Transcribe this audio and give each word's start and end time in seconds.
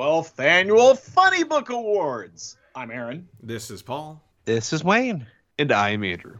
12th 0.00 0.42
annual 0.42 0.94
Funny 0.94 1.44
Book 1.44 1.68
Awards. 1.68 2.56
I'm 2.74 2.90
Aaron. 2.90 3.28
This 3.42 3.70
is 3.70 3.82
Paul. 3.82 4.24
This 4.46 4.72
is 4.72 4.82
Wayne. 4.82 5.26
And 5.58 5.70
I 5.70 5.90
am 5.90 6.02
Andrew. 6.02 6.38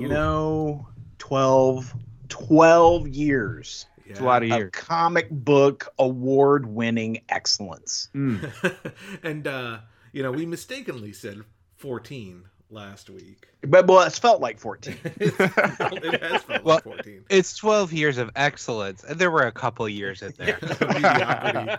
You 0.00 0.06
Ooh, 0.06 0.10
know, 0.10 0.88
12, 1.18 1.94
12 2.30 3.08
years 3.08 3.84
yeah. 4.06 4.12
It's 4.12 4.20
a 4.20 4.24
lot 4.24 4.42
of 4.42 4.50
of 4.50 4.56
years. 4.56 4.70
comic 4.72 5.28
book 5.28 5.92
award 5.98 6.64
winning 6.64 7.20
excellence. 7.28 8.08
Mm. 8.14 8.50
and 9.22 9.46
uh, 9.46 9.80
you 10.12 10.22
know, 10.22 10.32
we 10.32 10.46
mistakenly 10.46 11.12
said 11.12 11.42
14 11.76 12.44
last 12.70 13.10
week. 13.10 13.46
But 13.60 13.86
well, 13.88 14.00
it's 14.06 14.18
felt 14.18 14.40
like 14.40 14.58
14. 14.58 14.96
it 15.04 16.22
has 16.22 16.42
felt 16.44 16.64
Well- 16.64 16.76
like 16.76 16.84
14. 16.84 17.26
It's 17.28 17.54
12 17.58 17.92
years 17.92 18.16
of 18.16 18.30
excellence, 18.36 19.04
and 19.04 19.18
there 19.18 19.30
were 19.30 19.42
a 19.42 19.52
couple 19.52 19.86
years 19.86 20.22
in 20.22 20.32
there. 20.38 21.78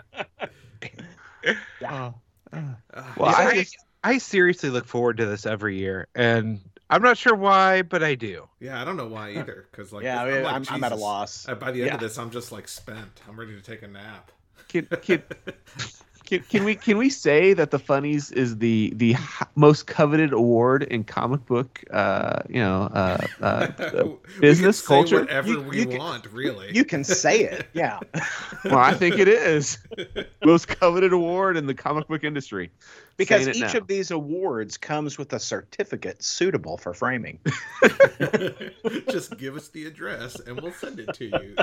Mediocrity. 1.44 1.60
Yeah. 1.80 2.12
Uh, 2.52 3.02
Well, 3.16 3.34
I 3.34 3.44
I, 3.46 3.54
just- 3.62 3.76
I 4.02 4.18
seriously 4.18 4.70
look 4.70 4.86
forward 4.86 5.16
to 5.18 5.26
this 5.26 5.46
every 5.46 5.78
year, 5.78 6.08
and 6.14 6.60
I'm 6.90 7.02
not 7.02 7.16
sure 7.16 7.34
why, 7.34 7.82
but 7.82 8.02
I 8.04 8.14
do. 8.14 8.48
yeah, 8.60 8.80
I 8.80 8.84
don't 8.84 8.96
know 8.96 9.06
why 9.08 9.30
either. 9.30 9.66
Because 9.70 9.92
like, 9.92 10.04
yeah, 10.04 10.20
I 10.22 10.26
I'm, 10.26 10.32
mean, 10.34 10.42
like, 10.44 10.54
I'm, 10.54 10.64
I'm 10.70 10.84
at 10.84 10.92
a 10.92 10.96
loss. 10.96 11.48
Uh, 11.48 11.54
by 11.54 11.72
the 11.72 11.80
end 11.80 11.88
Yeah. 11.88 11.94
of 11.94 12.00
this, 12.00 12.18
I'm 12.18 12.30
just 12.30 12.52
like 12.52 12.68
spent. 12.68 13.22
I'm 13.28 13.38
ready 13.40 13.54
to 13.54 13.62
take 13.62 13.82
a 13.82 13.88
nap. 13.88 14.30
Can, 14.68 14.86
can, 15.02 15.22
can, 16.24 16.40
can 16.48 16.64
we 16.64 16.74
can 16.74 16.96
we 16.98 17.10
say 17.10 17.52
that 17.54 17.70
the 17.70 17.78
Funnies 17.78 18.30
is 18.32 18.58
the 18.58 18.92
the 18.96 19.14
most 19.56 19.86
coveted 19.86 20.32
award 20.32 20.82
in 20.84 21.04
comic 21.04 21.44
book 21.46 21.82
uh 21.92 22.40
you 22.48 22.60
know 22.60 22.82
uh, 22.94 23.18
uh, 23.40 23.44
uh 23.78 24.04
We 24.04 24.40
business 24.40 24.78
say 24.78 24.86
culture? 24.86 25.20
whatever 25.20 25.48
You- 25.48 25.60
we 25.62 25.78
you 25.80 25.86
can- 25.86 25.98
want, 25.98 26.26
really. 26.32 26.68
You 26.74 26.84
can 26.84 27.04
say 27.04 27.40
it. 27.40 27.66
Yeah. 27.74 28.00
well 28.64 28.78
I 28.78 28.94
think 28.94 29.18
it 29.18 29.28
is 29.28 29.78
most 30.44 30.68
coveted 30.68 31.12
award 31.12 31.56
in 31.56 31.66
the 31.66 31.74
comic 31.74 32.08
book 32.08 32.24
industry 32.24 32.70
Because 33.16 33.48
each 33.48 33.60
now. 33.60 33.78
of 33.78 33.86
these 33.86 34.10
awards 34.10 34.76
comes 34.76 35.18
with 35.18 35.32
a 35.32 35.38
certificate 35.38 36.22
suitable 36.22 36.76
for 36.76 36.92
framing. 36.92 37.38
just 39.10 39.36
give 39.38 39.56
us 39.56 39.68
the 39.68 39.86
address 39.86 40.40
and 40.40 40.60
we'll 40.60 40.72
send 40.72 41.00
it 41.00 41.12
to 41.14 41.24
you. 41.26 41.56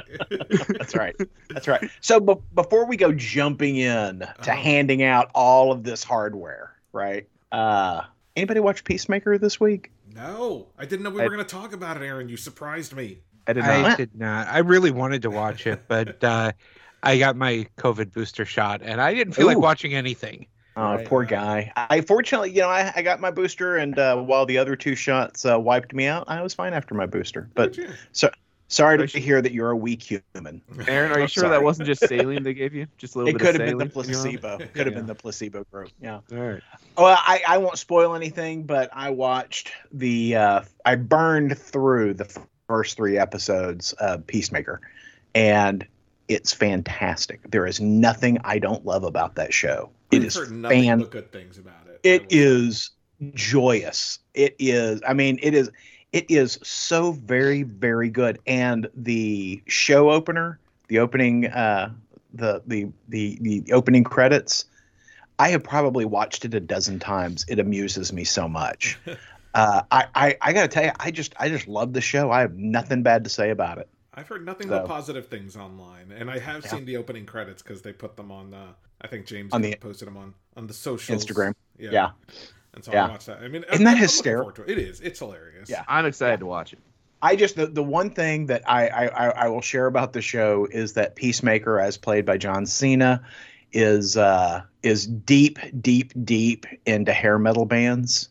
That's 0.78 0.96
right. 0.96 1.16
That's 1.50 1.68
right. 1.68 1.90
So 2.02 2.20
be- 2.20 2.36
before 2.54 2.86
we 2.86 2.98
go 2.98 3.12
jumping 3.12 3.76
in 3.78 4.20
to 4.20 4.28
Uh-huh. 4.30 4.52
handing 4.52 5.04
out 5.04 5.30
all 5.36 5.72
of 5.72 5.84
this 5.84 6.04
hardware, 6.04 6.74
right? 6.94 7.28
Uh 7.52 8.02
anybody 8.36 8.60
watch 8.60 8.84
Peacemaker 8.84 9.38
this 9.38 9.60
week? 9.60 9.92
no, 10.14 10.68
I 10.78 10.86
didn't 10.86 11.04
know 11.04 11.10
we 11.10 11.22
I- 11.22 11.24
were 11.26 11.30
going 11.36 11.46
to 11.46 11.56
talk 11.56 11.74
about 11.74 11.98
it, 11.98 12.04
Aaron. 12.06 12.28
You 12.30 12.38
surprised 12.38 12.94
me. 12.96 13.20
I 13.48 13.54
did 13.54 13.64
I 13.64 13.82
not 13.82 13.98
did 13.98 14.16
not. 14.16 14.48
I 14.48 14.60
really 14.60 14.92
wanted 14.92 15.22
to 15.24 15.30
watch 15.30 15.66
it, 15.66 15.82
but 15.88 16.24
uh, 16.24 16.52
I 17.02 17.18
got 17.18 17.36
my 17.36 17.66
COVID 17.78 18.12
booster 18.14 18.46
shot, 18.46 18.82
and 18.84 19.02
I 19.02 19.14
didn't 19.16 19.34
feel 19.34 19.48
like 19.48 19.58
watching 19.58 19.94
anything. 19.96 20.46
Oh, 20.76 20.96
Right. 20.96 21.06
poor 21.06 21.26
guy. 21.26 21.72
I 21.76 22.02
fortunately, 22.02 22.52
you 22.52 22.62
know, 22.62 22.70
I, 22.70 22.92
I 22.96 23.02
got 23.02 23.20
my 23.20 23.32
booster, 23.32 23.76
and 23.78 23.98
uh, 24.00 24.16
while 24.18 24.46
the 24.46 24.58
other 24.58 24.76
two 24.76 24.96
shots 24.96 25.46
uh, 25.46 25.60
wiped 25.60 25.94
me 25.94 26.08
out, 26.08 26.26
I 26.28 26.42
was 26.42 26.54
fine 26.54 26.74
after 26.74 26.96
my 26.96 27.06
booster. 27.06 27.50
But 27.56 27.78
so 28.14 28.30
sorry 28.70 29.02
I 29.04 29.06
to 29.06 29.20
hear 29.20 29.42
that 29.42 29.52
you're 29.52 29.72
a 29.72 29.76
weak 29.76 30.02
human. 30.02 30.62
Aaron 30.88 31.12
are 31.12 31.20
you 31.20 31.28
sure 31.28 31.44
Sorry. 31.44 31.52
that 31.58 31.64
wasn't 31.64 31.88
just 31.88 32.08
saline 32.08 32.44
they 32.44 32.54
gave 32.54 32.74
you 32.74 32.88
just 32.98 33.16
a 33.16 33.18
little 33.18 33.30
It 33.30 33.34
bit 33.34 33.42
It 33.42 33.46
could 33.46 33.62
have 33.62 33.78
been 33.78 33.88
the 33.90 33.92
saline 33.92 34.06
in 34.06 34.12
your 34.12 34.20
arm? 34.22 34.38
placebo. 34.38 34.58
Could 34.74 34.86
have 34.88 34.94
Yeah. 34.94 35.00
been 35.00 35.08
the 35.08 35.16
placebo 35.16 35.64
group. 35.72 35.92
Yeah. 36.02 36.20
all 36.32 36.38
right 36.38 36.64
Well, 36.98 37.18
I, 37.20 37.42
I 37.48 37.58
won't 37.58 37.78
spoil 37.78 38.16
anything, 38.16 38.64
but 38.64 38.90
I 38.94 39.10
watched 39.10 39.72
the 39.92 40.36
uh, 40.38 40.62
I 40.86 40.96
burned 40.96 41.58
through 41.58 42.14
the 42.14 42.34
first 42.68 42.96
three 42.96 43.18
episodes 43.18 43.92
of 43.94 44.26
Peacemaker, 44.26 44.80
and 45.36 45.86
it's 46.30 46.54
fantastic. 46.54 47.42
There 47.52 47.66
is 47.68 47.82
nothing 47.82 48.38
I 48.46 48.60
don't 48.60 48.86
love 48.86 49.04
about 49.04 49.36
that 49.36 49.54
show. 49.54 49.92
It 50.12 50.24
I've 50.24 50.28
is 50.28 50.36
heard 50.36 50.52
nothing 50.52 50.84
fan. 50.84 51.00
but 51.00 51.12
good 51.12 51.32
things 51.32 51.58
about 51.58 51.88
it. 51.88 52.00
It 52.04 52.26
is 52.30 52.92
joyous. 53.34 54.20
It 54.34 54.56
is. 54.60 55.02
I 55.08 55.14
mean, 55.14 55.40
it 55.42 55.54
is. 55.54 55.72
It 56.12 56.30
is 56.30 56.60
so 56.64 57.14
very 57.14 57.64
very 57.64 58.10
good. 58.10 58.40
And 58.46 58.88
the 58.96 59.62
show 59.68 60.12
opener, 60.12 60.60
the 60.88 61.00
opening, 61.00 61.48
uh, 61.48 61.94
the 62.34 62.62
the 62.68 62.88
the 63.10 63.38
the 63.42 63.74
opening 63.74 64.04
credits. 64.04 64.66
I 65.40 65.50
have 65.50 65.64
probably 65.64 66.06
watched 66.06 66.46
it 66.46 66.54
a 66.54 66.60
dozen 66.60 67.00
times. 67.00 67.46
It 67.48 67.60
amuses 67.60 68.14
me 68.14 68.24
so 68.24 68.48
much. 68.48 69.00
Uh, 69.54 69.82
I, 69.92 70.06
I 70.16 70.38
I 70.42 70.54
gotta 70.54 70.68
tell 70.70 70.84
you, 70.86 70.92
I 71.00 71.12
just 71.12 71.34
I 71.38 71.50
just 71.50 71.68
love 71.68 71.94
the 71.94 72.02
show. 72.02 72.32
I 72.32 72.42
have 72.42 72.56
nothing 72.56 73.04
bad 73.04 73.24
to 73.26 73.30
say 73.30 73.50
about 73.50 73.80
it. 73.80 73.90
I've 74.14 74.28
heard 74.28 74.46
nothing 74.46 74.68
So- 74.68 74.80
but 74.80 74.88
positive 74.88 75.28
things 75.28 75.56
online, 75.56 76.12
and 76.12 76.30
I 76.30 76.40
have 76.40 76.64
Yeah. 76.66 76.72
seen 76.72 76.86
the 76.86 76.98
opening 76.98 77.26
credits 77.26 77.62
because 77.62 77.82
they 77.82 77.94
put 77.94 78.16
them 78.18 78.32
on. 78.32 78.54
Uh, 78.54 78.74
I 79.02 79.08
think 79.08 79.26
James 79.26 79.54
On 79.54 79.62
the- 79.62 79.76
posted 79.76 80.08
them 80.08 80.18
on 80.18 80.34
on 80.58 80.68
the 80.68 80.74
social 80.74 81.16
Instagram. 81.16 81.54
Yeah, 81.80 81.90
Yeah. 81.92 82.10
and 82.74 82.84
so 82.84 82.92
Yeah. 82.92 83.06
I 83.06 83.10
watched 83.10 83.28
that. 83.28 83.38
I 83.40 83.48
mean, 83.48 83.64
Isn't 83.64 83.70
that 83.70 83.76
I'm 83.78 83.84
looking 83.86 84.02
hysterical? 84.02 84.52
to 84.52 84.64
It. 84.64 84.72
it 84.72 84.78
is. 84.80 85.00
It's 85.00 85.20
hilarious. 85.20 85.70
Yeah. 85.70 85.84
I'm 85.88 86.06
excited 86.06 86.42
to 86.42 86.46
watch 86.46 86.74
it 86.74 86.80
I 87.24 87.36
just 87.36 87.56
the, 87.56 87.68
the 87.68 87.84
one 87.84 88.10
thing 88.10 88.48
that 88.48 88.64
I, 88.70 88.88
I 88.88 89.06
I 89.06 89.30
I 89.30 89.48
will 89.48 89.62
share 89.62 89.86
about 89.86 90.12
the 90.14 90.22
show 90.24 90.68
is 90.72 90.94
that 90.94 91.16
Peacemaker, 91.16 91.80
as 91.80 91.96
played 91.96 92.26
by 92.26 92.38
John 92.38 92.66
Cena, 92.66 93.24
is 93.74 94.18
uh 94.18 94.62
is 94.84 95.08
deep 95.08 95.60
deep 95.82 96.14
deep 96.26 96.66
into 96.86 97.14
hair 97.14 97.40
metal 97.40 97.66
bands, 97.66 98.30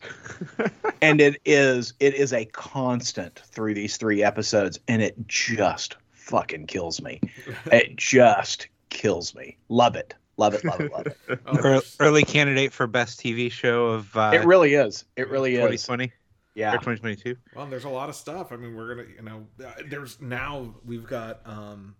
and 1.01 1.21
it 1.21 1.41
is 1.45 1.93
it 1.99 2.13
is 2.13 2.33
a 2.33 2.45
constant 2.45 3.39
through 3.45 3.73
these 3.73 3.97
three 3.97 4.23
episodes, 4.23 4.79
and 4.87 5.01
it 5.01 5.15
just 5.27 5.97
fucking 6.11 6.67
kills 6.67 7.01
me. 7.01 7.19
It 7.71 7.95
just 7.95 8.67
kills 8.89 9.33
me. 9.35 9.57
Love 9.69 9.95
it. 9.95 10.13
Love 10.37 10.53
it. 10.53 10.63
Love 10.63 10.81
it. 10.81 10.91
Love 10.91 11.07
it. 11.07 11.17
Oh, 11.45 11.81
early 11.99 12.23
candidate 12.23 12.73
for 12.73 12.87
best 12.87 13.19
TV 13.19 13.51
show 13.51 13.87
of 13.87 14.15
uh, 14.15 14.31
It 14.33 14.45
really 14.45 14.73
is. 14.73 15.05
It 15.15 15.29
really 15.29 15.55
is. 15.55 15.59
2020 15.83 16.11
Yeah. 16.55 16.71
2022. 16.71 17.35
Well, 17.55 17.67
there's 17.67 17.83
a 17.85 17.89
lot 17.89 18.09
of 18.09 18.15
stuff. 18.15 18.51
I 18.51 18.55
mean, 18.55 18.75
we're 18.75 18.95
gonna, 18.95 19.07
you 19.15 19.21
know, 19.21 19.47
there's 19.89 20.19
now 20.21 20.75
we've 20.85 21.05
got, 21.07 21.41
um, 21.45 21.95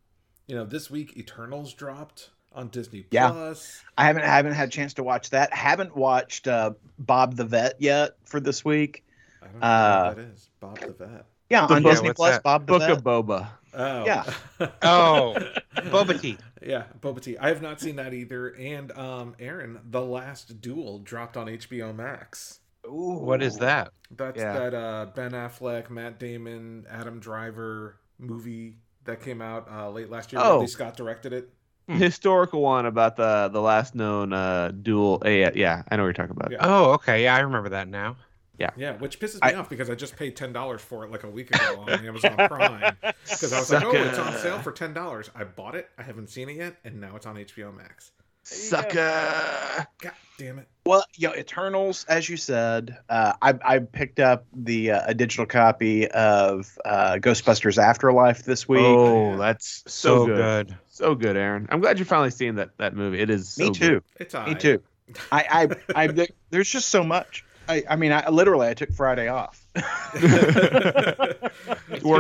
you 0.47 0.55
know, 0.55 0.65
this 0.65 0.89
week 0.89 1.15
Eternals 1.17 1.73
dropped 1.73 2.29
on 2.53 2.67
Disney 2.69 3.05
Yeah. 3.11 3.31
Plus. 3.31 3.81
I 3.97 4.05
haven't 4.05 4.23
haven't 4.23 4.53
had 4.53 4.67
a 4.67 4.71
chance 4.71 4.93
to 4.95 5.03
watch 5.03 5.29
that. 5.31 5.53
Haven't 5.53 5.95
watched 5.95 6.47
uh, 6.47 6.71
Bob 6.99 7.35
the 7.35 7.45
Vet 7.45 7.75
yet 7.79 8.11
for 8.25 8.39
this 8.39 8.63
week. 8.65 9.03
I 9.41 9.45
don't 9.47 9.59
know 9.59 9.67
Uh, 9.67 10.03
what 10.07 10.15
that 10.17 10.21
is. 10.33 10.49
Bob 10.59 10.79
the 10.79 10.93
Vet. 11.05 11.25
Yeah, 11.49 11.67
The 11.67 11.73
on 11.75 11.83
book- 11.83 11.91
Disney 11.93 12.07
what's 12.09 12.17
Plus. 12.17 12.31
that? 12.35 12.43
Bob 12.43 12.65
the 12.65 12.73
book 12.73 12.81
Vet. 12.81 12.91
of 12.91 13.03
boba 13.03 13.49
Oh, 13.73 14.05
Yeah. 14.05 14.23
Oh, 14.81 15.35
Boba 15.75 16.19
Tea. 16.19 16.37
yeah, 16.61 16.83
Boba 16.99 17.21
Tea. 17.21 17.37
I 17.37 17.47
have 17.47 17.61
not 17.61 17.79
seen 17.79 17.95
that 17.97 18.13
either. 18.13 18.49
And 18.49 18.91
um, 18.93 19.35
Aaron, 19.39 19.79
The 19.89 20.01
Last 20.01 20.59
Duel 20.61 20.99
dropped 20.99 21.37
on 21.37 21.47
HBO 21.47 21.95
Max. 21.95 22.59
Ooh. 22.85 23.19
What 23.21 23.41
is 23.41 23.55
that? 23.57 23.91
That's 24.17 24.37
Yeah. 24.37 24.53
that 24.59 24.73
uh, 24.73 25.05
Ben 25.15 25.31
Affleck, 25.31 25.89
Matt 25.89 26.19
Damon, 26.19 26.85
Adam 26.89 27.19
Driver 27.19 27.97
movie 28.19 28.75
that 29.05 29.21
came 29.21 29.41
out 29.41 29.67
uh, 29.71 29.89
late 29.89 30.09
last 30.09 30.33
year. 30.33 30.41
Oh. 30.43 30.53
Ridley 30.55 30.67
Scott 30.67 30.97
directed 30.97 31.31
it. 31.31 31.49
Hmm. 31.91 31.97
historical 31.97 32.61
one 32.61 32.85
about 32.85 33.15
the 33.15 33.49
the 33.51 33.61
last 33.61 33.95
known 33.95 34.33
uh 34.33 34.71
duel 34.81 35.21
uh, 35.25 35.29
yeah, 35.29 35.51
yeah 35.55 35.83
i 35.89 35.95
know 35.95 36.03
what 36.03 36.07
you're 36.07 36.13
talking 36.13 36.35
about 36.35 36.51
Yeah. 36.51 36.57
Oh, 36.61 36.91
okay. 36.93 37.23
Yeah, 37.23 37.35
I 37.35 37.39
remember 37.39 37.69
that 37.69 37.87
now. 37.87 38.17
Yeah, 38.57 38.69
Yeah, 38.77 38.93
which 38.97 39.19
pisses 39.19 39.35
me 39.35 39.39
I- 39.41 39.53
off 39.55 39.69
because 39.69 39.89
I 39.89 39.95
just 39.95 40.15
paid 40.15 40.35
ten 40.35 40.53
dollars 40.53 40.81
for 40.81 41.03
it 41.03 41.11
like 41.11 41.23
a 41.23 41.29
week 41.29 41.49
ago 41.55 41.81
on 41.81 41.89
Amazon 42.05 42.35
Prime 42.47 42.95
because 43.23 43.51
I 43.53 43.59
was 43.59 43.71
like, 43.71 43.83
oh, 43.83 43.91
it's 43.91 44.19
on 44.19 44.33
sale 44.37 44.59
for 44.59 44.71
ten 44.71 44.93
dollars. 44.93 45.31
I 45.33 45.45
bought 45.45 45.73
it. 45.73 45.89
I 45.97 46.03
haven't 46.03 46.29
seen 46.29 46.47
it 46.49 46.57
yet, 46.57 46.75
and 46.83 47.01
now 47.01 47.15
it's 47.15 47.25
on 47.25 47.37
HBO 47.37 47.75
Max. 47.75 48.11
Sucker 48.43 49.85
God 49.99 50.11
damn 50.37 50.59
it! 50.59 50.67
Well, 50.85 51.05
you 51.15 51.27
know, 51.27 51.35
Eternals, 51.35 52.05
as 52.09 52.27
you 52.27 52.35
said, 52.37 52.97
uh, 53.07 53.33
I, 53.41 53.53
I 53.63 53.79
picked 53.79 54.19
up 54.19 54.45
the 54.53 54.91
uh, 54.91 55.01
a 55.07 55.13
digital 55.13 55.45
copy 55.45 56.07
of 56.07 56.77
uh, 56.83 57.17
Ghostbusters 57.21 57.77
Afterlife 57.77 58.43
this 58.43 58.67
week. 58.67 58.81
oh 58.81 59.37
that's 59.37 59.83
so, 59.87 60.19
So, 60.19 60.25
good. 60.25 60.67
good. 60.67 60.77
so 60.89 61.15
good 61.15 61.37
aaron 61.37 61.67
i'm 61.71 61.79
glad 61.81 61.99
you're 61.99 62.05
finally 62.05 62.31
seeing 62.31 62.55
that 62.55 62.69
that 62.77 62.95
movie 62.95 63.19
it 63.19 63.29
is 63.29 63.49
so 63.49 63.65
Me 63.65 63.69
good. 63.69 63.75
too. 63.79 64.01
It's 64.19 64.33
Me 64.33 64.39
alright. 64.39 64.59
too. 64.59 64.81
I, 65.31 65.67
I, 65.95 66.07
I, 66.07 66.27
there's 66.51 66.69
just 66.69 66.89
so 66.89 67.03
much. 67.03 67.43
I, 67.69 67.83
I 67.89 67.95
mean, 67.95 68.11
I 68.11 68.27
literally 68.29 68.67
I 68.67 68.73
took 68.73 68.91
Friday 68.93 69.27
off. 69.27 69.63
Work 69.75 69.85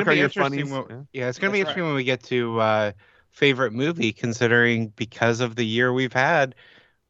gonna 0.05 0.11
on 0.11 0.17
your 0.17 0.25
interesting 0.25 0.43
funnies 0.43 0.69
when- 0.71 0.85
yeah. 0.89 1.01
Yeah, 1.21 1.29
it's 1.29 1.39
gonna 1.39 1.51
be 1.53 1.59
That's 1.59 1.69
interesting 1.71 1.85
when 1.85 1.95
we 1.95 2.03
get 2.03 2.23
to 2.23 2.59
uh, 2.59 2.91
favorite 3.31 3.73
movie, 3.73 4.11
considering 4.13 4.93
because 4.95 5.39
of 5.39 5.55
the 5.55 5.65
year 5.65 5.91
we've 5.91 6.13
had, 6.13 6.55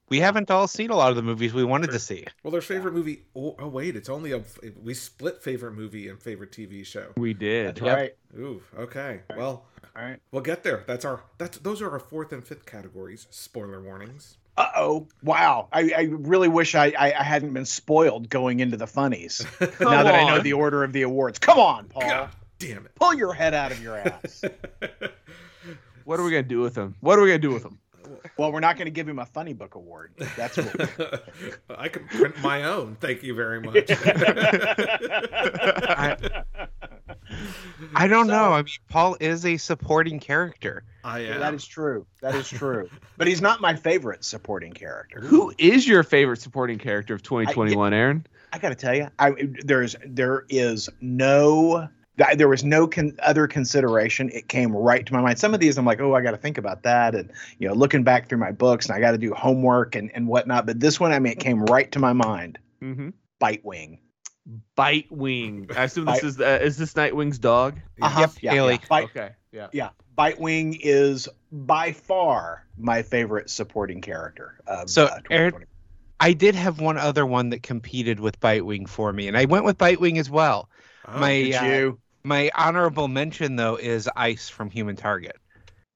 we 0.09 0.19
haven't 0.19 0.51
all 0.51 0.67
seen 0.67 0.89
a 0.89 0.95
lot 0.95 1.09
of 1.09 1.15
the 1.15 1.21
movies 1.21 1.53
we 1.53 1.63
wanted 1.63 1.91
to 1.91 1.99
see. 1.99 2.25
Well, 2.43 2.51
their 2.51 2.61
favorite 2.61 2.93
movie. 2.93 3.23
Oh, 3.35 3.55
oh, 3.59 3.67
wait, 3.67 3.95
it's 3.95 4.09
only 4.09 4.33
a. 4.33 4.41
We 4.81 4.93
split 4.93 5.41
favorite 5.41 5.71
movie 5.73 6.09
and 6.09 6.21
favorite 6.21 6.51
TV 6.51 6.85
show. 6.85 7.13
we 7.17 7.33
did 7.33 7.75
That's 7.75 7.81
Yep. 7.81 7.97
right. 7.97 8.15
Ooh, 8.37 8.61
okay. 8.77 9.21
Well, 9.37 9.65
All 9.95 10.03
right. 10.03 10.19
we'll 10.31 10.41
get 10.41 10.63
there. 10.63 10.83
That's 10.85 11.05
our. 11.05 11.23
That's 11.37 11.57
those 11.59 11.81
are 11.81 11.89
our 11.89 11.99
fourth 11.99 12.33
and 12.33 12.43
fifth 12.45 12.65
categories. 12.65 13.27
Spoiler 13.29 13.81
warnings. 13.81 14.37
Uh 14.57 14.67
oh! 14.75 15.07
Wow, 15.23 15.69
I, 15.71 15.91
I 15.95 16.01
really 16.11 16.49
wish 16.49 16.75
I, 16.75 16.87
I, 16.99 17.13
I 17.13 17.23
hadn't 17.23 17.53
been 17.53 17.63
spoiled 17.65 18.29
going 18.29 18.59
into 18.59 18.75
the 18.75 18.85
funnies. 18.85 19.45
now 19.61 20.03
that 20.03 20.13
I 20.13 20.27
know 20.27 20.41
the 20.41 20.53
order 20.53 20.83
of 20.83 20.91
the 20.91 21.03
awards, 21.03 21.39
come 21.39 21.57
on, 21.57 21.85
Paul, 21.87 22.01
God 22.01 22.29
damn 22.59 22.85
it. 22.85 22.93
pull 22.95 23.13
your 23.13 23.31
head 23.33 23.53
out 23.53 23.71
of 23.71 23.81
your 23.81 23.97
ass. 23.97 24.43
what 26.05 26.19
are 26.19 26.23
we 26.23 26.31
gonna 26.31 26.43
do 26.43 26.59
with 26.59 26.73
them 26.73 26.95
what 27.01 27.17
are 27.17 27.21
we 27.21 27.27
gonna 27.29 27.39
do 27.39 27.51
with 27.51 27.63
them 27.63 27.77
Well, 28.37 28.51
we're 28.51 28.59
not 28.59 28.75
going 28.77 28.85
to 28.85 28.91
give 28.91 29.07
him 29.07 29.19
a 29.19 29.25
funny 29.25 29.53
book 29.53 29.75
award. 29.75 30.11
That's 30.35 30.57
what. 30.57 31.23
I 31.69 31.87
can 31.87 32.05
print 32.07 32.35
my 32.41 32.63
own. 32.63 32.97
Thank 32.99 33.23
you 33.23 33.33
very 33.33 33.61
much. 33.61 33.89
I, 35.31 36.17
I 37.95 38.07
don't 38.07 38.27
So- 38.27 38.33
know. 38.33 38.53
I 38.53 38.61
mean, 38.63 38.73
Paul 38.89 39.17
is 39.19 39.45
a 39.45 39.57
supporting 39.57 40.19
character. 40.19 40.83
I 41.03 41.19
am. 41.21 41.39
that 41.39 41.53
is 41.53 41.65
true. 41.65 42.05
That 42.21 42.35
is 42.35 42.47
true. 42.49 42.89
But 43.17 43.27
he's 43.27 43.41
not 43.41 43.61
my 43.61 43.75
favorite 43.75 44.23
supporting 44.23 44.73
character. 44.73 45.19
Who 45.21 45.53
is 45.57 45.87
your 45.87 46.03
favorite 46.03 46.41
supporting 46.41 46.77
character 46.79 47.13
of 47.15 47.23
2021, 47.23 47.93
Aaron? 47.93 48.25
I 48.53 48.59
got 48.59 48.69
to 48.69 48.75
tell 48.75 48.95
you, 48.95 49.07
I 49.19 49.33
there's 49.63 49.95
there 50.05 50.45
is 50.49 50.89
no 50.99 51.87
th- 52.17 52.37
there 52.37 52.47
was 52.47 52.63
no 52.63 52.87
con- 52.87 53.15
other 53.23 53.47
consideration. 53.47 54.29
It 54.33 54.47
came 54.47 54.75
right 54.75 55.05
to 55.05 55.13
my 55.13 55.21
mind. 55.21 55.39
Some 55.39 55.53
of 55.53 55.59
these 55.59 55.77
I'm 55.77 55.85
like, 55.85 55.99
oh, 56.01 56.13
I 56.15 56.21
got 56.21 56.31
to 56.31 56.37
think 56.37 56.57
about 56.57 56.83
that, 56.83 57.15
and 57.15 57.31
you 57.59 57.67
know, 57.67 57.73
looking 57.73 58.03
back 58.03 58.27
through 58.29 58.37
my 58.39 58.51
books, 58.51 58.87
and 58.87 58.95
I 58.95 58.99
got 58.99 59.11
to 59.11 59.17
do 59.17 59.33
homework 59.33 59.95
and 59.95 60.11
and 60.13 60.27
whatnot. 60.27 60.65
But 60.65 60.79
this 60.79 60.99
one, 60.99 61.11
I 61.11 61.19
mean, 61.19 61.33
it 61.33 61.39
came 61.39 61.63
right 61.65 61.91
to 61.91 61.99
my 61.99 62.13
mind. 62.13 62.57
Mm-hmm. 62.81 63.09
Bitewing. 63.41 63.99
Bitewing. 64.77 65.75
I 65.77 65.83
assume 65.85 66.05
this 66.05 66.21
Bite- 66.21 66.23
is 66.27 66.39
uh, 66.39 66.59
is 66.61 66.77
this 66.77 66.93
Nightwing's 66.93 67.39
dog? 67.39 67.79
Uh-huh. 68.01 68.19
Yep, 68.21 68.31
Yeah, 68.41 68.51
Haley. 68.51 68.73
yeah. 68.73 68.79
Bite, 68.89 69.03
Okay. 69.05 69.29
Yeah. 69.51 69.67
yeah, 69.73 69.89
Bitewing 70.17 70.79
is 70.81 71.27
by 71.51 71.91
far 71.91 72.65
my 72.77 73.01
favorite 73.03 73.49
supporting 73.49 73.99
character. 73.99 74.61
Of, 74.65 74.89
So, 74.89 75.05
uh, 75.05 75.19
Aaron- 75.29 75.65
I 76.21 76.31
did 76.33 76.55
have 76.55 76.79
one 76.79 76.97
other 76.97 77.25
one 77.25 77.49
that 77.49 77.61
competed 77.63 78.19
with 78.19 78.39
Bitewing 78.39 78.87
for 78.87 79.11
me, 79.11 79.27
and 79.27 79.35
I 79.37 79.45
went 79.45 79.65
with 79.65 79.77
Bitewing 79.77 80.19
as 80.19 80.29
well. 80.29 80.69
Oh, 81.07 81.19
my 81.19 81.51
uh, 81.51 81.65
you? 81.65 81.99
my 82.23 82.51
honorable 82.55 83.07
mention 83.07 83.55
though 83.55 83.75
is 83.75 84.09
Ice 84.15 84.49
from 84.49 84.69
Human 84.69 84.95
Target. 84.95 85.37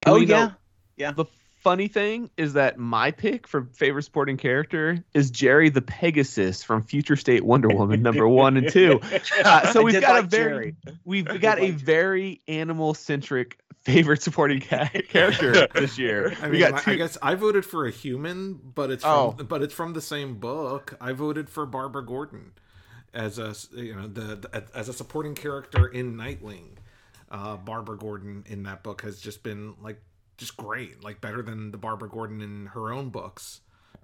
Oh 0.06 0.18
yeah, 0.18 0.46
know- 0.46 0.52
yeah. 0.98 1.12
The 1.12 1.25
funny 1.62 1.88
thing 1.88 2.30
is 2.38 2.54
that 2.54 2.78
my 2.78 3.10
pick 3.12 3.48
for 3.48 3.63
favorite 3.74 4.04
supporting 4.04 4.38
character 4.38 5.04
is 5.13 5.31
Jerry 5.31 5.69
the 5.69 5.81
Pegasus 5.81 6.63
from 6.63 6.84
Future 6.84 7.16
State 7.16 7.44
Wonder 7.44 7.69
Woman 7.69 8.02
number 8.04 8.28
one 8.28 8.57
and 8.57 8.69
two. 8.72 9.00
Uh, 9.44 9.72
so 9.74 9.81
we've 9.84 9.94
did 9.94 10.02
got 10.02 10.24
a 10.24 10.28
very 10.28 10.75
Jerry. 10.84 10.98
we've 11.06 11.25
got 11.25 11.36
did 11.36 11.44
a 11.44 11.48
like 11.48 11.60
Jerry. 11.60 11.72
very 11.72 12.42
animal 12.48 12.94
centric 12.94 13.60
favorite 13.84 14.22
supporting 14.24 14.60
ca- 14.62 14.90
character 15.10 15.68
this 15.75 15.98
year. 16.00 16.36
I 16.42 16.46
we 16.48 16.51
mean, 16.54 16.60
got 16.62 16.74
I- 16.75 16.81
two. 16.81 16.92
I 16.92 16.96
guess 16.96 17.18
I 17.22 17.36
voted 17.36 17.66
for 17.66 17.86
a 17.86 17.92
human, 17.92 18.60
but 18.74 18.90
it's 18.92 19.04
from, 19.04 19.12
Oh. 19.12 19.31
but 19.44 19.62
it's 19.62 19.74
from 19.74 19.94
the 19.94 20.01
same 20.01 20.36
book. 20.40 20.96
I 21.01 21.12
voted 21.13 21.50
for 21.50 21.66
Barbara 21.68 22.04
Gordon 22.06 22.51
as 23.16 23.40
a 23.40 23.48
s- 23.48 23.70
you 23.74 23.96
know 23.96 24.08
the, 24.08 24.36
the 24.36 24.64
as 24.76 24.90
a 24.90 24.94
supporting 24.94 25.34
character 25.36 25.88
in 25.88 26.16
Nightwing. 26.16 26.78
Uh, 27.32 27.58
Barbara 27.58 27.98
Gordon 27.98 28.44
in 28.48 28.64
that 28.64 28.84
book 28.84 29.02
has 29.02 29.20
just 29.20 29.42
been 29.42 29.74
like 29.82 30.00
just 30.38 30.56
great, 30.58 31.04
like 31.04 31.22
better 31.22 31.42
than 31.42 31.72
the 31.72 31.78
Barbara 31.78 32.08
Gordon 32.10 32.40
in 32.42 32.68
her 32.68 32.94
own 32.94 33.10
books. 33.10 33.62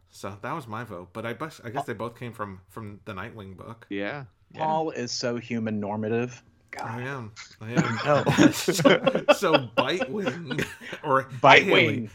So 0.10 0.36
that 0.42 0.54
was 0.54 0.68
my 0.68 0.84
vote, 0.84 1.10
but 1.13 1.25
I 1.25 1.34
guess 1.34 1.62
I 1.63 1.69
guess 1.69 1.86
they 1.86 1.94
both 1.94 2.18
came 2.19 2.34
from 2.34 2.62
from 2.69 3.00
the 3.06 3.13
Nightwing 3.13 3.56
book. 3.56 3.86
yeah. 3.90 4.25
yeah. 4.54 4.60
Paul 4.60 4.90
is 4.92 5.12
so 5.12 5.38
human 5.38 5.80
normative. 5.80 6.42
I 6.81 7.02
am. 7.02 7.31
I 7.62 7.72
am. 7.75 8.00
No. 8.06 8.24
so, 8.52 9.24
so 9.36 9.54
Bitewing 9.78 10.66
or 11.04 11.24
Bitewing. 11.42 11.64
Haley, 11.66 12.10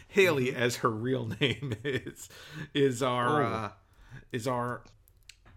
Haley, 0.49 0.55
as 0.55 0.75
her 0.77 0.89
real 0.89 1.31
name 1.39 1.73
is, 1.83 2.27
is 2.73 3.01
our 3.01 3.43
uh, 3.43 3.71
is 4.31 4.47
our 4.47 4.81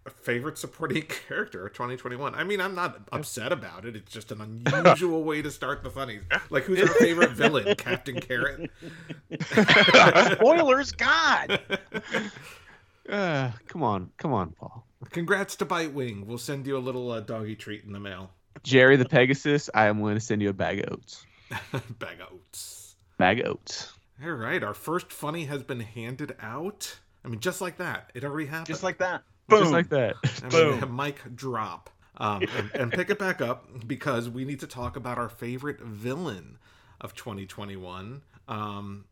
favorite 0.08 0.58
supporting 0.58 1.02
character 1.29 1.67
of 1.67 1.73
2021. 1.73 2.35
I 2.35 2.44
mean, 2.44 2.61
I'm 2.61 2.75
not 2.75 3.08
upset 3.12 3.52
about 3.52 3.85
it. 3.85 3.97
It's 3.97 4.12
just 4.12 4.32
an 4.32 4.62
unusual 4.67 5.23
way 5.25 5.43
to 5.43 5.50
start 5.50 5.82
the 5.82 5.91
funnies. 5.91 6.23
Like, 6.50 6.64
who's 6.64 6.81
our 6.81 6.88
favorite 6.88 7.31
villain? 7.31 7.76
Captain 7.76 8.20
Carrot. 8.20 8.70
Spoilers, 10.32 10.91
God. 10.93 11.61
Uh, 13.08 13.52
come 13.69 13.82
on, 13.82 14.11
come 14.17 14.32
on, 14.32 14.50
Paul. 14.50 14.85
Congrats 15.11 15.55
to 15.56 15.67
Bitewing. 15.67 16.25
We'll 16.25 16.38
send 16.38 16.67
you 16.67 16.76
a 16.76 16.81
little 16.81 17.11
uh, 17.12 17.20
doggy 17.20 17.55
treat 17.55 17.85
in 17.85 17.93
the 17.93 18.00
mail. 18.00 18.31
Jerry 18.64 18.97
the 18.97 19.05
Pegasus. 19.05 19.70
I 19.75 19.87
am 19.87 20.00
going 20.00 20.14
to 20.14 20.20
send 20.20 20.43
you 20.43 20.49
a 20.49 20.52
bag 20.52 20.81
of 20.81 20.94
oats. 20.94 21.25
Bag 21.99 22.20
of 22.20 22.32
oats. 22.32 22.97
Bag 23.17 23.41
of 23.41 23.47
oats. 23.47 23.93
All 24.23 24.31
right, 24.31 24.62
our 24.62 24.75
first 24.75 25.12
funny 25.12 25.44
has 25.44 25.62
been 25.62 25.81
handed 25.81 26.37
out. 26.41 26.99
I 27.25 27.29
mean, 27.29 27.41
just 27.41 27.61
like 27.61 27.79
that. 27.79 28.11
It 28.14 28.25
already 28.25 28.47
happened. 28.47 28.67
Just 28.67 28.82
like 28.82 28.99
that. 28.99 29.23
Just 29.50 29.64
Boom. 29.64 29.73
like 29.73 29.88
that. 29.91 30.17
I 30.44 30.49
Boom. 30.49 30.81
mean, 30.81 30.97
mic 30.97 31.37
drop. 31.37 31.91
Um, 32.17 32.43
and, 32.56 32.70
and 32.75 32.93
pick 32.93 33.08
it 33.08 33.19
back 33.19 33.41
up 33.41 33.67
because 33.87 34.29
we 34.29 34.44
need 34.44 34.61
to 34.61 34.67
talk 34.67 34.97
about 34.97 35.17
our 35.17 35.31
favorite 35.31 35.81
villain 35.81 36.58
of 37.00 37.14
2021. 37.14 38.20
Um, 38.47 39.05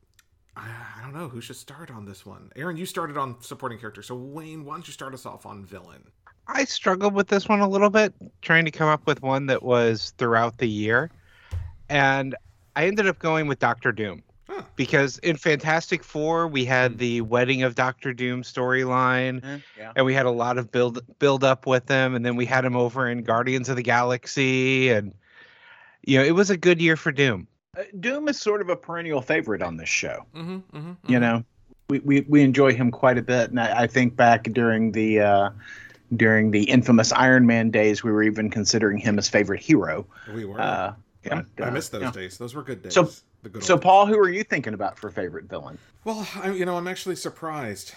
I, 0.55 0.69
I 0.99 1.02
don't 1.02 1.14
know 1.14 1.29
who 1.29 1.40
should 1.40 1.56
start 1.56 1.90
on 1.90 2.05
this 2.05 2.26
one. 2.26 2.50
Aaron, 2.55 2.76
you 2.76 2.85
started 2.85 3.17
on 3.17 3.40
supporting 3.40 3.79
character, 3.79 4.02
so 4.02 4.14
Wayne, 4.14 4.64
why 4.64 4.75
don't 4.75 4.87
you 4.87 4.93
start 4.93 5.14
us 5.14 5.25
off 5.25 5.46
on 5.46 5.64
villain? 5.64 6.05
I 6.49 6.64
struggled 6.64 7.14
with 7.14 7.29
this 7.29 7.49
one 7.49 7.61
a 7.61 7.69
little 7.69 7.90
bit, 7.90 8.12
trying 8.43 8.64
to 8.64 8.70
come 8.70 8.88
up 8.88 9.06
with 9.06 9.23
one 9.23 9.46
that 9.46 9.62
was 9.62 10.12
throughout 10.19 10.58
the 10.58 10.69
year. 10.69 11.11
And 11.88 12.35
I 12.76 12.87
ended 12.87 13.06
up 13.06 13.19
going 13.19 13.49
with 13.49 13.58
Doctor 13.58 13.93
Doom. 13.93 14.23
Huh. 14.59 14.65
Because 14.77 15.19
in 15.19 15.37
Fantastic 15.37 16.03
Four, 16.03 16.49
we 16.49 16.65
had 16.65 16.99
the 16.99 17.21
wedding 17.21 17.63
of 17.63 17.75
Doctor 17.75 18.13
Doom 18.13 18.43
storyline, 18.43 19.45
Eh, 19.45 19.59
Yeah. 19.79 19.93
and 19.97 20.05
we 20.05 20.15
had 20.15 20.27
a 20.27 20.31
lot 20.31 20.59
of 20.59 20.71
build 20.73 21.01
build 21.19 21.45
up 21.45 21.67
with 21.67 21.89
him, 21.89 22.15
and 22.15 22.25
then 22.25 22.35
we 22.37 22.45
had 22.47 22.65
him 22.65 22.77
over 22.77 23.09
in 23.09 23.23
Guardians 23.23 23.69
of 23.69 23.77
the 23.77 23.83
Galaxy, 23.83 24.91
and 24.91 25.15
you 26.05 26.19
know, 26.19 26.25
it 26.25 26.33
was 26.35 26.51
a 26.51 26.57
good 26.57 26.81
year 26.81 26.97
for 26.97 27.13
Doom. 27.13 27.47
Uh, 27.77 27.83
Doom 28.01 28.29
is 28.29 28.41
sort 28.41 28.61
of 28.61 28.69
a 28.69 28.77
perennial 28.77 29.21
favorite 29.21 29.63
on 29.63 29.77
this 29.77 29.89
show. 29.89 30.25
Mm-hmm, 30.35 30.77
mm-hmm, 30.77 30.93
You 31.13 31.21
know, 31.21 31.45
we, 31.91 31.99
we, 32.01 32.21
we 32.23 32.43
enjoy 32.43 32.75
him 32.75 32.91
quite 32.91 33.19
a 33.19 33.23
bit, 33.23 33.51
and 33.51 33.61
I, 33.61 33.83
I 33.83 33.87
think 33.87 34.17
back 34.17 34.45
during 34.45 34.93
the 34.93 35.21
uh, 35.21 35.51
during 36.17 36.51
the 36.51 36.65
infamous 36.65 37.13
Iron 37.13 37.47
Man 37.47 37.71
days, 37.71 38.03
we 38.03 38.11
were 38.11 38.23
even 38.23 38.51
considering 38.51 38.99
him 38.99 39.19
as 39.19 39.29
favorite 39.29 39.61
hero. 39.63 40.07
we 40.35 40.45
were. 40.45 40.61
Uh, 40.61 40.95
Yeah. 41.25 41.43
but, 41.57 41.65
I 41.67 41.69
uh, 41.69 41.73
missed 41.73 41.93
those 41.93 42.03
yeah. 42.03 42.11
days. 42.13 42.39
Those 42.39 42.55
were 42.55 42.63
good 42.63 42.83
days. 42.83 42.95
So- 42.95 43.03
the 43.03 43.09
good 43.09 43.21
So, 43.61 43.75
old- 43.75 43.83
Paul, 43.83 44.07
who 44.07 44.18
are 44.18 44.28
you 44.30 44.42
thinking 44.45 44.75
about 44.75 44.99
for 44.99 45.11
favorite 45.11 45.47
villain? 45.47 45.78
well, 46.04 46.26
I, 46.37 46.50
you 46.52 46.64
know, 46.64 46.76
I'm 46.76 46.88
actually 46.88 47.16
surprised 47.16 47.95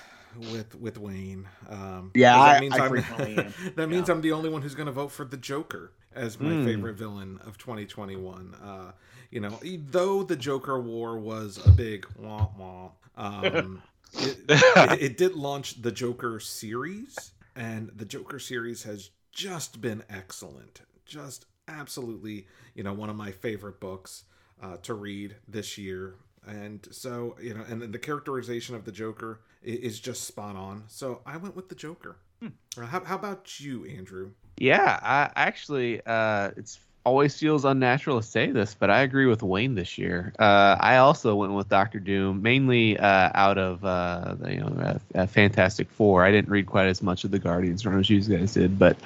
with 0.52 0.76
with 0.76 0.98
Wayne. 0.98 1.48
Um, 1.70 2.12
Yeah, 2.14 2.34
'cause 2.36 2.42
I- 2.48 2.54
that 2.54 2.62
means 2.62 2.74
I 2.76 2.80
I'm- 2.80 2.90
frequently 2.90 3.38
am. 3.44 3.54
that 3.76 3.90
means 3.90 4.08
Yeah. 4.08 4.14
I'm 4.16 4.22
the 4.22 4.32
only 4.32 4.50
one 4.50 4.62
who's 4.62 4.76
going 4.76 4.86
to 4.88 4.92
vote 4.92 5.12
for 5.12 5.26
the 5.26 5.38
Joker 5.38 5.92
as 6.14 6.40
my 6.40 6.52
Hmm. 6.54 6.66
favorite 6.66 6.96
villain 6.96 7.40
of 7.46 7.58
2021. 7.58 8.54
Uh, 8.56 8.92
you 9.30 9.40
know, 9.40 9.60
though 9.90 10.24
the 10.24 10.36
Joker 10.36 10.80
War 10.80 11.18
was 11.20 11.60
a 11.66 11.72
big 11.72 12.06
wah 12.18 12.50
wah, 12.58 12.92
um, 13.18 13.82
it, 14.14 14.38
it, 14.50 15.02
it 15.02 15.18
did 15.18 15.36
launch 15.36 15.82
the 15.82 15.92
Joker 15.92 16.40
series, 16.40 17.32
and 17.56 17.90
the 17.96 18.06
Joker 18.06 18.40
series 18.40 18.84
has 18.84 19.10
just 19.32 19.82
been 19.82 20.04
excellent. 20.10 20.82
Just 21.06 21.46
absolutely, 21.68 22.48
you 22.76 22.84
know, 22.84 22.94
one 22.94 23.10
of 23.10 23.16
my 23.16 23.32
favorite 23.32 23.80
books 23.80 24.24
uh, 24.62 24.78
to 24.84 24.94
read 24.94 25.36
this 25.48 25.78
year. 25.78 26.16
And 26.48 26.88
so, 26.92 27.36
you 27.42 27.54
know, 27.54 27.64
and 27.70 27.82
then 27.82 27.92
the 27.92 28.00
characterization 28.00 28.76
of 28.76 28.84
the 28.86 28.92
Joker 28.92 29.42
is 29.64 30.00
just 30.00 30.24
spot 30.24 30.56
on. 30.56 30.84
So 30.88 31.22
I 31.26 31.38
went 31.38 31.56
with 31.56 31.70
the 31.70 31.76
Joker. 31.76 32.18
Uh, 32.44 32.86
How, 32.86 33.04
how 33.04 33.16
about 33.16 33.60
you, 33.60 33.86
Andrew? 33.86 34.32
Yeah, 34.58 35.00
I 35.02 35.30
actually, 35.36 36.02
uh, 36.06 36.52
it's 36.58 36.80
always 37.04 37.38
feels 37.38 37.66
unnatural 37.66 38.22
to 38.22 38.28
say 38.28 38.52
this, 38.52 38.76
but 38.78 38.90
I 38.90 39.02
agree 39.02 39.26
with 39.26 39.44
Wayne 39.44 39.76
this 39.76 39.98
year. 39.98 40.34
Uh, 40.38 40.78
I 40.80 40.98
also 40.98 41.36
went 41.36 41.54
with 41.54 41.70
Doctor 41.70 42.00
Doom, 42.00 42.42
mainly 42.42 42.98
uh, 42.98 43.32
out 43.34 43.58
of 43.58 43.84
uh, 43.84 44.36
the, 44.40 44.54
you 44.54 44.60
know 44.60 45.00
uh, 45.16 45.20
uh, 45.20 45.26
Fantastic 45.28 45.90
Four. 45.90 46.24
I 46.24 46.32
didn't 46.32 46.50
read 46.50 46.66
quite 46.66 46.88
as 46.88 47.02
much 47.02 47.24
of 47.24 47.32
the 47.32 47.40
Guardians 47.40 47.86
run 47.86 48.00
as 48.00 48.10
you 48.10 48.22
guys 48.22 48.54
did, 48.54 48.78
but 48.78 48.98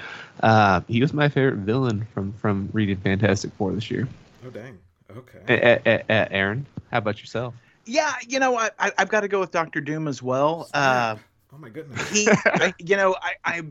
uh, 0.41 0.81
he 0.87 1.01
was 1.01 1.13
my 1.13 1.29
favorite 1.29 1.59
villain 1.59 2.05
from 2.13 2.33
from 2.33 2.69
reading 2.73 2.97
Fantastic 2.97 3.53
Four 3.53 3.73
this 3.73 3.89
year. 3.89 4.07
Oh, 4.45 4.49
dang. 4.49 4.77
Okay. 5.15 5.39
A- 5.47 5.89
a- 5.89 6.03
a- 6.09 6.33
Aaron, 6.33 6.65
how 6.91 6.97
about 6.99 7.19
yourself? 7.19 7.53
Yeah, 7.85 8.13
you 8.27 8.39
know, 8.39 8.57
I, 8.57 8.71
I 8.79 8.91
I've 8.97 9.09
got 9.09 9.21
to 9.21 9.27
go 9.27 9.39
with 9.39 9.51
Doctor 9.51 9.79
Doom 9.79 10.07
as 10.07 10.21
well. 10.21 10.67
Uh, 10.73 11.17
oh, 11.53 11.57
my 11.57 11.69
goodness. 11.69 12.09
he, 12.09 12.27
I, 12.45 12.73
you 12.79 12.97
know, 12.97 13.15
I, 13.21 13.33
I 13.45 13.61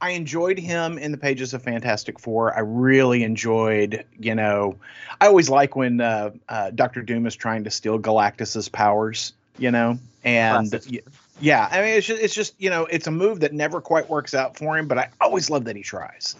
I 0.00 0.10
enjoyed 0.10 0.58
him 0.58 0.96
in 0.96 1.10
the 1.12 1.18
pages 1.18 1.54
of 1.54 1.62
Fantastic 1.62 2.18
Four. 2.18 2.54
I 2.56 2.60
really 2.60 3.24
enjoyed, 3.24 4.04
you 4.18 4.34
know, 4.34 4.76
I 5.20 5.26
always 5.26 5.50
like 5.50 5.74
when 5.74 6.00
uh, 6.00 6.30
uh, 6.48 6.70
Doctor 6.70 7.02
Doom 7.02 7.26
is 7.26 7.34
trying 7.34 7.64
to 7.64 7.70
steal 7.70 7.98
Galactus's 7.98 8.68
powers, 8.68 9.32
you 9.58 9.70
know, 9.72 9.98
and 10.22 10.70
Classic. 10.70 11.04
yeah, 11.40 11.68
I 11.70 11.80
mean, 11.80 11.90
it's 11.96 12.06
just, 12.06 12.22
it's 12.22 12.34
just, 12.34 12.54
you 12.58 12.70
know, 12.70 12.86
it's 12.86 13.08
a 13.08 13.10
move 13.10 13.40
that 13.40 13.52
never 13.52 13.80
quite 13.80 14.08
works 14.08 14.34
out 14.34 14.56
for 14.56 14.78
him, 14.78 14.86
but 14.86 14.98
I 14.98 15.10
always 15.20 15.50
love 15.50 15.64
that 15.64 15.74
he 15.74 15.82
tries. 15.82 16.36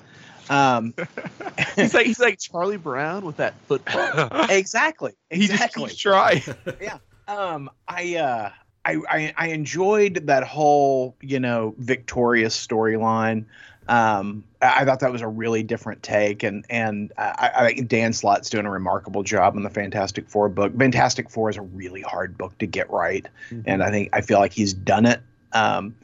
Um, 0.50 0.94
He's 1.76 1.94
like 1.94 2.06
he's 2.06 2.18
like 2.20 2.38
Charlie 2.38 2.76
Brown 2.76 3.24
with 3.24 3.36
that 3.38 3.54
football. 3.66 4.28
exactly, 4.48 5.12
He 5.30 5.40
just 5.46 5.52
exactly. 5.52 5.84
keeps 5.88 5.96
trying. 5.96 6.42
Um, 7.28 7.68
I 7.86 8.16
uh, 8.16 8.50
I, 8.86 8.96
I 9.10 9.34
I 9.36 9.48
enjoyed 9.48 10.26
that 10.28 10.44
whole 10.44 11.14
you 11.20 11.38
know 11.40 11.74
victorious 11.76 12.56
storyline. 12.66 13.44
Um, 13.86 14.44
I, 14.62 14.80
I 14.80 14.84
thought 14.86 15.00
that 15.00 15.12
was 15.12 15.20
a 15.20 15.28
really 15.28 15.62
different 15.62 16.02
take, 16.02 16.42
and 16.42 16.64
and 16.70 17.12
I, 17.18 17.50
I 17.54 17.66
think 17.74 17.88
Dan 17.88 18.14
Slott's 18.14 18.48
doing 18.48 18.64
a 18.64 18.70
remarkable 18.70 19.22
job 19.24 19.56
in 19.56 19.62
the 19.62 19.68
Fantastic 19.70 20.26
Four 20.28 20.48
book. 20.48 20.74
Fantastic 20.78 21.28
Four 21.28 21.50
is 21.50 21.58
a 21.58 21.62
really 21.62 22.00
hard 22.00 22.38
book 22.38 22.56
to 22.58 22.66
get 22.66 22.88
right, 22.90 23.26
Mm-hmm. 23.50 23.60
and 23.68 23.82
I 23.82 23.90
think 23.90 24.08
I 24.14 24.22
feel 24.22 24.38
like 24.38 24.54
he's 24.54 24.72
done 24.72 25.04
it. 25.04 25.20
Um, 25.52 25.94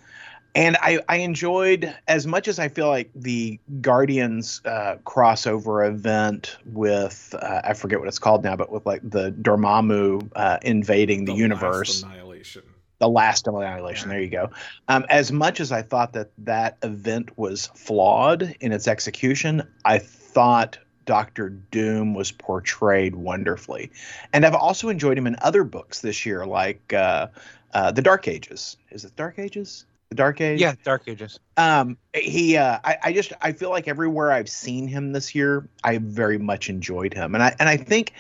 and 0.55 0.77
I, 0.81 1.01
I 1.09 1.17
enjoyed 1.17 1.95
as 2.07 2.27
much 2.27 2.47
as 2.47 2.59
I 2.59 2.69
feel 2.69 2.89
like 2.89 3.11
the 3.15 3.59
Guardians 3.81 4.61
uh, 4.65 4.97
crossover 5.05 5.87
event 5.89 6.57
with 6.65 7.35
uh, 7.41 7.63
I 7.65 7.75
forget 7.75 7.99
what 7.99 8.09
it's 8.09 8.19
called 8.19 8.45
now, 8.45 8.55
but 8.55 8.71
with 8.71 8.87
like 8.87 9.01
the 9.03 9.33
Dormammu 9.33 10.31
uh, 10.37 10.59
invading 10.63 11.25
the, 11.25 11.33
last 11.33 11.41
universe, 11.41 12.03
annihilation. 12.03 12.63
the 12.99 13.09
last 13.09 13.49
annihilation. 13.49 14.09
There 14.09 14.21
you 14.21 14.31
go. 14.31 14.51
Um, 14.89 15.05
as 15.09 15.33
much 15.33 15.61
as 15.61 15.73
I 15.73 15.83
thought 15.83 16.13
that 16.13 16.31
that 16.39 16.79
event 16.83 17.37
was 17.37 17.67
flawed 17.75 18.55
in 18.61 18.71
its 18.71 18.87
execution, 18.87 19.63
I 19.85 19.99
thought 19.99 20.79
Doctor 21.05 21.49
Doom 21.49 22.15
was 22.15 22.31
portrayed 22.31 23.17
wonderfully, 23.17 23.91
and 24.33 24.47
I've 24.47 24.55
also 24.55 24.89
enjoyed 24.89 25.19
him 25.19 25.27
in 25.27 25.37
other 25.43 25.65
books 25.65 26.01
this 26.01 26.25
year, 26.25 26.47
like 26.47 26.93
uh, 26.93 27.27
uh, 27.73 27.91
the 27.91 28.03
Dark 28.03 28.29
Ages. 28.29 28.77
Is 28.91 29.05
it 29.05 29.17
Dark 29.17 29.41
Ages? 29.41 29.85
The 30.15 30.23
Dark 30.23 30.41
Age. 30.41 30.61
Yeah, 30.61 30.75
Dark 30.85 31.09
Ages. 31.09 31.41
Um, 31.57 31.99
he, 32.15 32.57
uh, 32.57 32.79
I, 32.85 32.99
I 33.03 33.13
just, 33.13 33.33
I 33.41 33.51
feel 33.51 33.71
like 33.71 33.89
everywhere 33.89 34.31
I've 34.31 34.49
seen 34.49 34.87
him 34.87 35.13
this 35.13 35.35
year, 35.35 35.69
I 35.83 35.99
very 35.99 36.39
much 36.39 36.71
enjoyed 36.71 37.13
him, 37.13 37.35
and 37.35 37.43
I, 37.43 37.57
and 37.59 37.69
I 37.69 37.77
think, 37.77 38.13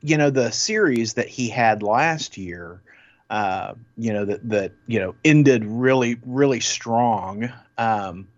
you 0.00 0.16
know, 0.16 0.30
the 0.30 0.50
series 0.50 1.14
that 1.14 1.28
he 1.28 1.50
had 1.50 1.82
last 1.82 2.38
year, 2.38 2.80
uh, 3.28 3.74
you 3.98 4.14
know, 4.14 4.24
that 4.24 4.48
that 4.48 4.72
you 4.86 4.98
know 4.98 5.14
ended 5.26 5.66
really, 5.66 6.16
really 6.24 6.60
strong. 6.60 7.52
Um, 7.76 8.28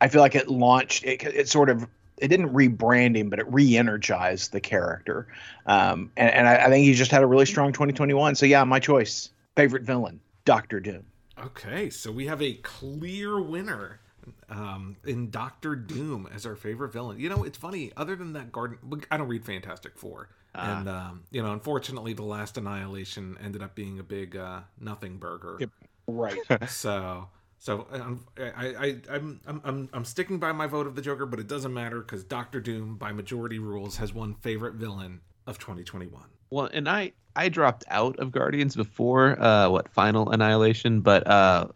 I 0.00 0.08
feel 0.08 0.22
like 0.22 0.34
it 0.34 0.48
launched, 0.48 1.04
it, 1.04 1.22
it 1.22 1.48
sort 1.50 1.68
of, 1.68 1.86
it 2.16 2.28
didn't 2.28 2.54
rebrand 2.54 3.14
him, 3.14 3.28
but 3.28 3.40
it 3.40 3.52
re-energized 3.52 4.52
the 4.52 4.60
character, 4.60 5.26
um, 5.66 6.12
and, 6.16 6.30
and 6.30 6.48
I, 6.48 6.64
I 6.64 6.70
think 6.70 6.86
he 6.86 6.94
just 6.94 7.10
had 7.10 7.22
a 7.22 7.26
really 7.26 7.46
strong 7.46 7.72
2021. 7.74 8.36
So 8.36 8.46
yeah, 8.46 8.64
my 8.64 8.80
choice, 8.80 9.28
favorite 9.54 9.82
villain, 9.82 10.20
Doctor 10.46 10.80
Doom. 10.80 11.04
Okay, 11.38 11.90
so 11.90 12.10
we 12.12 12.26
have 12.26 12.40
a 12.40 12.54
clear 12.54 13.40
winner 13.40 14.00
um, 14.48 14.96
in 15.04 15.30
Doctor 15.30 15.74
Doom 15.74 16.28
as 16.32 16.46
our 16.46 16.54
favorite 16.54 16.92
villain. 16.92 17.18
You 17.18 17.28
know, 17.28 17.42
it's 17.44 17.58
funny. 17.58 17.92
Other 17.96 18.14
than 18.16 18.32
that, 18.34 18.52
Garden, 18.52 18.78
I 19.10 19.16
don't 19.16 19.28
read 19.28 19.44
Fantastic 19.44 19.98
Four, 19.98 20.28
Ah. 20.54 20.78
and 20.78 20.88
um, 20.88 21.24
you 21.32 21.42
know, 21.42 21.52
unfortunately, 21.52 22.12
the 22.12 22.22
last 22.22 22.56
Annihilation 22.56 23.36
ended 23.42 23.62
up 23.62 23.74
being 23.74 23.98
a 23.98 24.04
big 24.04 24.36
uh, 24.36 24.60
nothing 24.78 25.18
burger. 25.18 25.56
Yep. 25.58 25.70
Right. 26.06 26.38
So, 26.68 27.28
so 27.58 27.86
um, 27.90 28.26
I, 28.38 28.44
I, 28.74 28.96
I'm, 29.10 29.40
I'm, 29.46 29.60
I'm, 29.64 29.88
I'm 29.92 30.04
sticking 30.04 30.38
by 30.38 30.52
my 30.52 30.66
vote 30.68 30.86
of 30.86 30.94
the 30.94 31.02
Joker, 31.02 31.26
but 31.26 31.40
it 31.40 31.48
doesn't 31.48 31.72
matter 31.74 32.00
because 32.00 32.22
Doctor 32.22 32.60
Doom, 32.60 32.96
by 32.96 33.10
majority 33.10 33.58
rules, 33.58 33.96
has 33.96 34.12
one 34.12 34.34
favorite 34.34 34.74
villain 34.74 35.20
of 35.46 35.58
2021. 35.58 36.22
Well, 36.50 36.68
and 36.72 36.88
I 36.88 37.12
I 37.36 37.48
dropped 37.48 37.84
out 37.88 38.18
of 38.18 38.30
Guardians 38.30 38.76
before 38.76 39.40
uh 39.42 39.68
what 39.68 39.88
Final 39.88 40.30
Annihilation, 40.30 41.00
but 41.00 41.26
uh 41.26 41.66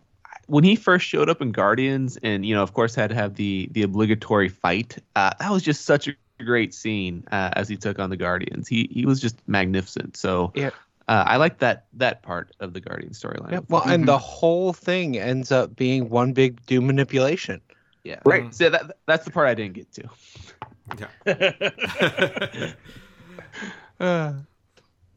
when 0.47 0.65
he 0.65 0.77
first 0.77 1.07
showed 1.07 1.29
up 1.29 1.43
in 1.43 1.53
Guardians 1.53 2.17
and 2.23 2.47
you 2.47 2.55
know 2.55 2.63
of 2.63 2.75
course 2.75 2.95
had 2.95 3.11
to 3.11 3.17
have 3.17 3.35
the 3.35 3.69
the 3.73 3.83
obligatory 3.83 4.49
fight, 4.49 4.99
uh 5.17 5.33
that 5.41 5.51
was 5.51 5.63
just 5.63 5.85
such 5.85 6.09
a 6.09 6.15
great 6.39 6.73
scene 6.73 7.25
uh, 7.33 7.51
as 7.55 7.69
he 7.69 7.77
took 7.77 7.99
on 7.99 8.11
the 8.11 8.17
Guardians. 8.17 8.69
He 8.69 8.89
he 8.91 9.05
was 9.07 9.21
just 9.21 9.37
magnificent. 9.47 10.17
So 10.17 10.53
Yeah. 10.55 10.71
Uh, 11.09 11.25
I 11.27 11.37
like 11.39 11.59
that 11.61 11.87
that 11.95 12.23
part 12.23 12.55
of 12.61 12.75
the 12.75 12.81
Guardian 12.81 13.13
storyline. 13.13 13.51
Yeah, 13.51 13.61
well, 13.71 13.83
and 13.87 14.07
the 14.07 14.19
whole 14.19 14.75
thing 14.75 15.17
ends 15.17 15.51
up 15.51 15.75
being 15.75 16.11
one 16.11 16.35
big 16.35 16.65
Doom 16.67 16.87
manipulation. 16.87 17.63
yeah, 18.05 18.21
Right. 18.27 18.55
So 18.55 18.69
that 18.69 18.99
that's 19.07 19.25
the 19.25 19.31
part 19.31 19.49
I 19.49 19.55
didn't 19.55 19.73
get 19.73 19.91
to. 19.95 20.05
Yeah. 21.27 22.73
Uh, 24.01 24.33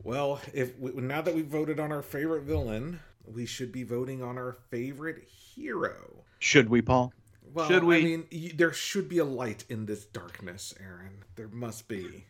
Well, 0.03 0.41
if 0.53 0.77
we, 0.79 0.91
now 0.93 1.21
that 1.21 1.35
we've 1.35 1.45
voted 1.45 1.79
on 1.79 1.91
our 1.91 2.01
favorite 2.01 2.41
villain, 2.43 2.99
we 3.25 3.45
should 3.45 3.71
be 3.71 3.83
voting 3.83 4.23
on 4.23 4.37
our 4.39 4.57
favorite 4.71 5.23
hero. 5.27 6.23
Should 6.39 6.69
we, 6.69 6.81
Paul? 6.81 7.13
Well, 7.53 7.67
Should 7.67 7.83
we? 7.83 7.97
I 7.97 8.01
mean, 8.03 8.23
y- 8.31 8.51
there 8.55 8.73
should 8.73 9.07
be 9.07 9.19
a 9.19 9.25
light 9.25 9.65
in 9.69 9.85
this 9.85 10.05
darkness, 10.05 10.73
Aaron. 10.81 11.23
There 11.35 11.49
must 11.49 11.87
be. 11.87 12.25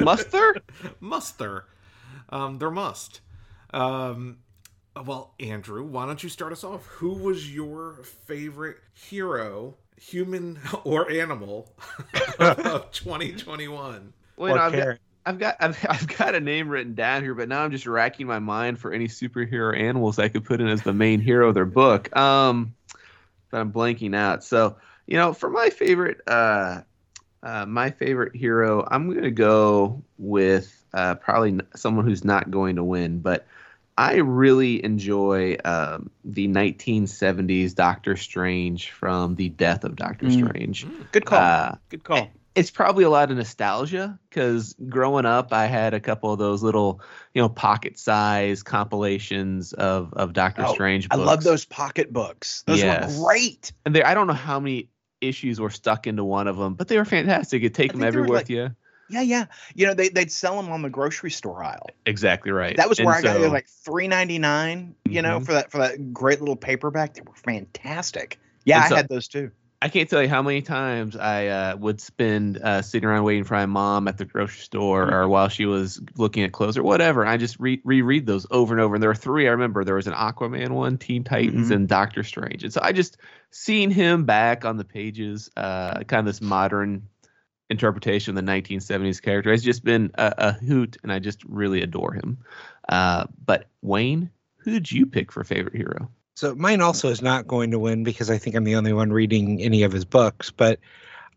Must 0.00 0.30
there? 0.30 0.54
must 1.00 1.38
there? 1.38 1.64
Um, 2.28 2.58
there 2.58 2.70
must. 2.70 3.20
Um, 3.74 4.38
well, 5.04 5.34
Andrew, 5.40 5.82
why 5.82 6.06
don't 6.06 6.22
you 6.22 6.28
start 6.28 6.52
us 6.52 6.62
off? 6.62 6.84
Who 6.86 7.14
was 7.14 7.52
your 7.52 8.04
favorite 8.26 8.76
hero, 8.94 9.74
human 10.00 10.60
or 10.84 11.10
animal, 11.10 11.74
of 12.38 12.90
2021? 12.92 14.12
Well, 14.36 14.54
or 14.54 14.58
I've 14.58 14.72
got, 14.72 14.78
Karen. 14.78 14.98
I've 15.24 15.38
got 15.38 15.56
I've, 15.60 15.84
I've 15.88 16.06
got 16.06 16.34
a 16.34 16.40
name 16.40 16.68
written 16.68 16.94
down 16.94 17.22
here, 17.22 17.34
but 17.34 17.48
now 17.48 17.62
I'm 17.62 17.70
just 17.70 17.86
racking 17.86 18.26
my 18.26 18.38
mind 18.38 18.78
for 18.78 18.92
any 18.92 19.08
superhero 19.08 19.78
animals 19.78 20.18
I 20.18 20.28
could 20.28 20.44
put 20.44 20.60
in 20.60 20.68
as 20.68 20.82
the 20.82 20.92
main 20.92 21.20
hero 21.20 21.48
of 21.48 21.54
their 21.54 21.66
book. 21.66 22.14
Um, 22.16 22.74
but 23.50 23.60
I'm 23.60 23.72
blanking 23.72 24.14
out. 24.14 24.44
So 24.44 24.76
you 25.06 25.16
know, 25.16 25.32
for 25.32 25.50
my 25.50 25.70
favorite, 25.70 26.20
uh, 26.26 26.82
uh, 27.42 27.66
my 27.66 27.90
favorite 27.90 28.36
hero, 28.36 28.86
I'm 28.88 29.12
gonna 29.12 29.30
go 29.30 30.02
with 30.18 30.84
uh, 30.94 31.14
probably 31.16 31.60
someone 31.74 32.06
who's 32.06 32.24
not 32.24 32.50
going 32.50 32.76
to 32.76 32.84
win, 32.84 33.20
but 33.20 33.46
I 33.96 34.16
really 34.16 34.82
enjoy 34.82 35.56
um, 35.64 36.10
the 36.24 36.48
1970s 36.48 37.74
Doctor 37.74 38.16
Strange 38.16 38.90
from 38.90 39.34
the 39.36 39.50
Death 39.50 39.84
of 39.84 39.96
Doctor 39.96 40.26
Mm. 40.26 40.48
Strange. 40.48 40.86
Good 41.12 41.26
call. 41.26 41.38
Uh, 41.40 41.74
Good 41.90 42.04
call. 42.04 42.30
It's 42.54 42.70
probably 42.70 43.04
a 43.04 43.10
lot 43.10 43.30
of 43.30 43.36
nostalgia 43.36 44.18
because 44.28 44.74
growing 44.88 45.24
up 45.24 45.52
i 45.52 45.66
had 45.66 45.94
a 45.94 46.00
couple 46.00 46.32
of 46.32 46.38
those 46.38 46.62
little 46.62 47.00
you 47.34 47.40
know 47.40 47.48
pocket 47.48 47.98
size 47.98 48.62
compilations 48.62 49.72
of 49.72 50.12
of 50.14 50.32
doctor 50.32 50.64
Oh, 50.66 50.72
strange 50.74 51.08
I 51.10 51.16
love 51.16 51.42
those 51.44 51.64
pocket 51.64 52.12
books. 52.12 52.62
Those 52.66 52.80
Yes. 52.82 53.16
were 53.18 53.24
great. 53.26 53.72
and 53.86 53.94
they, 53.94 54.02
i 54.02 54.14
don't 54.14 54.26
know 54.26 54.32
how 54.34 54.60
many 54.60 54.88
issues 55.20 55.60
were 55.60 55.70
stuck 55.70 56.06
into 56.06 56.24
one 56.24 56.46
of 56.48 56.56
them 56.56 56.74
but 56.74 56.88
they 56.88 56.98
were 56.98 57.04
fantastic 57.04 57.62
you'd 57.62 57.74
take 57.74 57.90
I 57.90 57.92
them 57.92 58.00
think 58.00 58.12
they 58.12 58.16
were 58.18 58.22
everywhere 58.24 58.36
like- 58.38 58.44
with 58.44 58.50
you 58.50 58.76
Yeah, 59.08 59.20
yeah. 59.20 59.44
You 59.74 59.86
know, 59.86 59.94
they 59.94 60.08
they'd 60.08 60.32
sell 60.32 60.56
them 60.56 60.70
on 60.72 60.80
the 60.82 60.88
grocery 60.88 61.30
store 61.30 61.62
aisle. 61.62 61.86
exactly 62.06 62.50
right 62.50 62.76
That 62.76 62.88
was 62.88 62.98
And 62.98 63.06
where 63.06 63.14
I 63.14 63.20
got 63.22 63.36
so- 63.36 63.42
it 63.44 63.48
like 63.52 63.66
three 63.68 64.08
ninety 64.08 64.38
nine. 64.38 64.94
You 65.04 65.20
know, 65.22 65.38
Mhm. 65.40 65.46
for 65.46 65.52
that 65.52 65.70
for 65.70 65.78
that 65.78 66.12
great 66.14 66.40
little 66.40 66.56
paperback. 66.56 67.14
They 67.14 67.20
were 67.20 67.34
fantastic. 67.34 68.38
Yeah, 68.64 68.76
And 68.76 68.84
I 68.84 68.88
so- 68.88 68.96
had 68.96 69.08
those 69.08 69.28
too. 69.28 69.50
I 69.82 69.88
can't 69.88 70.08
tell 70.08 70.22
you 70.22 70.28
how 70.28 70.42
many 70.42 70.62
times 70.62 71.16
I 71.16 71.48
uh, 71.48 71.76
would 71.76 72.00
spend 72.00 72.58
uh, 72.58 72.82
sitting 72.82 73.08
around 73.08 73.24
waiting 73.24 73.42
for 73.42 73.54
my 73.54 73.66
mom 73.66 74.06
at 74.06 74.16
the 74.16 74.24
grocery 74.24 74.60
store 74.62 75.06
Mm-hmm. 75.06 75.14
or 75.14 75.28
while 75.28 75.48
she 75.48 75.66
was 75.66 76.00
looking 76.16 76.44
at 76.44 76.52
clothes 76.52 76.78
or 76.78 76.84
whatever. 76.84 77.26
I 77.26 77.36
just 77.36 77.58
re- 77.58 77.80
reread 77.84 78.24
those 78.24 78.46
over 78.52 78.72
and 78.72 78.80
over. 78.80 78.94
And 78.94 79.02
there 79.02 79.10
were 79.10 79.14
three 79.16 79.48
I 79.48 79.50
remember. 79.50 79.82
There 79.84 79.96
was 79.96 80.06
an 80.06 80.12
Aquaman 80.14 80.70
one, 80.70 80.98
Teen 80.98 81.24
Titans, 81.24 81.70
Mhm. 81.70 81.74
and 81.74 81.88
Doctor 81.88 82.22
Strange. 82.22 82.62
And 82.62 82.72
so 82.72 82.80
I 82.80 82.92
just 82.92 83.16
seeing 83.50 83.90
him 83.90 84.24
back 84.24 84.64
on 84.64 84.76
the 84.76 84.84
pages, 84.84 85.50
uh, 85.56 86.04
kind 86.04 86.20
of 86.20 86.26
this 86.26 86.40
modern 86.40 87.08
interpretation 87.68 88.36
of 88.38 88.44
the 88.44 88.52
1970s 88.52 89.20
character 89.20 89.50
has 89.50 89.64
just 89.64 89.82
been 89.82 90.12
a, 90.14 90.34
a 90.38 90.52
hoot, 90.52 90.96
and 91.02 91.10
I 91.12 91.18
just 91.18 91.42
really 91.44 91.82
adore 91.82 92.12
him. 92.12 92.38
Uh, 92.88 93.24
but 93.44 93.66
Wayne, 93.80 94.30
who 94.58 94.70
did 94.70 94.92
you 94.92 95.06
pick 95.06 95.32
for 95.32 95.42
favorite 95.42 95.74
hero? 95.74 96.08
So 96.34 96.54
mine 96.54 96.80
also 96.80 97.08
is 97.08 97.20
not 97.22 97.46
going 97.46 97.70
to 97.72 97.78
win 97.78 98.04
because 98.04 98.30
I 98.30 98.38
think 98.38 98.56
I'm 98.56 98.64
the 98.64 98.74
only 98.76 98.92
one 98.92 99.12
reading 99.12 99.60
any 99.62 99.82
of 99.82 99.92
his 99.92 100.04
books, 100.04 100.50
but 100.50 100.78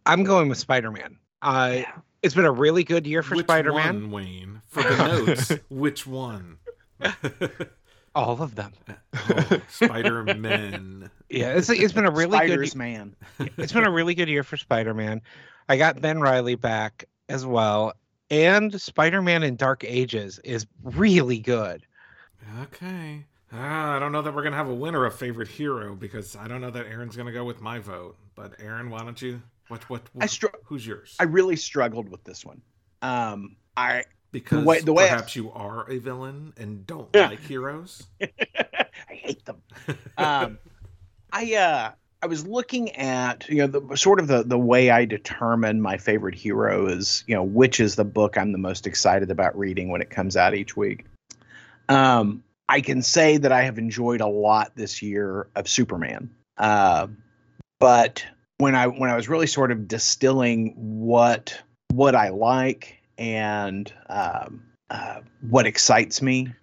I'm 0.06 0.24
going 0.24 0.48
with 0.50 0.58
Spider-Man. 0.58 1.18
Uh, 1.42 1.82
It's 2.24 2.34
been 2.34 2.46
a 2.46 2.52
really 2.52 2.84
good 2.84 3.06
year 3.06 3.22
for 3.22 3.36
which 3.36 3.46
Spider-Man. 3.46 4.04
one, 4.04 4.12
Wayne? 4.12 4.62
For 4.68 4.84
the 4.84 4.96
notes, 5.26 5.52
which 5.70 6.08
one? 6.08 6.58
All 8.16 8.42
of 8.42 8.56
them. 8.56 8.72
oh, 9.14 9.62
Spider-Man. 9.70 11.10
Yeah, 11.28 11.54
it's 11.54 11.70
it's 11.72 11.92
been 11.92 12.06
a 12.06 12.12
really 12.12 12.38
Spiders, 12.38 12.70
good 12.74 12.78
man. 12.78 13.16
it's 13.58 13.74
been 13.74 13.84
a 13.84 13.90
really 13.92 14.14
good 14.14 14.30
year 14.30 14.44
for 14.44 14.58
Spider-Man. 14.58 15.22
I 15.68 15.76
got 15.76 16.00
Ben 16.00 16.22
Reilly 16.22 16.54
back 16.54 17.06
as 17.30 17.48
well, 17.48 17.94
and 18.30 18.80
Spider-Man 18.80 19.42
in 19.42 19.56
Dark 19.56 19.84
Ages 19.84 20.40
is 20.44 20.68
really 20.84 21.40
good. 21.40 21.84
Okay. 22.62 23.26
Ah, 23.58 23.96
I 23.96 24.00
don't 24.00 24.12
know 24.12 24.22
that 24.22 24.34
we're 24.36 24.44
gonna 24.44 24.56
have 24.58 24.70
a 24.70 24.74
winner 24.74 25.06
of 25.06 25.16
favorite 25.16 25.48
hero 25.48 25.96
because 25.96 26.36
I 26.36 26.48
don't 26.48 26.60
know 26.62 26.72
that 26.72 26.88
Aaron's 26.88 27.16
gonna 27.16 27.32
go 27.32 27.46
with 27.46 27.62
my 27.62 27.80
vote. 27.80 28.18
But 28.36 28.54
Aaron, 28.60 28.90
why 28.90 29.00
don't 29.00 29.22
you? 29.22 29.42
What? 29.70 29.90
What? 29.90 30.02
I 30.20 30.26
str- 30.26 30.48
who's 30.66 30.86
yours? 30.86 31.16
I 31.20 31.24
really 31.24 31.56
struggled 31.56 32.10
with 32.10 32.24
this 32.26 32.46
one. 32.46 32.62
Um, 33.02 33.56
I 33.78 34.04
because 34.32 34.60
the 34.60 34.66
way- 34.66 34.80
the 34.82 34.94
way 34.94 35.06
I- 35.06 35.10
perhaps 35.10 35.36
you 35.36 35.52
are 35.54 35.90
a 35.90 35.98
villain 36.00 36.54
and 36.58 36.86
don't 36.86 37.08
Yeah. 37.16 37.30
like 37.30 37.40
heroes. 37.40 38.04
I 38.22 38.88
hate 39.14 39.46
them. 39.46 39.62
Um, 40.18 40.60
I 41.32 41.54
uh, 41.56 41.92
I 42.22 42.26
was 42.28 42.46
looking 42.46 42.92
at 42.96 43.48
you 43.48 43.66
know 43.66 43.68
the 43.68 43.96
sort 43.96 44.20
of 44.20 44.28
the 44.28 44.44
the 44.44 44.60
way 44.60 44.90
I 44.90 45.06
determine 45.06 45.82
my 45.82 45.98
favorite 45.98 46.36
hero 46.36 46.88
is 46.88 47.24
you 47.28 47.36
know 47.36 47.44
which 47.44 47.80
is 47.80 47.96
the 47.96 48.04
book 48.06 48.38
I'm 48.38 48.52
the 48.52 48.58
most 48.58 48.86
excited 48.86 49.32
about 49.32 49.58
reading 49.58 49.90
when 49.90 50.02
it 50.02 50.10
comes 50.10 50.36
out 50.36 50.54
each 50.56 50.76
week. 50.76 51.06
Um, 51.88 52.44
I 52.68 52.82
can 52.82 53.02
say 53.02 53.38
that 53.38 53.52
I 53.52 53.64
have 53.64 53.78
enjoyed 53.78 54.22
a 54.22 54.28
lot 54.28 54.72
this 54.76 55.02
year 55.02 55.48
of 55.56 55.68
Superman, 55.68 56.30
uh, 56.58 57.08
but 57.80 58.26
when 58.58 58.76
I 58.76 58.88
when 58.88 59.10
I 59.10 59.16
was 59.16 59.30
really 59.30 59.48
sort 59.48 59.72
of 59.72 59.88
distilling 59.88 60.74
what 60.76 61.62
what 61.92 62.16
I 62.16 62.30
like 62.30 62.98
and 63.18 63.92
um, 64.10 64.64
uh, 64.90 65.22
what 65.50 65.66
excites 65.66 66.22
me, 66.22 66.54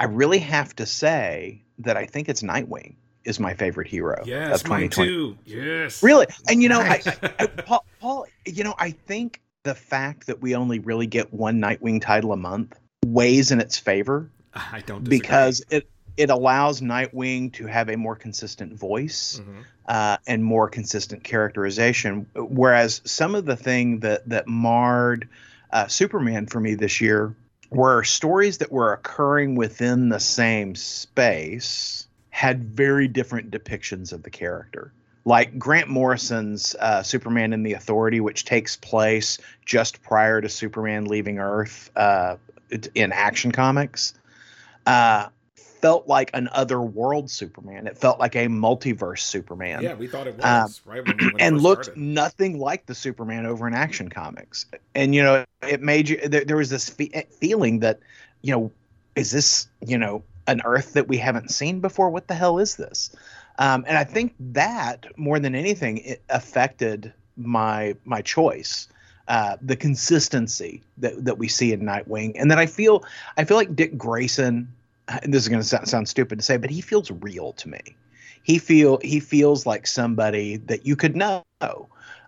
I 0.00 0.04
really 0.04 0.38
have 0.38 0.74
to 0.76 0.86
say 0.86 1.62
that 1.78 1.96
I 1.96 2.06
think 2.06 2.28
it's 2.28 2.42
Nightwing 2.42 2.96
is 3.24 3.38
my 3.38 3.54
favorite 3.54 3.86
hero. 3.86 4.22
Yes, 4.26 4.66
mine 4.66 4.88
too. 4.88 5.38
Yes, 5.44 6.02
really. 6.02 6.26
And 6.48 6.62
you 6.62 6.68
know. 6.68 6.80
I, 6.80 7.00
I, 7.38 7.46
Paul, 7.46 7.84
Paul, 8.00 8.26
you 8.44 8.64
know, 8.64 8.74
I 8.78 8.90
think 8.90 9.40
the 9.64 9.74
fact 9.74 10.26
that 10.26 10.40
we 10.40 10.56
only 10.56 10.80
really 10.80 11.06
get 11.06 11.32
one 11.32 11.60
Nightwing 11.60 12.00
title 12.00 12.32
a 12.32 12.36
month 12.36 12.78
weighs 13.04 13.50
in 13.50 13.60
its 13.60 13.78
favor. 13.78 14.28
I 14.72 14.80
don't 14.80 15.04
disagree. 15.04 15.18
because 15.18 15.64
it 15.70 15.88
it 16.16 16.30
allows 16.30 16.80
Nightwing 16.80 17.52
to 17.54 17.66
have 17.66 17.88
a 17.88 17.96
more 17.96 18.14
consistent 18.14 18.74
voice 18.74 19.40
mm-hmm. 19.40 19.60
uh, 19.86 20.18
and 20.26 20.44
more 20.44 20.68
consistent 20.68 21.24
characterization. 21.24 22.26
Whereas 22.34 23.00
some 23.04 23.34
of 23.34 23.46
the 23.46 23.56
thing 23.56 24.00
that 24.00 24.28
that 24.28 24.46
marred 24.46 25.28
uh, 25.72 25.86
Superman 25.86 26.46
for 26.46 26.60
me 26.60 26.74
this 26.74 27.00
year 27.00 27.34
were 27.70 28.04
stories 28.04 28.58
that 28.58 28.70
were 28.70 28.92
occurring 28.92 29.54
within 29.54 30.10
the 30.10 30.20
same 30.20 30.74
space 30.74 32.06
had 32.30 32.64
very 32.64 33.08
different 33.08 33.50
depictions 33.50 34.12
of 34.12 34.22
the 34.22 34.30
character. 34.30 34.92
Like 35.24 35.58
Grant 35.58 35.88
Morrison's 35.88 36.74
uh, 36.80 37.02
Superman 37.02 37.52
and 37.52 37.64
the 37.64 37.74
Authority, 37.74 38.20
which 38.20 38.44
takes 38.44 38.76
place 38.76 39.38
just 39.64 40.02
prior 40.02 40.40
to 40.40 40.48
Superman 40.48 41.04
leaving 41.04 41.38
Earth 41.38 41.90
uh, 41.94 42.36
in 42.94 43.12
Action 43.12 43.52
Comics. 43.52 44.14
Uh, 44.86 45.28
felt 45.82 46.06
like 46.06 46.30
an 46.32 46.48
other 46.52 46.80
world 46.80 47.28
Superman. 47.28 47.86
It 47.86 47.98
felt 47.98 48.20
like 48.20 48.36
a 48.36 48.46
multiverse 48.46 49.18
Superman. 49.18 49.82
Yeah, 49.82 49.94
we 49.94 50.06
thought 50.06 50.28
it 50.28 50.38
um, 50.40 50.62
was 50.62 50.80
right 50.86 51.04
when, 51.04 51.18
when 51.32 51.40
and 51.40 51.60
looked 51.60 51.86
started. 51.86 52.00
nothing 52.00 52.58
like 52.58 52.86
the 52.86 52.94
Superman 52.94 53.46
over 53.46 53.66
in 53.66 53.74
Action 53.74 54.08
Comics. 54.08 54.66
And 54.94 55.14
you 55.14 55.22
know, 55.22 55.44
it 55.60 55.82
made 55.82 56.08
you. 56.08 56.16
There, 56.16 56.44
there 56.44 56.56
was 56.56 56.70
this 56.70 56.88
fe- 56.88 57.26
feeling 57.40 57.80
that, 57.80 57.98
you 58.42 58.52
know, 58.52 58.72
is 59.16 59.32
this 59.32 59.66
you 59.84 59.98
know 59.98 60.22
an 60.46 60.62
Earth 60.64 60.94
that 60.94 61.08
we 61.08 61.16
haven't 61.18 61.50
seen 61.50 61.80
before? 61.80 62.10
What 62.10 62.28
the 62.28 62.34
hell 62.34 62.58
is 62.58 62.76
this? 62.76 63.14
Um, 63.58 63.84
and 63.86 63.98
I 63.98 64.04
think 64.04 64.34
that 64.38 65.06
more 65.16 65.38
than 65.38 65.54
anything, 65.54 65.98
it 65.98 66.22
affected 66.28 67.12
my 67.36 67.96
my 68.04 68.22
choice. 68.22 68.88
Uh, 69.28 69.56
the 69.62 69.76
consistency 69.76 70.82
that, 70.98 71.24
that 71.24 71.38
we 71.38 71.46
see 71.46 71.72
in 71.72 71.80
Nightwing, 71.80 72.32
and 72.34 72.50
that 72.50 72.58
I 72.58 72.66
feel 72.66 73.04
I 73.36 73.44
feel 73.44 73.56
like 73.56 73.76
Dick 73.76 73.96
Grayson 73.96 74.68
and 75.08 75.32
this 75.32 75.42
is 75.42 75.48
going 75.48 75.60
to 75.60 75.66
sound, 75.66 75.88
sound 75.88 76.08
stupid 76.08 76.38
to 76.38 76.44
say, 76.44 76.56
but 76.56 76.70
he 76.70 76.80
feels 76.80 77.10
real 77.10 77.52
to 77.54 77.68
me. 77.68 77.80
He 78.42 78.58
feel 78.58 78.98
he 79.02 79.20
feels 79.20 79.66
like 79.66 79.86
somebody 79.86 80.56
that 80.56 80.84
you 80.84 80.96
could 80.96 81.14
know. 81.14 81.44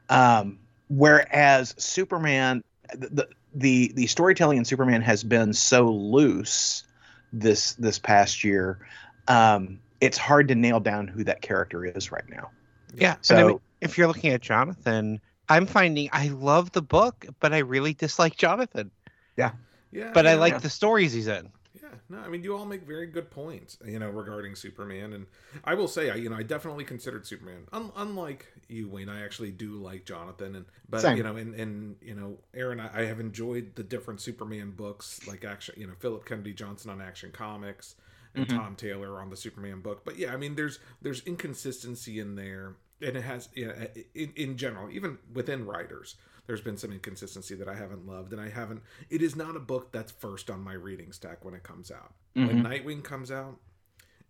Um, 0.09 0.59
whereas 0.89 1.75
Superman, 1.77 2.63
the, 2.95 3.29
the 3.55 3.93
the 3.95 4.07
storytelling 4.07 4.59
in 4.59 4.65
Superman 4.65 5.03
has 5.03 5.25
been 5.25 5.53
so 5.53 5.89
loose 5.89 6.85
this 7.33 7.73
this 7.75 7.99
past 7.99 8.45
year. 8.45 8.87
Um, 9.27 9.81
it's 10.01 10.19
hard 10.19 10.49
to 10.49 10.55
nail 10.55 10.79
down 10.79 11.09
who 11.09 11.25
that 11.25 11.41
character 11.43 11.85
is 11.85 12.13
right 12.13 12.29
now. 12.29 12.51
Yeah. 12.95 13.17
So 13.23 13.37
I 13.37 13.45
mean, 13.45 13.61
if 13.81 13.99
you're 13.99 14.07
looking 14.07 14.31
at 14.31 14.41
Jonathan, 14.41 15.21
I'm 15.49 15.67
finding 15.67 16.09
I 16.13 16.29
love 16.29 16.73
the 16.73 16.83
book, 16.83 17.27
but 17.41 17.53
I 17.53 17.59
really 17.59 17.95
dislike 17.95 18.37
Jonathan. 18.37 18.91
Yeah. 19.37 19.53
Yeah. 19.93 20.11
But 20.13 20.25
yeah, 20.25 20.33
I 20.33 20.35
like 20.35 20.55
yeah. 20.55 20.59
the 20.59 20.71
stories 20.71 21.13
he's 21.13 21.29
in 21.29 21.51
Yeah. 21.81 21.89
no, 22.09 22.19
I 22.19 22.29
mean 22.29 22.43
you 22.43 22.57
all 22.57 22.65
make 22.65 22.83
very 22.83 23.07
good 23.07 23.31
points, 23.31 23.79
you 23.85 23.99
know, 23.99 24.11
regarding 24.11 24.55
Superman, 24.57 25.13
and 25.13 25.27
I 25.65 25.75
will 25.75 25.89
say, 25.89 26.11
I 26.11 26.15
you 26.17 26.29
know, 26.31 26.37
I 26.37 26.43
definitely 26.43 26.85
considered 26.85 27.27
Superman. 27.27 27.67
Un- 27.73 27.93
unlike 27.97 28.47
you, 28.69 28.89
Wayne, 28.89 29.09
I 29.09 29.23
actually 29.25 29.51
do 29.51 29.75
like 29.75 30.05
Jonathan, 30.05 30.57
and 30.57 30.65
but 30.89 31.03
Same. 31.03 31.17
you 31.17 31.23
know, 31.23 31.37
and 31.37 31.55
and 31.55 31.97
you 32.03 32.15
know, 32.15 32.39
Aaron, 32.55 32.81
I, 32.81 33.03
I 33.03 33.05
have 33.05 33.21
enjoyed 33.21 33.75
the 33.77 33.83
different 33.83 34.21
Superman 34.21 34.73
books, 34.73 35.21
like 35.27 35.45
action, 35.45 35.75
you 35.79 35.87
know, 35.87 35.95
Phillip 35.99 36.27
Kennedy 36.27 36.53
Johnson 36.55 36.91
on 36.91 37.01
Action 37.01 37.31
Comics, 37.33 37.97
and 38.35 38.47
mm-hmm. 38.47 38.59
Tom 38.59 38.77
Taylor 38.77 39.21
on 39.21 39.31
the 39.31 39.37
Superman 39.37 39.81
book. 39.81 40.05
But 40.05 40.19
yeah, 40.19 40.33
I 40.33 40.37
mean, 40.37 40.57
there's 40.57 40.79
there's 41.03 41.23
inconsistency 41.27 42.19
in 42.19 42.35
there, 42.35 42.75
and 43.01 43.17
it 43.17 43.23
has, 43.23 43.49
you 43.55 43.67
know, 43.67 43.75
in, 44.15 44.33
in 44.37 44.57
general, 44.57 44.91
even 44.91 45.19
within 45.33 45.67
writers 45.67 46.17
there's 46.47 46.61
been 46.61 46.77
some 46.77 46.93
inconsistency 46.93 47.55
that 47.55 47.69
I 47.69 47.75
haven't 47.75 48.07
loved, 48.07 48.33
and 48.33 48.41
I 48.41 48.51
haven't. 48.51 48.83
It 49.09 49.23
is 49.23 49.35
not 49.35 49.57
a 49.57 49.61
book 49.61 49.93
that's 49.93 50.13
first 50.13 50.51
on 50.51 50.61
my 50.61 50.75
reading 50.75 51.13
stack 51.13 51.45
when 51.45 51.55
it 51.55 51.63
comes 51.63 51.91
out. 51.91 52.13
Mm-hmm. 52.37 52.47
When 52.47 52.63
Nightwing 52.63 53.03
comes 53.03 53.31
out, 53.31 53.59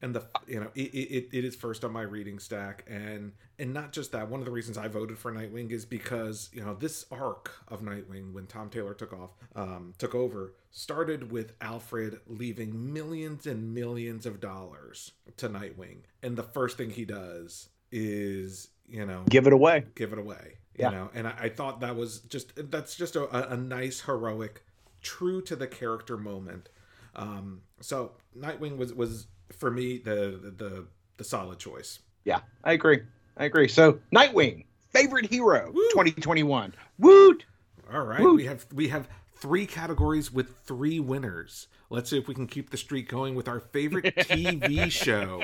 and 0.01 0.15
the 0.15 0.25
you 0.47 0.61
know 0.61 0.71
it, 0.75 0.93
it, 0.93 1.29
it 1.33 1.45
is 1.45 1.57
first 1.57 1.85
on 1.85 1.93
my 1.93 2.03
reading 2.03 2.39
stack 2.39 2.85
and 2.87 3.33
and 3.59 3.73
not 3.73 3.93
just 3.93 4.13
that 4.13 4.29
one 4.29 4.41
of 4.41 4.45
the 4.45 4.53
reasons 4.53 4.77
i 4.77 4.87
voted 4.87 5.17
for 5.17 5.33
nightwing 5.33 5.71
is 5.71 5.85
because 5.85 6.51
you 6.53 6.63
know 6.63 6.75
this 6.75 7.07
arc 7.11 7.53
of 7.69 7.81
nightwing 7.81 8.33
when 8.33 8.47
tom 8.47 8.69
taylor 8.69 8.93
took 8.93 9.13
off 9.13 9.31
um, 9.55 9.95
took 9.97 10.15
over 10.15 10.53
started 10.71 11.31
with 11.31 11.55
alfred 11.61 12.19
leaving 12.27 12.93
millions 12.93 13.47
and 13.47 13.73
millions 13.73 14.27
of 14.27 14.41
dollars 14.41 15.13
to 15.37 15.49
nightwing 15.49 15.99
and 16.23 16.37
the 16.37 16.43
first 16.43 16.77
thing 16.77 16.91
he 16.91 17.05
does 17.05 17.69
is 17.97 18.69
you 18.89 19.07
know 19.07 19.23
give 19.31 19.47
it 19.47 19.53
away. 19.53 19.85
give 19.95 20.13
it 20.13 20.19
away 20.19 20.59
you 20.77 20.85
yeah. 20.85 20.91
know? 20.91 21.11
And 21.15 21.29
I, 21.29 21.35
I, 21.43 21.49
thought 21.49 21.81
that 21.81 21.95
was 21.95 22.21
just 22.21 22.53
that's 22.71 22.97
just 22.97 23.15
a, 23.17 23.53
a 23.53 23.57
nice 23.57 24.01
heroic 24.01 24.65
true 25.03 25.41
to 25.43 25.55
the 25.57 25.67
character 25.67 26.17
moment. 26.17 26.69
Um 27.15 27.63
so 27.81 28.13
nightwing 28.37 28.77
was 28.77 28.93
was 28.93 29.27
for 29.57 29.71
me 29.71 29.99
the 29.99 30.41
the 30.43 30.51
the, 30.51 30.87
the 31.17 31.25
solid 31.25 31.59
choice. 31.59 32.01
Yeah 32.25 32.41
i 32.65 32.73
agree. 32.73 33.03
I 33.37 33.45
agree. 33.45 33.69
So 33.69 34.01
nightwing 34.13 34.65
favorite 34.91 35.31
hero 35.31 35.71
Woo! 35.73 35.89
2021 35.93 36.75
woot! 36.99 37.45
All 37.93 38.03
right 38.03 38.21
Woot. 38.21 38.37
we 38.37 38.45
have 38.47 38.67
we 38.75 38.89
have 38.89 39.09
three 39.45 39.67
categories 39.67 40.33
with 40.33 40.57
three 40.65 40.99
winners 41.01 41.69
let's 41.91 42.09
see 42.09 42.17
if 42.17 42.27
we 42.29 42.35
can 42.35 42.47
keep 42.47 42.71
the 42.71 42.77
streak 42.79 43.09
going 43.09 43.35
with 43.35 43.47
our 43.47 43.61
favorite 43.61 44.05
tv 44.17 44.91
show 44.91 45.43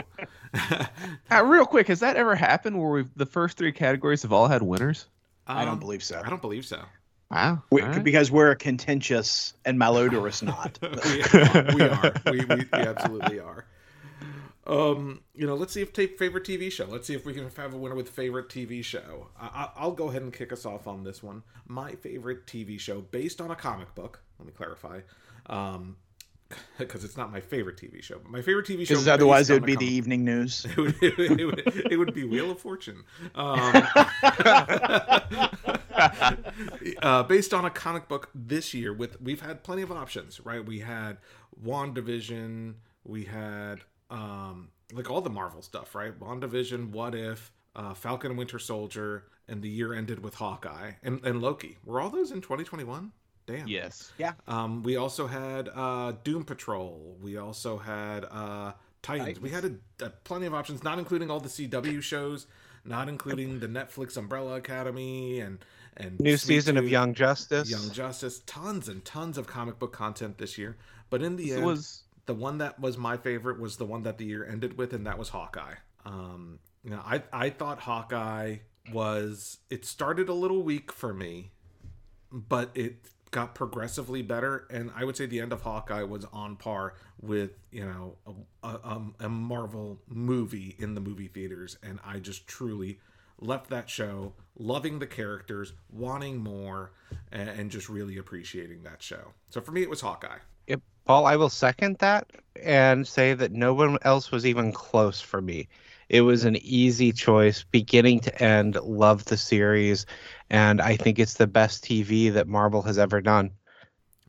uh, 1.30 1.44
real 1.44 1.66
quick 1.66 1.86
has 1.86 2.00
that 2.00 2.16
ever 2.16 2.34
happened 2.34 2.78
where 2.80 2.90
we've 2.90 3.10
the 3.14 3.26
first 3.26 3.58
three 3.58 3.72
categories 3.72 4.22
have 4.22 4.32
all 4.32 4.48
had 4.48 4.62
winners 4.62 5.06
um, 5.50 5.56
I 5.56 5.64
don't 5.64 5.74
um, 5.74 5.80
believe 5.80 6.02
so. 6.02 6.22
I 6.24 6.30
don't 6.30 6.40
believe 6.40 6.64
so. 6.64 6.80
Wow. 7.30 7.62
We, 7.70 7.82
right. 7.82 8.02
Because 8.02 8.30
we're 8.30 8.52
a 8.52 8.56
contentious 8.56 9.54
and 9.64 9.78
malodorous 9.78 10.42
knot. 10.42 10.78
we, 10.82 11.74
we, 11.74 11.82
are. 11.82 12.12
We, 12.26 12.44
we, 12.44 12.56
we, 12.72 12.78
absolutely 12.78 13.40
are. 13.40 13.66
Um, 14.70 15.22
you 15.35 15.48
know, 15.48 15.56
let's 15.56 15.72
see 15.72 15.83
if 15.83 15.92
take 15.92 16.16
favorite 16.16 16.44
TV 16.44 16.70
show. 16.70 16.85
Let's 16.85 17.09
see 17.09 17.14
if 17.14 17.26
we 17.26 17.35
can 17.35 17.50
have 17.50 17.74
a 17.74 17.76
winner 17.76 17.96
with 17.96 18.09
favorite 18.09 18.48
TV 18.48 18.85
show. 18.85 19.26
I, 19.38 19.68
will 19.83 19.90
go 19.92 20.09
ahead 20.09 20.22
and 20.22 20.33
kick 20.33 20.52
us 20.52 20.64
off 20.64 20.87
on 20.87 21.02
this 21.02 21.24
one. 21.24 21.42
My 21.66 21.96
favorite 21.96 22.46
TV 22.46 22.78
show, 22.78 23.00
based 23.00 23.40
on 23.40 23.50
a 23.50 23.56
comic 23.56 23.92
book. 23.96 24.22
Let 24.38 24.46
me 24.46 24.52
clarify. 24.52 25.00
Um, 25.46 25.96
because 26.78 27.02
it's 27.02 27.16
not 27.16 27.33
my 27.33 27.40
favorite 27.40 27.78
TV 27.78 28.00
show. 28.00 28.18
But 28.18 28.30
my 28.30 28.42
favorite 28.42 28.64
TV 28.64 28.87
show. 28.87 28.94
Because 28.94 29.09
otherwise, 29.09 29.50
it 29.50 29.54
would 29.54 29.66
be 29.66 29.74
the 29.74 29.92
evening 29.92 30.24
news. 30.24 30.64
It 30.76 30.76
would, 30.76 31.02
it, 31.02 31.18
would, 31.18 31.40
it, 31.40 31.44
would, 31.44 31.92
it 31.92 31.96
would, 31.96 32.14
be 32.14 32.22
Wheel 32.22 32.52
of 32.52 32.61
Fortune. 32.61 33.02
Um, 33.35 33.83
uh, 37.02 37.24
based 37.24 37.52
on 37.52 37.64
a 37.64 37.70
comic 37.70 38.06
book 38.06 38.30
this 38.35 38.72
year, 38.72 38.92
with 38.92 39.20
we've 39.20 39.40
had 39.40 39.64
plenty 39.64 39.83
of 39.83 39.90
options, 39.90 40.38
right? 40.44 40.64
We 40.64 40.78
had 40.78 41.16
WandaVision, 41.64 42.74
we 43.04 43.24
had 43.24 43.80
um, 44.10 44.68
like 44.92 45.10
all 45.10 45.20
the 45.20 45.30
Marvel 45.30 45.62
stuff, 45.62 45.94
right? 45.94 46.18
WandaVision, 46.18 46.90
What 46.90 47.14
If, 47.14 47.52
uh, 47.76 47.94
Falcon 47.94 48.30
and 48.30 48.38
Winter 48.38 48.58
Soldier, 48.58 49.24
and 49.48 49.62
the 49.62 49.68
year 49.68 49.94
ended 49.94 50.22
with 50.22 50.34
Hawkeye 50.34 50.92
and, 51.02 51.24
and 51.24 51.42
Loki. 51.42 51.78
Were 51.84 52.00
all 52.00 52.10
those 52.10 52.30
in 52.30 52.40
2021? 52.40 53.12
Damn. 53.46 53.66
Yes. 53.66 54.12
Yeah. 54.18 54.32
Um, 54.46 54.82
we 54.82 54.96
also 54.96 55.26
had 55.26 55.68
uh, 55.74 56.12
Doom 56.22 56.44
Patrol. 56.44 57.16
We 57.20 57.36
also 57.36 57.78
had 57.78 58.24
uh, 58.24 58.72
Titans. 59.02 59.26
Titans. 59.26 59.40
We 59.40 59.50
had 59.50 59.64
a, 59.64 60.04
a, 60.04 60.10
plenty 60.10 60.46
of 60.46 60.54
options, 60.54 60.84
not 60.84 60.98
including 60.98 61.30
all 61.30 61.40
the 61.40 61.48
CW 61.48 62.00
shows, 62.02 62.46
not 62.84 63.08
including 63.08 63.58
the 63.58 63.66
Netflix 63.66 64.16
Umbrella 64.16 64.56
Academy 64.56 65.40
and 65.40 65.58
and 65.96 66.18
new 66.20 66.36
season 66.36 66.76
of 66.76 66.88
Young 66.88 67.12
Justice. 67.12 67.68
Young 67.70 67.90
Justice. 67.90 68.40
Tons 68.46 68.88
and 68.88 69.04
tons 69.04 69.36
of 69.36 69.46
comic 69.46 69.78
book 69.78 69.92
content 69.92 70.38
this 70.38 70.56
year. 70.56 70.76
But 71.10 71.22
in 71.22 71.36
the 71.36 71.54
end, 71.54 71.64
was 71.64 72.02
the 72.30 72.34
one 72.34 72.58
that 72.58 72.78
was 72.78 72.96
my 72.96 73.16
favorite 73.16 73.58
was 73.58 73.76
the 73.76 73.84
one 73.84 74.04
that 74.04 74.16
the 74.16 74.24
year 74.24 74.46
ended 74.48 74.78
with, 74.78 74.92
and 74.92 75.04
that 75.04 75.18
was 75.18 75.30
Hawkeye. 75.30 75.74
Um, 76.04 76.60
you 76.84 76.90
know, 76.90 77.02
I 77.04 77.24
I 77.32 77.50
thought 77.50 77.80
Hawkeye 77.80 78.58
was 78.92 79.58
it 79.68 79.84
started 79.84 80.28
a 80.28 80.32
little 80.32 80.62
weak 80.62 80.92
for 80.92 81.12
me, 81.12 81.50
but 82.30 82.70
it 82.76 82.98
got 83.32 83.54
progressively 83.54 84.22
better 84.22 84.66
and 84.70 84.90
i 84.96 85.04
would 85.04 85.16
say 85.16 85.24
the 85.24 85.38
end 85.38 85.52
of 85.52 85.62
hawkeye 85.62 86.02
was 86.02 86.24
on 86.32 86.56
par 86.56 86.94
with 87.22 87.52
you 87.70 87.84
know 87.86 88.16
a, 88.26 88.66
a, 88.66 88.80
um, 88.82 89.14
a, 89.20 89.28
marvel 89.28 90.00
movie 90.08 90.74
in 90.80 90.96
the 90.96 91.00
movie 91.00 91.28
theaters 91.28 91.78
and 91.80 92.00
i 92.04 92.18
just 92.18 92.48
truly 92.48 92.98
left 93.38 93.70
that 93.70 93.88
show 93.88 94.32
loving 94.58 94.98
the 94.98 95.06
characters 95.06 95.74
wanting 95.92 96.38
more 96.38 96.90
and, 97.30 97.48
and 97.48 97.70
just 97.70 97.88
really 97.88 98.18
appreciating 98.18 98.82
that 98.82 99.00
show 99.00 99.32
so 99.48 99.60
for 99.60 99.70
me 99.70 99.80
it 99.80 99.88
was 99.88 100.00
hawkeye 100.00 100.38
Paul, 101.10 101.26
I 101.26 101.36
will 101.36 101.50
second 101.50 101.98
that 101.98 102.30
and 102.62 103.06
say 103.06 103.34
that 103.34 103.52
no 103.52 103.74
one 103.74 103.98
else 104.02 104.30
was 104.30 104.46
even 104.46 104.72
close 104.72 105.20
for 105.20 105.42
me. 105.42 105.68
It 106.08 106.20
was 106.22 106.44
an 106.44 106.56
easy 106.56 107.12
choice, 107.12 107.64
beginning 107.64 108.20
to 108.20 108.42
end. 108.42 108.76
Love 108.76 109.24
the 109.24 109.36
series, 109.36 110.06
and 110.50 110.80
I 110.80 110.96
think 110.96 111.18
it's 111.18 111.34
the 111.34 111.48
best 111.48 111.84
TV 111.84 112.30
that 112.30 112.46
Marvel 112.48 112.82
has 112.82 112.98
ever 112.98 113.20
done. 113.20 113.50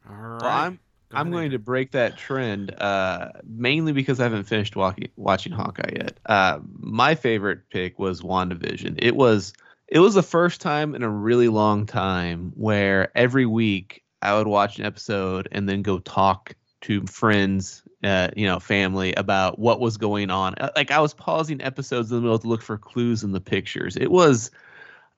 All 0.10 0.16
right. 0.16 0.68
Well, 0.68 0.68
I'm 0.68 0.80
Go 1.12 1.18
I'm 1.18 1.30
ahead, 1.30 1.44
going 1.44 1.52
to 1.52 1.60
break 1.60 1.92
that 1.92 2.18
trend, 2.18 2.74
uh, 2.80 3.30
mainly 3.46 3.94
because 3.94 4.20
I 4.20 4.24
haven't 4.24 4.44
finished 4.44 4.76
walking, 4.76 5.10
watching 5.18 5.52
Hawkeye 5.54 5.94
yet. 5.96 6.20
Uh, 6.26 6.60
my 6.80 7.16
favorite 7.16 7.70
pick 7.70 8.00
was 8.00 8.22
WandaVision. 8.22 8.96
It 9.02 9.16
was 9.16 9.54
it 9.88 10.00
was 10.00 10.16
the 10.16 10.24
first 10.24 10.62
time 10.62 10.96
in 10.96 11.04
a 11.04 11.10
really 11.10 11.50
long 11.50 11.86
time 11.86 12.54
where 12.56 13.12
every 13.18 13.46
week 13.46 14.04
I 14.22 14.38
would 14.38 14.48
watch 14.48 14.80
an 14.80 14.86
episode 14.86 15.48
and 15.52 15.68
then 15.70 15.84
go 15.84 16.00
talk 16.00 16.56
to 16.82 17.06
friends, 17.08 17.84
uh, 18.04 18.30
you 18.36 18.48
know, 18.48 18.60
family 18.60 19.14
about 19.14 19.60
what 19.60 19.80
was 19.80 19.98
going 19.98 20.30
on. 20.30 20.56
Uh, 20.60 20.70
Like 20.76 20.92
I 20.92 21.00
was 21.00 21.14
pausing 21.14 21.62
episodes 21.62 22.12
in 22.12 22.18
the 22.18 22.22
middle 22.22 22.40
to 22.40 22.48
look 22.48 22.62
for 22.62 22.78
clues 22.78 23.24
in 23.24 23.32
the 23.32 23.42
pictures. 23.42 23.96
It 23.96 24.12
was 24.12 24.52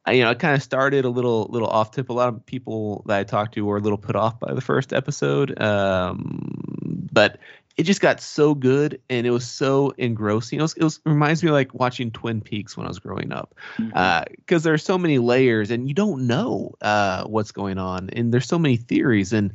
I, 0.06 0.14
you 0.14 0.24
know, 0.24 0.32
it 0.32 0.40
kind 0.40 0.54
of 0.54 0.62
started 0.62 1.06
a 1.06 1.10
little 1.10 1.48
little 1.50 1.70
off 1.70 1.92
tip. 1.92 2.10
A 2.10 2.14
lot 2.14 2.28
of 2.28 2.46
people 2.46 3.04
that 3.08 3.20
I 3.20 3.24
talked 3.24 3.54
to 3.54 3.66
were 3.66 3.78
a 3.78 3.82
little 3.82 3.98
put 3.98 4.16
off 4.18 4.38
by 4.40 4.54
the 4.54 4.62
first 4.62 4.92
episode, 4.92 5.60
um, 5.62 7.08
but 7.12 7.40
it 7.78 7.84
just 7.84 8.02
got 8.02 8.20
so 8.22 8.54
good 8.54 9.00
and 9.10 9.26
it 9.26 9.32
was 9.32 9.50
so 9.50 9.94
engrossing. 9.98 10.60
It 10.60 10.62
was, 10.62 10.74
it 10.74 10.84
was 10.84 11.00
reminds 11.06 11.42
me 11.42 11.50
of 11.50 11.54
like 11.54 11.74
watching 11.74 12.12
Twin 12.12 12.42
Peaks 12.42 12.76
when 12.76 12.86
I 12.86 12.90
was 12.90 13.00
growing 13.00 13.32
up, 13.32 13.56
because 13.78 14.64
there 14.64 14.74
are 14.74 14.78
so 14.78 14.98
many 14.98 15.20
layers 15.20 15.72
and 15.72 15.88
you 15.88 15.94
don't 15.94 16.28
know 16.28 16.76
uh, 16.82 17.24
what's 17.24 17.54
going 17.54 17.78
on, 17.78 18.10
and 18.10 18.34
there's 18.34 18.48
so 18.48 18.60
many 18.60 18.76
theories 18.76 19.32
and. 19.32 19.54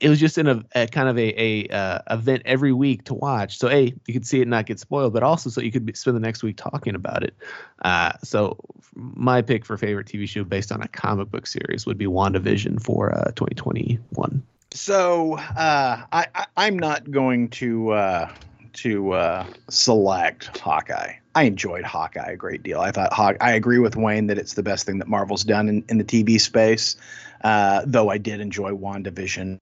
It 0.00 0.08
was 0.08 0.20
just 0.20 0.38
in 0.38 0.46
a, 0.46 0.64
a 0.74 0.86
kind 0.86 1.08
of 1.08 1.18
a, 1.18 1.42
a 1.42 1.68
uh, 1.68 1.98
event 2.10 2.42
every 2.44 2.72
week 2.72 3.04
to 3.04 3.14
watch. 3.14 3.58
So, 3.58 3.68
a 3.68 3.92
you 4.06 4.14
could 4.14 4.26
see 4.26 4.40
it 4.40 4.46
not 4.46 4.66
get 4.66 4.78
spoiled, 4.78 5.12
but 5.12 5.22
also 5.22 5.50
so 5.50 5.60
you 5.60 5.72
could 5.72 5.84
be, 5.84 5.92
spend 5.94 6.16
the 6.16 6.20
next 6.20 6.42
week 6.42 6.56
talking 6.56 6.94
about 6.94 7.24
it. 7.24 7.34
Uh, 7.82 8.12
so 8.22 8.56
my 8.94 9.42
pick 9.42 9.64
for 9.64 9.76
favorite 9.76 10.06
TV 10.06 10.28
show 10.28 10.44
based 10.44 10.72
on 10.72 10.82
a 10.82 10.88
comic 10.88 11.30
book 11.30 11.46
series 11.46 11.86
would 11.86 11.98
be 11.98 12.06
WandaVision 12.06 12.82
for 12.82 13.14
uh, 13.16 13.30
2021. 13.36 14.42
So 14.70 15.34
uh, 15.36 16.02
I, 16.12 16.26
I 16.34 16.46
I'm 16.56 16.78
not 16.78 17.10
going 17.10 17.48
to 17.50 17.90
uh, 17.90 18.32
to 18.74 19.12
uh, 19.12 19.46
select 19.68 20.58
Hawkeye. 20.58 21.14
I 21.34 21.42
enjoyed 21.44 21.84
Hawkeye 21.84 22.32
a 22.32 22.36
great 22.36 22.62
deal. 22.62 22.80
I 22.80 22.90
thought 22.90 23.12
Haw- 23.12 23.34
I 23.40 23.52
agree 23.52 23.78
with 23.78 23.96
Wayne 23.96 24.26
that 24.26 24.38
it's 24.38 24.54
the 24.54 24.62
best 24.62 24.86
thing 24.86 24.98
that 24.98 25.08
Marvel's 25.08 25.44
done 25.44 25.68
in, 25.68 25.84
in 25.88 25.98
the 25.98 26.04
TV 26.04 26.40
space. 26.40 26.96
Uh, 27.42 27.82
though 27.86 28.10
I 28.10 28.18
did 28.18 28.40
enjoy 28.40 28.72
WandaVision 28.72 29.58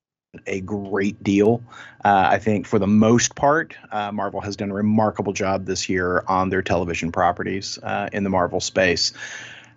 a 0.47 0.61
great 0.61 1.23
deal. 1.23 1.63
Uh, 2.05 2.29
I 2.31 2.39
think 2.39 2.67
for 2.67 2.79
the 2.79 2.87
most 2.87 3.35
part, 3.35 3.75
uh, 3.91 4.13
Marvel 4.13 4.41
has 4.41 4.57
done 4.57 4.71
a 4.71 4.75
remarkable 4.75 5.33
job 5.33 5.67
this 5.67 5.89
year 5.89 6.25
on 6.27 6.51
their 6.51 6.63
television 6.63 7.13
properties 7.13 7.79
uh, 7.83 8.09
in 8.13 8.25
the 8.25 8.31
Marvel 8.31 8.61
space. 8.61 9.13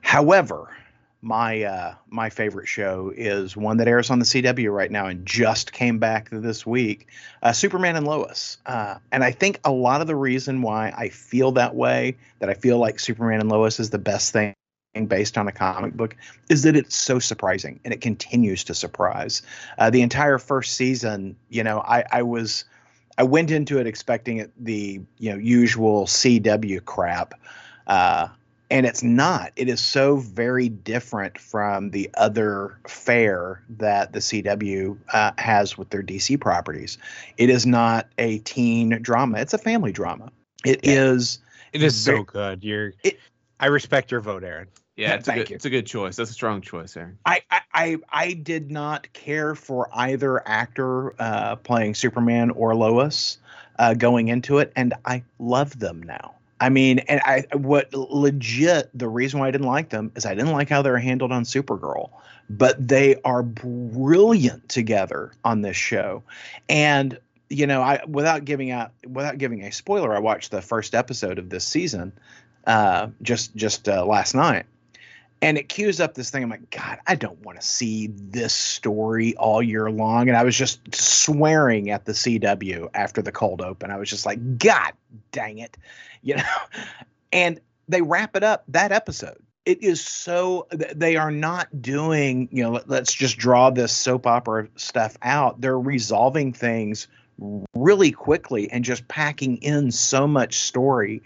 However, 0.01 0.69
my 1.21 1.63
uh, 1.63 1.95
my 2.07 2.29
favorite 2.29 2.67
show 2.67 3.11
is 3.15 3.57
one 3.57 3.77
that 3.77 3.87
airs 3.87 4.09
on 4.09 4.19
the 4.19 4.25
CW 4.25 4.73
right 4.73 4.89
now 4.89 5.07
and 5.07 5.25
just 5.25 5.73
came 5.73 5.99
back 5.99 6.29
this 6.31 6.65
week, 6.65 7.07
uh, 7.43 7.51
Superman 7.51 7.95
and 7.95 8.07
Lois. 8.07 8.57
Uh, 8.65 8.95
and 9.11 9.23
I 9.23 9.31
think 9.31 9.59
a 9.65 9.71
lot 9.71 10.01
of 10.01 10.07
the 10.07 10.15
reason 10.15 10.61
why 10.61 10.93
I 10.97 11.09
feel 11.09 11.51
that 11.53 11.75
way, 11.75 12.17
that 12.39 12.49
I 12.49 12.53
feel 12.53 12.77
like 12.77 12.99
Superman 12.99 13.41
and 13.41 13.49
Lois 13.49 13.79
is 13.79 13.89
the 13.89 13.97
best 13.97 14.31
thing 14.31 14.53
based 15.07 15.37
on 15.37 15.47
a 15.47 15.51
comic 15.51 15.93
book, 15.93 16.15
is 16.49 16.63
that 16.63 16.75
it's 16.75 16.95
so 16.95 17.19
surprising 17.19 17.79
and 17.85 17.93
it 17.93 18.01
continues 18.01 18.63
to 18.65 18.73
surprise. 18.73 19.41
Uh, 19.77 19.89
the 19.89 20.01
entire 20.01 20.37
first 20.37 20.73
season, 20.75 21.35
you 21.49 21.63
know, 21.63 21.79
I, 21.79 22.03
I 22.11 22.21
was. 22.23 22.65
I 23.17 23.23
went 23.23 23.51
into 23.51 23.79
it 23.79 23.85
expecting 23.85 24.37
it 24.37 24.49
the 24.57 25.01
you 25.17 25.29
know 25.29 25.37
usual 25.37 26.05
CW 26.05 26.85
crap, 26.85 27.33
uh, 27.87 28.29
and 28.71 28.85
it's 28.85 29.03
not. 29.03 29.51
It 29.57 29.67
is 29.67 29.81
so 29.81 30.15
very 30.15 30.69
different 30.69 31.37
from 31.37 31.91
the 31.91 32.09
other 32.13 32.79
fare 32.87 33.61
that 33.71 34.13
the 34.13 34.19
CW 34.19 34.97
uh, 35.11 35.31
has 35.37 35.77
with 35.77 35.89
their 35.89 36.01
DC 36.01 36.39
properties. 36.39 36.97
It 37.35 37.49
is 37.49 37.65
not 37.65 38.07
a 38.17 38.37
teen 38.39 39.01
drama; 39.01 39.39
it's 39.39 39.53
a 39.53 39.57
family 39.57 39.91
drama. 39.91 40.31
It 40.63 40.79
is. 40.83 41.39
It 41.73 41.83
is 41.83 42.05
Very- 42.05 42.19
so 42.19 42.23
good. 42.23 42.63
You're. 42.63 42.93
It- 43.03 43.19
I 43.59 43.67
respect 43.67 44.11
your 44.11 44.21
vote, 44.21 44.43
Aaron. 44.43 44.67
Yeah, 44.95 45.13
it's 45.13 45.27
a 45.27 45.31
Thank 45.31 45.39
good, 45.39 45.49
you. 45.51 45.55
it's 45.55 45.65
a 45.65 45.69
good 45.69 45.85
choice. 45.85 46.17
That's 46.17 46.29
a 46.29 46.33
strong 46.33 46.61
choice, 46.61 46.97
Aaron. 46.97 47.17
I, 47.25 47.41
I, 47.49 47.61
I, 47.73 47.97
I 48.09 48.33
did 48.33 48.69
not 48.69 49.11
care 49.13 49.55
for 49.55 49.89
either 49.93 50.45
actor 50.45 51.13
uh, 51.21 51.55
playing 51.55 51.95
Superman 51.95 52.51
or 52.51 52.75
Lois 52.75 53.37
uh, 53.77 53.93
going 53.93 54.27
into 54.27 54.57
it, 54.57 54.73
and 54.75 54.93
I 55.05 55.23
love 55.39 55.79
them 55.79 56.03
now. 56.03 56.35
I 56.59 56.67
mean, 56.67 56.99
and 56.99 57.21
I 57.21 57.45
what 57.53 57.93
legit 57.93 58.89
the 58.93 59.07
reason 59.07 59.39
why 59.39 59.47
I 59.47 59.51
didn't 59.51 59.67
like 59.67 59.89
them 59.89 60.11
is 60.15 60.25
I 60.25 60.35
didn't 60.35 60.51
like 60.51 60.67
how 60.67 60.81
they 60.81 60.91
were 60.91 60.97
handled 60.97 61.31
on 61.31 61.43
Supergirl, 61.43 62.09
but 62.49 62.85
they 62.85 63.15
are 63.23 63.41
brilliant 63.41 64.67
together 64.67 65.31
on 65.45 65.61
this 65.61 65.77
show, 65.77 66.23
and 66.67 67.17
you 67.49 67.65
know, 67.65 67.81
I 67.81 68.03
without 68.05 68.43
giving 68.43 68.71
out 68.71 68.91
without 69.07 69.37
giving 69.37 69.63
a 69.63 69.71
spoiler, 69.71 70.13
I 70.13 70.19
watched 70.19 70.51
the 70.51 70.61
first 70.61 70.93
episode 70.93 71.39
of 71.39 71.49
this 71.49 71.63
season 71.63 72.11
uh, 72.65 73.07
just 73.21 73.55
just 73.55 73.87
uh, 73.89 74.05
last 74.05 74.35
night 74.35 74.65
and 75.41 75.57
it 75.57 75.69
cues 75.69 75.99
up 76.01 76.15
this 76.15 76.29
thing. 76.29 76.43
I'm 76.43 76.49
like, 76.49 76.69
God, 76.69 76.99
I 77.07 77.15
don't 77.15 77.41
want 77.43 77.59
to 77.59 77.65
see 77.65 78.07
this 78.07 78.53
story 78.53 79.35
all 79.37 79.61
year 79.61 79.89
long. 79.89 80.27
And 80.27 80.37
I 80.37 80.43
was 80.43 80.55
just 80.55 80.93
swearing 80.93 81.89
at 81.91 82.05
the 82.05 82.11
CW 82.11 82.89
after 82.93 83.21
the 83.21 83.31
cold 83.31 83.61
open. 83.61 83.91
I 83.91 83.97
was 83.97 84.09
just 84.09 84.25
like, 84.25 84.57
God 84.57 84.93
dang 85.31 85.59
it, 85.59 85.77
you 86.21 86.35
know. 86.35 86.43
And 87.31 87.59
they 87.87 88.01
wrap 88.01 88.35
it 88.35 88.43
up 88.43 88.63
that 88.69 88.91
episode. 88.91 89.37
It 89.65 89.83
is 89.83 90.01
so 90.01 90.67
they 90.71 91.15
are 91.15 91.31
not 91.31 91.81
doing, 91.81 92.49
you 92.51 92.63
know, 92.63 92.71
let, 92.71 92.89
let's 92.89 93.13
just 93.13 93.37
draw 93.37 93.69
this 93.69 93.91
soap 93.91 94.25
opera 94.25 94.67
stuff 94.75 95.15
out. 95.21 95.61
They're 95.61 95.79
resolving 95.79 96.53
things 96.53 97.07
really 97.73 98.11
quickly 98.11 98.69
and 98.71 98.83
just 98.83 99.07
packing 99.07 99.57
in 99.57 99.91
so 99.91 100.27
much 100.27 100.55
story. 100.55 101.21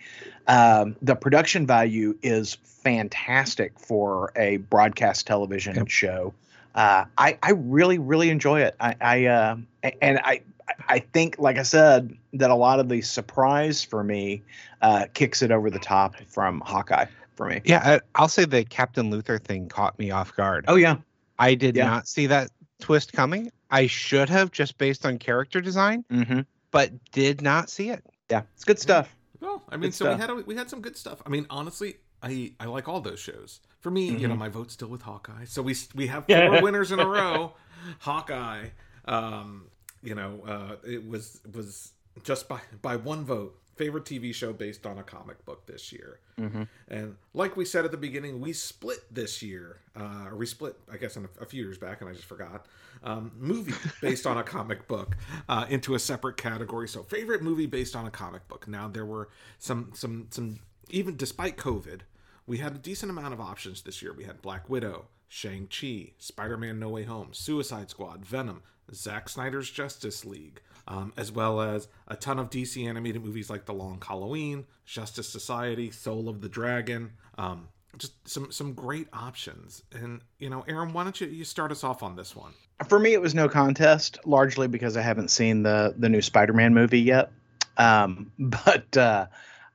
Um, 0.47 0.95
the 1.01 1.15
production 1.15 1.65
value 1.65 2.17
is 2.21 2.57
fantastic 2.63 3.79
for 3.79 4.31
a 4.35 4.57
broadcast 4.57 5.25
television 5.25 5.75
Yep. 5.75 5.87
show. 5.87 6.33
Uh, 6.75 7.05
I 7.17 7.37
I 7.41 7.51
really 7.51 7.97
really 7.99 8.29
enjoy 8.29 8.61
it. 8.61 8.75
I 8.79 8.95
I 8.99 9.25
uh, 9.25 9.57
and 10.01 10.19
I 10.19 10.41
I 10.89 10.99
think 10.99 11.37
like 11.39 11.57
I 11.57 11.63
said 11.63 12.17
that 12.33 12.49
a 12.49 12.55
lot 12.55 12.79
of 12.79 12.89
the 12.89 13.01
surprise 13.01 13.83
for 13.83 14.03
me 14.03 14.41
uh, 14.81 15.05
kicks 15.13 15.41
it 15.41 15.51
over 15.51 15.69
the 15.69 15.79
top 15.79 16.15
from 16.27 16.61
Hawkeye 16.61 17.05
for 17.35 17.47
me. 17.47 17.61
Yeah, 17.63 17.81
I, 17.83 17.99
I'll 18.15 18.27
say 18.27 18.45
the 18.45 18.63
Captain 18.65 19.09
Luther 19.11 19.37
thing 19.37 19.69
caught 19.69 19.97
me 19.99 20.11
off 20.11 20.35
guard. 20.35 20.65
Oh 20.67 20.75
yeah, 20.75 20.97
I 21.37 21.55
did 21.55 21.75
yeah. 21.75 21.85
not 21.85 22.07
see 22.07 22.27
that 22.27 22.49
twist 22.79 23.13
coming. 23.13 23.51
I 23.69 23.87
should 23.87 24.29
have 24.29 24.51
just 24.51 24.77
based 24.77 25.05
on 25.05 25.19
character 25.19 25.61
design, 25.61 26.05
mm-hmm. 26.11 26.41
but 26.71 26.91
did 27.11 27.41
not 27.41 27.69
see 27.69 27.89
it. 27.89 28.03
yeah, 28.29 28.41
it's 28.55 28.63
good 28.65 28.79
stuff. 28.79 29.15
Well, 29.43 29.61
I 29.69 29.75
mean, 29.75 29.89
Good 29.89 29.95
so 29.95 30.13
we 30.13 30.19
had 30.19 30.29
a, 30.29 30.35
we 30.35 30.55
had 30.55 30.69
some 30.69 30.81
good 30.81 30.95
stuff. 30.97 31.21
I 31.25 31.29
mean, 31.29 31.45
honestly, 31.49 31.97
I 32.21 32.53
I 32.59 32.65
like 32.65 32.87
all 32.87 33.01
those 33.01 33.19
shows. 33.19 33.59
For 33.81 33.91
me, 33.91 34.09
you 34.09 34.27
know, 34.27 34.35
my 34.35 34.49
vote's 34.49 34.73
still 34.73 34.87
with 34.87 35.01
Hawkeye. 35.01 35.45
So 35.45 35.61
we 35.61 35.75
we 35.93 36.07
have 36.07 36.25
four 36.25 36.61
winners 36.61 36.91
in 36.91 36.99
a 36.99 37.05
row. 37.19 37.53
Hawkeye, 37.99 38.69
um, 39.05 39.65
you 40.01 40.15
know, 40.15 40.41
uh, 40.47 40.75
it 40.87 41.05
was 41.07 41.41
was 41.53 41.91
just 42.23 42.47
by 42.47 42.61
by 42.81 42.95
one 42.95 43.25
vote. 43.25 43.59
Favorite 43.75 44.05
TV 44.05 44.33
show 44.33 44.53
based 44.53 44.85
on 44.85 44.97
a 44.99 45.03
comic 45.03 45.43
book 45.45 45.65
this 45.65 45.91
year. 45.91 46.19
Mhm. 46.39 46.67
And 46.87 47.15
like 47.33 47.57
we 47.57 47.65
said 47.65 47.85
at 47.85 47.91
the 47.91 47.97
beginning, 47.97 48.39
we 48.39 48.53
split 48.53 49.11
this 49.13 49.41
year, 49.41 49.79
uh, 49.95 50.27
or 50.27 50.35
we 50.35 50.45
split, 50.45 50.75
I 50.91 50.97
guess, 50.97 51.15
in 51.17 51.25
a, 51.25 51.41
a 51.41 51.45
few 51.45 51.63
years 51.63 51.77
back, 51.77 52.01
and 52.01 52.09
I 52.09 52.13
just 52.13 52.25
forgot. 52.25 52.67
Um, 53.03 53.31
movie 53.37 53.73
based 54.01 54.25
on 54.27 54.37
a 54.37 54.43
comic 54.43 54.87
book 54.87 55.17
uh, 55.49 55.65
into 55.69 55.95
a 55.95 55.99
separate 55.99 56.37
category. 56.37 56.87
So, 56.87 57.03
favorite 57.03 57.41
movie 57.41 57.65
based 57.65 57.95
on 57.95 58.05
a 58.05 58.11
comic 58.11 58.47
book. 58.47 58.67
Now, 58.67 58.87
there 58.87 59.05
were 59.05 59.29
some, 59.59 59.91
some, 59.95 60.27
some. 60.29 60.59
Even 60.89 61.17
despite 61.17 61.57
COVID, 61.57 62.01
we 62.45 62.57
had 62.59 62.75
a 62.75 62.77
decent 62.77 63.09
amount 63.09 63.33
of 63.33 63.41
options 63.41 63.81
this 63.81 64.01
year. 64.01 64.13
We 64.13 64.25
had 64.25 64.41
Black 64.41 64.69
Widow, 64.69 65.07
Shang 65.27 65.67
Chi, 65.67 66.11
Spider 66.19 66.57
Man 66.57 66.77
No 66.79 66.89
Way 66.89 67.03
Home, 67.03 67.29
Suicide 67.31 67.89
Squad, 67.89 68.25
Venom, 68.25 68.61
Zack 68.93 69.29
Snyder's 69.29 69.69
Justice 69.71 70.25
League, 70.25 70.61
um, 70.87 71.13
as 71.17 71.31
well 71.31 71.61
as 71.61 71.87
a 72.07 72.15
ton 72.15 72.39
of 72.39 72.49
DC 72.49 72.87
animated 72.87 73.23
movies 73.23 73.49
like 73.49 73.65
The 73.65 73.73
Long 73.73 74.01
Halloween, 74.05 74.65
Justice 74.85 75.29
Society, 75.29 75.91
Soul 75.91 76.29
of 76.29 76.41
the 76.41 76.49
Dragon. 76.49 77.11
Um, 77.37 77.69
just 77.97 78.27
some 78.27 78.51
some 78.51 78.73
great 78.73 79.07
options. 79.13 79.83
And 79.91 80.21
you 80.39 80.49
know, 80.49 80.63
Aaron, 80.67 80.93
why 80.93 81.03
don't 81.03 81.19
you 81.19 81.27
you 81.27 81.45
start 81.45 81.71
us 81.71 81.83
off 81.83 82.03
on 82.03 82.15
this 82.15 82.35
one? 82.35 82.53
For 82.87 82.99
me, 82.99 83.13
it 83.13 83.21
was 83.21 83.35
no 83.35 83.47
contest, 83.47 84.17
largely 84.25 84.67
because 84.67 84.97
I 84.97 85.01
haven't 85.01 85.29
seen 85.29 85.63
the 85.63 85.93
the 85.97 86.09
new 86.09 86.21
Spider-Man 86.21 86.73
movie 86.73 87.01
yet. 87.01 87.31
Um, 87.77 88.31
but 88.39 88.95
uh, 88.97 89.27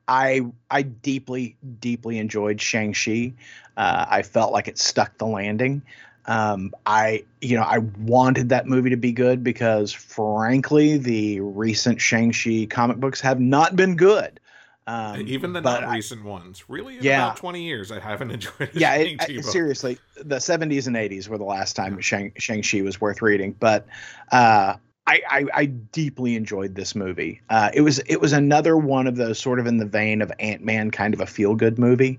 I 0.07 0.43
I 0.71 0.83
deeply 0.83 1.57
deeply 1.81 2.19
enjoyed 2.19 2.61
Shang 2.61 2.93
Chi. 2.93 3.35
Uh, 3.77 4.07
I 4.09 4.23
felt 4.23 4.53
like 4.53 4.67
it 4.69 4.79
stuck 4.79 5.17
the 5.19 5.27
landing. 5.27 5.83
Um, 6.29 6.73
I 6.87 7.25
you 7.41 7.57
know 7.57 7.63
I 7.65 7.79
wanted 7.79 8.51
that 8.51 8.67
movie 8.67 8.91
to 8.91 8.97
be 8.97 9.13
good 9.13 9.43
because 9.43 9.93
frankly 9.93 10.99
the 10.99 11.41
recent 11.41 12.01
Shang 12.01 12.33
Chi 12.33 12.67
comic 12.71 12.99
books 12.99 13.21
have 13.23 13.41
not 13.41 13.75
been 13.77 13.97
good. 13.97 14.39
Um, 14.87 15.21
Even 15.27 15.53
the 15.53 15.61
not 15.61 15.85
I- 15.85 15.97
recent 15.97 16.25
ones. 16.25 16.65
Really, 16.69 16.97
Yeah. 17.01 17.27
about 17.27 17.37
20 17.37 17.63
years, 17.63 17.91
I 17.93 18.01
haven't 18.01 18.31
enjoyed 18.39 18.71
yeah, 18.73 18.95
it, 18.95 19.21
I- 19.21 19.41
seriously, 19.43 19.99
the 20.17 20.37
70s 20.37 20.87
and 20.87 20.97
80s 20.97 21.29
were 21.29 21.37
the 21.39 21.45
last 21.45 21.77
time 21.77 22.01
Shang 22.01 22.33
Shang 22.39 22.63
Chi 22.63 22.81
was 22.83 22.99
worth 23.01 23.21
reading. 23.21 23.53
But 23.59 23.87
uh, 24.33 24.77
I, 25.07 25.23
I 25.31 25.45
I 25.55 25.65
deeply 25.67 26.37
enjoyed 26.37 26.75
this 26.75 26.95
movie. 26.95 27.41
Uh, 27.51 27.71
it 27.75 27.81
was 27.83 27.99
it 28.01 28.21
was 28.21 28.33
another 28.33 28.77
one 28.77 29.07
of 29.07 29.17
those 29.17 29.39
sort 29.39 29.61
of 29.61 29.67
in 29.67 29.77
the 29.79 29.87
vein 29.87 30.21
of 30.23 30.31
Ant 30.39 30.63
Man, 30.65 30.91
kind 30.91 31.13
of 31.15 31.21
a 31.21 31.27
feel 31.27 31.55
good 31.55 31.79
movie. 31.79 32.19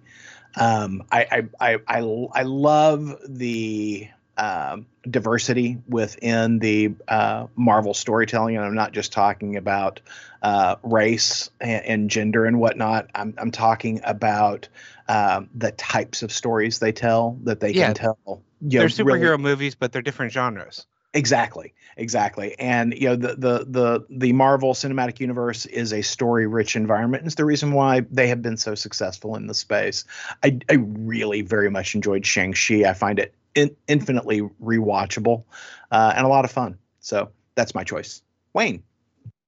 Um, 0.56 1.04
I, 1.12 1.48
I 1.60 1.72
I 1.74 1.78
I 1.88 2.28
I 2.34 2.42
love 2.44 3.16
the 3.28 4.08
um, 4.38 4.86
diversity 5.10 5.78
within 5.88 6.60
the 6.60 6.94
uh, 7.08 7.48
Marvel 7.56 7.94
storytelling, 7.94 8.56
and 8.56 8.66
I'm 8.66 8.74
not 8.76 8.94
just 8.94 9.12
talking 9.12 9.58
about 9.58 10.00
uh, 10.42 10.76
race 10.84 11.50
and, 11.60 11.86
and 11.86 12.10
gender 12.10 12.46
and 12.46 12.60
whatnot. 12.60 13.10
I'm 13.14 13.34
I'm 13.38 13.52
talking 13.52 14.02
about 14.04 14.68
um, 15.08 15.50
the 15.54 15.72
types 15.72 16.24
of 16.24 16.32
stories 16.32 16.80
they 16.80 16.92
tell 16.92 17.38
that 17.44 17.60
they 17.60 17.72
Yeah. 17.72 17.88
can 17.88 17.96
tell. 17.96 18.18
You 18.26 18.80
They're 18.80 18.90
know, 18.90 19.04
really- 19.06 19.20
superhero 19.22 19.40
movies, 19.40 19.76
but 19.76 19.92
they're 19.92 20.02
different 20.02 20.32
genres. 20.32 20.86
Exactly, 21.14 21.74
exactly. 21.98 22.58
And 22.60 22.94
you 22.94 23.08
know, 23.08 23.16
the 23.16 23.36
the 23.36 23.66
the 23.66 24.06
the 24.10 24.34
Marvel 24.34 24.74
Cinematic 24.76 25.20
Universe 25.20 25.66
is 25.66 25.92
a 25.92 26.04
story-rich 26.04 26.76
environment, 26.76 27.22
and 27.22 27.28
it's 27.28 27.36
the 27.36 27.46
reason 27.46 27.72
why 27.72 28.02
they 28.12 28.28
have 28.28 28.44
been 28.44 28.58
so 28.58 28.76
successful 28.76 29.36
in 29.36 29.48
the 29.48 29.56
space. 29.56 30.06
I 30.44 30.60
I 30.70 30.74
really 30.76 31.42
very 31.42 31.72
much 31.72 31.96
enjoyed 31.96 32.28
Shang 32.28 32.54
Chi. 32.54 32.88
I 32.88 32.94
find 32.94 33.18
it 33.18 33.34
in, 33.56 33.76
infinitely 33.88 34.42
rewatchable 34.64 35.46
uh, 35.90 36.14
and 36.16 36.26
a 36.26 36.30
lot 36.30 36.46
of 36.46 36.52
fun. 36.52 36.78
So 37.00 37.32
that's 37.56 37.74
my 37.74 37.84
choice. 37.84 38.22
Wayne. 38.54 38.84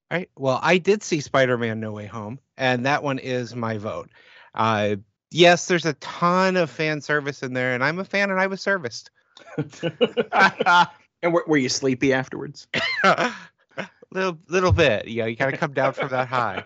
Right. 0.10 0.30
Well, 0.36 0.60
I 0.64 0.80
did 0.80 1.04
see 1.04 1.22
Spider-Man: 1.22 1.80
No 1.80 1.92
Way 1.92 2.08
Home, 2.08 2.40
and 2.58 2.88
that 2.88 3.04
one 3.04 3.20
is 3.20 3.56
my 3.56 3.78
vote. 3.78 4.10
Uh, 4.56 4.96
yes, 5.30 5.68
there's 5.68 5.86
a 5.86 5.94
ton 5.94 6.58
of 6.58 6.72
fan 6.72 7.02
service 7.02 7.44
in 7.44 7.54
there, 7.54 7.76
and 7.76 7.84
I'm 7.84 8.00
a 8.00 8.06
fan, 8.06 8.32
and 8.32 8.40
I 8.40 8.48
was 8.48 8.62
serviced. 8.62 9.12
And 11.24 11.34
were, 11.34 11.44
were 11.48 11.58
you 11.58 11.70
sleepy 11.70 12.14
afterwards? 12.14 12.68
little 14.12 14.38
little 14.48 14.72
bit. 14.72 15.08
Yeah, 15.08 15.26
you 15.26 15.36
got 15.36 15.52
to 15.52 15.58
come 15.58 15.74
down 15.74 15.94
from 15.94 16.10
that 16.10 16.28
high. 16.28 16.66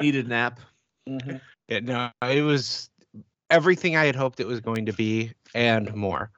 Needed 0.00 0.28
nap. 0.28 0.60
Yeah, 1.68 1.80
no, 1.80 2.10
it 2.22 2.42
was 2.42 2.90
everything 3.50 3.96
I 3.96 4.04
had 4.04 4.16
hoped 4.16 4.40
it 4.40 4.46
was 4.46 4.60
going 4.60 4.86
to 4.86 4.92
be 4.92 5.32
and 5.54 5.94
more. 5.94 6.30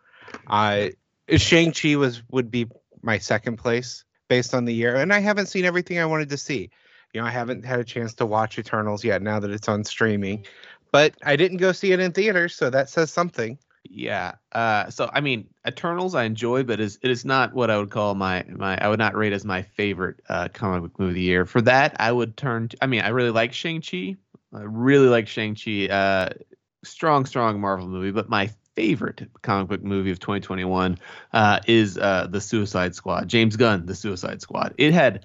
Uh, 0.47 0.89
Shang 1.37 1.73
Chi 1.73 1.97
was 1.97 2.23
would 2.31 2.51
be 2.51 2.69
my 3.03 3.19
second 3.19 3.57
place 3.57 4.05
based 4.29 4.55
on 4.55 4.65
the 4.65 4.75
year, 4.75 4.97
and 4.97 5.13
I 5.13 5.21
haven't 5.21 5.47
seen 5.47 5.65
everything 5.65 5.99
I 5.99 6.07
wanted 6.07 6.29
to 6.31 6.37
see. 6.37 6.71
You 7.13 7.21
know, 7.21 7.27
I 7.27 7.31
haven't 7.31 7.65
had 7.65 7.81
a 7.81 7.85
chance 7.85 8.15
to 8.15 8.27
watch 8.27 8.59
Eternals 8.59 9.05
yet 9.05 9.23
now 9.23 9.41
that 9.41 9.51
it's 9.51 9.69
on 9.69 9.85
streaming, 9.85 10.45
but 10.93 11.15
I 11.25 11.37
didn't 11.37 11.59
go 11.59 11.73
see 11.73 11.93
it 11.93 12.01
in 12.01 12.13
theaters, 12.13 12.55
so 12.55 12.71
that 12.71 12.91
says 12.91 13.13
something. 13.13 13.59
Yeah. 13.91 14.35
Uh, 14.53 14.91
so 14.91 15.11
I 15.13 15.21
mean, 15.21 15.49
Eternals 15.67 16.15
I 16.15 16.25
enjoy, 16.25 16.63
but 16.63 16.81
is 16.81 16.99
it 17.03 17.11
is 17.11 17.25
not 17.25 17.55
what 17.55 17.71
I 17.71 17.79
would 17.79 17.91
call 17.91 18.15
my 18.15 18.45
my 18.49 18.79
I 18.79 18.89
would 18.89 18.99
not 18.99 19.15
rate 19.15 19.33
as 19.33 19.45
my 19.45 19.63
favorite 19.63 20.21
uh, 20.29 20.49
comic 20.53 20.83
book 20.83 20.99
movie 20.99 21.11
of 21.11 21.15
the 21.15 21.23
year. 21.23 21.47
For 21.47 21.61
that, 21.63 21.97
I 22.01 22.11
would 22.13 22.37
turn. 22.37 22.69
To, 22.69 22.77
I 22.83 22.87
mean, 22.87 23.03
I 23.03 23.09
really 23.09 23.31
like 23.31 23.53
Shang 23.53 23.83
Chi. 23.83 24.17
I 24.53 24.63
really 24.63 25.09
like 25.09 25.29
Shang 25.29 25.55
Chi. 25.55 25.87
Uh, 25.89 26.31
strong, 26.85 27.27
strong 27.27 27.61
Marvel 27.61 27.89
movie, 27.89 28.13
but 28.13 28.29
my 28.29 28.51
favorite 28.75 29.29
comic 29.43 29.69
book 29.69 29.83
movie 29.83 30.11
of 30.11 30.21
2021 30.21 30.99
uh, 31.33 31.61
is 31.67 31.99
uh, 31.99 32.27
the 32.31 32.41
Suicide 32.41 32.95
Squad. 32.95 33.29
James 33.29 33.57
Gunn, 33.57 33.87
the 33.87 33.95
Suicide 33.95 34.41
Squad. 34.43 34.75
It 34.79 34.93
had 34.93 35.25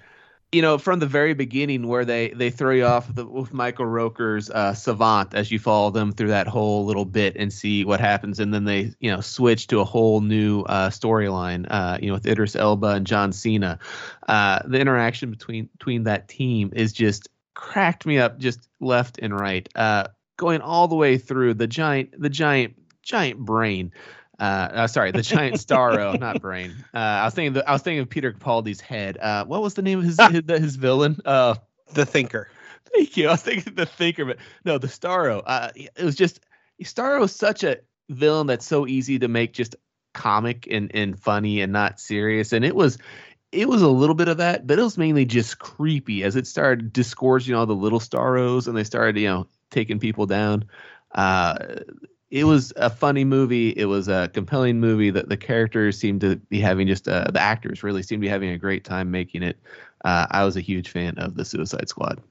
you 0.52 0.62
know, 0.62 0.78
from 0.78 1.00
the 1.00 1.08
very 1.08 1.34
beginning, 1.34 1.88
where 1.88 2.04
they 2.04 2.30
they 2.30 2.50
throw 2.50 2.72
you 2.72 2.86
off 2.86 3.08
with, 3.08 3.16
the, 3.16 3.26
with 3.26 3.54
Michael 3.54 3.86
Rooker's 3.86 4.50
uh, 4.50 4.74
Savant 4.74 5.34
as 5.34 5.50
you 5.50 5.60
follow 5.60 5.92
them 5.92 6.12
through 6.12 6.30
that 6.30 6.48
whole 6.48 6.86
little 6.86 7.06
bit 7.06 7.38
and 7.38 7.54
see 7.54 7.86
what 7.86 8.02
happens, 8.02 8.40
and 8.40 8.54
then 8.54 8.66
they 8.66 8.94
you 9.00 9.12
know 9.12 9.22
switch 9.22 9.68
to 9.68 9.80
a 9.80 9.86
whole 9.86 10.20
new 10.20 10.64
uh, 10.64 10.90
storyline, 10.90 11.66
uh, 11.70 11.98
you 12.02 12.08
know, 12.08 12.16
with 12.16 12.28
Idris 12.28 12.58
Elba 12.58 12.88
and 12.88 13.08
John 13.08 13.32
Cena. 13.32 13.80
Uh, 14.28 14.60
the 14.66 14.80
interaction 14.80 15.32
between 15.32 15.70
between 15.78 16.04
that 16.04 16.28
team 16.28 16.72
is 16.76 16.92
just 16.92 17.30
cracked 17.54 18.06
me 18.06 18.18
up, 18.18 18.38
just 18.38 18.68
left 18.82 19.20
and 19.22 19.34
right, 19.34 19.70
uh, 19.76 20.06
going 20.36 20.60
all 20.60 20.90
the 20.90 20.96
way 20.96 21.18
through 21.18 21.54
the 21.54 21.68
giant 21.68 22.10
the 22.20 22.30
giant 22.30 22.76
giant 23.04 23.40
brain. 23.40 23.94
Uh, 24.42 24.70
uh, 24.74 24.88
sorry, 24.88 25.12
the 25.12 25.22
giant 25.22 25.56
Starro, 25.56 26.20
not 26.20 26.42
brain. 26.42 26.74
Uh, 26.94 26.98
I 26.98 27.26
was 27.26 27.36
thinking, 27.36 27.54
the, 27.54 27.70
I 27.70 27.74
was 27.74 27.84
thinking 27.84 28.00
of 28.02 28.10
Peter 28.10 28.34
Capaldi's 28.34 28.82
head. 28.82 29.18
Uh, 29.20 29.46
what 29.46 29.62
was 29.62 29.76
the 29.76 29.84
name 29.84 30.00
of 30.00 30.06
his 30.06 30.20
his, 30.20 30.42
his 30.48 30.76
villain? 30.78 31.20
Uh, 31.24 31.56
The 31.94 32.06
Thinker. 32.06 32.50
thank 32.92 33.16
you. 33.18 33.28
I 33.28 33.34
was 33.34 33.44
thinking 33.44 33.76
the 33.76 33.86
Thinker, 33.86 34.26
but 34.26 34.38
no, 34.66 34.80
the 34.80 34.88
Starro. 34.88 35.44
Uh, 35.46 35.70
it 35.76 36.04
was 36.04 36.16
just 36.16 36.40
Starro 36.84 37.24
is 37.24 37.36
such 37.36 37.64
a 37.64 37.78
villain 38.10 38.48
that's 38.48 38.66
so 38.66 38.88
easy 38.88 39.20
to 39.20 39.28
make 39.28 39.54
just 39.54 39.76
comic 40.14 40.68
and 40.72 40.90
and 40.96 41.20
funny 41.20 41.62
and 41.62 41.72
not 41.72 42.00
serious, 42.00 42.52
and 42.52 42.66
it 42.66 42.76
was. 42.76 42.98
It 43.52 43.68
was 43.68 43.82
a 43.82 43.90
little 43.90 44.16
bit 44.16 44.30
of 44.30 44.38
that, 44.38 44.66
but 44.66 44.80
it 44.80 44.82
was 44.82 44.98
mainly 44.98 45.26
just 45.26 45.60
creepy 45.60 46.24
as 46.24 46.38
it 46.38 46.48
started 46.48 46.94
disgorging 46.94 47.54
all 47.54 47.66
the 47.66 47.76
little 47.76 48.00
Starros 48.00 48.66
and 48.66 48.78
they 48.78 48.86
started, 48.86 49.20
you 49.20 49.28
know, 49.28 49.48
taking 49.70 50.00
people 50.00 50.26
down. 50.26 50.64
Uh, 51.14 51.58
it 52.32 52.46
was 52.46 52.72
a 52.78 52.90
funny 52.90 53.26
movie. 53.26 53.70
It 53.72 53.86
was 53.86 54.08
a 54.08 54.30
compelling 54.34 54.80
movie. 54.80 55.10
That 55.12 55.30
the 55.30 55.38
characters 55.38 55.98
seemed 55.98 56.22
to 56.22 56.38
be 56.38 56.60
having 56.60 56.88
just 56.88 57.08
uh, 57.08 57.26
the 57.32 57.40
actors 57.42 57.84
really 57.84 58.02
seemed 58.02 58.22
to 58.22 58.26
be 58.26 58.30
having 58.30 58.50
a 58.52 58.58
great 58.58 58.84
time 58.86 59.12
making 59.12 59.44
it. 59.44 59.60
Uh, 60.06 60.26
I 60.32 60.44
was 60.46 60.56
a 60.58 60.62
huge 60.62 60.90
fan 60.90 61.18
of 61.20 61.36
the 61.36 61.46
Suicide 61.46 61.90
Squad. 61.90 62.22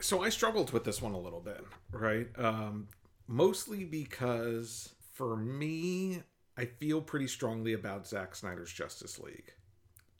So 0.00 0.22
I 0.22 0.30
struggled 0.30 0.72
with 0.72 0.84
this 0.84 1.00
one 1.00 1.12
a 1.12 1.18
little 1.18 1.40
bit, 1.40 1.64
right? 1.92 2.26
Um, 2.36 2.88
mostly 3.28 3.84
because 3.84 4.94
for 5.12 5.36
me, 5.36 6.22
I 6.56 6.64
feel 6.64 7.00
pretty 7.00 7.28
strongly 7.28 7.74
about 7.74 8.06
Zack 8.06 8.34
Snyder's 8.34 8.72
Justice 8.72 9.18
League. 9.18 9.52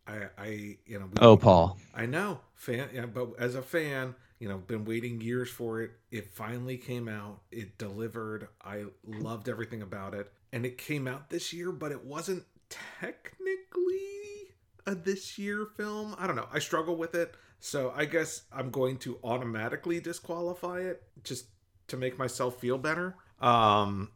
I, 0.07 0.29
I 0.39 0.77
you 0.87 0.99
know, 1.01 1.07
we- 1.07 1.19
Oh, 1.21 1.37
Paul. 1.37 1.79
I 1.95 2.07
know, 2.07 2.41
fan. 2.55 2.89
Yeah, 2.95 3.07
but 3.07 3.31
as 3.39 3.55
a 3.55 3.63
fan, 3.63 4.15
you 4.39 4.49
know, 4.49 4.59
been 4.59 4.85
waiting 4.85 5.21
years 5.21 5.51
for 5.51 5.81
it. 5.83 5.93
It 6.11 6.31
finally 6.31 6.77
came 6.77 7.09
out. 7.09 7.41
It 7.51 7.79
delivered. 7.79 8.49
I 8.63 8.85
loved 9.07 9.49
everything 9.49 9.83
about 9.83 10.15
it, 10.15 10.33
and 10.53 10.67
it 10.67 10.79
came 10.79 11.09
out 11.09 11.31
this 11.31 11.53
year, 11.53 11.73
but 11.73 11.93
it 11.93 12.05
wasn't 12.05 12.45
technically 12.69 13.25
a 14.87 14.95
this 14.95 15.39
year 15.39 15.67
film. 15.77 16.15
I 16.19 16.27
don't 16.27 16.37
know. 16.37 16.49
I 16.53 16.59
struggle 16.59 16.97
with 16.97 17.15
it, 17.15 17.35
so 17.61 17.93
I 17.97 18.05
guess 18.05 18.43
I'm 18.53 18.71
going 18.71 18.99
to 18.99 19.19
automatically 19.25 20.01
disqualify 20.01 20.81
it 20.81 21.03
just 21.25 21.47
to 21.89 21.97
make 21.97 22.19
myself 22.19 22.61
feel 22.61 22.79
better. 22.79 23.17
Um, 23.41 24.11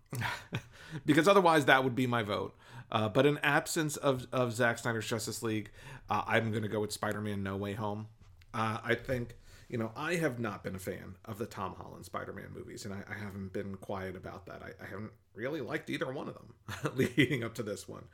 because 1.06 1.28
otherwise, 1.28 1.66
that 1.66 1.85
would 1.85 1.94
be 1.94 2.06
my 2.06 2.22
vote. 2.22 2.54
Uh, 2.92 3.09
but 3.09 3.24
in 3.26 3.38
absence 3.38 3.96
of, 3.96 4.26
of 4.33 4.52
Zack 4.52 4.78
Snyder's 4.78 5.06
Justice 5.06 5.42
League, 5.42 5.70
uh, 6.09 6.22
I'm 6.26 6.50
going 6.50 6.62
to 6.62 6.68
go 6.68 6.80
with 6.80 6.92
Spider 6.92 7.20
Man 7.20 7.42
No 7.42 7.56
Way 7.56 7.74
Home. 7.74 8.09
Uh, 8.52 8.78
I 8.83 8.94
think, 8.96 9.37
you 9.70 9.78
know, 9.78 9.92
I 9.94 10.16
have 10.16 10.40
not 10.40 10.64
been 10.64 10.74
a 10.74 10.80
fan 10.80 11.14
of 11.24 11.38
the 11.38 11.46
Tom 11.46 11.76
Holland 11.78 12.04
Spider 12.04 12.33
Man 12.33 12.48
movies, 12.52 12.85
and 12.85 12.92
I, 12.92 13.04
I 13.09 13.14
haven't 13.16 13.52
been 13.52 13.76
quiet 13.76 14.16
about 14.16 14.46
that. 14.46 14.62
I, 14.62 14.83
I 14.83 14.87
haven't 14.88 15.12
really 15.35 15.61
liked 15.61 15.88
either 15.88 16.12
one 16.12 16.28
of 16.28 16.35
them 16.35 16.92
leading 17.16 17.44
up 17.44 17.54
to 17.54 17.62
this 17.62 17.88
one. 17.88 18.04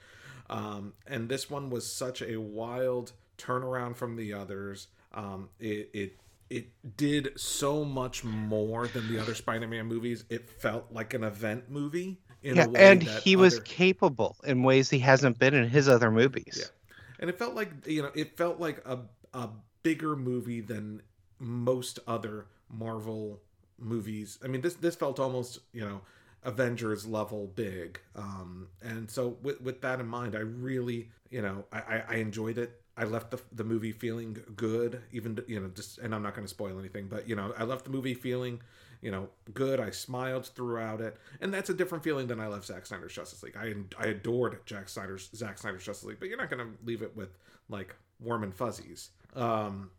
Um, 0.51 0.93
and 1.07 1.29
this 1.31 1.49
one 1.49 1.71
was 1.71 1.91
such 1.91 2.21
a 2.21 2.37
wild 2.37 3.13
turnaround 3.39 3.97
from 3.97 4.17
the 4.17 4.35
others. 4.35 4.89
Um, 5.15 5.49
it, 5.59 5.91
it 5.95 6.17
it 6.49 6.97
did 6.97 7.33
so 7.37 7.85
much 7.85 8.23
more 8.23 8.87
than 8.87 9.13
the 9.13 9.19
other 9.19 9.35
Spider-Man 9.35 9.87
movies. 9.87 10.25
It 10.29 10.49
felt 10.49 10.93
like 10.93 11.13
an 11.15 11.25
event 11.25 11.71
movie 11.71 12.19
in 12.43 12.57
yeah, 12.57 12.67
a 12.67 12.69
way 12.69 12.81
and 12.81 13.03
he 13.03 13.35
was 13.35 13.59
capable 13.61 14.37
in 14.45 14.63
ways 14.63 14.89
he 14.89 15.01
hasn't 15.01 15.39
been 15.39 15.55
in 15.55 15.69
his 15.69 15.89
other 15.89 16.11
movies. 16.11 16.59
Yeah. 16.61 16.95
and 17.19 17.31
it 17.31 17.39
felt 17.39 17.55
like 17.55 17.71
you 17.87 18.03
know 18.03 18.11
it 18.15 18.37
felt 18.37 18.61
like 18.61 18.87
a 18.87 18.99
a 19.33 19.49
bigger 19.83 20.17
movie 20.17 20.61
than 20.61 21.03
most 21.39 21.99
other 22.07 22.47
Marvel 22.71 23.41
movies. 23.79 24.39
I 24.45 24.49
mean 24.49 24.61
this 24.61 24.75
this 24.75 24.97
felt 24.97 25.21
almost 25.21 25.61
you 25.73 25.83
know 25.83 26.01
Avengers 26.45 27.07
level 27.07 27.49
big. 27.55 28.01
Um, 28.15 28.69
and 28.83 29.11
so 29.11 29.37
with 29.43 29.61
with 29.61 29.81
that 29.83 30.01
in 30.01 30.07
mind, 30.07 30.35
I 30.35 30.41
really 30.41 31.11
you 31.31 31.43
know 31.43 31.65
I 31.73 32.03
I, 32.09 32.15
enjoyed 32.17 32.59
it. 32.59 32.81
I 32.97 33.05
left 33.05 33.31
the 33.31 33.41
the 33.53 33.65
movie 33.65 33.93
feeling 33.93 34.39
good, 34.57 35.03
even 35.13 35.39
you 35.47 35.61
know 35.61 35.69
just 35.69 35.99
and 35.99 36.15
I'm 36.15 36.23
not 36.23 36.35
going 36.35 36.47
to 36.47 36.51
spoil 36.51 36.79
anything, 36.79 37.09
but 37.09 37.29
you 37.29 37.37
know 37.37 37.53
I 37.57 37.65
left 37.65 37.85
the 37.85 37.91
movie 37.91 38.15
feeling 38.15 38.61
you 39.03 39.11
know, 39.11 39.29
good. 39.55 39.81
I 39.81 39.91
smiled 39.91 40.47
throughout 40.47 41.01
it, 41.01 41.17
and 41.41 41.53
that's 41.53 41.71
a 41.71 41.75
different 41.75 42.05
feeling 42.05 42.27
than 42.27 42.41
I 42.41 42.49
left 42.49 42.67
Zack 42.67 42.87
Snyder's 42.87 43.15
Justice 43.15 43.43
League. 43.43 43.57
I 43.57 43.75
I 43.99 44.09
adored 44.09 44.59
Jack 44.67 44.89
Snyder's 44.89 45.31
Zack 45.35 45.59
Snyder's 45.59 45.85
Justice 45.85 46.05
League, 46.05 46.19
but 46.19 46.29
you're 46.29 46.39
not 46.39 46.51
going 46.51 46.67
to 46.67 46.73
leave 46.85 47.03
it 47.03 47.17
with 47.17 47.39
like 47.69 47.95
warm 48.21 48.43
and 48.43 48.55
fuzzies. 48.55 49.11
Um, 49.35 49.91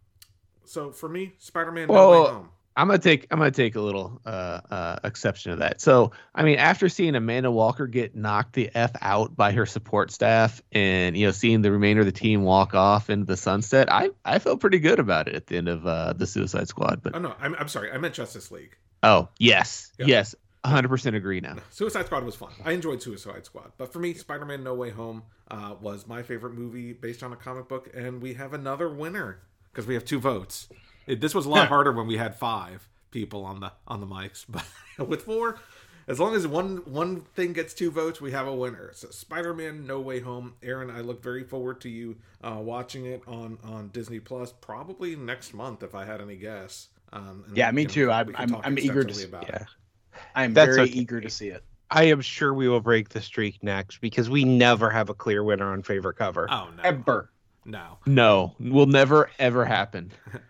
so 0.68 0.92
for 0.92 1.10
me, 1.10 1.34
Spider-Man: 1.40 1.88
No 1.88 1.94
Well, 1.94 2.12
Way 2.12 2.30
Home. 2.32 2.50
I'm 2.76 2.86
gonna 2.86 3.00
take 3.00 3.26
I'm 3.32 3.40
gonna 3.40 3.50
take 3.50 3.76
a 3.76 3.82
little 3.82 4.22
uh, 4.24 4.62
uh, 4.70 5.00
exception 5.04 5.52
to 5.52 5.56
that. 5.58 5.82
So 5.82 6.12
I 6.36 6.44
mean, 6.44 6.60
after 6.60 6.90
seeing 6.90 7.16
Amanda 7.16 7.50
Waller 7.50 7.88
get 7.88 8.16
knocked 8.16 8.54
the 8.54 8.70
f 8.76 8.92
out 9.02 9.36
by 9.36 9.52
her 9.54 9.66
support 9.66 10.12
staff, 10.12 10.62
and 10.72 11.18
you 11.18 11.26
know, 11.26 11.32
seeing 11.32 11.64
the 11.64 11.72
remainder 11.72 12.02
of 12.02 12.06
the 12.06 12.12
team 12.12 12.44
walk 12.44 12.76
off 12.76 13.10
into 13.10 13.26
the 13.26 13.36
sunset, 13.36 13.92
I 13.92 14.12
I 14.24 14.38
felt 14.38 14.60
pretty 14.60 14.78
good 14.78 15.00
about 15.00 15.28
it 15.28 15.34
at 15.34 15.48
the 15.48 15.58
end 15.58 15.70
of 15.70 15.88
uh, 15.88 16.14
the 16.14 16.28
Suicide 16.28 16.68
Squad. 16.68 17.02
But 17.02 17.16
Oh 17.16 17.20
no, 17.20 17.34
I'm 17.40 17.56
I'm 17.56 17.68
sorry. 17.68 17.92
I 17.92 17.98
meant 17.98 18.14
Justice 18.14 18.52
League. 18.52 18.78
Oh 19.02 19.28
yes, 19.40 19.92
Yeah. 19.98 20.06
yes, 20.06 20.36
100 20.64 20.88
percent 20.88 21.16
agree 21.16 21.40
now. 21.42 21.56
Suicide 21.72 22.06
Squad 22.06 22.26
was 22.26 22.36
fun. 22.36 22.52
I 22.64 22.74
enjoyed 22.74 23.02
Suicide 23.02 23.44
Squad, 23.46 23.72
but 23.80 23.92
for 23.92 23.98
me, 23.98 24.14
Spider-Man: 24.14 24.64
No 24.64 24.76
Way 24.76 24.92
Home 24.92 25.24
uh, 25.50 25.74
was 25.82 26.06
my 26.06 26.22
favorite 26.22 26.54
movie 26.54 26.94
based 26.94 27.24
on 27.24 27.34
a 27.34 27.38
comic 27.38 27.68
book, 27.68 27.90
and 27.96 28.22
we 28.22 28.36
have 28.36 28.54
another 28.54 28.88
winner 28.88 29.40
because 29.78 29.88
we 29.88 29.94
have 29.94 30.04
two 30.06 30.20
votes. 30.20 30.68
It, 31.06 31.22
this 31.22 31.36
was 31.36 31.46
a 31.46 31.50
lot 31.50 31.68
harder 31.68 31.92
when 31.92 32.08
we 32.08 32.18
had 32.18 32.34
five 32.36 32.88
people 33.12 33.46
on 33.46 33.60
the 33.60 33.72
on 33.88 34.02
the 34.02 34.08
mics, 34.08 34.44
but 34.50 34.66
with 35.08 35.22
four, 35.22 35.60
as 36.08 36.20
long 36.20 36.34
as 36.34 36.48
one 36.48 36.78
one 36.86 37.22
thing 37.36 37.54
gets 37.54 37.76
two 37.76 37.92
votes, 37.92 38.20
we 38.20 38.32
have 38.32 38.48
a 38.48 38.56
winner. 38.56 38.90
So 38.94 39.10
Spider-Man: 39.12 39.86
No 39.86 40.02
Way 40.02 40.20
Home. 40.22 40.56
Aaron, 40.64 40.90
I 40.90 41.02
look 41.02 41.22
very 41.22 41.44
forward 41.44 41.80
to 41.82 41.90
you 41.90 42.16
uh, 42.44 42.58
watching 42.60 43.06
it 43.06 43.22
on 43.28 43.60
on 43.64 43.90
Disney 43.90 44.20
Plus, 44.20 44.52
probably 44.52 45.16
next 45.16 45.54
month 45.54 45.84
if 45.84 45.94
I 45.94 46.06
had 46.06 46.22
any 46.22 46.38
guess. 46.38 46.88
Um, 47.14 47.44
and 47.48 47.56
Yeah, 47.56 47.70
we 47.70 47.76
me 47.76 47.86
can- 47.86 47.94
too. 47.94 48.12
I- 48.12 48.24
we 48.24 48.34
can 48.34 48.54
I'm- 48.56 48.62
I'm 48.66 48.80
eager 48.80 49.04
to 49.04 49.10
extensively 49.10 49.24
s- 49.24 49.30
about 49.30 49.44
it. 49.62 49.62
Yeah. 49.62 50.20
I'm 50.36 50.54
That's 50.56 50.76
very 50.76 50.90
okay. 50.90 51.00
eager 51.00 51.22
to 51.22 51.30
see 51.30 51.50
it. 51.50 51.64
I 51.92 52.06
am 52.06 52.20
sure 52.20 52.52
we 52.54 52.68
will 52.68 52.82
break 52.82 53.10
the 53.10 53.22
streak 53.22 53.62
next 53.64 54.02
because 54.02 54.28
we 54.30 54.44
never 54.44 54.90
have 54.90 55.10
a 55.10 55.14
clear 55.14 55.42
winner 55.44 55.72
on 55.72 55.84
favorite 55.84 56.16
cover. 56.16 56.48
Oh 56.50 56.68
no, 56.76 56.84
Ever. 56.84 57.30
No. 57.68 58.00
No, 58.06 58.56
will 58.60 58.88
never 58.88 59.30
ever 59.38 59.66
happen. 59.66 60.12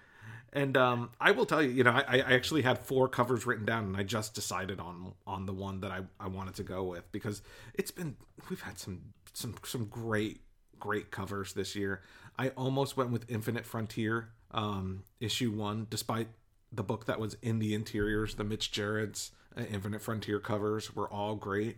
And 0.53 0.75
um, 0.75 1.11
I 1.21 1.31
will 1.31 1.45
tell 1.45 1.61
you, 1.61 1.69
you 1.69 1.83
know, 1.83 1.91
I, 1.91 2.17
I 2.19 2.33
actually 2.33 2.63
had 2.63 2.79
four 2.79 3.07
covers 3.07 3.45
written 3.45 3.65
down, 3.65 3.83
and 3.83 3.95
I 3.95 4.01
just 4.01 4.33
decided 4.33 4.79
on 4.79 5.13
on 5.27 5.45
the 5.45 5.53
one 5.53 5.81
that 5.81 5.91
I, 5.91 5.99
I 6.19 6.29
wanted 6.29 6.55
to 6.55 6.63
go 6.63 6.83
with 6.83 7.11
because 7.11 7.43
it's 7.75 7.91
been 7.91 8.15
we've 8.49 8.61
had 8.61 8.79
some 8.79 9.01
some 9.33 9.53
some 9.63 9.85
great 9.85 10.41
great 10.79 11.11
covers 11.11 11.53
this 11.53 11.75
year. 11.75 12.01
I 12.39 12.49
almost 12.49 12.97
went 12.97 13.11
with 13.11 13.29
Infinite 13.29 13.67
Frontier 13.67 14.29
um, 14.49 15.03
issue 15.19 15.51
one, 15.51 15.85
despite 15.91 16.27
the 16.71 16.83
book 16.83 17.05
that 17.05 17.19
was 17.19 17.35
in 17.41 17.59
the 17.59 17.73
interiors, 17.73 18.35
the 18.35 18.43
Mitch 18.43 18.71
Gerads' 18.71 19.31
uh, 19.55 19.61
Infinite 19.69 20.01
Frontier 20.01 20.39
covers 20.39 20.95
were 20.95 21.11
all 21.11 21.35
great. 21.35 21.77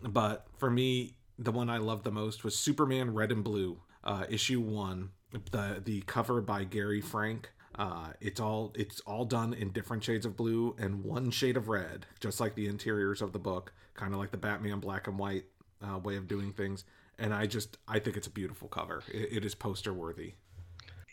But 0.00 0.46
for 0.58 0.70
me, 0.70 1.14
the 1.38 1.52
one 1.52 1.70
I 1.70 1.78
loved 1.78 2.04
the 2.04 2.10
most 2.10 2.44
was 2.44 2.56
Superman 2.56 3.14
Red 3.14 3.32
and 3.32 3.42
Blue, 3.42 3.78
uh, 4.04 4.24
issue 4.28 4.60
one. 4.60 5.10
The 5.50 5.80
the 5.82 6.02
cover 6.02 6.40
by 6.40 6.64
Gary 6.64 7.00
Frank. 7.00 7.50
Uh, 7.74 8.08
it's 8.20 8.38
all 8.38 8.72
it's 8.74 9.00
all 9.00 9.24
done 9.24 9.54
in 9.54 9.70
different 9.70 10.04
shades 10.04 10.26
of 10.26 10.36
blue 10.36 10.76
and 10.78 11.02
one 11.04 11.30
shade 11.30 11.56
of 11.56 11.68
red, 11.68 12.06
just 12.20 12.38
like 12.38 12.54
the 12.54 12.66
interiors 12.66 13.22
of 13.22 13.32
the 13.32 13.38
book, 13.38 13.72
kind 13.94 14.12
of 14.12 14.20
like 14.20 14.30
the 14.30 14.36
Batman 14.36 14.78
black 14.78 15.06
and 15.06 15.18
white 15.18 15.44
uh, 15.82 15.98
way 15.98 16.16
of 16.16 16.28
doing 16.28 16.52
things. 16.52 16.84
And 17.18 17.32
I 17.32 17.46
just 17.46 17.78
I 17.88 17.98
think 17.98 18.16
it's 18.16 18.26
a 18.26 18.30
beautiful 18.30 18.68
cover. 18.68 19.02
It, 19.10 19.32
it 19.32 19.44
is 19.44 19.54
poster 19.54 19.92
worthy. 19.92 20.34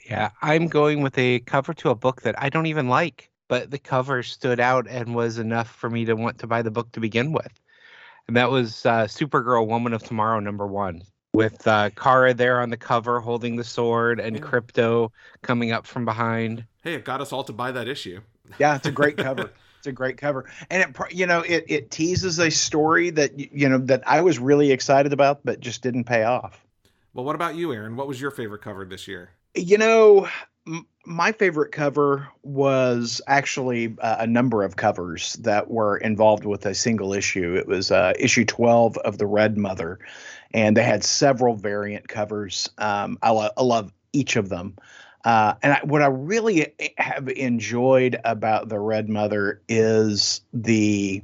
Yeah, 0.10 0.32
I'm 0.42 0.68
going 0.68 1.02
with 1.02 1.18
a 1.18 1.40
cover 1.40 1.74
to 1.76 1.92
a 1.92 1.96
book 1.96 2.24
that 2.24 2.42
I 2.42 2.50
don't 2.50 2.66
even 2.66 2.90
like, 2.90 3.30
but 3.48 3.72
the 3.72 3.80
cover 3.80 4.24
stood 4.24 4.60
out 4.60 4.88
and 4.88 5.16
was 5.16 5.38
enough 5.38 5.70
for 5.70 5.90
me 5.90 6.04
to 6.06 6.16
want 6.16 6.40
to 6.40 6.48
buy 6.48 6.62
the 6.62 6.72
book 6.72 6.92
to 6.94 7.00
begin 7.00 7.32
with. 7.32 7.52
And 8.28 8.36
that 8.36 8.52
was 8.52 8.86
uh, 8.86 9.06
Supergirl 9.06 9.68
Woman 9.68 9.94
of 9.94 10.04
Tomorrow, 10.04 10.40
number 10.40 10.68
one, 10.68 11.04
with 11.34 11.68
uh, 11.68 11.90
Kara 11.92 12.34
there 12.34 12.60
on 12.62 12.70
the 12.70 12.78
cover 12.78 13.20
holding 13.20 13.56
the 13.56 13.64
sword 13.64 14.20
and 14.20 14.36
Yeah. 14.36 14.42
Krypto 14.42 15.12
coming 15.42 15.72
up 15.72 15.86
from 15.86 16.06
behind. 16.06 16.66
Hey, 16.84 16.96
it 16.96 17.06
got 17.06 17.22
us 17.22 17.32
all 17.32 17.44
to 17.44 17.54
buy 17.54 17.72
that 17.72 17.88
issue. 17.88 18.22
Yeah, 18.58 18.76
it's 18.76 18.88
a 18.88 18.92
great 18.92 19.18
cover. 19.18 19.52
It's 19.80 19.88
a 19.88 19.94
great 19.94 20.18
cover, 20.18 20.44
and 20.70 20.84
it 20.84 20.98
you 21.16 21.26
know 21.26 21.40
it 21.40 21.64
it 21.70 21.90
teases 21.90 22.38
a 22.38 22.52
story 22.52 23.12
that 23.12 23.40
you 23.40 23.70
know 23.70 23.78
that 23.78 24.04
I 24.06 24.20
was 24.20 24.38
really 24.38 24.72
excited 24.74 25.14
about, 25.14 25.40
but 25.46 25.62
just 25.62 25.82
didn't 25.82 26.04
pay 26.04 26.26
off. 26.26 26.68
Well, 27.14 27.24
what 27.24 27.34
about 27.36 27.56
you, 27.56 27.72
Aaron? 27.72 27.96
What 27.96 28.06
was 28.06 28.20
your 28.20 28.30
favorite 28.32 28.62
cover 28.62 28.84
this 28.84 29.08
year? 29.08 29.30
You 29.56 29.78
know, 29.78 30.28
m- 30.68 30.86
my 31.06 31.32
favorite 31.32 31.72
cover 31.72 32.28
was 32.44 33.22
actually 33.26 33.96
uh, 34.02 34.18
a 34.20 34.28
number 34.28 34.64
of 34.64 34.76
covers 34.76 35.36
that 35.36 35.72
were 35.72 35.96
involved 35.96 36.44
with 36.44 36.66
a 36.66 36.76
single 36.76 37.14
issue. 37.14 37.56
It 37.56 37.66
was 37.66 37.90
uh, 37.90 38.12
issue 38.20 38.44
12 38.44 38.98
of 38.98 39.18
The 39.18 39.28
Red 39.28 39.58
Mother, 39.58 39.98
and 40.54 40.76
they 40.76 40.84
had 40.84 41.04
several 41.04 41.56
variant 41.56 42.08
covers. 42.08 42.70
Um, 42.78 43.18
I, 43.22 43.32
lo- 43.32 43.50
I 43.56 43.64
love 43.64 43.94
each 44.14 44.36
of 44.36 44.50
them. 44.50 44.76
Uh, 45.26 45.56
and 45.62 45.74
I, 45.74 45.82
what 45.84 46.02
I 46.02 46.08
really 46.08 46.74
have 46.98 47.28
enjoyed 47.30 48.20
about 48.24 48.70
The 48.70 48.80
Red 48.80 49.10
Mother 49.10 49.62
is 49.68 50.42
the 50.54 51.22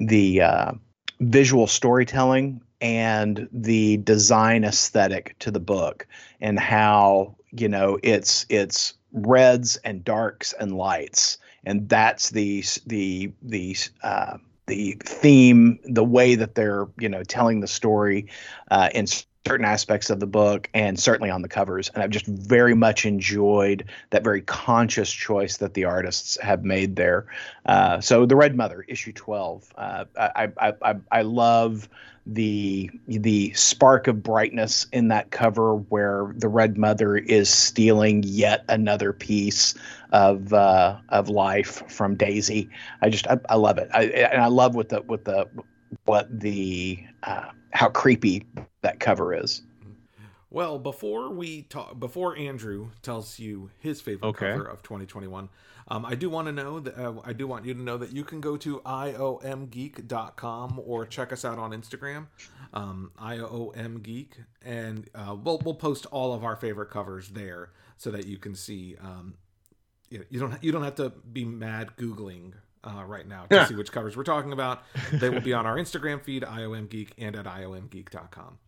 the 0.00 0.40
uh, 0.40 0.72
visual 1.20 1.66
storytelling 1.66 2.60
and 2.80 3.48
the 3.52 3.98
design 3.98 4.64
aesthetic 4.64 5.36
to 5.38 5.50
the 5.50 5.60
book 5.60 6.06
and 6.40 6.58
how 6.58 7.36
you 7.52 7.68
know 7.68 7.98
it's 8.02 8.46
it's 8.48 8.94
reds 9.12 9.76
and 9.84 10.04
darks 10.04 10.52
and 10.58 10.76
lights 10.76 11.38
and 11.64 11.88
that's 11.88 12.30
the 12.30 12.64
the 12.86 13.32
the 13.42 13.76
uh, 14.02 14.36
the 14.66 14.96
theme 15.02 15.78
the 15.84 16.04
way 16.04 16.34
that 16.34 16.54
they're 16.54 16.86
you 16.98 17.08
know 17.08 17.22
telling 17.22 17.60
the 17.60 17.66
story 17.66 18.28
uh, 18.70 18.88
in 18.94 19.06
certain 19.46 19.66
aspects 19.66 20.08
of 20.08 20.20
the 20.20 20.26
book 20.26 20.68
and 20.72 20.98
certainly 20.98 21.30
on 21.30 21.42
the 21.42 21.48
covers 21.48 21.90
and 21.94 22.02
i've 22.02 22.10
just 22.10 22.26
very 22.26 22.74
much 22.74 23.04
enjoyed 23.04 23.84
that 24.10 24.24
very 24.24 24.40
conscious 24.40 25.12
choice 25.12 25.58
that 25.58 25.74
the 25.74 25.84
artists 25.84 26.38
have 26.40 26.64
made 26.64 26.96
there 26.96 27.26
uh, 27.66 28.00
so 28.00 28.24
the 28.24 28.36
red 28.36 28.56
mother 28.56 28.84
issue 28.88 29.12
12 29.12 29.72
uh, 29.76 30.04
I, 30.16 30.48
I 30.58 30.72
i 30.82 30.94
i 31.12 31.22
love 31.22 31.88
the 32.26 32.90
the 33.06 33.52
spark 33.52 34.06
of 34.06 34.22
brightness 34.22 34.86
in 34.92 35.08
that 35.08 35.30
cover 35.30 35.76
where 35.76 36.32
the 36.36 36.48
red 36.48 36.78
mother 36.78 37.16
is 37.16 37.50
stealing 37.50 38.22
yet 38.22 38.64
another 38.68 39.12
piece 39.12 39.74
of 40.12 40.52
uh, 40.54 40.96
of 41.10 41.28
life 41.28 41.82
from 41.90 42.14
Daisy. 42.16 42.70
I 43.02 43.10
just 43.10 43.26
I, 43.26 43.38
I 43.50 43.56
love 43.56 43.76
it. 43.78 43.90
I, 43.92 44.04
and 44.04 44.40
I 44.40 44.46
love 44.46 44.74
what 44.74 44.88
the 44.88 45.02
what 45.02 45.24
the 45.24 45.48
what 46.06 46.40
the 46.40 47.04
uh, 47.24 47.50
how 47.74 47.88
creepy 47.88 48.46
that 48.82 49.00
cover 49.00 49.34
is. 49.34 49.62
Well, 50.50 50.78
before 50.78 51.30
we 51.30 51.62
talk, 51.62 51.98
before 51.98 52.38
Andrew 52.38 52.90
tells 53.02 53.40
you 53.40 53.70
his 53.80 54.00
favorite 54.00 54.28
Okay. 54.28 54.52
cover 54.52 54.64
of 54.64 54.82
2021, 54.84 55.48
um, 55.88 56.06
I 56.06 56.14
do 56.14 56.30
want 56.30 56.46
to 56.46 56.52
know 56.52 56.78
that 56.78 56.96
uh, 56.96 57.14
I 57.24 57.32
do 57.32 57.48
want 57.48 57.64
you 57.64 57.74
to 57.74 57.82
know 57.82 57.98
that 57.98 58.12
you 58.12 58.22
can 58.22 58.40
go 58.40 58.56
to 58.58 58.78
iomgeek.com 58.80 60.80
or 60.86 61.06
check 61.06 61.32
us 61.32 61.44
out 61.44 61.58
on 61.58 61.72
Instagram, 61.72 62.28
um, 62.72 63.10
iomgeek, 63.20 64.28
and 64.62 65.10
uh, 65.14 65.34
we'll 65.34 65.58
we'll 65.64 65.74
post 65.74 66.06
all 66.06 66.32
of 66.32 66.44
our 66.44 66.56
favorite 66.56 66.90
covers 66.90 67.30
there 67.30 67.72
so 67.96 68.10
that 68.12 68.26
you 68.26 68.38
can 68.38 68.54
see. 68.54 68.96
Um, 69.00 69.34
you, 70.08 70.20
know, 70.20 70.24
you 70.30 70.40
don't 70.40 70.64
you 70.64 70.72
don't 70.72 70.84
have 70.84 70.94
to 70.96 71.10
be 71.10 71.44
mad 71.44 71.96
googling 71.98 72.52
uh, 72.84 73.04
right 73.04 73.26
now 73.26 73.46
to 73.46 73.54
Yeah. 73.56 73.64
see 73.66 73.74
which 73.74 73.90
covers 73.92 74.16
we're 74.16 74.24
talking 74.24 74.52
about. 74.52 74.82
They 75.12 75.30
will 75.30 75.40
be 75.40 75.52
on 75.52 75.66
our 75.66 75.76
Instagram 75.76 76.22
feed, 76.22 76.42
iomgeek, 76.42 77.10
and 77.18 77.34
at 77.36 77.46
iomgeek.com. 77.46 78.58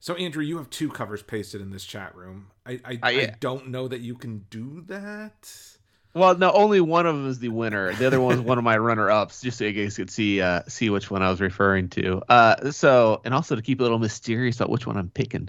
So 0.00 0.14
Andrew, 0.16 0.42
you 0.44 0.58
have 0.58 0.68
two 0.70 0.90
covers 0.90 1.22
pasted 1.22 1.60
in 1.60 1.70
this 1.70 1.84
chat 1.84 2.14
room. 2.14 2.50
I 2.66 2.80
I, 2.84 2.94
Uh, 2.94 2.98
I 3.08 3.34
don't 3.40 3.68
know 3.68 3.88
that 3.88 4.00
you 4.00 4.14
can 4.16 4.44
do 4.50 4.82
that. 4.88 5.73
Well, 6.14 6.38
no, 6.38 6.52
only 6.52 6.80
one 6.80 7.06
of 7.06 7.16
them 7.16 7.28
is 7.28 7.40
the 7.40 7.48
winner. 7.48 7.92
The 7.92 8.06
other 8.06 8.20
one's 8.20 8.40
one 8.40 8.56
of 8.56 8.62
my 8.64 8.78
runner-ups, 8.78 9.40
just 9.42 9.58
so 9.58 9.64
you 9.64 9.72
guys 9.84 9.96
could 9.96 10.10
see 10.10 10.40
uh, 10.40 10.62
see 10.68 10.88
which 10.88 11.10
one 11.10 11.22
I 11.22 11.30
was 11.30 11.40
referring 11.40 11.88
to. 11.90 12.22
Uh, 12.28 12.70
so, 12.70 13.20
and 13.24 13.34
also 13.34 13.56
to 13.56 13.62
keep 13.62 13.80
a 13.80 13.82
little 13.82 13.98
mysterious 13.98 14.56
about 14.56 14.70
which 14.70 14.86
one 14.86 14.96
I'm 14.96 15.10
picking. 15.10 15.48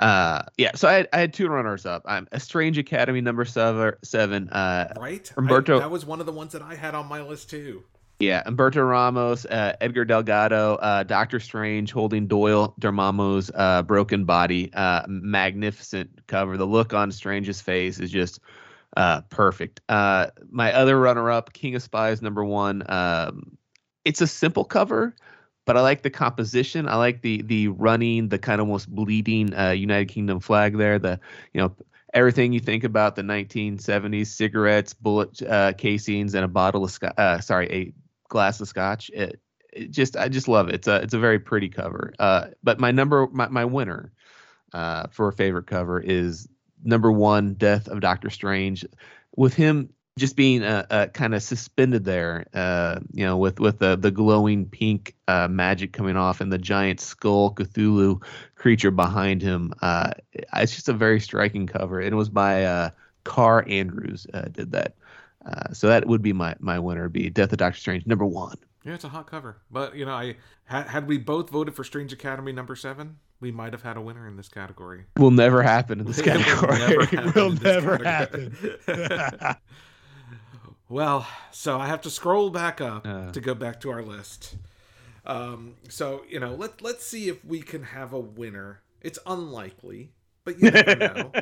Oh, 0.00 0.04
Uh, 0.04 0.42
yeah, 0.58 0.72
so 0.74 0.88
I 0.88 0.94
had, 0.94 1.08
I 1.12 1.20
had 1.20 1.32
two 1.32 1.48
runners-up. 1.48 2.02
I'm 2.06 2.26
a 2.32 2.40
Strange 2.40 2.76
Academy 2.76 3.20
number 3.20 3.44
seven. 3.44 3.94
Seven. 4.02 4.48
Uh, 4.50 4.92
right, 4.98 5.32
Humberto- 5.36 5.76
I- 5.76 5.80
that 5.80 5.90
was 5.90 6.04
one 6.04 6.18
of 6.18 6.26
the 6.26 6.32
ones 6.32 6.52
that 6.52 6.62
I 6.62 6.74
had 6.74 6.94
on 6.96 7.06
my 7.08 7.22
list 7.22 7.48
too. 7.50 7.84
yeah, 8.18 8.42
Humberto 8.44 8.86
Ramos, 8.86 9.46
uh, 9.46 9.76
Edgar 9.80 10.04
Delgado, 10.04 10.74
uh, 10.74 11.04
Doctor 11.04 11.38
Strange 11.40 11.92
holding 11.92 12.26
Doyle 12.26 12.74
Dormammu's 12.80 13.50
uh, 13.54 13.82
broken 13.82 14.24
body. 14.24 14.72
Uh, 14.74 15.02
magnificent 15.08 16.26
cover. 16.26 16.56
The 16.56 16.66
look 16.66 16.92
on 16.94 17.12
Strange's 17.12 17.60
face 17.60 17.98
is 18.00 18.10
just 18.10 18.40
uh, 18.96 19.22
perfect. 19.22 19.80
Uh, 19.88 20.28
my 20.50 20.72
other 20.72 20.98
runner-up, 20.98 21.52
King 21.52 21.74
of 21.74 21.82
Spies 21.82 22.22
number 22.22 22.44
one. 22.44 22.82
Um, 22.90 23.56
it's 24.04 24.20
a 24.20 24.26
simple 24.26 24.64
cover, 24.64 25.14
but 25.64 25.76
I 25.76 25.80
like 25.80 26.02
the 26.02 26.10
composition. 26.10 26.88
I 26.88 26.96
like 26.96 27.22
the 27.22 27.42
the 27.42 27.68
running, 27.68 28.28
the 28.28 28.38
kind 28.38 28.60
of 28.60 28.66
almost 28.66 28.92
bleeding 28.92 29.54
uh, 29.54 29.70
United 29.70 30.08
Kingdom 30.08 30.40
flag 30.40 30.76
there. 30.76 30.98
The 30.98 31.20
you 31.52 31.60
know 31.60 31.74
everything 32.14 32.52
you 32.52 32.60
think 32.60 32.82
about 32.82 33.14
the 33.14 33.22
1970s 33.22 34.26
cigarettes, 34.26 34.94
bullet 34.94 35.40
uh, 35.42 35.72
casings, 35.74 36.34
and 36.34 36.44
a 36.44 36.48
bottle 36.48 36.84
of 36.84 36.90
scotch. 36.90 37.14
Uh, 37.16 37.40
sorry, 37.40 37.70
a 37.70 37.92
glass 38.28 38.60
of 38.60 38.68
scotch. 38.68 39.10
It, 39.10 39.40
it 39.72 39.90
just 39.90 40.16
I 40.16 40.28
just 40.28 40.48
love 40.48 40.68
it. 40.68 40.74
It's 40.74 40.88
a 40.88 40.96
it's 40.96 41.14
a 41.14 41.18
very 41.18 41.38
pretty 41.38 41.68
cover. 41.68 42.12
Uh, 42.18 42.48
but 42.62 42.80
my 42.80 42.90
number 42.90 43.28
my 43.30 43.48
my 43.48 43.64
winner 43.64 44.12
uh, 44.72 45.06
for 45.10 45.28
a 45.28 45.32
favorite 45.32 45.66
cover 45.66 46.00
is 46.00 46.48
number 46.82 47.10
one, 47.10 47.54
Death 47.54 47.88
of 47.88 48.00
Doctor 48.00 48.30
Strange, 48.30 48.84
with 49.36 49.54
him 49.54 49.90
just 50.18 50.36
being 50.36 50.62
uh, 50.62 50.84
uh, 50.90 51.06
kind 51.06 51.34
of 51.34 51.42
suspended 51.42 52.04
there, 52.04 52.46
uh, 52.52 53.00
you 53.12 53.24
know, 53.24 53.38
with 53.38 53.58
with 53.58 53.78
the 53.78 53.96
the 53.96 54.10
glowing 54.10 54.66
pink 54.66 55.14
uh, 55.28 55.48
magic 55.48 55.92
coming 55.92 56.16
off 56.16 56.40
and 56.40 56.52
the 56.52 56.58
giant 56.58 57.00
skull 57.00 57.54
Cthulhu 57.54 58.22
creature 58.54 58.90
behind 58.90 59.42
him. 59.42 59.72
It's 59.82 60.74
just 60.74 60.88
a 60.88 60.92
very 60.92 61.20
striking 61.20 61.66
cover. 61.66 62.00
And 62.00 62.12
it 62.12 62.16
was 62.16 62.28
by 62.28 62.92
Kaare 63.24 63.70
Andrews 63.70 64.26
did 64.52 64.72
that. 64.72 64.94
So 65.72 65.88
that 65.88 66.06
would 66.06 66.22
be 66.22 66.32
my 66.32 66.54
my 66.60 66.78
winner. 66.78 67.08
Be 67.08 67.30
Death 67.30 67.52
of 67.52 67.58
Doctor 67.58 67.78
Strange 67.78 68.06
number 68.06 68.26
one. 68.26 68.56
Yeah, 68.84 68.94
it's 68.94 69.04
a 69.04 69.08
hot 69.08 69.26
cover. 69.26 69.58
But 69.70 69.94
you 69.96 70.04
know, 70.04 70.12
I 70.14 70.36
had, 70.64 70.86
had 70.86 71.06
we 71.06 71.18
both 71.18 71.50
voted 71.50 71.74
for 71.74 71.84
Strange 71.84 72.12
Academy 72.12 72.52
number 72.52 72.74
seven, 72.76 73.18
we 73.40 73.50
might 73.50 73.72
have 73.72 73.82
had 73.82 73.96
a 73.96 74.00
winner 74.00 74.26
in 74.26 74.36
this 74.36 74.48
category. 74.48 75.04
Will 75.18 75.30
never 75.30 75.62
happen 75.62 76.00
in 76.00 76.06
this 76.06 76.18
It 76.18 76.26
will 76.26 76.38
never 76.38 77.04
happen 77.04 77.32
Will 77.34 77.50
never 77.52 77.98
category. 77.98 78.52
well, 80.88 81.26
so 81.50 81.78
I 81.78 81.86
have 81.86 82.00
to 82.02 82.10
scroll 82.10 82.50
back 82.50 82.80
up 82.80 83.06
Uh. 83.06 83.30
to 83.32 83.40
go 83.40 83.54
back 83.54 83.80
to 83.80 83.90
our 83.90 84.02
list. 84.02 84.56
Um, 85.26 85.74
so 85.88 86.24
you 86.28 86.40
know, 86.40 86.54
let 86.54 86.80
let's 86.82 87.06
see 87.06 87.28
if 87.28 87.44
we 87.44 87.60
can 87.60 87.82
have 87.82 88.12
a 88.12 88.20
winner. 88.20 88.80
It's 89.02 89.18
unlikely, 89.26 90.12
but 90.44 90.58
you 90.60 90.70
never 90.70 90.96
know. 90.96 91.32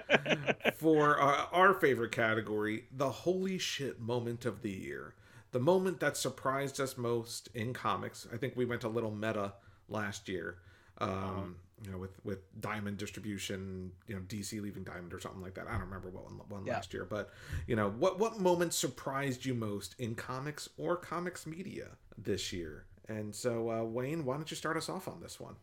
For 0.76 1.20
uh, 1.20 1.47
our 1.53 1.74
favorite 1.74 2.12
category, 2.12 2.84
the 2.93 3.11
holy 3.11 3.59
shit 3.59 4.01
moment 4.01 4.45
of 4.45 4.62
the 4.62 4.70
year, 4.70 5.14
the 5.53 5.61
moment 5.61 6.01
that 6.01 6.16
surprised 6.16 6.80
us 6.80 6.96
most 6.99 7.49
in 7.55 7.72
comics. 7.72 8.26
I 8.32 8.36
think 8.36 8.55
we 8.57 8.64
went 8.64 8.84
a 8.84 8.88
little 8.88 9.11
meta 9.11 9.55
last 9.88 10.28
year. 10.28 10.59
Um, 11.01 11.57
you 11.84 11.92
know, 11.92 11.99
with 11.99 12.11
with 12.24 12.40
Diamond 12.61 12.99
distribution, 12.99 13.92
you 14.09 14.16
know, 14.16 14.20
DC 14.22 14.61
leaving 14.61 14.82
Diamond 14.82 15.14
or 15.14 15.20
something 15.20 15.40
like 15.40 15.55
that. 15.55 15.68
I 15.68 15.72
don't 15.72 15.82
remember 15.82 16.11
what 16.11 16.24
one, 16.24 16.40
one 16.49 16.66
Yeah. 16.66 16.74
last 16.74 16.92
year, 16.92 17.05
but 17.05 17.30
you 17.68 17.76
know, 17.76 17.88
what 17.90 18.18
what 18.18 18.40
moment 18.40 18.74
surprised 18.74 19.44
you 19.44 19.55
most 19.55 19.94
in 19.99 20.16
comics 20.16 20.68
or 20.76 20.96
comics 20.96 21.46
media 21.46 21.90
this 22.16 22.53
year? 22.53 22.86
And 23.09 23.34
so, 23.34 23.70
uh, 23.70 23.84
Wayne, 23.84 24.24
why 24.24 24.34
don't 24.34 24.51
you 24.51 24.57
start 24.57 24.76
us 24.76 24.88
off 24.88 25.07
on 25.09 25.20
this 25.20 25.38
one? 25.40 25.55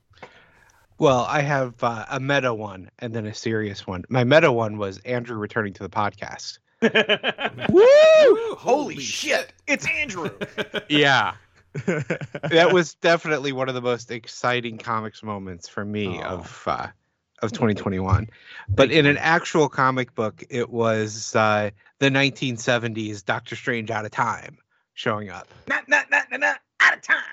Well, 0.98 1.26
I 1.28 1.42
have 1.42 1.84
uh, 1.84 2.06
a 2.10 2.20
meta 2.22 2.54
one 2.54 2.90
and 3.00 3.14
then 3.14 3.26
a 3.26 3.34
serious 3.34 3.86
one. 3.86 4.04
My 4.10 4.24
meta 4.24 4.52
one 4.52 4.78
was 4.78 5.00
Andrew 5.00 5.36
returning 5.38 5.74
to 5.74 5.84
the 5.84 5.90
podcast. 5.90 6.60
Woo! 6.82 8.56
Holy 8.56 9.00
shit! 9.00 9.54
It's 9.68 9.88
Andrew. 9.88 10.30
Yeah. 10.90 11.36
that 11.86 12.70
was 12.72 12.94
definitely 12.96 13.52
one 13.52 13.68
of 13.68 13.76
the 13.76 13.82
most 13.82 14.10
exciting 14.10 14.78
comics 14.78 15.22
moments 15.22 15.68
for 15.68 15.84
me 15.84 16.20
Aw. 16.20 16.24
of 16.24 16.64
uh, 16.68 16.88
of 17.42 17.52
2021. 17.52 18.30
But 18.70 18.92
in 18.92 19.06
an 19.06 19.18
actual 19.18 19.68
comic 19.68 20.16
book, 20.16 20.44
it 20.50 20.70
was 20.70 21.36
uh, 21.36 21.72
the 22.00 22.10
1970s 22.10 23.26
Doctor 23.26 23.56
Strange 23.56 23.92
out 23.92 24.06
of 24.06 24.12
time 24.12 24.58
showing 24.94 25.30
up. 25.30 25.48
not, 25.68 25.88
not, 25.90 26.10
not, 26.10 26.32
not, 26.32 26.40
not, 26.40 26.60
out 26.80 26.94
of 26.96 27.02
time. 27.02 27.24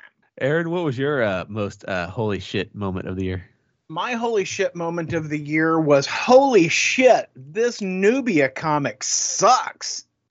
Aaron, 0.40 0.70
what 0.70 0.82
was 0.82 0.98
your 0.98 1.22
uh, 1.22 1.44
most 1.48 1.84
uh, 1.86 2.08
holy 2.08 2.40
shit 2.40 2.74
moment 2.74 3.06
of 3.06 3.16
the 3.16 3.24
year? 3.24 3.44
My 3.92 4.14
holy 4.14 4.44
shit 4.46 4.74
moment 4.74 5.12
of 5.12 5.28
the 5.28 5.38
year 5.38 5.78
was 5.78 6.06
holy 6.06 6.68
shit, 6.68 7.28
this 7.36 7.82
Nubia 7.82 8.48
comic 8.48 9.04
sucks. 9.04 10.06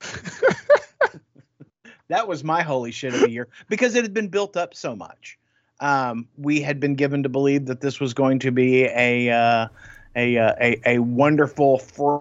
that 2.08 2.26
was 2.26 2.42
my 2.42 2.62
holy 2.62 2.90
shit 2.90 3.14
of 3.14 3.20
the 3.20 3.30
year 3.30 3.46
because 3.68 3.94
it 3.94 4.02
had 4.02 4.12
been 4.12 4.26
built 4.26 4.56
up 4.56 4.74
so 4.74 4.96
much. 4.96 5.38
Um, 5.78 6.26
we 6.36 6.60
had 6.60 6.80
been 6.80 6.96
given 6.96 7.22
to 7.22 7.28
believe 7.28 7.66
that 7.66 7.80
this 7.80 8.00
was 8.00 8.14
going 8.14 8.40
to 8.40 8.50
be 8.50 8.82
a 8.86 9.30
uh, 9.30 9.68
a, 10.16 10.38
uh, 10.38 10.54
a 10.60 10.80
a 10.84 10.98
wonderful, 10.98 11.78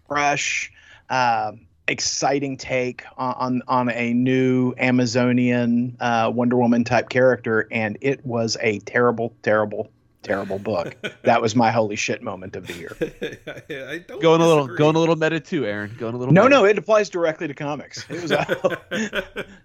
fresh, 0.07 0.71
um 1.09 1.65
exciting 1.87 2.55
take 2.55 3.03
on, 3.17 3.33
on 3.33 3.61
on 3.67 3.89
a 3.89 4.13
new 4.13 4.75
Amazonian 4.77 5.97
uh, 5.99 6.31
Wonder 6.31 6.57
Woman 6.57 6.83
type 6.83 7.09
character, 7.09 7.67
and 7.71 7.97
it 7.99 8.23
was 8.23 8.57
a 8.61 8.77
terrible, 8.81 9.33
terrible, 9.41 9.89
terrible 10.23 10.59
book. 10.59 10.95
that 11.23 11.41
was 11.41 11.55
my 11.55 11.71
holy 11.71 11.95
shit 11.95 12.21
moment 12.21 12.55
of 12.55 12.67
the 12.67 12.73
year. 12.73 12.95
I 13.91 13.99
don't 13.99 14.21
Going 14.21 14.41
a 14.41 14.47
little, 14.47 14.67
going 14.67 14.95
a 14.95 14.99
little 14.99 15.15
meta 15.15 15.39
too, 15.39 15.65
Aaron. 15.65 15.95
Going 15.97 16.13
a 16.13 16.17
little. 16.17 16.33
No, 16.33 16.43
meta. 16.43 16.55
no, 16.55 16.65
it 16.65 16.77
applies 16.77 17.09
directly 17.09 17.47
to 17.47 17.53
comics. 17.53 18.05
It 18.09 18.21
was 18.21 18.31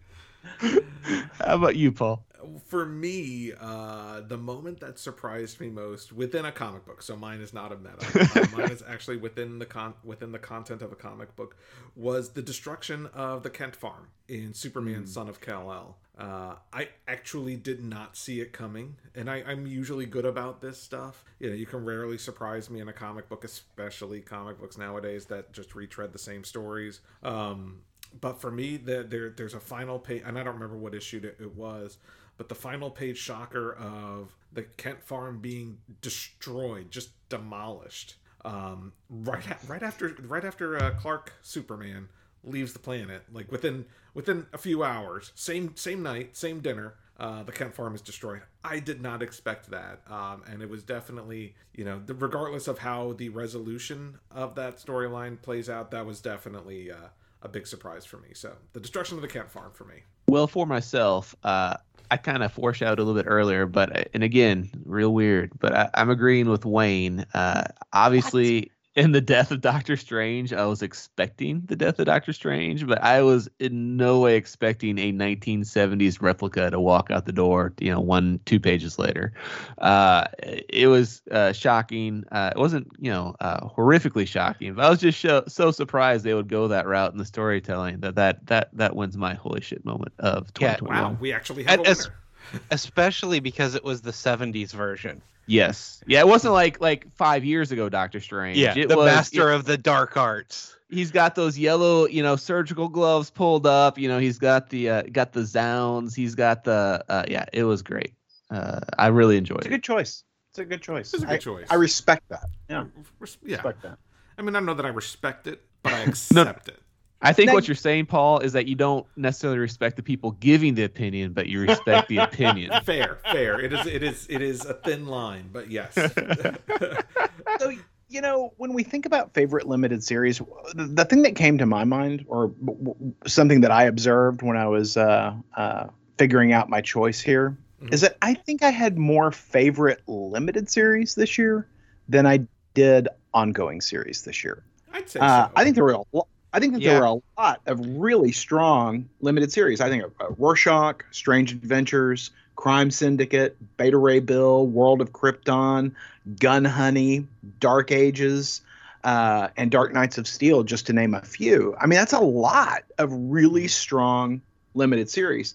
How 1.38 1.54
about 1.54 1.76
you, 1.76 1.92
Paul? 1.92 2.24
For 2.66 2.86
me, 2.86 3.52
uh, 3.58 4.20
the 4.20 4.36
moment 4.36 4.80
that 4.80 4.98
surprised 4.98 5.60
me 5.60 5.68
most 5.68 6.12
within 6.12 6.44
a 6.44 6.52
comic 6.52 6.84
book, 6.84 7.02
so 7.02 7.16
mine 7.16 7.40
is 7.40 7.52
not 7.52 7.72
a 7.72 7.76
meta. 7.76 8.30
uh, 8.34 8.46
mine 8.56 8.70
is 8.70 8.82
actually 8.86 9.16
within 9.16 9.58
the 9.58 9.66
con- 9.66 9.94
within 10.04 10.32
the 10.32 10.38
content 10.38 10.82
of 10.82 10.92
a 10.92 10.96
comic 10.96 11.34
book, 11.36 11.56
was 11.94 12.30
the 12.30 12.42
destruction 12.42 13.06
of 13.14 13.42
the 13.42 13.50
Kent 13.50 13.76
farm 13.76 14.08
in 14.28 14.54
Superman: 14.54 15.06
Son 15.06 15.28
of 15.28 15.40
Kal 15.40 15.72
El. 15.72 15.96
Uh, 16.18 16.54
I 16.72 16.88
actually 17.06 17.56
did 17.56 17.84
not 17.84 18.16
see 18.16 18.40
it 18.40 18.52
coming, 18.52 18.96
and 19.14 19.30
I, 19.30 19.42
I'm 19.46 19.66
usually 19.66 20.06
good 20.06 20.24
about 20.24 20.62
this 20.62 20.80
stuff. 20.80 21.24
You 21.38 21.50
know, 21.50 21.54
you 21.54 21.66
can 21.66 21.84
rarely 21.84 22.16
surprise 22.16 22.70
me 22.70 22.80
in 22.80 22.88
a 22.88 22.92
comic 22.92 23.28
book, 23.28 23.44
especially 23.44 24.20
comic 24.20 24.58
books 24.58 24.78
nowadays 24.78 25.26
that 25.26 25.52
just 25.52 25.74
retread 25.74 26.12
the 26.12 26.18
same 26.18 26.42
stories. 26.42 27.00
Um, 27.22 27.82
but 28.20 28.40
for 28.40 28.50
me, 28.50 28.76
the, 28.76 29.04
there 29.06 29.30
there's 29.30 29.54
a 29.54 29.60
final 29.60 29.98
page, 29.98 30.22
and 30.24 30.38
I 30.38 30.42
don't 30.42 30.54
remember 30.54 30.76
what 30.76 30.94
issue 30.94 31.20
it 31.38 31.54
was, 31.54 31.98
but 32.36 32.48
the 32.48 32.54
final 32.54 32.90
page 32.90 33.18
shocker 33.18 33.72
of 33.74 34.34
the 34.52 34.62
Kent 34.62 35.02
farm 35.02 35.40
being 35.40 35.78
destroyed, 36.00 36.90
just 36.90 37.10
demolished, 37.28 38.16
um, 38.44 38.92
right 39.10 39.44
right 39.66 39.82
after 39.82 40.16
right 40.26 40.44
after 40.44 40.76
uh, 40.76 40.90
Clark 40.98 41.32
Superman 41.42 42.08
leaves 42.44 42.72
the 42.72 42.78
planet, 42.78 43.22
like 43.32 43.50
within 43.50 43.86
within 44.14 44.46
a 44.52 44.58
few 44.58 44.82
hours, 44.82 45.32
same 45.34 45.76
same 45.76 46.02
night, 46.02 46.36
same 46.36 46.60
dinner. 46.60 46.94
Uh, 47.18 47.42
the 47.42 47.52
Kent 47.52 47.74
farm 47.74 47.94
is 47.94 48.02
destroyed. 48.02 48.42
I 48.62 48.78
did 48.78 49.00
not 49.00 49.22
expect 49.22 49.70
that, 49.70 50.02
um, 50.06 50.42
and 50.46 50.60
it 50.60 50.68
was 50.68 50.82
definitely, 50.82 51.54
you 51.72 51.82
know, 51.82 51.98
the, 52.04 52.12
regardless 52.12 52.68
of 52.68 52.78
how 52.78 53.14
the 53.14 53.30
resolution 53.30 54.18
of 54.30 54.54
that 54.56 54.76
storyline 54.76 55.40
plays 55.40 55.70
out, 55.70 55.90
that 55.92 56.04
was 56.04 56.20
definitely 56.20 56.90
uh, 56.90 57.08
a 57.40 57.48
big 57.48 57.66
surprise 57.66 58.04
for 58.04 58.18
me. 58.18 58.28
So 58.34 58.52
the 58.74 58.80
destruction 58.80 59.16
of 59.16 59.22
the 59.22 59.28
Kent 59.28 59.50
farm 59.50 59.72
for 59.72 59.84
me. 59.84 60.02
Well, 60.36 60.46
for 60.46 60.66
myself, 60.66 61.34
uh, 61.44 61.78
I 62.10 62.18
kind 62.18 62.42
of 62.42 62.52
foreshadowed 62.52 62.98
a 62.98 63.02
little 63.02 63.18
bit 63.18 63.26
earlier, 63.26 63.64
but 63.64 64.10
and 64.12 64.22
again, 64.22 64.68
real 64.84 65.14
weird. 65.14 65.58
But 65.58 65.74
I, 65.74 65.88
I'm 65.94 66.10
agreeing 66.10 66.50
with 66.50 66.66
Wayne. 66.66 67.24
Uh, 67.32 67.68
obviously, 67.94 68.70
in 68.96 69.12
the 69.12 69.20
death 69.20 69.50
of 69.50 69.60
Doctor 69.60 69.94
Strange, 69.94 70.54
I 70.54 70.64
was 70.64 70.80
expecting 70.80 71.62
the 71.66 71.76
death 71.76 71.98
of 71.98 72.06
Doctor 72.06 72.32
Strange, 72.32 72.86
but 72.86 73.02
I 73.02 73.20
was 73.20 73.46
in 73.60 73.98
no 73.98 74.20
way 74.20 74.36
expecting 74.36 74.98
a 74.98 75.12
1970s 75.12 76.22
replica 76.22 76.70
to 76.70 76.80
walk 76.80 77.10
out 77.10 77.26
the 77.26 77.32
door. 77.32 77.74
You 77.78 77.92
know, 77.92 78.00
one 78.00 78.40
two 78.46 78.58
pages 78.58 78.98
later, 78.98 79.34
uh, 79.78 80.24
it 80.38 80.86
was 80.86 81.20
uh, 81.30 81.52
shocking. 81.52 82.24
Uh, 82.32 82.52
it 82.56 82.58
wasn't 82.58 82.90
you 82.98 83.10
know 83.10 83.36
uh, 83.40 83.68
horrifically 83.68 84.26
shocking, 84.26 84.74
but 84.74 84.86
I 84.86 84.88
was 84.88 85.00
just 85.00 85.20
so, 85.20 85.44
so 85.46 85.70
surprised 85.70 86.24
they 86.24 86.34
would 86.34 86.48
go 86.48 86.66
that 86.68 86.86
route 86.86 87.12
in 87.12 87.18
the 87.18 87.26
storytelling 87.26 88.00
that 88.00 88.14
that 88.14 88.46
that 88.46 88.70
that 88.72 88.96
wins 88.96 89.18
my 89.18 89.34
holy 89.34 89.60
shit 89.60 89.84
moment 89.84 90.14
of 90.20 90.48
Yeah, 90.58 90.76
2021. 90.76 91.12
Wow, 91.12 91.18
we 91.20 91.34
actually 91.34 91.64
have 91.64 91.80
a 91.80 91.82
winner. 91.82 92.14
Especially 92.70 93.40
because 93.40 93.74
it 93.74 93.84
was 93.84 94.00
the 94.00 94.12
70s 94.12 94.72
version. 94.72 95.20
Yes. 95.46 96.02
Yeah, 96.06 96.20
it 96.20 96.28
wasn't 96.28 96.54
like 96.54 96.80
like 96.80 97.06
five 97.14 97.44
years 97.44 97.72
ago, 97.72 97.88
Doctor 97.88 98.20
Strange. 98.20 98.58
Yeah, 98.58 98.74
it 98.76 98.88
the 98.88 98.96
was, 98.96 99.06
master 99.06 99.50
it- 99.50 99.54
of 99.56 99.64
the 99.64 99.76
dark 99.78 100.16
arts. 100.16 100.76
he's 100.90 101.10
got 101.10 101.34
those 101.34 101.58
yellow, 101.58 102.06
you 102.06 102.22
know, 102.22 102.36
surgical 102.36 102.88
gloves 102.88 103.30
pulled 103.30 103.66
up. 103.66 103.98
You 103.98 104.08
know, 104.08 104.18
he's 104.18 104.38
got 104.38 104.70
the 104.70 104.90
uh, 104.90 105.02
got 105.12 105.32
the 105.32 105.44
zounds. 105.44 106.14
He's 106.14 106.34
got 106.34 106.64
the 106.64 107.04
uh, 107.08 107.24
yeah. 107.28 107.44
It 107.52 107.64
was 107.64 107.82
great. 107.82 108.14
Uh, 108.50 108.80
I 108.98 109.08
really 109.08 109.36
enjoyed 109.36 109.58
it. 109.58 109.66
It's 109.66 109.66
a 109.66 109.70
good 109.70 109.82
choice. 109.82 110.24
It's 110.50 110.58
a 110.58 110.64
good 110.64 110.82
choice. 110.82 111.12
It's 111.12 111.22
a 111.22 111.26
good 111.26 111.34
I, 111.34 111.38
choice. 111.38 111.66
I 111.70 111.74
respect 111.74 112.28
that. 112.30 112.44
Yeah, 112.70 112.84
Res- 113.18 113.38
yeah. 113.44 113.56
respect 113.56 113.82
that. 113.82 113.98
I 114.38 114.42
mean, 114.42 114.54
I 114.54 114.58
don't 114.60 114.66
know 114.66 114.74
that 114.74 114.86
I 114.86 114.90
respect 114.90 115.46
it, 115.46 115.62
but 115.82 115.92
I 115.92 116.00
accept 116.06 116.68
it. 116.68 116.80
I 117.22 117.32
think 117.32 117.48
Now 117.48 117.54
what 117.54 117.64
you- 117.66 117.72
you're 117.72 117.76
saying, 117.76 118.06
Paul, 118.06 118.40
is 118.40 118.52
that 118.52 118.66
you 118.66 118.74
don't 118.74 119.06
necessarily 119.16 119.58
respect 119.58 119.96
the 119.96 120.02
people 120.02 120.32
giving 120.32 120.74
the 120.74 120.84
opinion, 120.84 121.32
but 121.32 121.46
you 121.48 121.60
respect 121.60 122.08
the 122.08 122.18
opinion. 122.18 122.70
Fair, 122.84 123.18
fair. 123.32 123.58
It 123.58 123.72
is, 123.72 123.86
it 123.86 124.02
is, 124.02 124.26
it 124.28 124.42
is 124.42 124.64
a 124.66 124.74
thin 124.74 125.06
line, 125.06 125.48
but 125.52 125.70
yes. 125.70 125.94
So 127.58 127.72
you 128.08 128.20
know, 128.20 128.52
when 128.56 128.72
we 128.72 128.84
think 128.84 129.04
about 129.06 129.34
favorite 129.34 129.66
limited 129.66 130.04
series, 130.04 130.38
the, 130.74 130.84
the 130.84 131.04
thing 131.04 131.22
that 131.22 131.34
came 131.34 131.58
to 131.58 131.66
my 131.66 131.82
mind, 131.84 132.24
or 132.28 132.48
w- 132.64 132.78
w- 132.78 133.14
something 133.26 133.62
that 133.62 133.72
I 133.72 133.84
observed 133.84 134.42
when 134.42 134.56
I 134.56 134.68
was 134.68 134.96
uh, 134.96 135.34
uh, 135.56 135.86
figuring 136.16 136.52
out 136.52 136.68
my 136.70 136.80
choice 136.82 137.20
here, 137.20 137.56
is 137.90 138.00
Mhm. 138.00 138.02
that 138.02 138.16
I 138.22 138.34
think 138.34 138.62
I 138.62 138.70
had 138.70 138.96
more 138.96 139.32
favorite 139.32 140.02
limited 140.06 140.70
series 140.70 141.14
this 141.16 141.36
year 141.36 141.66
than 142.08 142.26
I 142.26 142.46
did 142.74 143.08
ongoing 143.34 143.80
series 143.80 144.22
this 144.22 144.44
year. 144.44 144.62
I'd 144.92 145.08
say 145.10 145.18
Uh, 145.20 145.46
so. 145.46 145.52
I 145.56 145.64
think 145.64 145.74
there 145.74 145.84
were 145.84 145.92
a 145.94 146.02
lo- 146.12 146.28
I 146.56 146.58
think 146.58 146.72
that 146.72 146.80
Yeah. 146.80 146.92
there 146.92 147.00
were 147.02 147.06
a 147.18 147.40
lot 147.40 147.60
of 147.66 147.78
really 147.98 148.32
strong 148.32 149.10
limited 149.20 149.52
series. 149.52 149.82
I 149.82 149.90
think 149.90 150.04
of 150.04 150.12
uh, 150.18 150.28
Rorschach, 150.38 151.04
Strange 151.10 151.52
Adventures, 151.52 152.30
Crime 152.56 152.90
Syndicate, 152.90 153.58
Beta 153.76 153.98
Ray 153.98 154.20
Bill, 154.20 154.66
World 154.66 155.02
of 155.02 155.12
Krypton, 155.12 155.92
Gun 156.40 156.64
Honey, 156.64 157.26
Dark 157.60 157.92
Ages, 157.92 158.62
uh, 159.04 159.48
and 159.58 159.70
Dark 159.70 159.92
Knights 159.92 160.16
of 160.16 160.26
Steel, 160.26 160.62
just 160.62 160.86
to 160.86 160.94
name 160.94 161.12
a 161.12 161.20
few. 161.20 161.76
I 161.78 161.84
mean, 161.86 161.98
that's 161.98 162.14
a 162.14 162.20
lot 162.20 162.84
of 162.96 163.12
really 163.12 163.68
strong 163.68 164.40
limited 164.74 165.10
series. 165.10 165.54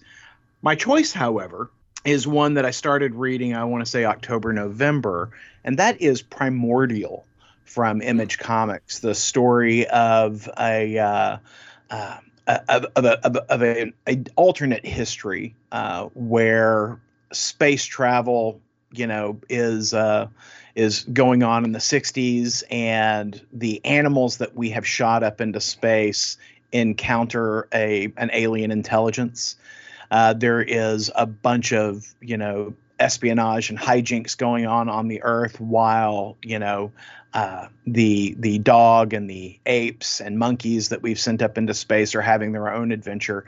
My 0.62 0.76
choice, 0.76 1.12
however, 1.12 1.68
is 2.04 2.28
one 2.28 2.54
that 2.54 2.64
I 2.64 2.70
started 2.70 3.16
reading, 3.16 3.56
I 3.56 3.64
want 3.64 3.84
to 3.84 3.90
say 3.90 4.04
October, 4.04 4.52
November, 4.52 5.30
and 5.64 5.80
that 5.80 6.00
is 6.00 6.22
Primordial 6.22 7.24
from 7.64 8.02
Image 8.02 8.38
Comics, 8.38 8.98
the 8.98 9.14
story 9.14 9.86
of 9.88 10.48
a 10.58 10.98
uh, 10.98 11.36
uh, 11.90 12.18
of, 12.46 12.86
of, 12.96 13.04
a, 13.04 13.26
of, 13.26 13.36
of 13.36 13.62
a, 13.62 13.92
a 14.08 14.24
alternate 14.36 14.84
history 14.84 15.54
uh, 15.70 16.04
where 16.14 17.00
space 17.32 17.84
travel, 17.84 18.60
you 18.92 19.06
know, 19.06 19.40
is 19.48 19.94
uh, 19.94 20.28
is 20.74 21.04
going 21.12 21.42
on 21.42 21.64
in 21.64 21.72
the 21.72 21.78
60s, 21.78 22.62
and 22.70 23.40
the 23.52 23.84
animals 23.84 24.38
that 24.38 24.54
we 24.56 24.70
have 24.70 24.86
shot 24.86 25.22
up 25.22 25.40
into 25.40 25.60
space 25.60 26.36
encounter 26.72 27.68
a 27.72 28.12
an 28.16 28.30
alien 28.32 28.70
intelligence. 28.70 29.56
Uh, 30.10 30.32
there 30.32 30.60
is 30.60 31.10
a 31.14 31.26
bunch 31.26 31.72
of 31.72 32.14
you 32.20 32.36
know 32.36 32.74
espionage 33.02 33.68
and 33.68 33.78
hijinks 33.78 34.36
going 34.36 34.66
on 34.66 34.88
on 34.88 35.08
the 35.08 35.22
Earth 35.22 35.60
while 35.60 36.36
you 36.42 36.58
know 36.58 36.92
uh, 37.34 37.66
the 37.86 38.34
the 38.38 38.58
dog 38.58 39.12
and 39.12 39.28
the 39.28 39.58
apes 39.66 40.20
and 40.20 40.38
monkeys 40.38 40.90
that 40.90 41.02
we've 41.02 41.18
sent 41.18 41.42
up 41.42 41.58
into 41.58 41.74
space 41.74 42.14
are 42.14 42.22
having 42.22 42.52
their 42.52 42.72
own 42.72 42.92
adventure. 42.92 43.44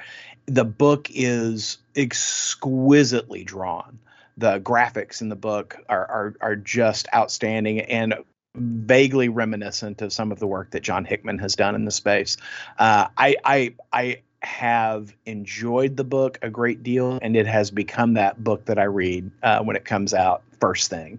The 0.46 0.64
book 0.64 1.08
is 1.12 1.78
exquisitely 1.96 3.44
drawn. 3.44 3.98
The 4.36 4.58
graphics 4.60 5.20
in 5.20 5.28
the 5.28 5.36
book 5.36 5.76
are 5.88 6.06
are, 6.06 6.34
are 6.40 6.56
just 6.56 7.08
outstanding 7.14 7.80
and 7.80 8.14
vaguely 8.56 9.28
reminiscent 9.28 10.00
of 10.00 10.12
some 10.12 10.32
of 10.32 10.38
the 10.38 10.46
work 10.46 10.70
that 10.70 10.82
John 10.82 11.04
Hickman 11.04 11.38
has 11.38 11.54
done 11.54 11.74
in 11.74 11.84
the 11.84 11.90
space. 11.90 12.36
Uh, 12.78 13.08
I 13.16 13.36
I 13.44 13.74
I 13.92 14.22
have 14.44 15.14
enjoyed 15.26 15.96
the 15.96 16.04
book 16.04 16.38
a 16.42 16.50
great 16.50 16.82
deal, 16.82 17.18
and 17.22 17.36
it 17.36 17.46
has 17.46 17.70
become 17.70 18.14
that 18.14 18.42
book 18.42 18.64
that 18.66 18.78
I 18.78 18.84
read 18.84 19.30
uh, 19.42 19.62
when 19.62 19.76
it 19.76 19.84
comes 19.84 20.14
out 20.14 20.42
first 20.60 20.90
thing. 20.90 21.18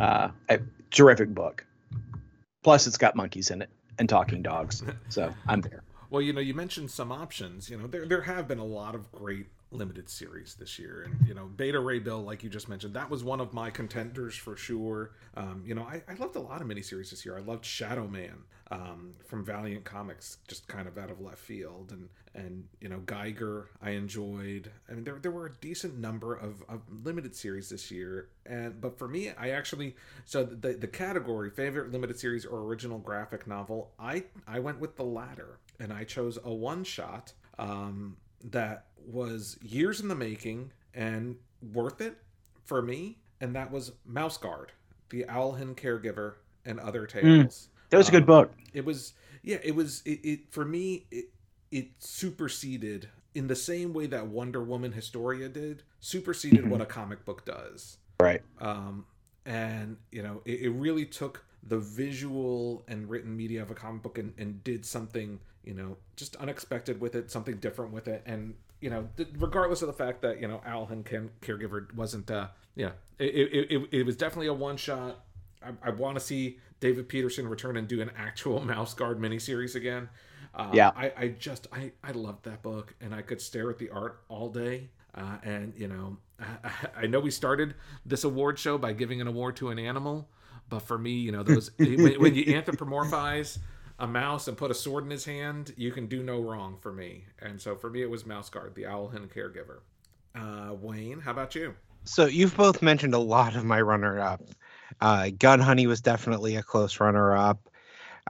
Uh, 0.00 0.28
a 0.48 0.60
terrific 0.90 1.34
book. 1.34 1.64
Plus, 2.62 2.86
it's 2.86 2.98
got 2.98 3.16
monkeys 3.16 3.50
in 3.50 3.62
it 3.62 3.70
and 3.98 4.08
talking 4.08 4.42
dogs, 4.42 4.82
so 5.08 5.32
I'm 5.46 5.60
there. 5.60 5.82
Well, 6.10 6.22
you 6.22 6.32
know, 6.32 6.40
you 6.40 6.54
mentioned 6.54 6.90
some 6.90 7.12
options. 7.12 7.68
You 7.68 7.78
know, 7.78 7.86
there 7.86 8.06
there 8.06 8.22
have 8.22 8.48
been 8.48 8.58
a 8.58 8.64
lot 8.64 8.94
of 8.94 9.10
great 9.12 9.46
limited 9.70 10.08
series 10.08 10.54
this 10.54 10.78
year, 10.78 11.02
and 11.06 11.28
you 11.28 11.34
know, 11.34 11.46
Beta 11.46 11.78
Ray 11.78 11.98
Bill, 11.98 12.22
like 12.22 12.42
you 12.42 12.48
just 12.48 12.68
mentioned, 12.68 12.94
that 12.94 13.10
was 13.10 13.22
one 13.22 13.40
of 13.40 13.52
my 13.52 13.70
contenders 13.70 14.34
for 14.34 14.56
sure. 14.56 15.12
Um, 15.36 15.62
you 15.66 15.74
know, 15.74 15.82
I, 15.82 16.02
I 16.08 16.14
loved 16.14 16.36
a 16.36 16.40
lot 16.40 16.60
of 16.60 16.66
miniseries 16.66 17.10
this 17.10 17.24
year. 17.24 17.36
I 17.36 17.40
loved 17.40 17.64
Shadow 17.64 18.06
Man 18.06 18.44
um, 18.70 19.14
from 19.26 19.44
Valiant 19.44 19.84
Comics, 19.84 20.38
just 20.46 20.68
kind 20.68 20.88
of 20.88 20.98
out 20.98 21.10
of 21.10 21.20
left 21.20 21.38
field, 21.38 21.92
and 21.92 22.08
and 22.34 22.64
you 22.80 22.88
know, 22.88 22.98
Geiger, 23.00 23.68
I 23.82 23.90
enjoyed. 23.90 24.70
I 24.88 24.94
mean, 24.94 25.04
there 25.04 25.18
there 25.20 25.30
were 25.30 25.46
a 25.46 25.54
decent 25.60 25.98
number 25.98 26.34
of, 26.34 26.62
of 26.68 26.82
limited 27.04 27.34
series 27.34 27.68
this 27.68 27.90
year, 27.90 28.28
and 28.46 28.80
but 28.80 28.98
for 28.98 29.08
me, 29.08 29.30
I 29.38 29.50
actually 29.50 29.96
so 30.24 30.44
the 30.44 30.74
the 30.74 30.86
category 30.86 31.50
favorite 31.50 31.92
limited 31.92 32.18
series 32.18 32.44
or 32.44 32.60
original 32.60 32.98
graphic 32.98 33.46
novel, 33.46 33.92
I 33.98 34.24
I 34.46 34.60
went 34.60 34.80
with 34.80 34.96
the 34.96 35.04
latter, 35.04 35.58
and 35.78 35.92
I 35.92 36.04
chose 36.04 36.38
a 36.44 36.52
one 36.52 36.84
shot. 36.84 37.32
Um, 37.58 38.16
that 38.44 38.86
was 39.06 39.58
years 39.62 40.00
in 40.00 40.08
the 40.08 40.14
making 40.14 40.72
and 40.94 41.36
worth 41.72 42.00
it 42.00 42.18
for 42.64 42.82
me, 42.82 43.18
and 43.40 43.54
that 43.56 43.70
was 43.70 43.92
Mouse 44.04 44.36
Guard, 44.36 44.72
the 45.10 45.24
Owlhen 45.28 45.74
caregiver, 45.74 46.34
and 46.64 46.78
other 46.78 47.06
tales. 47.06 47.24
Mm, 47.24 47.68
that 47.90 47.96
was 47.96 48.08
a 48.08 48.12
good 48.12 48.22
um, 48.22 48.26
book. 48.26 48.52
It 48.74 48.84
was, 48.84 49.14
yeah, 49.42 49.58
it 49.62 49.74
was. 49.74 50.02
It, 50.04 50.20
it 50.22 50.40
for 50.50 50.64
me, 50.64 51.06
it 51.10 51.26
it 51.70 51.88
superseded 51.98 53.08
in 53.34 53.46
the 53.46 53.56
same 53.56 53.92
way 53.92 54.06
that 54.06 54.26
Wonder 54.26 54.62
Woman 54.62 54.92
Historia 54.92 55.48
did, 55.48 55.82
superseded 56.00 56.60
mm-hmm. 56.60 56.70
what 56.70 56.80
a 56.80 56.86
comic 56.86 57.24
book 57.24 57.44
does. 57.44 57.98
Right. 58.20 58.42
Um, 58.60 59.06
and 59.46 59.96
you 60.10 60.22
know, 60.22 60.42
it, 60.44 60.62
it 60.62 60.70
really 60.70 61.06
took 61.06 61.44
the 61.62 61.78
visual 61.78 62.84
and 62.88 63.08
written 63.08 63.36
media 63.36 63.62
of 63.62 63.70
a 63.70 63.74
comic 63.74 64.02
book 64.02 64.18
and, 64.18 64.32
and 64.38 64.62
did 64.64 64.84
something 64.84 65.40
you 65.64 65.74
know 65.74 65.96
just 66.16 66.36
unexpected 66.36 67.00
with 67.00 67.14
it 67.14 67.30
something 67.30 67.56
different 67.56 67.92
with 67.92 68.08
it 68.08 68.22
and 68.26 68.54
you 68.80 68.90
know, 68.90 69.08
regardless 69.38 69.82
of 69.82 69.88
the 69.88 69.92
fact 69.92 70.22
that 70.22 70.40
you 70.40 70.48
know 70.48 70.60
Owlhen 70.66 71.04
can, 71.04 71.30
caregiver 71.40 71.92
wasn't, 71.94 72.30
uh, 72.30 72.48
yeah, 72.74 72.90
it, 73.18 73.34
it, 73.34 73.70
it, 73.70 73.88
it 73.90 74.06
was 74.06 74.16
definitely 74.16 74.46
a 74.46 74.54
one 74.54 74.76
shot. 74.76 75.24
I, 75.62 75.70
I 75.82 75.90
want 75.90 76.16
to 76.16 76.20
see 76.20 76.58
David 76.80 77.08
Petersen 77.08 77.48
return 77.48 77.76
and 77.76 77.88
do 77.88 78.00
an 78.00 78.10
actual 78.16 78.60
Mouse 78.64 78.94
Guard 78.94 79.18
miniseries 79.18 79.74
again. 79.74 80.08
Uh, 80.54 80.70
yeah, 80.72 80.92
I, 80.96 81.12
I 81.16 81.28
just 81.28 81.66
I 81.72 81.92
I 82.04 82.12
loved 82.12 82.44
that 82.44 82.62
book, 82.62 82.94
and 83.00 83.14
I 83.14 83.22
could 83.22 83.40
stare 83.40 83.70
at 83.70 83.78
the 83.78 83.90
art 83.90 84.20
all 84.28 84.48
day. 84.48 84.88
Uh, 85.14 85.38
and 85.42 85.72
you 85.76 85.88
know, 85.88 86.16
I, 86.40 86.70
I 87.02 87.06
know 87.06 87.20
we 87.20 87.32
started 87.32 87.74
this 88.06 88.22
award 88.24 88.58
show 88.58 88.78
by 88.78 88.92
giving 88.92 89.20
an 89.20 89.26
award 89.26 89.56
to 89.56 89.70
an 89.70 89.78
animal, 89.78 90.28
but 90.68 90.80
for 90.80 90.98
me, 90.98 91.12
you 91.12 91.32
know, 91.32 91.42
those 91.42 91.72
when, 91.78 92.20
when 92.20 92.34
you 92.34 92.44
anthropomorphize 92.44 93.58
a 93.98 94.06
mouse 94.06 94.48
and 94.48 94.56
put 94.56 94.70
a 94.70 94.74
sword 94.74 95.04
in 95.04 95.10
his 95.10 95.24
hand, 95.24 95.72
you 95.76 95.90
can 95.90 96.06
do 96.06 96.22
no 96.22 96.40
wrong 96.40 96.76
for 96.80 96.92
me. 96.92 97.24
And 97.40 97.60
so 97.60 97.74
for 97.74 97.90
me, 97.90 98.02
it 98.02 98.10
was 98.10 98.26
Mouse 98.26 98.48
Guard, 98.48 98.74
the 98.74 98.84
Owlhen 98.84 99.28
caregiver. 99.28 99.80
Uh, 100.34 100.74
Wayne, 100.74 101.20
how 101.20 101.32
about 101.32 101.54
you? 101.54 101.74
So 102.04 102.26
you've 102.26 102.56
both 102.56 102.80
mentioned 102.80 103.14
a 103.14 103.18
lot 103.18 103.56
of 103.56 103.64
my 103.64 103.80
runner-up. 103.80 104.42
Uh, 105.00 105.30
Gun 105.36 105.60
Honey 105.60 105.86
was 105.86 106.00
definitely 106.00 106.56
a 106.56 106.62
close 106.62 107.00
runner-up. 107.00 107.68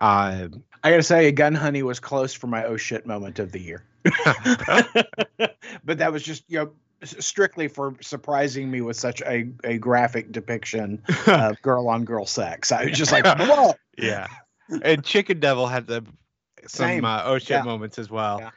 Uh, 0.01 0.49
I 0.83 0.91
gotta 0.91 1.03
say, 1.03 1.31
Gun 1.33 1.55
Honey 1.55 1.83
was 1.83 2.01
close 2.01 2.33
for 2.33 2.47
my 2.47 2.65
oh 2.65 2.77
shit 2.77 3.05
moment 3.05 3.39
of 3.41 3.53
the 3.53 3.61
year. 3.61 3.85
but 5.85 5.99
that 5.99 6.13
was 6.13 6.23
just 6.23 6.45
you 6.47 6.59
know 6.59 6.71
strictly 7.03 7.67
for 7.67 7.95
surprising 8.01 8.71
me 8.71 8.81
with 8.81 8.97
such 8.97 9.21
a, 9.23 9.51
a 9.65 9.79
graphic 9.79 10.31
depiction 10.31 11.03
of 11.27 11.61
girl 11.63 11.89
on 11.89 12.05
girl 12.05 12.27
sex. 12.27 12.71
I 12.71 12.85
was 12.85 12.97
just 12.97 13.11
like, 13.11 13.27
whoa. 13.27 13.75
Yeah 13.97 14.29
and 14.83 15.05
Chicken 15.05 15.41
Devil 15.41 15.67
had 15.67 15.87
the 15.87 16.05
some 16.67 17.05
uh, 17.05 17.23
oh 17.25 17.39
shit 17.39 17.51
yeah. 17.51 17.63
moments 17.63 17.99
as 17.99 18.11
well. 18.11 18.41
Yeah. 18.41 18.51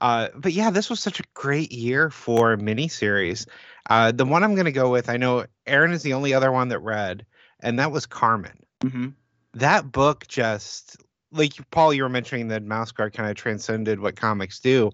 Uh, 0.00 0.28
but 0.34 0.52
yeah, 0.52 0.70
this 0.70 0.88
was 0.88 1.00
such 1.00 1.20
a 1.20 1.24
great 1.34 1.72
year 1.72 2.10
for 2.10 2.56
miniseries. 2.56 3.46
Uh, 3.88 4.12
the 4.12 4.24
one 4.24 4.42
I'm 4.42 4.54
going 4.54 4.66
to 4.66 4.72
go 4.72 4.90
with, 4.90 5.10
I 5.10 5.16
know 5.16 5.44
Aaron 5.66 5.92
is 5.92 6.02
the 6.02 6.14
only 6.14 6.32
other 6.32 6.50
one 6.52 6.68
that 6.68 6.78
read, 6.78 7.26
and 7.60 7.78
that 7.78 7.92
was 7.92 8.06
Carmen. 8.06 8.58
Mm-hmm. 8.82 9.08
That 9.54 9.90
book 9.92 10.26
just, 10.28 10.96
like 11.32 11.52
Paul, 11.70 11.92
you 11.92 12.04
were 12.04 12.08
mentioning 12.08 12.48
that 12.48 12.62
Mouse 12.62 12.92
Guard 12.92 13.12
kind 13.12 13.28
of 13.28 13.36
transcended 13.36 14.00
what 14.00 14.16
comics 14.16 14.60
do. 14.60 14.90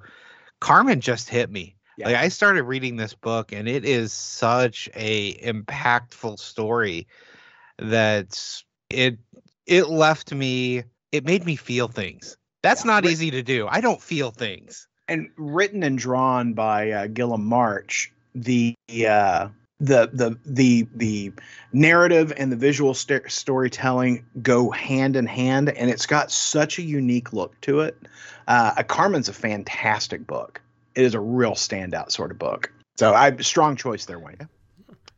Carmen 0.61 1.01
just 1.01 1.29
hit 1.29 1.51
me. 1.51 1.77
Yeah. 1.99 2.07
Like 2.07 2.17
I 2.17 2.29
started 2.29 2.64
reading 2.64 2.97
this 2.97 3.14
book, 3.14 3.53
and 3.53 3.69
it 3.69 3.85
is 3.85 4.12
such 4.12 4.89
a 4.95 5.35
impactful 5.35 6.39
story 6.39 7.07
that 7.79 8.62
it 8.91 9.19
it 9.67 9.89
left 9.89 10.33
me 10.33 10.85
it 11.12 11.25
made 11.25 11.45
me 11.45 11.57
feel 11.57 11.89
things. 11.89 12.37
That's 12.62 12.85
yeah, 12.85 12.93
not 12.93 13.03
written, 13.05 13.12
easy 13.12 13.31
to 13.33 13.43
do. 13.43 13.69
I 13.69 13.81
don't 13.81 14.03
feel 14.03 14.31
things. 14.31 14.89
And 15.09 15.31
written 15.37 15.83
and 15.83 15.99
drawn 15.99 16.55
by 16.55 16.91
uh, 16.91 17.07
Guillem 17.07 17.43
March 17.43 18.12
the 18.35 18.75
uh, 19.07 19.49
the 19.81 20.11
the 20.12 20.39
the 20.45 20.87
the 20.95 21.33
narrative 21.73 22.33
and 22.37 22.51
the 22.51 22.57
visual 22.57 22.93
st- 22.93 23.31
storytelling 23.31 24.27
go 24.43 24.71
hand 24.71 25.17
in 25.17 25.27
hand 25.27 25.69
and 25.71 25.91
it's 25.91 26.07
got 26.07 26.31
such 26.31 26.79
a 26.79 26.83
unique 26.83 27.33
look 27.33 27.59
to 27.62 27.81
it. 27.81 27.97
Uh, 28.49 28.83
carmen's 28.83 29.29
a 29.29 29.33
fantastic 29.33 30.27
book. 30.27 30.61
It 30.95 31.05
is 31.05 31.14
a 31.14 31.21
real 31.21 31.53
standout 31.53 32.11
sort 32.11 32.31
of 32.31 32.39
book. 32.39 32.73
So 32.97 33.14
i 33.14 33.37
strong 33.39 33.77
choice 33.77 34.07
there 34.07 34.19
wayne. 34.19 34.49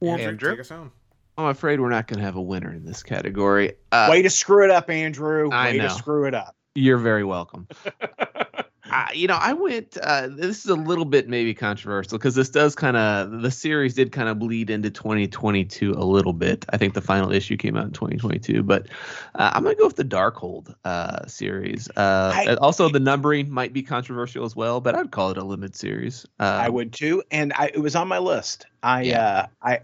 Yeah. 0.01 0.13
andrew, 0.13 0.29
andrew? 0.29 0.51
take 0.51 0.61
us 0.61 0.69
home 0.69 0.93
I'm 1.39 1.47
afraid 1.47 1.81
we're 1.81 1.89
not 1.89 2.09
going 2.09 2.19
to 2.19 2.25
have 2.25 2.35
a 2.35 2.43
winner 2.43 2.73
in 2.73 2.85
this 2.85 3.05
category. 3.05 3.75
Uh, 3.93 4.09
Way 4.11 4.23
to 4.23 4.31
screw 4.31 4.65
it 4.65 4.71
up, 4.71 4.91
Andrew. 4.91 5.49
Way 5.49 5.57
I 5.57 5.73
know. 5.73 5.85
to 5.85 5.91
screw 5.91 6.27
it 6.27 6.35
up. 6.35 6.57
You're 6.75 6.99
very 6.99 7.23
welcome. 7.23 7.69
uh, 8.91 9.07
you 9.15 9.29
know, 9.29 9.39
I 9.41 9.53
went. 9.53 9.97
Uh, 10.03 10.27
this 10.27 10.65
is 10.65 10.67
a 10.67 10.75
little 10.75 11.05
bit 11.05 11.29
maybe 11.29 11.55
controversial 11.55 12.19
because 12.19 12.35
this 12.35 12.51
does 12.51 12.75
kind 12.75 12.97
of 12.97 13.41
the 13.41 13.53
series 13.53 13.95
did 13.95 14.11
kind 14.11 14.29
of 14.29 14.41
bleed 14.41 14.69
into 14.69 14.91
2022 14.91 15.93
a 15.93 16.03
little 16.03 16.33
bit. 16.33 16.65
I 16.71 16.77
think 16.77 16.95
the 16.95 17.01
final 17.01 17.31
issue 17.31 17.57
came 17.57 17.77
out 17.77 17.85
in 17.85 17.93
2022, 17.93 18.65
but 18.65 18.89
uh, 19.37 19.53
I'm 19.55 19.63
gonna 19.63 19.77
go 19.77 19.87
with 19.87 19.97
the 19.97 20.05
Darkhold 20.05 20.75
uh, 20.85 21.25
series. 21.27 21.89
Uh, 21.97 22.33
I, 22.35 22.55
also, 22.57 22.89
the 22.89 23.01
numbering 23.01 23.49
might 23.49 23.73
be 23.73 23.83
controversial 23.83 24.45
as 24.45 24.57
well, 24.57 24.81
but 24.81 24.97
I'd 24.97 25.13
call 25.13 25.31
it 25.31 25.39
a 25.39 25.45
limited 25.45 25.77
series. 25.77 26.27
Um, 26.41 26.49
I 26.49 26.69
would 26.69 26.93
too, 26.93 27.23
and 27.31 27.53
I, 27.55 27.71
it 27.73 27.79
was 27.79 27.95
on 27.95 28.09
my 28.09 28.19
list. 28.19 28.67
I 28.83 29.03
yeah. 29.03 29.47
I 29.63 29.81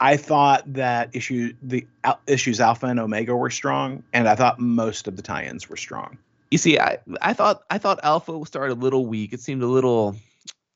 I 0.00 0.16
thought 0.16 0.72
that 0.74 1.14
issue 1.14 1.54
the 1.62 1.86
issues 2.26 2.60
Alpha 2.60 2.86
and 2.86 3.00
Omega 3.00 3.34
were 3.34 3.50
strong, 3.50 4.02
and 4.12 4.28
I 4.28 4.34
thought 4.34 4.60
most 4.60 5.08
of 5.08 5.16
the 5.16 5.22
tie-ins 5.22 5.68
were 5.68 5.76
strong. 5.76 6.18
You 6.50 6.58
see, 6.58 6.78
I 6.78 6.98
I 7.20 7.32
thought 7.32 7.62
I 7.68 7.78
thought 7.78 7.98
Alpha 8.02 8.40
started 8.46 8.74
a 8.74 8.80
little 8.80 9.06
weak. 9.06 9.32
It 9.32 9.40
seemed 9.40 9.62
a 9.62 9.66
little 9.66 10.16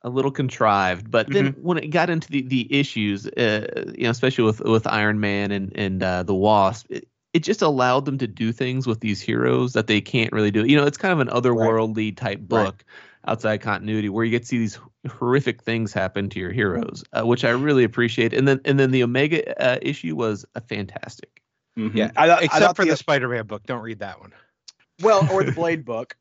a 0.02 0.10
little 0.10 0.32
contrived, 0.32 1.10
but 1.10 1.30
then 1.30 1.52
mm-hmm. 1.52 1.62
when 1.62 1.78
it 1.78 1.88
got 1.88 2.10
into 2.10 2.28
the 2.30 2.42
the 2.42 2.66
issues, 2.74 3.26
uh, 3.28 3.92
you 3.96 4.04
know, 4.04 4.10
especially 4.10 4.44
with 4.44 4.60
with 4.60 4.86
Iron 4.86 5.20
Man 5.20 5.52
and 5.52 5.72
and 5.76 6.02
uh, 6.02 6.22
the 6.24 6.34
Wasp. 6.34 6.90
It, 6.90 7.08
it 7.32 7.42
just 7.42 7.62
allowed 7.62 8.04
them 8.04 8.18
to 8.18 8.26
do 8.26 8.52
things 8.52 8.86
with 8.86 9.00
these 9.00 9.18
heroes 9.18 9.72
that 9.72 9.86
they 9.86 10.02
can't 10.02 10.30
really 10.32 10.50
do. 10.50 10.66
You 10.66 10.76
know, 10.76 10.84
it's 10.84 10.98
kind 10.98 11.12
of 11.12 11.20
an 11.20 11.28
otherworldly 11.28 12.08
right. 12.08 12.16
type 12.16 12.40
book. 12.40 12.74
Right 12.74 12.84
outside 13.26 13.60
continuity 13.60 14.08
where 14.08 14.24
you 14.24 14.30
get 14.30 14.42
to 14.42 14.48
see 14.48 14.58
these 14.58 14.78
horrific 15.10 15.62
things 15.62 15.92
happen 15.92 16.28
to 16.30 16.40
your 16.40 16.52
heroes, 16.52 17.04
uh, 17.12 17.24
which 17.26 17.44
I 17.44 17.50
really 17.50 17.84
appreciate. 17.84 18.32
And 18.32 18.46
then 18.46 18.60
and 18.64 18.78
then 18.78 18.90
the 18.90 19.02
Omega 19.02 19.60
uh, 19.62 19.78
issue 19.82 20.16
was 20.16 20.44
a 20.54 20.60
fantastic. 20.60 21.42
Mm-hmm. 21.78 21.96
Yeah, 21.96 22.10
I, 22.16 22.44
except 22.44 22.62
I 22.62 22.72
for 22.74 22.84
the, 22.84 22.90
the 22.90 22.96
Spider-Man 22.96 23.46
book. 23.46 23.64
Don't 23.64 23.82
read 23.82 24.00
that 24.00 24.20
one. 24.20 24.32
Well, 25.00 25.26
or 25.32 25.42
the 25.42 25.52
Blade 25.60 25.84
book. 25.84 26.16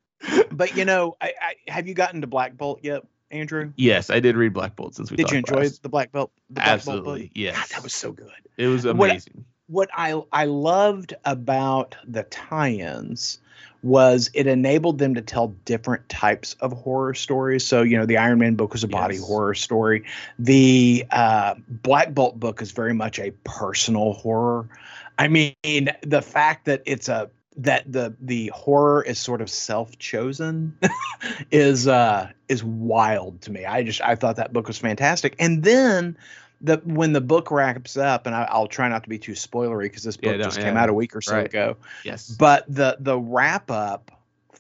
But 0.51 0.75
you 0.77 0.85
know, 0.85 1.15
I, 1.19 1.33
I, 1.41 1.71
have 1.71 1.87
you 1.87 1.93
gotten 1.93 2.21
to 2.21 2.27
Black 2.27 2.55
Bolt 2.55 2.79
yet, 2.83 3.03
Andrew? 3.31 3.73
Yes, 3.75 4.09
I 4.09 4.19
did 4.19 4.35
read 4.35 4.53
Black 4.53 4.75
Bolt 4.75 4.95
since 4.95 5.09
we. 5.09 5.17
Did 5.17 5.31
you 5.31 5.39
enjoy 5.39 5.61
last. 5.63 5.83
the 5.83 5.89
Black 5.89 6.11
Belt? 6.11 6.31
The 6.49 6.55
Black 6.55 6.67
Bolt 6.67 6.85
book? 6.85 6.95
Absolutely, 6.97 7.31
yes. 7.35 7.57
God, 7.57 7.67
that 7.69 7.83
was 7.83 7.93
so 7.93 8.11
good. 8.11 8.31
It 8.57 8.67
was 8.67 8.85
What- 8.85 9.09
amazing. 9.09 9.45
what 9.67 9.89
I 9.93 10.21
I 10.31 10.45
loved 10.45 11.15
about 11.25 11.95
the 12.05 12.23
tie-ins 12.23 13.39
was 13.83 14.29
it 14.33 14.47
enabled 14.47 14.99
them 14.99 15.15
to 15.15 15.21
tell 15.21 15.49
different 15.65 16.07
types 16.09 16.55
of 16.59 16.71
horror 16.71 17.13
stories. 17.13 17.65
So 17.65 17.81
you 17.81 17.97
know, 17.97 18.05
the 18.05 18.17
Iron 18.17 18.39
Man 18.39 18.55
book 18.55 18.73
was 18.73 18.83
a 18.83 18.87
body 18.87 19.15
Yes. 19.15 19.27
horror 19.27 19.55
story. 19.55 20.05
The 20.37 21.05
uh, 21.11 21.55
Black 21.67 22.13
Bolt 22.13 22.39
book 22.39 22.61
is 22.61 22.71
very 22.71 22.93
much 22.93 23.19
a 23.19 23.31
personal 23.43 24.13
horror. 24.13 24.69
I 25.17 25.27
mean, 25.27 25.89
the 26.01 26.21
fact 26.21 26.65
that 26.65 26.83
it's 26.85 27.09
a 27.09 27.29
that 27.57 27.91
the 27.91 28.15
the 28.21 28.47
horror 28.55 29.03
is 29.03 29.19
sort 29.19 29.41
of 29.41 29.49
self-chosen 29.49 30.77
is 31.51 31.87
uh 31.87 32.31
is 32.47 32.63
wild 32.63 33.41
to 33.41 33.51
me. 33.51 33.65
I 33.65 33.83
just 33.83 34.01
I 34.01 34.15
thought 34.15 34.37
that 34.37 34.53
book 34.53 34.67
was 34.67 34.77
fantastic. 34.77 35.35
And 35.37 35.63
then 35.63 36.17
the 36.61 36.77
when 36.85 37.13
the 37.13 37.21
book 37.21 37.51
wraps 37.51 37.97
up, 37.97 38.25
and 38.27 38.35
I, 38.35 38.43
I'll 38.49 38.67
try 38.67 38.87
not 38.89 39.03
to 39.03 39.09
be 39.09 39.17
too 39.17 39.33
spoilery 39.33 39.83
because 39.83 40.03
this 40.03 40.17
book 40.17 40.33
don't- 40.33 40.43
just 40.43 40.57
yeah, 40.57 40.65
came 40.65 40.77
out 40.77 40.89
a 40.89 40.93
week 40.93 41.15
or 41.15 41.21
so 41.21 41.35
right. 41.35 41.45
ago. 41.45 41.77
yes. 42.03 42.29
But 42.29 42.65
the 42.67 42.97
the 42.99 43.17
wrap 43.17 43.71
up 43.71 44.11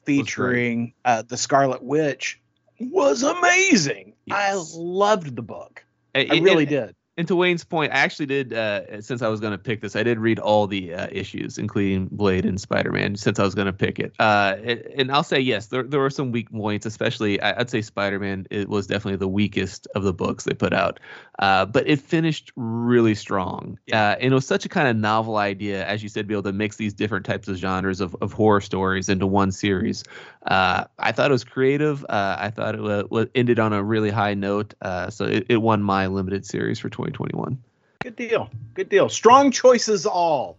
featuring 0.05 0.93
uh, 1.05 1.23
the 1.27 1.37
Scarlet 1.37 1.83
Witch 1.83 2.39
was 2.79 3.23
amazing. 3.23 4.13
I 4.31 4.53
loved 4.75 5.35
the 5.35 5.41
book. 5.41 5.83
I 6.15 6.25
really 6.41 6.63
and- 6.63 6.69
did. 6.69 6.95
And 7.21 7.27
to 7.27 7.35
Wayne's 7.35 7.63
point, 7.63 7.91
I 7.91 7.97
actually 7.97 8.25
did. 8.25 8.51
Uh, 8.51 8.99
since 8.99 9.21
I 9.21 9.27
was 9.27 9.39
going 9.39 9.51
to 9.51 9.59
pick 9.59 9.81
this, 9.81 9.95
I 9.95 10.01
did 10.01 10.17
read 10.17 10.39
all 10.39 10.65
the 10.65 10.95
uh, 10.95 11.07
issues, 11.11 11.59
including 11.59 12.07
Blade 12.07 12.47
and 12.47 12.59
Spider 12.59 12.91
Man. 12.91 13.15
Since 13.15 13.37
I 13.37 13.43
was 13.43 13.53
going 13.53 13.67
to 13.67 13.73
pick 13.73 13.99
it, 13.99 14.15
uh, 14.17 14.55
and, 14.63 14.79
and 14.97 15.11
I'll 15.11 15.21
say 15.21 15.39
yes, 15.39 15.67
there 15.67 15.83
there 15.83 15.99
were 15.99 16.09
some 16.09 16.31
weak 16.31 16.51
points. 16.51 16.87
Especially, 16.87 17.39
I- 17.39 17.59
I'd 17.59 17.69
say 17.69 17.83
Spider 17.83 18.17
Man. 18.17 18.47
It 18.49 18.69
was 18.69 18.87
definitely 18.87 19.17
the 19.17 19.27
weakest 19.27 19.87
of 19.93 20.01
the 20.01 20.13
books 20.13 20.45
they 20.45 20.55
put 20.55 20.73
out, 20.73 20.99
uh, 21.37 21.67
but 21.67 21.87
it 21.87 21.99
finished 22.01 22.51
really 22.55 23.13
strong. 23.13 23.77
Uh, 23.93 24.15
and 24.19 24.31
it 24.31 24.33
was 24.33 24.47
such 24.47 24.65
a 24.65 24.69
kind 24.69 24.87
of 24.87 24.95
novel 24.95 25.37
idea, 25.37 25.85
as 25.85 26.01
you 26.01 26.09
said, 26.09 26.25
be 26.27 26.33
able 26.33 26.41
to 26.41 26.53
mix 26.53 26.77
these 26.77 26.95
different 26.95 27.23
types 27.23 27.47
of 27.47 27.57
genres 27.57 28.01
of, 28.01 28.15
of 28.19 28.33
horror 28.33 28.61
stories 28.61 29.09
into 29.09 29.27
one 29.27 29.51
series. 29.51 30.03
Uh, 30.47 30.85
I 30.97 31.11
thought 31.11 31.29
it 31.29 31.33
was 31.33 31.43
creative. 31.43 32.03
Uh, 32.05 32.35
I 32.39 32.49
thought 32.49 32.73
it 32.73 33.11
wa- 33.11 33.25
ended 33.35 33.59
on 33.59 33.73
a 33.73 33.83
really 33.83 34.09
high 34.09 34.33
note. 34.33 34.73
Uh, 34.81 35.11
so 35.11 35.25
it, 35.25 35.45
it 35.49 35.57
won 35.57 35.83
my 35.83 36.07
limited 36.07 36.47
series 36.47 36.79
for 36.79 36.89
2021. 37.11 37.57
Good 38.03 38.15
deal. 38.15 38.49
Good 38.73 38.89
deal. 38.89 39.09
Strong 39.09 39.51
choices 39.51 40.05
all. 40.05 40.57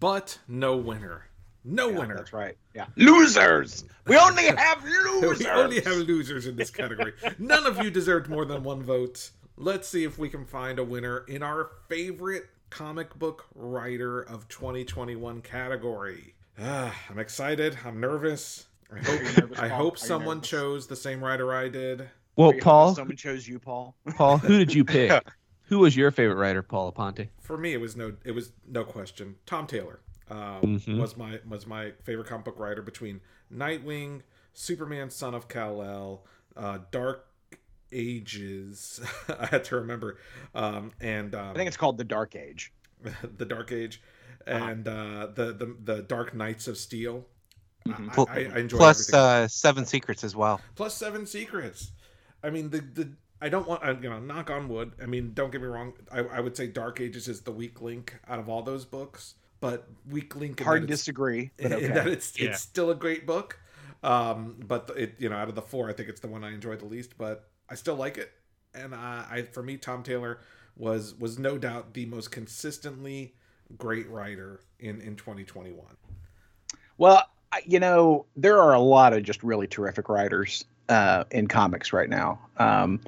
But 0.00 0.38
no 0.48 0.76
winner. 0.76 1.26
No 1.64 1.88
Yeah, 1.90 1.98
winner. 1.98 2.16
That's 2.16 2.32
right. 2.32 2.56
Yeah. 2.74 2.86
Losers. 2.96 3.84
We 4.06 4.16
only 4.16 4.44
have 4.44 4.82
losers. 4.84 5.38
We 5.40 5.46
only 5.46 5.80
have 5.80 5.96
losers 5.98 6.46
in 6.46 6.56
this 6.56 6.70
category. 6.70 7.12
None 7.38 7.66
of 7.66 7.82
you 7.82 7.90
deserved 7.90 8.28
more 8.28 8.44
than 8.44 8.62
one 8.62 8.82
vote. 8.82 9.30
Let's 9.56 9.86
see 9.88 10.04
if 10.04 10.18
we 10.18 10.28
can 10.28 10.46
find 10.46 10.78
a 10.78 10.84
winner 10.84 11.24
in 11.28 11.42
our 11.42 11.70
favorite 11.88 12.44
comic 12.70 13.16
book 13.18 13.46
writer 13.54 14.22
of 14.22 14.48
2021 14.48 15.42
category. 15.42 16.34
Ah, 16.58 16.94
I'm 17.10 17.18
excited. 17.18 17.76
I'm 17.84 18.00
nervous. 18.00 18.66
I 18.92 18.98
hope, 18.98 19.22
nervous, 19.36 19.58
I 19.58 19.68
hope 19.68 19.98
someone 19.98 20.40
chose 20.40 20.86
the 20.86 20.96
same 20.96 21.22
writer 21.22 21.52
I 21.54 21.68
did. 21.68 22.08
Well, 22.36 22.52
Paul, 22.54 22.94
Someone 22.94 23.16
chose 23.16 23.46
you, 23.46 23.58
Paul. 23.58 23.94
Paul, 24.16 24.38
who 24.38 24.58
did 24.58 24.72
you 24.72 24.84
pick? 24.84 25.12
who 25.70 25.78
was 25.78 25.96
your 25.96 26.10
favorite 26.10 26.34
writer, 26.34 26.62
Paul 26.62 26.92
Aponte? 26.92 27.28
For 27.40 27.56
me, 27.56 27.72
it 27.72 27.80
was 27.80 27.96
no, 27.96 28.12
it 28.24 28.32
was 28.32 28.52
no 28.68 28.84
question. 28.84 29.36
Tom 29.46 29.66
Taylor 29.66 30.00
um, 30.28 30.78
Mhm. 30.78 31.00
was 31.00 31.16
my 31.16 31.38
was 31.48 31.66
my 31.66 31.92
favorite 32.02 32.26
comic 32.26 32.44
book 32.44 32.58
writer 32.58 32.82
between 32.82 33.20
Nightwing, 33.54 34.22
Superman, 34.52 35.10
Son 35.10 35.32
of 35.34 35.48
Kal 35.48 35.80
El, 35.82 36.26
uh, 36.56 36.78
Dark 36.90 37.28
Ages. 37.92 39.00
I 39.38 39.46
had 39.46 39.64
to 39.64 39.76
remember, 39.76 40.18
um, 40.56 40.90
and 41.00 41.34
um, 41.36 41.50
I 41.50 41.54
think 41.54 41.68
it's 41.68 41.76
called 41.76 41.98
the 41.98 42.04
Dark 42.04 42.34
Age. 42.34 42.72
the 43.38 43.46
Dark 43.46 43.70
Age, 43.72 44.02
and 44.46 44.86
uh, 44.86 45.28
the, 45.34 45.52
the 45.52 45.76
the 45.84 46.02
Dark 46.02 46.34
Knights 46.34 46.66
of 46.68 46.76
Steel. 46.76 47.26
Mhm. 47.86 48.28
I, 48.28 48.32
I, 48.32 48.56
I 48.56 48.58
enjoy 48.58 48.76
Plus 48.76 49.12
uh, 49.14 49.46
Seven 49.48 49.86
Secrets 49.86 50.22
as 50.24 50.34
well. 50.36 50.60
Plus 50.74 50.94
seven 50.94 51.26
secrets. 51.26 51.92
I 52.42 52.50
mean, 52.50 52.70
the 52.70 52.80
the 52.80 53.12
I 53.40 53.48
don't 53.48 53.66
want 53.66 53.82
uh, 53.82 53.94
you 54.00 54.10
know 54.10 54.18
knock 54.18 54.50
on 54.50 54.68
wood. 54.68 54.92
I 55.02 55.06
mean, 55.06 55.32
don't 55.34 55.50
get 55.50 55.60
me 55.60 55.66
wrong. 55.66 55.94
I, 56.12 56.20
I 56.20 56.40
would 56.40 56.56
say 56.56 56.66
Dark 56.66 57.00
Ages 57.00 57.28
is 57.28 57.40
the 57.40 57.52
weak 57.52 57.80
link 57.80 58.18
out 58.28 58.38
of 58.38 58.48
all 58.48 58.62
those 58.62 58.84
books, 58.84 59.34
but 59.60 59.88
weak 60.08 60.36
link. 60.36 60.60
in 60.60 60.66
Hard 60.66 60.82
to 60.82 60.86
disagree, 60.86 61.50
but 61.60 61.72
in 61.82 61.94
that 61.94 62.06
it's 62.06 62.38
Yeah. 62.38 62.50
it's 62.50 62.60
still 62.60 62.90
a 62.90 62.94
great 62.94 63.26
book. 63.26 63.58
Um, 64.02 64.56
but 64.66 64.90
it 64.96 65.14
you 65.18 65.28
know 65.28 65.36
out 65.36 65.48
of 65.48 65.54
the 65.54 65.62
four, 65.62 65.88
I 65.88 65.92
think 65.92 66.08
it's 66.08 66.20
the 66.20 66.28
one 66.28 66.44
I 66.44 66.52
enjoyed 66.52 66.80
the 66.80 66.86
least. 66.86 67.16
But 67.16 67.48
I 67.68 67.74
still 67.74 67.96
like 67.96 68.18
it, 68.18 68.30
and 68.74 68.94
I, 68.94 69.26
I 69.30 69.42
for 69.42 69.62
me, 69.62 69.76
Tom 69.76 70.02
Taylor 70.02 70.40
was 70.76 71.14
was 71.14 71.38
no 71.38 71.58
doubt 71.58 71.94
the 71.94 72.06
most 72.06 72.30
consistently 72.30 73.34
great 73.78 74.08
writer 74.10 74.60
in 74.78 75.00
in 75.00 75.16
2021. 75.16 75.86
Well, 76.98 77.26
you 77.64 77.80
know, 77.80 78.26
there 78.36 78.60
are 78.60 78.74
a 78.74 78.80
lot 78.80 79.12
of 79.12 79.22
just 79.22 79.42
really 79.42 79.66
terrific 79.66 80.08
writers 80.08 80.64
uh, 80.90 81.24
in 81.30 81.46
comics 81.46 81.92
right 81.92 82.08
now. 82.08 82.38
Um, 82.58 83.00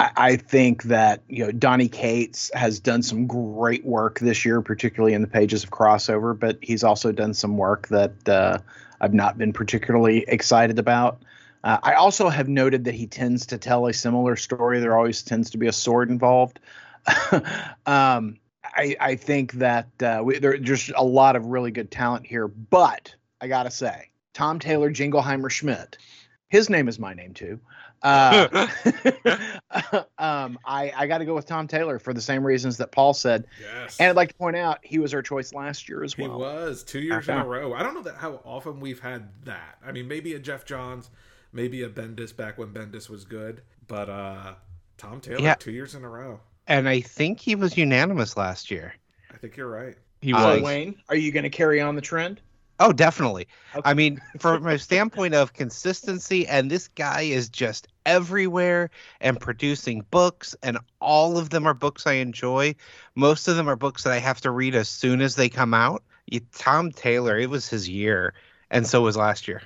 I, 0.00 0.10
I 0.16 0.36
think 0.36 0.84
that 0.84 1.22
you 1.28 1.44
know 1.44 1.52
Donny 1.52 1.88
Cates 1.88 2.50
has 2.54 2.80
done 2.80 3.02
some 3.02 3.26
great 3.26 3.84
work 3.84 4.18
this 4.18 4.44
year, 4.44 4.62
particularly 4.62 5.14
in 5.14 5.20
the 5.20 5.28
pages 5.28 5.64
of 5.64 5.70
crossover. 5.70 6.38
But 6.38 6.58
he's 6.62 6.84
also 6.84 7.12
done 7.12 7.34
some 7.34 7.56
work 7.56 7.88
that 7.88 8.28
uh, 8.28 8.58
I've 9.00 9.14
not 9.14 9.36
been 9.36 9.52
particularly 9.52 10.24
excited 10.26 10.78
about. 10.78 11.22
Uh, 11.64 11.78
I 11.82 11.94
also 11.94 12.28
have 12.28 12.48
noted 12.48 12.84
that 12.84 12.94
he 12.94 13.06
tends 13.06 13.46
to 13.46 13.58
tell 13.58 13.86
a 13.86 13.92
similar 13.92 14.36
story. 14.36 14.78
There 14.80 14.96
always 14.96 15.22
tends 15.22 15.50
to 15.50 15.58
be 15.58 15.66
a 15.66 15.72
sword 15.72 16.10
involved. 16.10 16.60
um, 17.86 18.36
I, 18.64 18.96
I 19.00 19.16
think 19.16 19.52
that 19.54 19.88
uh, 20.02 20.20
we, 20.24 20.38
there's 20.38 20.60
just 20.60 20.92
a 20.94 21.04
lot 21.04 21.34
of 21.34 21.46
really 21.46 21.70
good 21.70 21.90
talent 21.90 22.26
here, 22.26 22.46
but 22.46 23.14
I 23.40 23.48
gotta 23.48 23.70
say, 23.70 24.10
Tom 24.32 24.58
Taylor 24.58 24.90
Jingleheimer 24.90 25.50
Schmidt, 25.50 25.98
his 26.48 26.70
name 26.70 26.88
is 26.88 26.98
my 26.98 27.12
name 27.14 27.34
too. 27.34 27.58
Uh, 28.02 28.68
um, 30.18 30.58
I, 30.64 30.92
I 30.96 31.06
got 31.06 31.18
to 31.18 31.24
go 31.24 31.34
with 31.34 31.46
Tom 31.46 31.66
Taylor 31.66 31.98
for 31.98 32.12
the 32.12 32.20
same 32.20 32.44
reasons 32.44 32.76
that 32.78 32.92
Paul 32.92 33.14
said, 33.14 33.46
Yes, 33.60 33.96
and 33.98 34.10
I'd 34.10 34.16
like 34.16 34.28
to 34.30 34.34
point 34.34 34.56
out 34.56 34.78
he 34.82 34.98
was 34.98 35.12
our 35.14 35.22
choice 35.22 35.52
last 35.54 35.88
year 35.88 36.02
as 36.04 36.16
well. 36.16 36.30
He 36.32 36.36
was 36.36 36.82
two 36.84 37.00
years 37.00 37.28
in 37.28 37.36
a 37.36 37.44
row. 37.46 37.74
I 37.74 37.82
don't 37.82 37.94
know 37.94 38.02
that 38.02 38.16
how 38.16 38.40
often 38.44 38.80
we've 38.80 39.00
had 39.00 39.28
that. 39.44 39.78
I 39.84 39.92
mean, 39.92 40.08
maybe 40.08 40.34
a 40.34 40.38
Geoff 40.38 40.64
Johns, 40.64 41.10
maybe 41.52 41.82
a 41.82 41.88
Bendis 41.88 42.36
back 42.36 42.58
when 42.58 42.68
Bendis 42.68 43.08
was 43.08 43.24
good, 43.24 43.62
but 43.88 44.08
uh 44.08 44.54
Tom 44.98 45.20
Taylor 45.20 45.40
Yeah. 45.40 45.54
two 45.54 45.72
years 45.72 45.94
in 45.94 46.04
a 46.04 46.08
row. 46.08 46.40
And 46.68 46.88
I 46.88 47.00
think 47.00 47.38
he 47.38 47.54
was 47.54 47.76
unanimous 47.76 48.36
last 48.36 48.70
year. 48.70 48.94
I 49.32 49.36
think 49.36 49.56
you're 49.56 49.70
right. 49.70 49.96
He 50.20 50.32
Uh, 50.32 50.40
So 50.40 50.54
was. 50.54 50.62
Wayne, 50.62 50.96
are 51.08 51.16
you 51.16 51.30
going 51.32 51.44
to 51.44 51.50
carry 51.50 51.80
on 51.80 51.94
the 51.94 52.00
trend? 52.00 52.40
Oh, 52.78 52.92
definitely. 52.92 53.48
Okay. 53.74 53.88
I 53.88 53.94
mean, 53.94 54.20
from 54.38 54.66
a 54.66 54.78
standpoint 54.78 55.34
of 55.34 55.52
consistency, 55.52 56.46
and 56.46 56.70
this 56.70 56.88
guy 56.88 57.22
is 57.22 57.48
just 57.48 57.88
everywhere 58.04 58.90
and 59.20 59.40
producing 59.40 60.04
books, 60.10 60.54
and 60.62 60.78
all 61.00 61.38
of 61.38 61.50
them 61.50 61.66
are 61.66 61.74
books 61.74 62.06
I 62.06 62.14
enjoy. 62.14 62.74
Most 63.14 63.48
of 63.48 63.56
them 63.56 63.68
are 63.68 63.76
books 63.76 64.04
that 64.04 64.12
I 64.12 64.18
have 64.18 64.40
to 64.42 64.50
read 64.50 64.74
as 64.74 64.88
soon 64.88 65.20
as 65.20 65.36
they 65.36 65.48
come 65.48 65.74
out. 65.74 66.02
You, 66.26 66.40
Tom 66.54 66.92
Taylor, 66.92 67.38
it 67.38 67.48
was 67.48 67.68
his 67.68 67.88
year, 67.88 68.34
and 68.70 68.86
so 68.86 69.00
was 69.02 69.16
last 69.16 69.48
year. 69.48 69.62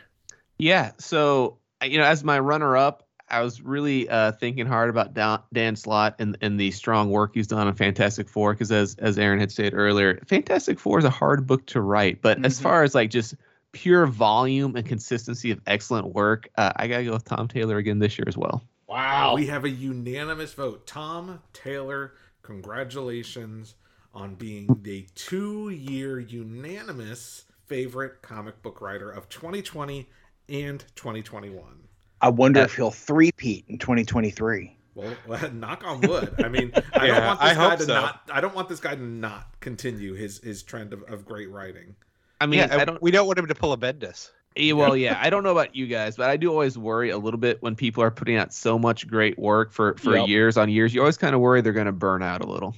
Yeah. 0.58 0.92
So 0.98 1.58
you 1.82 1.98
know, 1.98 2.04
as 2.04 2.22
my 2.22 2.38
runner-up, 2.38 3.06
I 3.30 3.40
was 3.42 3.62
really 3.62 4.08
uh, 4.08 4.32
thinking 4.32 4.66
hard 4.66 4.90
about 4.90 5.14
Dan, 5.14 5.38
Dan 5.52 5.76
Slott 5.76 6.16
and 6.18 6.36
and 6.40 6.58
the 6.58 6.70
strong 6.72 7.10
work 7.10 7.32
he's 7.34 7.46
done 7.46 7.66
on 7.66 7.74
Fantastic 7.74 8.28
Four. 8.28 8.52
Because 8.54 8.72
as 8.72 8.96
as 8.98 9.18
Aaron 9.18 9.38
had 9.40 9.52
said 9.52 9.72
earlier, 9.74 10.18
Fantastic 10.26 10.78
Four 10.80 10.98
is 10.98 11.04
a 11.04 11.10
hard 11.10 11.46
book 11.46 11.66
to 11.66 11.80
write. 11.80 12.22
But 12.22 12.44
as 12.44 12.58
Mhm. 12.58 12.62
far 12.62 12.82
as 12.82 12.94
like 12.94 13.10
just 13.10 13.34
pure 13.72 14.06
volume 14.06 14.74
and 14.74 14.84
consistency 14.84 15.50
of 15.52 15.60
excellent 15.66 16.08
work, 16.14 16.48
uh, 16.56 16.72
I 16.74 16.88
gotta 16.88 17.04
go 17.04 17.12
with 17.12 17.24
Tom 17.24 17.46
Taylor 17.46 17.76
again 17.76 17.98
this 18.00 18.18
year 18.18 18.24
as 18.26 18.36
well. 18.36 18.62
Wow. 18.88 19.34
We 19.36 19.46
have 19.46 19.64
a 19.64 19.70
unanimous 19.70 20.52
vote. 20.54 20.86
Tom 20.86 21.40
Taylor, 21.52 22.14
congratulations 22.42 23.76
on 24.12 24.34
being 24.34 24.66
the 24.82 25.06
two-year 25.14 26.18
unanimous 26.18 27.44
favorite 27.66 28.22
comic 28.22 28.60
book 28.62 28.80
writer 28.80 29.08
of 29.08 29.28
2020 29.28 30.08
and 30.48 30.84
2021. 30.96 31.88
I 32.20 32.28
wonder 32.28 32.60
Uh, 32.60 32.64
if 32.64 32.74
he'll 32.74 32.90
three-peat 32.90 33.64
in 33.68 33.78
2023. 33.78 34.76
Well, 35.26 35.50
knock 35.52 35.82
on 35.86 36.00
wood. 36.02 36.34
I 36.44 36.48
mean, 36.48 36.72
I 36.92 37.06
don't 37.06 37.24
want 37.24 37.40
this 37.40 37.48
I 37.50 37.54
guy 37.54 37.70
hope 37.70 37.78
to 37.78 37.84
so. 37.86 37.94
not. 37.94 38.20
I 38.30 38.40
don't 38.42 38.54
want 38.54 38.68
this 38.68 38.80
guy 38.80 38.94
to 38.96 39.00
not 39.02 39.46
continue 39.60 40.12
his 40.14 40.40
his 40.40 40.62
trend 40.62 40.92
of, 40.92 41.02
of 41.04 41.24
great 41.24 41.48
writing. 41.48 41.94
I 42.38 42.44
mean, 42.46 42.58
yeah, 42.58 42.76
I 42.76 42.84
don't. 42.84 43.00
we 43.00 43.10
don't 43.10 43.26
want 43.26 43.38
him 43.38 43.46
to 43.46 43.54
pull 43.54 43.72
a 43.72 43.78
Bendis. 43.78 44.30
Well, 44.74 44.96
yeah, 44.96 45.18
I 45.22 45.30
don't 45.30 45.42
know 45.42 45.52
about 45.52 45.74
you 45.74 45.86
guys, 45.86 46.16
but 46.16 46.28
I 46.28 46.36
do 46.36 46.50
always 46.50 46.76
worry 46.76 47.10
a 47.10 47.16
little 47.18 47.38
bit 47.40 47.62
when 47.62 47.76
people 47.76 48.02
are 48.02 48.10
putting 48.10 48.36
out 48.36 48.52
so 48.52 48.78
much 48.78 49.06
great 49.08 49.38
work 49.38 49.72
for 49.72 49.94
for 49.94 50.16
Yep. 50.18 50.28
years 50.28 50.56
on 50.58 50.68
years. 50.68 50.92
You 50.92 51.00
always 51.00 51.16
kind 51.16 51.34
of 51.34 51.40
worry 51.40 51.62
they're 51.62 51.72
going 51.72 51.86
to 51.86 51.92
burn 51.92 52.22
out 52.22 52.42
a 52.42 52.46
little. 52.46 52.74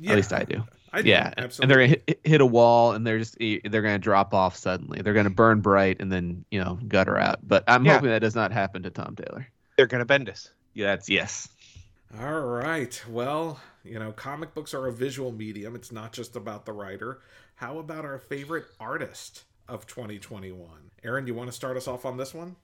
Yeah, 0.00 0.12
At 0.12 0.16
least 0.16 0.32
I 0.32 0.42
do. 0.44 0.64
I 0.92 1.00
yeah, 1.00 1.32
absolutely. 1.38 1.62
and 1.62 1.70
they're 1.70 1.78
gonna 1.88 2.02
hit, 2.06 2.20
hit 2.24 2.40
a 2.40 2.46
wall, 2.46 2.92
and 2.92 3.06
they're 3.06 3.18
just 3.18 3.38
they're 3.38 3.82
gonna 3.82 3.98
drop 3.98 4.34
off 4.34 4.56
suddenly. 4.56 5.00
They're 5.02 5.14
gonna 5.14 5.30
burn 5.30 5.60
bright, 5.60 5.96
and 6.00 6.12
then 6.12 6.44
you 6.50 6.62
know 6.62 6.78
gutter 6.86 7.18
out. 7.18 7.38
But 7.42 7.64
I'm 7.66 7.84
Yeah. 7.84 7.94
hoping 7.94 8.10
that 8.10 8.18
does 8.20 8.34
not 8.34 8.52
happen 8.52 8.82
to 8.82 8.90
Tom 8.90 9.16
Taylor. 9.16 9.48
They're 9.76 9.86
gonna 9.86 10.04
bend 10.04 10.28
us. 10.28 10.50
Yeah, 10.74 10.88
that's 10.88 11.08
yes. 11.08 11.48
All 12.20 12.40
right. 12.40 13.02
Well, 13.08 13.58
you 13.84 13.98
know, 13.98 14.12
comic 14.12 14.54
books 14.54 14.74
are 14.74 14.86
a 14.86 14.92
visual 14.92 15.32
medium. 15.32 15.74
It's 15.74 15.90
not 15.92 16.12
just 16.12 16.36
about 16.36 16.66
the 16.66 16.72
writer. 16.72 17.20
How 17.54 17.78
about 17.78 18.04
our 18.04 18.18
favorite 18.18 18.66
artist 18.78 19.44
of 19.68 19.86
2021? 19.86 20.68
Aaron, 21.04 21.26
you 21.26 21.34
want 21.34 21.48
to 21.48 21.52
start 21.56 21.76
us 21.78 21.88
off 21.88 22.04
on 22.04 22.16
this 22.18 22.34
one? 22.34 22.56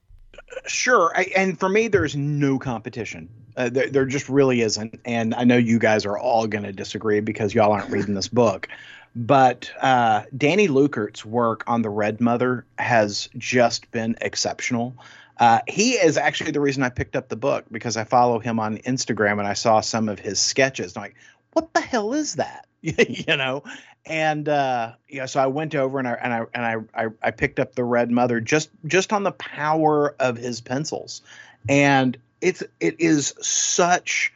Sure, 0.65 1.11
I, 1.15 1.31
and 1.35 1.59
for 1.59 1.69
me, 1.69 1.87
there's 1.87 2.15
no 2.15 2.59
competition. 2.59 3.29
Uh, 3.57 3.69
there, 3.69 3.89
there 3.89 4.05
just 4.05 4.29
really 4.29 4.61
isn't, 4.61 4.99
and 5.05 5.33
I 5.35 5.43
know 5.43 5.57
you 5.57 5.79
guys 5.79 6.05
are 6.05 6.17
all 6.17 6.47
going 6.47 6.63
to 6.63 6.71
disagree 6.71 7.19
because 7.19 7.53
y'all 7.53 7.71
aren't 7.71 7.89
reading 7.89 8.13
this 8.13 8.27
book. 8.27 8.67
But 9.15 9.71
uh, 9.81 10.23
Danny 10.37 10.67
Luckert's 10.67 11.25
work 11.25 11.63
on 11.67 11.81
the 11.81 11.89
Red 11.89 12.21
Mother 12.21 12.65
has 12.77 13.29
just 13.37 13.89
been 13.91 14.15
exceptional. 14.21 14.95
Uh, 15.39 15.59
he 15.67 15.93
is 15.93 16.17
actually 16.17 16.51
the 16.51 16.59
reason 16.59 16.83
I 16.83 16.89
picked 16.89 17.15
up 17.15 17.29
the 17.29 17.35
book 17.35 17.65
because 17.71 17.97
I 17.97 18.03
follow 18.03 18.39
him 18.39 18.59
on 18.59 18.77
Instagram 18.79 19.39
and 19.39 19.47
I 19.47 19.53
saw 19.53 19.79
some 19.79 20.09
of 20.09 20.19
his 20.19 20.39
sketches. 20.39 20.95
I'm 20.95 21.03
like, 21.03 21.15
what 21.53 21.73
the 21.73 21.81
hell 21.81 22.13
is 22.13 22.35
that? 22.35 22.65
you 22.81 23.35
know, 23.35 23.63
and 24.05 24.47
uh, 24.49 24.93
yeah, 25.07 25.25
so 25.25 25.39
I 25.39 25.47
went 25.47 25.75
over 25.75 25.99
and 25.99 26.07
I 26.07 26.13
and 26.13 26.33
I 26.33 26.45
and 26.53 26.65
I, 26.95 27.05
I 27.05 27.07
I 27.21 27.31
picked 27.31 27.59
up 27.59 27.75
the 27.75 27.83
Red 27.83 28.11
Mother 28.11 28.39
just 28.39 28.69
just 28.85 29.13
on 29.13 29.23
the 29.23 29.31
power 29.31 30.15
of 30.19 30.37
his 30.37 30.61
pencils, 30.61 31.21
and 31.67 32.17
it's 32.41 32.63
it 32.79 32.99
is 32.99 33.33
such 33.41 34.33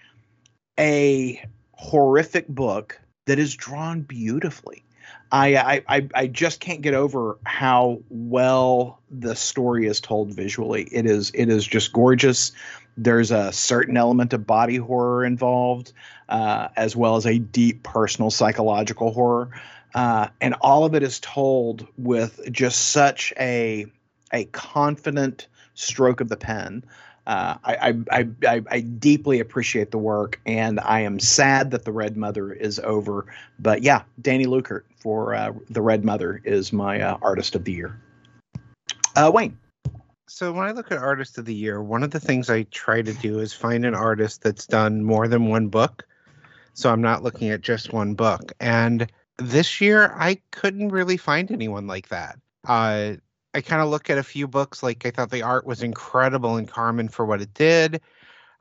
a 0.79 1.43
horrific 1.73 2.47
book 2.47 2.99
that 3.25 3.39
is 3.39 3.55
drawn 3.55 4.01
beautifully. 4.01 4.83
I, 5.31 5.83
I 5.87 6.09
I 6.13 6.27
just 6.27 6.59
can't 6.59 6.81
get 6.81 6.93
over 6.93 7.37
how 7.43 7.99
well 8.09 8.99
the 9.09 9.35
story 9.35 9.87
is 9.87 9.99
told 9.99 10.31
visually. 10.31 10.83
It 10.91 11.07
is 11.07 11.31
it 11.33 11.49
is 11.49 11.65
just 11.65 11.91
gorgeous. 11.91 12.51
There's 12.97 13.31
a 13.31 13.51
certain 13.51 13.97
element 13.97 14.33
of 14.33 14.45
body 14.45 14.75
horror 14.75 15.25
involved, 15.25 15.91
uh, 16.29 16.67
as 16.75 16.95
well 16.95 17.15
as 17.15 17.25
a 17.25 17.39
deep 17.39 17.81
personal 17.81 18.29
psychological 18.29 19.11
horror, 19.11 19.49
uh, 19.95 20.27
and 20.39 20.53
all 20.61 20.85
of 20.85 20.93
it 20.93 21.01
is 21.01 21.19
told 21.19 21.87
with 21.97 22.39
just 22.51 22.89
such 22.89 23.33
a 23.39 23.87
a 24.31 24.45
confident 24.45 25.47
stroke 25.73 26.21
of 26.21 26.29
the 26.29 26.37
pen. 26.37 26.83
Uh, 27.25 27.55
I, 27.63 28.03
I, 28.11 28.27
I, 28.45 28.61
I, 28.69 28.79
deeply 28.81 29.39
appreciate 29.39 29.91
the 29.91 29.97
work, 29.97 30.41
and 30.45 30.77
I 30.81 31.01
am 31.01 31.21
sad 31.21 31.71
that 31.71 31.85
the 31.85 31.91
Red 31.93 32.17
Mother 32.17 32.51
is 32.51 32.79
over. 32.79 33.33
But 33.59 33.81
yeah, 33.81 34.03
Danny 34.21 34.45
Luckert 34.45 34.83
for 34.97 35.33
uh, 35.33 35.53
the 35.69 35.81
Red 35.81 36.03
Mother 36.03 36.41
is 36.43 36.73
my 36.73 36.99
uh, 36.99 37.17
artist 37.21 37.55
of 37.55 37.63
the 37.63 37.71
year. 37.71 37.97
Uh, 39.15 39.31
Wayne. 39.33 39.57
So 40.27 40.51
when 40.51 40.65
I 40.65 40.71
look 40.71 40.91
at 40.91 40.97
artist 40.97 41.37
of 41.37 41.45
the 41.45 41.53
year, 41.53 41.81
one 41.81 42.03
of 42.03 42.11
the 42.11 42.19
things 42.19 42.49
I 42.49 42.63
try 42.63 43.01
to 43.01 43.13
do 43.13 43.39
is 43.39 43.53
find 43.53 43.85
an 43.85 43.95
artist 43.95 44.41
that's 44.41 44.65
done 44.65 45.03
more 45.03 45.27
than 45.27 45.47
one 45.47 45.67
book. 45.67 46.05
So 46.73 46.91
I'm 46.91 47.01
not 47.01 47.23
looking 47.23 47.51
at 47.51 47.61
just 47.61 47.93
one 47.93 48.15
book. 48.15 48.51
And 48.59 49.09
this 49.37 49.79
year 49.79 50.13
I 50.17 50.41
couldn't 50.51 50.89
really 50.89 51.17
find 51.17 51.51
anyone 51.51 51.87
like 51.87 52.09
that. 52.09 52.39
I 53.53 53.61
kind 53.61 53.81
of 53.81 53.89
look 53.89 54.09
at 54.09 54.17
a 54.17 54.23
few 54.23 54.47
books 54.47 54.81
like 54.81 55.05
I 55.05 55.11
thought 55.11 55.29
the 55.29 55.43
art 55.43 55.65
was 55.65 55.83
incredible 55.83 56.57
in 56.57 56.65
Carmen 56.65 57.07
for 57.07 57.25
what 57.25 57.41
it 57.41 57.53
did. 57.53 58.01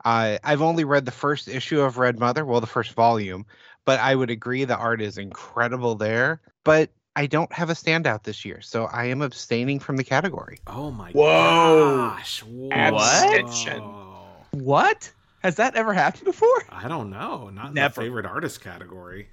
Uh, 0.05 0.37
I've 0.43 0.61
only 0.61 0.83
read 0.83 1.05
the 1.05 1.11
first 1.11 1.47
issue 1.47 1.79
of 1.81 1.97
Red 1.97 2.19
Mother, 2.19 2.45
well, 2.45 2.61
the 2.61 2.67
first 2.67 2.93
volume, 2.93 3.45
but 3.85 3.99
I 3.99 4.15
would 4.15 4.29
agree 4.29 4.65
the 4.65 4.77
art 4.77 5.01
is 5.01 5.17
incredible 5.17 5.95
there. 5.95 6.41
But 6.63 6.89
I 7.15 7.25
don't 7.27 7.51
have 7.53 7.69
a 7.69 7.73
standout 7.73 8.23
this 8.23 8.43
year, 8.43 8.59
so 8.61 8.85
I 8.85 9.05
am 9.05 9.21
abstaining 9.21 9.79
from 9.79 9.97
the 9.97 10.03
category. 10.03 10.59
Oh 10.67 10.91
my 10.91 11.11
Whoa. 11.11 12.09
gosh. 12.09 12.43
Abstention. 12.71 13.81
Whoa. 13.81 14.45
What 14.51 15.11
has 15.41 15.55
that 15.55 15.75
ever 15.75 15.93
happened 15.93 16.25
before? 16.25 16.63
I 16.69 16.87
don't 16.87 17.09
know. 17.09 17.49
Not 17.49 17.67
in 17.69 17.73
Never. 17.73 17.95
the 17.95 18.01
favorite 18.01 18.25
artist 18.25 18.61
category. 18.61 19.27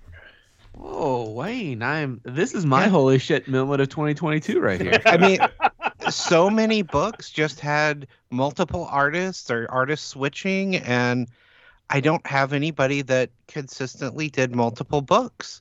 Oh, 0.79 1.31
Wayne, 1.33 1.83
I'm. 1.83 2.21
This 2.25 2.55
is 2.55 2.65
my 2.65 2.89
holy 2.89 3.19
shit 3.19 3.49
moment 3.49 3.81
of 3.81 3.89
2022 3.89 4.61
right 4.61 4.81
here. 4.81 5.01
I 5.05 5.17
mean, 5.17 5.41
so 6.11 6.49
many 6.49 6.83
books 6.83 7.31
just 7.31 7.61
had 7.61 8.07
multiple 8.31 8.87
artists 8.91 9.51
or 9.51 9.67
artists 9.71 10.07
switching, 10.07 10.77
and 10.77 11.29
I 11.89 12.01
don't 12.01 12.25
have 12.27 12.53
anybody 12.53 13.03
that 13.03 13.31
consistently 13.49 14.29
did 14.29 14.55
multiple 14.55 15.03
books. 15.03 15.61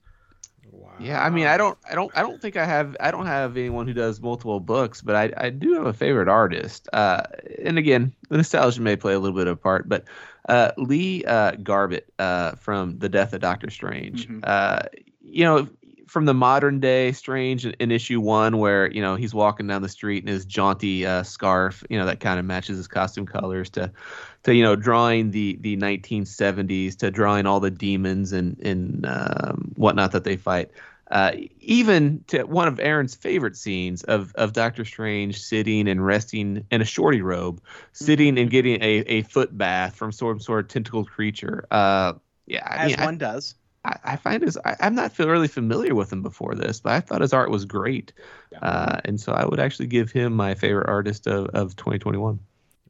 Wow. 0.71 0.91
Yeah, 0.99 1.23
I 1.23 1.29
mean, 1.29 1.47
I 1.47 1.57
don't, 1.57 1.77
I 1.89 1.95
don't, 1.95 2.11
I 2.15 2.21
don't 2.21 2.39
think 2.39 2.55
I 2.55 2.65
have, 2.65 2.95
I 2.99 3.09
don't 3.09 3.25
have 3.25 3.57
anyone 3.57 3.87
who 3.87 3.93
does 3.93 4.21
multiple 4.21 4.59
books, 4.59 5.01
but 5.01 5.15
I, 5.15 5.31
I 5.35 5.49
do 5.49 5.73
have 5.73 5.87
a 5.87 5.93
favorite 5.93 6.29
artist. 6.29 6.87
Uh, 6.93 7.23
and 7.63 7.77
again, 7.79 8.13
the 8.29 8.37
nostalgia 8.37 8.81
may 8.81 8.95
play 8.95 9.13
a 9.13 9.19
little 9.19 9.35
bit 9.35 9.47
of 9.47 9.53
a 9.53 9.59
part, 9.59 9.89
but 9.89 10.05
uh, 10.47 10.71
Lee 10.77 11.23
uh, 11.25 11.51
Garbett 11.63 12.11
uh, 12.19 12.51
from 12.53 12.97
The 12.99 13.09
Death 13.09 13.33
of 13.33 13.41
Doctor 13.41 13.69
Strange. 13.69 14.27
Mhm. 14.27 14.39
Uh, 14.43 14.83
you 15.21 15.43
know, 15.43 15.67
from 16.07 16.25
the 16.25 16.33
modern 16.33 16.79
day 16.79 17.11
Strange 17.11 17.65
in, 17.65 17.73
in 17.79 17.91
issue 17.91 18.19
one, 18.19 18.57
where 18.57 18.91
you 18.91 19.01
know 19.01 19.15
he's 19.15 19.33
walking 19.33 19.67
down 19.67 19.81
the 19.81 19.89
street 19.89 20.23
in 20.23 20.27
his 20.27 20.43
jaunty 20.43 21.05
uh, 21.05 21.23
scarf, 21.23 21.83
you 21.89 21.97
know 21.97 22.05
that 22.05 22.19
kind 22.19 22.39
of 22.39 22.45
matches 22.45 22.77
his 22.77 22.87
costume 22.87 23.25
colors, 23.25 23.69
to 23.71 23.91
to 24.43 24.55
you 24.55 24.63
know 24.63 24.75
drawing 24.75 25.31
the 25.31 25.57
the 25.61 25.77
1970s, 25.77 26.97
to 26.97 27.11
drawing 27.11 27.45
all 27.45 27.59
the 27.59 27.71
demons 27.71 28.33
and 28.33 28.57
and 28.59 29.05
um, 29.05 29.71
whatnot 29.75 30.11
that 30.11 30.23
they 30.23 30.35
fight. 30.35 30.71
Uh, 31.09 31.31
even 31.59 32.23
to 32.27 32.43
one 32.43 32.67
of 32.67 32.79
Aaron's 32.79 33.15
favorite 33.15 33.57
scenes 33.57 34.03
of, 34.03 34.31
of 34.35 34.53
Doctor 34.53 34.85
Strange 34.85 35.41
sitting 35.41 35.87
and 35.87 36.05
resting 36.05 36.65
in 36.69 36.81
a 36.81 36.85
shorty 36.85 37.21
robe, 37.21 37.61
sitting 37.93 38.37
and 38.37 38.49
getting 38.49 38.81
a, 38.83 38.99
a 39.07 39.21
foot 39.23 39.57
bath 39.57 39.95
from 39.95 40.11
some 40.11 40.39
sort 40.39 40.65
of 40.65 40.67
tentacled 40.69 41.09
creature. 41.09 41.65
Uh, 41.71 42.13
yeah, 42.45 42.67
I 42.69 42.77
As 42.77 42.91
mean, 42.91 42.99
I- 42.99 43.05
one 43.05 43.17
does. 43.17 43.55
I, 43.85 43.97
I 44.03 44.15
find 44.17 44.43
his 44.43 44.57
I, 44.65 44.75
I'm 44.81 44.93
not 44.93 45.13
feel 45.13 45.29
really 45.29 45.47
familiar 45.47 45.95
with 45.95 46.11
him 46.11 46.21
before 46.21 46.53
this, 46.53 46.81
but 46.81 46.91
I 46.91 46.99
thought 46.99 47.21
his 47.21 47.31
art 47.31 47.49
was 47.49 47.63
great, 47.63 48.11
Yeah. 48.51 48.59
uh, 48.61 48.99
and 49.05 49.19
so 49.19 49.31
I 49.31 49.45
would 49.45 49.59
actually 49.59 49.87
give 49.87 50.11
him 50.11 50.33
my 50.35 50.53
favorite 50.53 50.89
artist 50.89 51.27
of, 51.27 51.47
of 51.55 51.75
2021. 51.77 52.39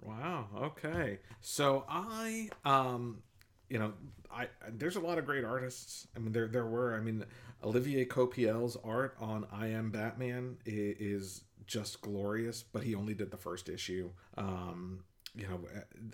Wow. 0.01 0.47
Okay. 0.55 1.19
So 1.41 1.85
I, 1.87 2.49
um, 2.65 3.21
you 3.69 3.79
know, 3.79 3.93
I 4.31 4.47
there's 4.69 4.95
a 4.95 4.99
lot 4.99 5.17
of 5.17 5.25
great 5.25 5.43
artists. 5.43 6.07
I 6.15 6.19
mean, 6.19 6.31
there 6.31 6.47
there 6.47 6.65
were. 6.65 6.95
I 6.95 6.99
mean, 6.99 7.25
Olivier 7.63 8.05
Coipel's 8.05 8.77
art 8.83 9.15
on 9.19 9.45
I 9.51 9.67
Am 9.67 9.91
Batman 9.91 10.57
is, 10.65 11.41
just 11.67 12.01
glorious, 12.01 12.63
but 12.63 12.81
he 12.81 12.95
only 12.95 13.13
did 13.13 13.29
the 13.29 13.37
first 13.37 13.69
issue. 13.69 14.09
Um, 14.37 15.03
you 15.35 15.47
know, 15.47 15.59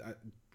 uh, 0.06 0.12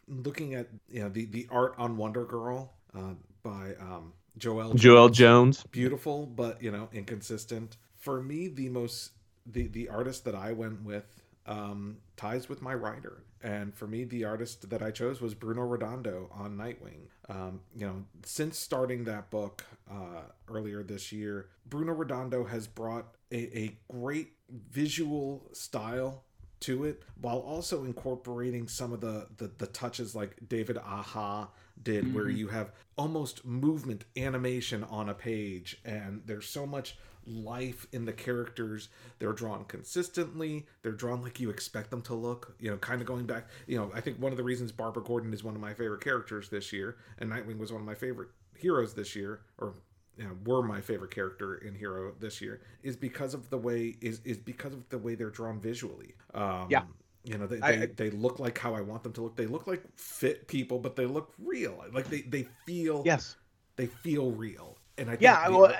looking 0.08 0.54
at 0.54 0.68
you 0.90 1.00
know 1.02 1.08
the 1.08 1.24
the 1.24 1.46
art 1.50 1.74
on 1.78 1.96
Wonder 1.96 2.26
Girl 2.26 2.74
uh, 2.94 3.14
by 3.42 3.74
um, 3.80 4.12
Joel 4.36 4.74
Joel 4.74 5.08
Jones 5.08 5.58
Jones. 5.58 5.64
beautiful 5.70 6.26
but 6.26 6.62
you 6.62 6.70
know 6.70 6.88
inconsistent 6.92 7.76
for 7.96 8.22
me 8.22 8.48
the 8.48 8.68
most 8.68 9.12
the 9.46 9.68
the 9.68 9.88
artist 9.88 10.24
that 10.24 10.34
i 10.34 10.52
went 10.52 10.82
with 10.82 11.19
um 11.46 11.96
ties 12.16 12.48
with 12.48 12.62
my 12.62 12.74
writer. 12.74 13.24
And 13.42 13.74
for 13.74 13.86
me 13.86 14.04
the 14.04 14.24
artist 14.24 14.68
that 14.68 14.82
i 14.82 14.90
chose 14.90 15.20
was 15.20 15.34
bruno 15.34 15.62
redondo 15.62 16.28
on 16.32 16.56
nightwing. 16.56 17.08
Um 17.28 17.60
you 17.74 17.86
know 17.86 18.04
since 18.24 18.58
starting 18.58 19.04
that 19.04 19.30
book 19.30 19.64
uh 19.90 20.22
earlier 20.48 20.82
this 20.82 21.12
year 21.12 21.48
bruno 21.66 21.92
redondo 21.92 22.44
has 22.44 22.66
brought 22.66 23.14
a, 23.32 23.58
a 23.58 23.78
great 23.90 24.32
visual 24.50 25.48
style 25.52 26.24
to 26.60 26.84
it 26.84 27.02
while 27.20 27.38
also 27.38 27.84
incorporating 27.84 28.68
some 28.68 28.92
of 28.92 29.00
the 29.00 29.26
the, 29.38 29.50
the 29.58 29.66
touches 29.66 30.14
like 30.14 30.36
david 30.48 30.76
aja 30.76 31.48
did 31.82 32.14
where 32.14 32.28
you 32.28 32.48
have 32.48 32.72
almost 32.98 33.44
movement 33.46 34.04
animation 34.16 34.84
on 34.84 35.08
a 35.08 35.14
page 35.14 35.78
and 35.84 36.22
there's 36.26 36.46
so 36.46 36.66
much 36.66 36.98
life 37.30 37.86
in 37.92 38.04
the 38.04 38.12
characters. 38.12 38.88
They're 39.18 39.32
drawn 39.32 39.64
consistently. 39.64 40.66
They're 40.82 40.92
drawn 40.92 41.22
like 41.22 41.40
you 41.40 41.50
expect 41.50 41.90
them 41.90 42.02
to 42.02 42.14
look 42.14 42.54
you 42.60 42.70
know 42.70 42.76
kind 42.78 43.00
of 43.00 43.06
going 43.06 43.26
back 43.26 43.46
you 43.66 43.76
know 43.76 43.90
i 43.94 44.00
think 44.00 44.18
one 44.20 44.32
of 44.32 44.38
the 44.38 44.44
reasons 44.44 44.72
barbara 44.72 45.02
gordon 45.02 45.32
is 45.32 45.42
one 45.44 45.54
of 45.54 45.60
my 45.60 45.72
favorite 45.74 46.00
characters 46.02 46.48
this 46.48 46.72
year 46.72 46.96
and 47.18 47.30
nightwing 47.30 47.58
was 47.58 47.72
one 47.72 47.80
of 47.80 47.86
my 47.86 47.94
favorite 47.94 48.28
heroes 48.56 48.94
this 48.94 49.14
year 49.16 49.40
or 49.58 49.74
you 50.16 50.24
know, 50.24 50.36
were 50.44 50.62
my 50.62 50.80
favorite 50.80 51.10
character 51.10 51.56
in 51.56 51.74
hero 51.74 52.12
this 52.20 52.40
year 52.40 52.60
is 52.82 52.96
because 52.96 53.32
of 53.34 53.48
the 53.50 53.56
way 53.58 53.96
is 54.00 54.20
is 54.24 54.36
because 54.38 54.72
of 54.74 54.88
the 54.90 54.98
way 54.98 55.14
they're 55.14 55.30
drawn 55.30 55.60
visually. 55.60 56.14
Um 56.34 56.66
Yeah. 56.70 56.82
you 57.24 57.38
know 57.38 57.46
they, 57.46 57.60
I- 57.60 57.76
they, 57.76 57.86
they 57.86 58.10
look 58.10 58.38
like 58.38 58.58
how 58.58 58.74
i 58.74 58.80
want 58.80 59.02
them 59.02 59.12
to 59.14 59.22
look. 59.22 59.36
They 59.36 59.46
look 59.46 59.66
like 59.66 59.82
fit 59.96 60.46
people 60.48 60.78
but 60.78 60.96
they 60.96 61.06
look 61.06 61.32
real. 61.38 61.84
Like 61.92 62.08
they 62.08 62.22
they 62.22 62.46
feel 62.66 63.02
Yes. 63.04 63.36
they 63.76 63.86
feel 63.86 64.30
real. 64.32 64.76
And 64.98 65.08
i 65.08 65.12
think 65.12 65.22
Yeah, 65.22 65.48
well, 65.48 65.72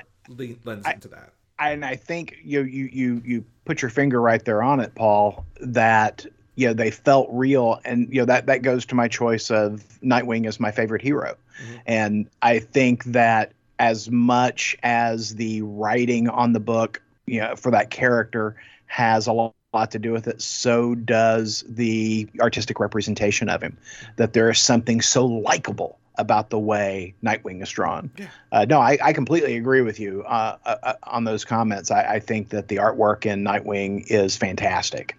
lends 0.65 0.87
I- 0.87 0.93
into 0.93 1.09
that 1.09 1.33
and 1.61 1.85
I 1.85 1.97
think 1.97 2.39
you 2.43 2.63
you 2.63 2.89
you 2.93 3.23
you 3.25 3.45
put 3.65 3.83
your 3.83 3.91
finger 3.91 4.21
right 4.21 4.45
there 4.45 4.63
on 4.63 4.81
it, 4.81 4.95
Paul. 4.95 5.45
That 5.61 6.27
you 6.57 6.69
know 6.69 6.75
they 6.75 6.91
felt 6.91 7.29
real, 7.31 7.81
and 7.85 8.09
you 8.13 8.21
know 8.21 8.27
that 8.27 8.47
that 8.47 8.63
goes 8.63 8.87
to 8.87 8.95
my 8.95 9.09
choice 9.09 9.51
of 9.51 9.85
Nightwing 10.03 10.47
as 10.47 10.59
my 10.59 10.71
favorite 10.71 11.03
hero, 11.03 11.37
Mhm. 11.63 11.81
and 11.87 12.27
I 12.43 12.59
think 12.59 13.05
that 13.05 13.53
as 13.79 14.11
much 14.11 14.77
as 14.83 15.37
the 15.37 15.63
writing 15.63 16.29
on 16.29 16.53
the 16.53 16.61
book, 16.61 17.01
you 17.27 17.41
know, 17.41 17.57
for 17.57 17.71
that 17.71 17.91
character 17.91 18.57
has 18.87 19.27
a 19.27 19.33
lot, 19.33 19.55
lot 19.73 19.91
to 19.93 19.99
do 19.99 20.13
with 20.13 20.27
it. 20.27 20.43
So 20.43 20.95
does 20.97 21.65
the 21.69 22.29
artistic 22.41 22.81
representation 22.81 23.49
of 23.49 23.63
him. 23.63 23.77
That 24.17 24.33
there 24.33 24.51
is 24.51 24.59
something 24.59 25.01
so 25.01 25.25
likable 25.25 26.00
about 26.17 26.51
the 26.51 26.59
way 26.59 27.15
Nightwing 27.25 27.63
is 27.63 27.71
drawn. 27.71 28.11
Yeah. 28.19 28.27
Uh, 28.53 28.67
no, 28.69 28.81
I, 28.81 28.99
I 29.03 29.13
completely 29.13 29.57
agree 29.57 29.81
with 29.81 29.99
you 30.01 30.23
uh, 30.25 30.57
uh, 30.67 30.77
uh, 30.83 30.95
on 31.05 31.25
those 31.25 31.45
comments. 31.45 31.91
I, 31.91 32.03
I 32.15 32.21
think 32.21 32.51
that 32.51 32.69
the 32.69 32.77
artwork 32.77 33.27
in 33.27 33.43
Nightwing 33.45 34.05
is 34.09 34.37
fantastic. 34.37 35.17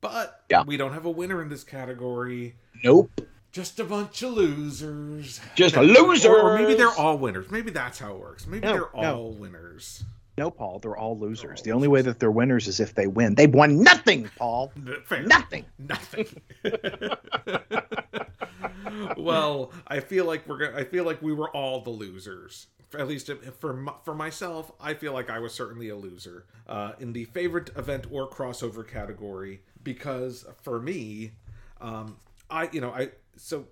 But 0.00 0.42
Yeah. 0.50 0.64
we 0.64 0.76
don't 0.76 0.92
have 0.92 1.04
a 1.06 1.10
winner 1.10 1.40
in 1.42 1.48
this 1.48 1.64
category. 1.64 2.54
Nope. 2.84 3.20
Just 3.52 3.78
a 3.80 3.84
bunch 3.84 4.22
of 4.22 4.32
losers. 4.32 5.40
Just 5.54 5.76
a 5.76 5.80
Or- 5.80 5.84
losers. 5.84 6.26
Or, 6.26 6.58
maybe 6.58 6.74
they're 6.74 6.88
all 6.88 7.18
winners. 7.18 7.50
Maybe 7.50 7.70
that's 7.70 7.98
how 7.98 8.12
it 8.14 8.18
works. 8.18 8.46
Maybe 8.46 8.66
No, 8.66 8.72
they're 8.72 9.02
no. 9.02 9.14
all 9.14 9.32
winners. 9.32 10.04
No, 10.38 10.50
Paul, 10.50 10.78
they're 10.78 10.96
all 10.96 11.18
losers. 11.18 11.60
The 11.60 11.72
only 11.72 11.88
way 11.88 12.00
that 12.00 12.18
they're 12.18 12.30
winners 12.30 12.66
is 12.66 12.80
if 12.80 12.94
they 12.94 13.06
win. 13.06 13.34
They've 13.34 13.52
won 13.52 13.82
nothing, 13.82 14.30
Paul. 14.38 14.72
Fair. 15.04 15.22
Nothing. 15.24 15.66
Nothing. 15.78 16.26
well, 19.16 19.72
I 19.86 20.00
feel 20.00 20.24
like 20.24 20.46
we're 20.46 20.58
gonna. 20.58 20.76
I 20.76 20.84
feel 20.84 21.04
like 21.04 21.20
we 21.22 21.32
were 21.32 21.50
all 21.50 21.80
the 21.80 21.90
losers. 21.90 22.66
At 22.98 23.08
least 23.08 23.30
for 23.58 23.86
for 24.04 24.14
myself, 24.14 24.70
I 24.80 24.94
feel 24.94 25.12
like 25.14 25.30
I 25.30 25.38
was 25.38 25.54
certainly 25.54 25.88
a 25.88 25.96
loser 25.96 26.44
uh, 26.68 26.92
in 27.00 27.12
the 27.14 27.24
favorite 27.24 27.70
event 27.76 28.06
or 28.10 28.28
crossover 28.28 28.86
category 28.86 29.62
because 29.82 30.44
for 30.62 30.78
me, 30.80 31.32
um, 31.80 32.16
I 32.50 32.68
you 32.72 32.80
know 32.82 32.90
I 32.90 33.10
so 33.36 33.66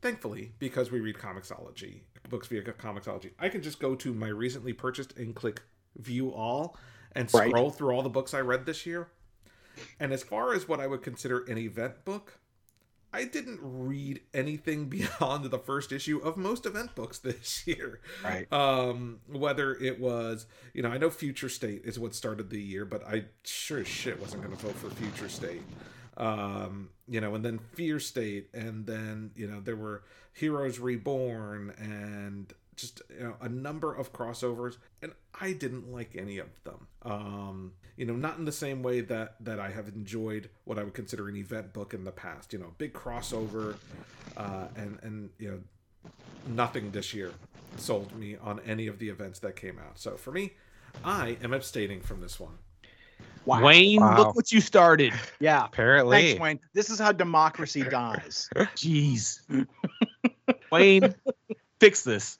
thankfully 0.00 0.52
because 0.58 0.90
we 0.90 1.00
read 1.00 1.16
Comixology 1.16 2.00
books 2.28 2.48
via 2.48 2.62
Comixology, 2.62 3.32
I 3.38 3.48
can 3.48 3.62
just 3.62 3.78
go 3.80 3.94
to 3.96 4.12
my 4.14 4.28
recently 4.28 4.72
purchased 4.72 5.16
and 5.16 5.34
click 5.34 5.62
view 5.96 6.30
all 6.32 6.76
and 7.12 7.32
Right. 7.32 7.48
scroll 7.48 7.70
through 7.70 7.90
all 7.94 8.02
the 8.02 8.08
books 8.08 8.34
I 8.34 8.40
read 8.40 8.66
this 8.66 8.84
year. 8.86 9.08
And 10.00 10.12
as 10.12 10.22
far 10.22 10.54
as 10.54 10.68
what 10.68 10.80
I 10.80 10.86
would 10.86 11.02
consider 11.02 11.44
an 11.44 11.58
event 11.58 12.04
book, 12.04 12.38
I 13.16 13.24
didn't 13.24 13.60
read 13.62 14.20
anything 14.34 14.84
beyond 14.90 15.46
the 15.46 15.58
first 15.58 15.90
issue 15.90 16.18
of 16.18 16.36
most 16.36 16.66
event 16.66 16.94
books 16.94 17.18
this 17.18 17.66
year. 17.66 18.00
Right. 18.22 18.50
Um, 18.52 19.20
whether 19.26 19.74
it 19.74 19.98
was, 19.98 20.46
you 20.74 20.82
know, 20.82 20.90
I 20.90 20.98
know 20.98 21.08
Future 21.08 21.48
State 21.48 21.82
is 21.84 21.98
what 21.98 22.14
started 22.14 22.50
the 22.50 22.60
year, 22.60 22.84
but 22.84 23.06
I 23.06 23.24
sure 23.44 23.80
as 23.80 23.88
shit 23.88 24.20
wasn't 24.20 24.42
going 24.42 24.54
to 24.54 24.62
vote 24.62 24.74
for 24.74 24.90
Future 24.90 25.30
State. 25.30 25.62
Um, 26.18 26.90
you 27.08 27.20
know, 27.20 27.34
and 27.34 27.44
then 27.44 27.58
Fear 27.58 28.00
State, 28.00 28.48
and 28.54 28.86
then 28.86 29.30
you 29.34 29.46
know 29.46 29.60
there 29.60 29.76
were 29.76 30.02
Heroes 30.32 30.78
Reborn, 30.78 31.74
and 31.78 32.52
just 32.74 33.02
you 33.10 33.24
know 33.24 33.36
a 33.40 33.48
number 33.48 33.94
of 33.94 34.12
crossovers, 34.12 34.76
and 35.02 35.12
I 35.38 35.52
didn't 35.52 35.92
like 35.92 36.16
any 36.16 36.38
of 36.38 36.48
them. 36.64 36.86
Um, 37.02 37.72
you 37.96 38.04
know, 38.04 38.14
not 38.14 38.38
in 38.38 38.44
the 38.44 38.52
same 38.52 38.82
way 38.82 39.00
that 39.02 39.36
that 39.40 39.58
I 39.58 39.70
have 39.70 39.88
enjoyed 39.88 40.48
what 40.64 40.78
I 40.78 40.84
would 40.84 40.94
consider 40.94 41.28
an 41.28 41.36
event 41.36 41.72
book 41.72 41.94
in 41.94 42.04
the 42.04 42.12
past. 42.12 42.52
You 42.52 42.58
know, 42.58 42.72
big 42.78 42.92
crossover, 42.92 43.76
uh, 44.36 44.66
and 44.76 44.98
and 45.02 45.30
you 45.38 45.50
know 45.50 45.58
nothing 46.48 46.90
this 46.90 47.12
year 47.14 47.32
sold 47.76 48.14
me 48.16 48.36
on 48.36 48.60
any 48.66 48.86
of 48.86 48.98
the 48.98 49.08
events 49.08 49.38
that 49.40 49.56
came 49.56 49.78
out. 49.78 49.98
So 49.98 50.16
for 50.16 50.30
me, 50.32 50.52
I 51.04 51.36
am 51.42 51.52
abstaining 51.52 52.00
from 52.00 52.20
this 52.20 52.38
one. 52.40 52.58
Wow. 53.44 53.62
Wayne, 53.62 54.00
Wow. 54.00 54.16
look 54.16 54.36
what 54.36 54.50
you 54.50 54.60
started. 54.60 55.12
Yeah. 55.38 55.64
Apparently. 55.64 56.16
Thanks, 56.16 56.40
Wayne. 56.40 56.60
This 56.74 56.90
is 56.90 56.98
how 56.98 57.12
democracy 57.12 57.82
dies. 57.84 58.48
Jeez. 58.76 59.40
Wayne, 60.72 61.14
fix 61.78 62.02
this. 62.02 62.38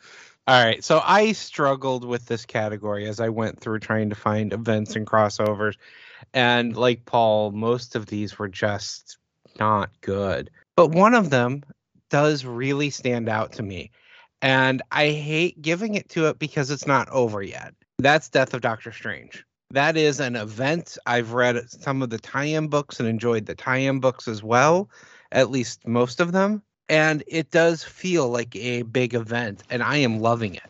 All 0.48 0.64
right, 0.64 0.84
so 0.84 1.00
I 1.04 1.32
struggled 1.32 2.04
with 2.04 2.26
this 2.26 2.46
category 2.46 3.08
as 3.08 3.18
I 3.18 3.30
went 3.30 3.58
through 3.58 3.80
trying 3.80 4.10
to 4.10 4.14
find 4.14 4.52
events 4.52 4.94
and 4.94 5.04
crossovers. 5.04 5.74
And 6.34 6.76
like 6.76 7.04
Paul, 7.04 7.50
most 7.50 7.96
of 7.96 8.06
these 8.06 8.38
were 8.38 8.48
just 8.48 9.18
not 9.58 9.90
good. 10.02 10.50
But 10.76 10.92
one 10.92 11.14
of 11.14 11.30
them 11.30 11.64
does 12.10 12.44
really 12.44 12.90
stand 12.90 13.28
out 13.28 13.54
to 13.54 13.64
me. 13.64 13.90
And 14.40 14.82
I 14.92 15.08
hate 15.08 15.60
giving 15.62 15.94
it 15.94 16.08
to 16.10 16.26
it 16.26 16.38
because 16.38 16.70
it's 16.70 16.86
not 16.86 17.08
over 17.08 17.42
yet. 17.42 17.74
That's 17.98 18.28
Death 18.28 18.54
of 18.54 18.60
Doctor 18.60 18.92
Strange. 18.92 19.44
That 19.70 19.96
is 19.96 20.20
an 20.20 20.36
event. 20.36 20.96
I've 21.06 21.32
read 21.32 21.68
some 21.68 22.02
of 22.02 22.10
the 22.10 22.18
tie 22.18 22.44
in 22.44 22.68
books 22.68 23.00
and 23.00 23.08
enjoyed 23.08 23.46
the 23.46 23.56
tie 23.56 23.78
in 23.78 23.98
books 23.98 24.28
as 24.28 24.44
well, 24.44 24.90
at 25.32 25.50
least 25.50 25.88
most 25.88 26.20
of 26.20 26.30
them 26.30 26.62
and 26.88 27.22
it 27.26 27.50
does 27.50 27.82
feel 27.84 28.28
like 28.28 28.54
a 28.56 28.82
big 28.82 29.14
event 29.14 29.62
and 29.70 29.82
i 29.82 29.96
am 29.96 30.20
loving 30.20 30.54
it 30.54 30.62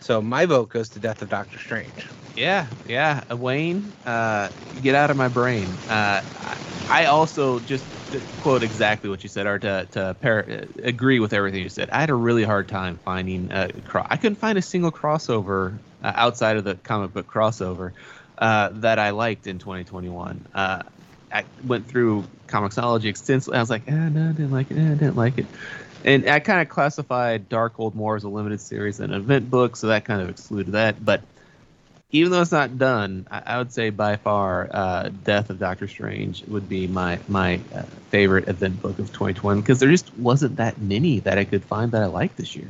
so 0.00 0.20
my 0.20 0.44
vote 0.46 0.68
goes 0.70 0.90
to 0.90 0.98
death 1.00 1.22
of 1.22 1.28
doctor 1.28 1.58
strange 1.58 2.12
Yeah, 2.34 2.70
yeah. 2.86 3.22
Uh, 3.30 3.36
Wayne, 3.36 3.94
uh, 4.04 4.50
get 4.80 4.94
out 4.94 5.10
of 5.10 5.16
my 5.16 5.28
brain. 5.28 5.82
Uh, 5.86 6.22
I 6.88 7.04
also 7.06 7.60
just 7.60 7.90
quote 8.38 8.62
exactly 8.62 9.10
what 9.10 9.22
you 9.22 9.28
said, 9.28 9.46
or 9.46 9.58
to 9.58 9.86
to 9.92 10.16
par- 10.20 10.46
uh, 10.48 10.66
agree 10.82 11.20
with 11.20 11.32
everything 11.32 11.62
you 11.62 11.68
said. 11.68 11.90
I 11.90 12.00
had 12.00 12.10
a 12.10 12.14
really 12.14 12.44
hard 12.44 12.68
time 12.68 12.98
finding. 13.04 13.52
Uh, 13.52 13.68
cro- 13.84 14.06
I 14.10 14.16
couldn't 14.16 14.36
find 14.38 14.56
a 14.58 14.62
single 14.62 14.92
crossover 14.92 15.80
uh, 16.02 16.12
outside 16.14 16.56
of 16.56 16.64
the 16.64 16.76
comic 16.76 17.12
book 17.12 17.30
crossover 17.30 17.92
uh, 18.38 18.70
that 18.74 18.98
I 18.98 19.10
liked 19.10 19.46
in 19.46 19.58
2021. 19.58 20.46
Uh, 20.54 20.82
I 21.32 21.44
went 21.66 21.86
through 21.86 22.24
Comixology 22.46 23.06
extensively. 23.06 23.56
I 23.56 23.60
was 23.60 23.70
like, 23.70 23.88
eh, 23.88 24.08
no, 24.08 24.30
I 24.30 24.32
didn't 24.32 24.52
like 24.52 24.70
it. 24.70 24.78
Eh, 24.78 24.92
I 24.92 24.94
didn't 24.94 25.16
like 25.16 25.38
it. 25.38 25.46
And 26.04 26.28
I 26.28 26.40
kind 26.40 26.60
of 26.60 26.68
classified 26.68 27.48
Darkhold 27.48 27.94
More 27.94 28.16
as 28.16 28.24
a 28.24 28.28
limited 28.28 28.60
series 28.60 29.00
and 29.00 29.12
an 29.12 29.20
event 29.20 29.50
book, 29.50 29.76
so 29.76 29.86
that 29.88 30.04
kind 30.04 30.20
of 30.20 30.28
excluded 30.28 30.72
that. 30.72 31.04
But 31.04 31.22
even 32.10 32.30
though 32.30 32.42
it's 32.42 32.52
not 32.52 32.78
done, 32.78 33.26
I, 33.30 33.42
I 33.46 33.58
would 33.58 33.72
say 33.72 33.90
by 33.90 34.16
far, 34.16 34.68
uh, 34.70 35.10
Death 35.24 35.50
of 35.50 35.58
Doctor 35.58 35.88
Strange 35.88 36.44
would 36.44 36.68
be 36.68 36.86
my 36.86 37.18
my 37.28 37.60
uh, 37.74 37.82
favorite 38.10 38.48
event 38.48 38.82
book 38.82 38.98
of 38.98 39.06
2020 39.08 39.60
because 39.60 39.80
there 39.80 39.90
just 39.90 40.14
wasn't 40.18 40.56
that 40.56 40.78
many 40.78 41.20
that 41.20 41.38
I 41.38 41.44
could 41.44 41.64
find 41.64 41.92
that 41.92 42.02
I 42.02 42.06
liked 42.06 42.36
this 42.36 42.54
year. 42.54 42.68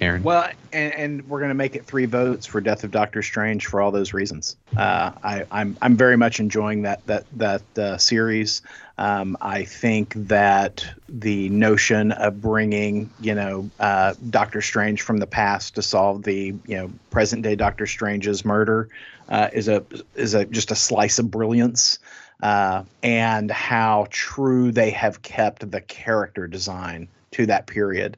Aaron, 0.00 0.22
Well, 0.22 0.50
and, 0.72 0.94
and 0.94 1.28
we're 1.28 1.40
going 1.40 1.50
to 1.50 1.54
make 1.54 1.76
it 1.76 1.84
three 1.84 2.06
votes 2.06 2.46
for 2.46 2.60
Death 2.62 2.84
of 2.84 2.90
Doctor 2.90 3.22
Strange 3.22 3.66
for 3.66 3.82
all 3.82 3.90
those 3.90 4.14
reasons. 4.14 4.56
Uh, 4.74 5.12
I, 5.22 5.44
I'm 5.50 5.76
I'm 5.82 5.94
very 5.94 6.16
much 6.16 6.40
enjoying 6.40 6.82
that 6.82 7.06
that 7.06 7.24
that 7.36 7.78
uh, 7.78 7.98
series. 7.98 8.62
Um, 8.96 9.36
I 9.40 9.64
think 9.64 10.14
that 10.14 10.86
the 11.08 11.50
notion 11.50 12.12
of 12.12 12.40
bringing 12.40 13.10
you 13.20 13.34
know 13.34 13.70
uh, 13.78 14.14
Doctor 14.30 14.62
Strange 14.62 15.02
from 15.02 15.18
the 15.18 15.26
past 15.26 15.74
to 15.74 15.82
solve 15.82 16.22
the 16.22 16.54
you 16.66 16.76
know 16.76 16.90
present 17.10 17.42
day 17.42 17.54
Doctor 17.54 17.86
Strange's 17.86 18.42
murder 18.42 18.88
uh, 19.28 19.50
is 19.52 19.68
a 19.68 19.84
is 20.14 20.32
a 20.32 20.46
just 20.46 20.70
a 20.70 20.76
slice 20.76 21.18
of 21.18 21.30
brilliance. 21.30 21.98
Uh, 22.42 22.84
and 23.02 23.50
how 23.50 24.06
true 24.08 24.72
they 24.72 24.88
have 24.88 25.20
kept 25.20 25.70
the 25.70 25.82
character 25.82 26.46
design 26.46 27.06
to 27.32 27.44
that 27.44 27.66
period 27.66 28.16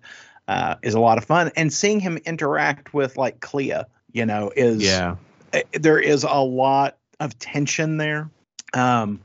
uh, 0.48 0.76
is 0.82 0.94
a 0.94 1.00
lot 1.00 1.18
of 1.18 1.24
fun. 1.24 1.50
And 1.56 1.72
seeing 1.72 2.00
him 2.00 2.18
interact 2.24 2.94
with 2.94 3.16
like 3.16 3.40
Clea, 3.40 3.82
you 4.12 4.26
know, 4.26 4.52
is 4.54 4.82
yeah, 4.82 5.16
eh, 5.52 5.62
there 5.72 5.98
is 5.98 6.24
a 6.24 6.40
lot 6.40 6.98
of 7.20 7.38
tension 7.38 7.96
there. 7.96 8.30
Um, 8.74 9.20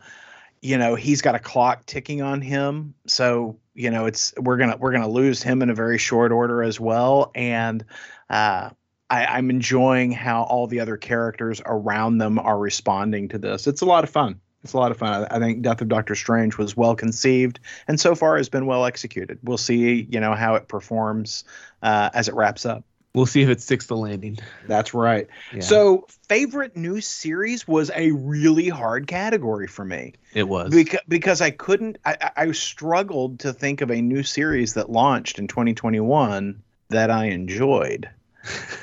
you 0.61 0.78
know, 0.78 0.95
he's 0.95 1.22
got 1.22 1.36
a 1.36 1.39
clock 1.39 1.86
ticking 1.86 2.22
on 2.22 2.41
him, 2.41 2.93
so 3.05 3.57
you 3.74 3.91
know 3.91 4.05
it's 4.05 4.34
we're 4.38 4.57
gonna 4.57 4.78
we're 4.78 4.91
gonna 4.91 5.07
lose 5.07 5.43
him 5.43 5.61
in 5.61 5.70
a 5.70 5.76
very 5.76 5.97
short 5.97 6.32
order 6.32 6.63
as 6.63 6.80
well. 6.80 7.32
And 7.36 7.86
uh, 8.30 8.72
I, 9.09 9.26
I'm 9.26 9.49
enjoying 9.49 10.11
how 10.11 10.43
all 10.43 10.68
the 10.68 10.80
other 10.80 10.97
characters 10.97 11.61
around 11.65 12.18
them 12.18 12.39
are 12.39 12.57
responding 12.57 13.30
to 13.30 13.38
this. 13.38 13.68
It's 13.68 13.82
a 13.82 13.86
lot 13.86 14.03
of 14.03 14.09
fun. 14.09 14.41
It's 14.68 14.74
a 14.74 14.78
lot 14.78 14.91
of 14.91 14.97
fun. 14.97 15.26
I, 15.32 15.39
think 15.39 15.61
Death 15.61 15.80
of 15.80 15.88
Doctor 15.88 16.13
Strange 16.13 16.57
was 16.57 16.76
well 16.76 16.93
conceived 16.93 17.61
and 17.88 17.97
so 17.97 18.15
far 18.15 18.36
has 18.36 18.49
been 18.49 18.65
well 18.65 18.84
executed. 18.86 19.39
We'll 19.41 19.57
see, 19.57 20.05
you 20.11 20.20
know, 20.20 20.34
how 20.34 20.55
it 20.55 20.68
performs 20.68 21.45
uh, 21.82 22.09
as 22.13 22.28
it 22.28 22.36
wraps 22.36 22.65
up. 22.65 22.84
we'll 23.15 23.26
see 23.26 23.41
if 23.43 23.47
it 23.47 23.61
sticks 23.61 23.86
the 23.88 23.95
landing. 23.95 24.38
That's 24.68 24.93
right. 24.93 25.28
Yeah, 25.53 25.61
So, 25.61 26.05
favorite 26.28 26.76
new 26.76 26.99
series 26.99 27.65
was 27.65 27.91
a 27.95 28.11
really 28.11 28.68
hard 28.68 29.07
category 29.07 29.68
for 29.68 29.86
me 29.86 30.15
it 30.34 30.49
was. 30.49 30.72
because 30.74 30.99
because 31.07 31.39
I 31.39 31.51
couldn't. 31.51 31.97
I 32.05 32.32
I 32.36 32.51
struggled 32.51 33.39
to 33.39 33.53
think 33.53 33.80
of 33.80 33.89
a 33.89 34.01
new 34.01 34.22
series 34.24 34.74
that 34.74 34.89
launched 34.89 35.39
in 35.39 35.47
2021 35.47 36.61
that 36.89 37.09
I 37.09 37.28
enjoyed, 37.28 38.09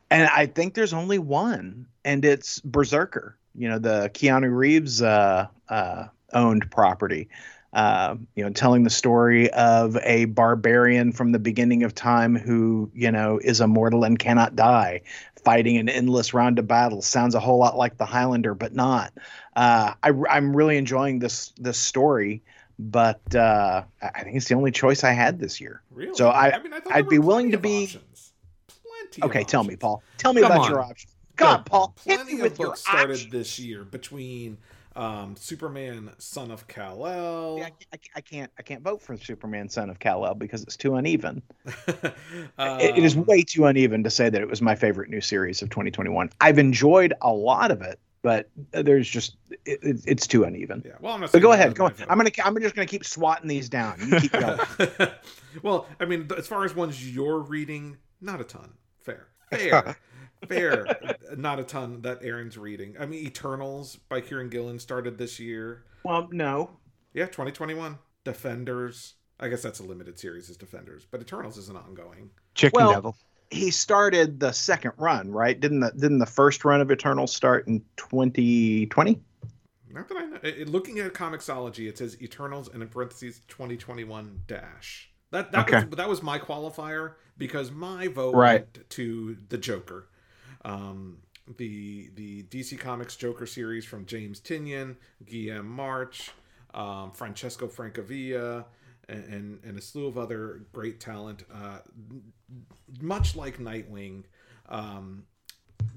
and 0.10 0.30
I 0.30 0.46
think 0.46 0.74
there's 0.74 0.94
only 0.94 1.20
one, 1.20 1.88
and 2.06 2.24
it's 2.24 2.60
Berserker. 2.62 3.38
You 3.56 3.70
know, 3.70 3.80
the 3.80 4.10
Keanu 4.14 4.56
Reeves 4.56 5.02
uh, 5.02 5.48
uh, 5.70 6.06
owned 6.34 6.70
property. 6.72 7.30
Uh, 7.74 8.18
you 8.36 8.44
know, 8.44 8.50
telling 8.50 8.84
the 8.84 8.90
story 8.90 9.50
of 9.52 9.96
a 10.04 10.26
barbarian 10.26 11.14
from 11.14 11.32
the 11.32 11.40
beginning 11.40 11.84
of 11.84 11.96
time 11.96 12.36
who, 12.36 12.92
you 12.94 13.10
know, 13.10 13.40
is 13.42 13.62
immortal 13.62 14.04
and 14.04 14.20
cannot 14.20 14.58
die, 14.58 15.00
fighting 15.46 15.78
an 15.78 15.88
endless 15.88 16.34
round 16.34 16.60
of 16.60 16.68
battles. 16.68 17.06
Sounds 17.06 17.34
a 17.34 17.40
whole 17.40 17.58
lot 17.60 17.78
like 17.78 17.98
the 17.98 18.06
Highlander, 18.06 18.54
but 18.54 18.74
not. 18.76 19.14
Uh, 19.56 19.94
I, 20.04 20.12
I'm 20.30 20.54
really 20.54 20.76
enjoying 20.76 21.20
this 21.20 21.54
this 21.58 21.78
story, 21.78 22.42
but 22.78 23.22
uh, 23.34 23.84
I 24.02 24.10
I 24.16 24.24
think 24.24 24.36
it's 24.36 24.50
the 24.50 24.56
only 24.56 24.72
choice 24.72 25.06
I 25.06 25.14
had 25.14 25.40
this 25.40 25.62
year. 25.62 25.82
Really? 25.92 26.14
So 26.16 26.30
I- 26.30 26.60
mean, 26.62 26.74
I 26.74 26.80
I'd 26.92 27.08
be 27.08 27.20
willing 27.20 27.52
to 27.52 27.58
be- 27.58 27.84
options. 27.86 28.34
Plenty. 28.68 29.22
of 29.22 29.30
Okay, 29.30 29.46
tell 29.46 29.64
me. 29.64 29.78
Paul. 29.78 30.04
Tell 30.18 30.34
me 30.34 30.42
Come 30.42 30.52
about 30.52 30.66
on. 30.66 30.72
your 30.72 30.82
options. 30.82 31.11
On, 31.42 31.64
Paul. 31.64 31.94
Plenty 31.98 32.40
of 32.42 32.58
books 32.58 32.82
started 32.82 33.12
options. 33.14 33.32
this 33.32 33.60
year 33.60 33.84
between 33.84 34.58
um, 34.96 35.36
Superman, 35.38 36.12
Son 36.18 36.52
of 36.52 36.68
Kal 36.68 37.06
El. 37.08 37.56
Yeah, 37.60 37.66
I, 37.66 37.72
I- 37.96 38.00
I 38.18 38.22
can't. 38.22 38.52
I 38.60 38.62
can't 38.62 38.82
vote 38.84 39.02
for 39.02 39.16
Superman, 39.18 39.70
Son 39.70 39.90
of 39.90 40.00
Kal 40.00 40.26
El, 40.26 40.36
because 40.36 40.64
it's 40.64 40.76
too 40.78 40.96
uneven. 40.96 41.42
It- 42.60 42.98
it 42.98 43.04
is 43.04 43.16
Um, 43.16 43.26
way 43.26 43.42
too 43.44 43.66
uneven 43.66 44.04
to 44.04 44.10
say 44.10 44.30
that 44.30 44.42
it 44.42 44.50
was 44.50 44.62
my 44.62 44.76
favorite 44.76 45.10
new 45.10 45.22
series 45.22 45.62
of 45.62 45.70
2021. 45.70 46.30
I've 46.42 46.60
enjoyed 46.60 47.14
a 47.22 47.32
lot 47.32 47.72
of 47.72 47.82
it, 47.82 48.00
but 48.22 48.50
there's 48.72 49.10
just 49.10 49.38
it, 49.66 49.80
it, 49.84 50.02
it's 50.06 50.28
too 50.28 50.44
uneven. 50.44 50.84
Yeah, 50.86 50.94
well, 51.00 51.14
I'm 51.14 51.22
not. 51.22 51.32
But 51.32 51.42
go 51.42 51.54
ahead. 51.54 51.74
Go 51.76 51.86
on. 51.86 51.96
I'm 52.10 52.18
gonna. 52.18 52.30
I'm 52.44 52.60
just 52.62 52.76
gonna 52.76 52.86
keep 52.86 53.06
swatting 53.06 53.48
these 53.48 53.70
down. 53.70 53.96
You 54.06 54.20
keep 54.20 54.32
going. 54.34 54.60
well, 55.64 55.88
I 56.00 56.06
mean, 56.06 56.30
as 56.38 56.48
far 56.48 56.64
as 56.66 56.76
ones 56.76 57.10
you're 57.14 57.40
reading, 57.40 57.98
not 58.22 58.40
a 58.42 58.44
ton. 58.44 58.74
Fair, 59.02 59.28
fair, 59.52 59.98
fair. 60.48 60.86
Not 61.38 61.60
a 61.60 61.64
ton 61.64 62.02
that 62.02 62.20
Aaron's 62.24 62.58
reading. 62.58 62.96
I 63.00 63.06
mean, 63.06 63.26
Eternals 63.26 63.96
by 64.10 64.22
Kieron 64.22 64.50
Gillen 64.50 64.80
started 64.80 65.18
this 65.18 65.40
year. 65.40 65.84
well, 66.04 66.28
no. 66.32 66.72
Yeah, 67.14 67.26
2021. 67.26 67.98
Defenders. 68.24 69.16
I 69.40 69.48
guess 69.50 69.64
that's 69.64 69.80
a 69.80 69.84
limited 69.84 70.20
series 70.20 70.50
as 70.50 70.58
Defenders, 70.58 71.06
but 71.10 71.20
Eternals 71.22 71.58
is 71.58 71.70
an 71.70 71.76
ongoing. 71.76 72.30
Chicken 72.56 72.78
Well- 72.80 72.92
Devil. 72.94 73.16
He 73.54 73.70
started 73.70 74.40
the 74.40 74.54
second 74.54 74.94
run, 74.98 75.30
right? 75.30 75.60
Didn't 75.60 75.82
the 75.82 75.92
didn't 75.92 76.20
the 76.20 76.26
first 76.26 76.64
run 76.64 76.80
of 76.80 76.90
Eternals 76.90 77.36
start 77.36 77.68
in 77.68 77.84
2020? 77.98 79.20
Not 79.90 80.08
that 80.08 80.18
I 80.18 80.26
know. 80.26 80.38
It, 80.42 80.58
it- 80.60 80.70
looking 80.70 81.00
at 81.00 81.14
Comixology, 81.14 81.90
it 81.90 81.98
says 81.98 82.22
Eternals 82.22 82.70
and 82.74 82.82
in 82.82 82.88
parentheses 82.88 83.42
2021 83.50 84.44
dash. 84.48 85.12
That 85.32 85.52
that 85.52 85.68
Okay. 85.68 85.86
was 85.86 85.98
that 85.98 86.08
was 86.08 86.24
my 86.24 86.40
qualifier 86.40 87.16
because 87.38 87.72
my 87.72 88.08
vote 88.08 88.36
Right. 88.36 88.62
went 88.62 88.90
to 88.92 89.36
the 89.50 89.58
Joker, 89.58 90.08
um, 90.66 91.18
the 91.58 92.10
the 92.16 92.44
DC 92.44 92.80
Comics 92.80 93.16
Joker 93.16 93.46
series 93.46 93.86
from 93.86 94.06
James 94.06 94.40
Tynion, 94.40 94.96
Guillem 95.26 95.66
March, 95.66 96.32
um, 96.74 97.12
Francesco 97.12 97.68
Francavilla, 97.68 98.66
and, 99.10 99.26
and 99.26 99.60
and 99.64 99.78
a 99.78 99.82
slew 99.82 100.08
of 100.08 100.18
other 100.18 100.64
great 100.72 101.00
talent. 101.00 101.44
Uh, 101.54 101.80
much 103.02 103.36
like 103.36 103.58
Nightwing, 103.58 104.24
um, 104.70 105.24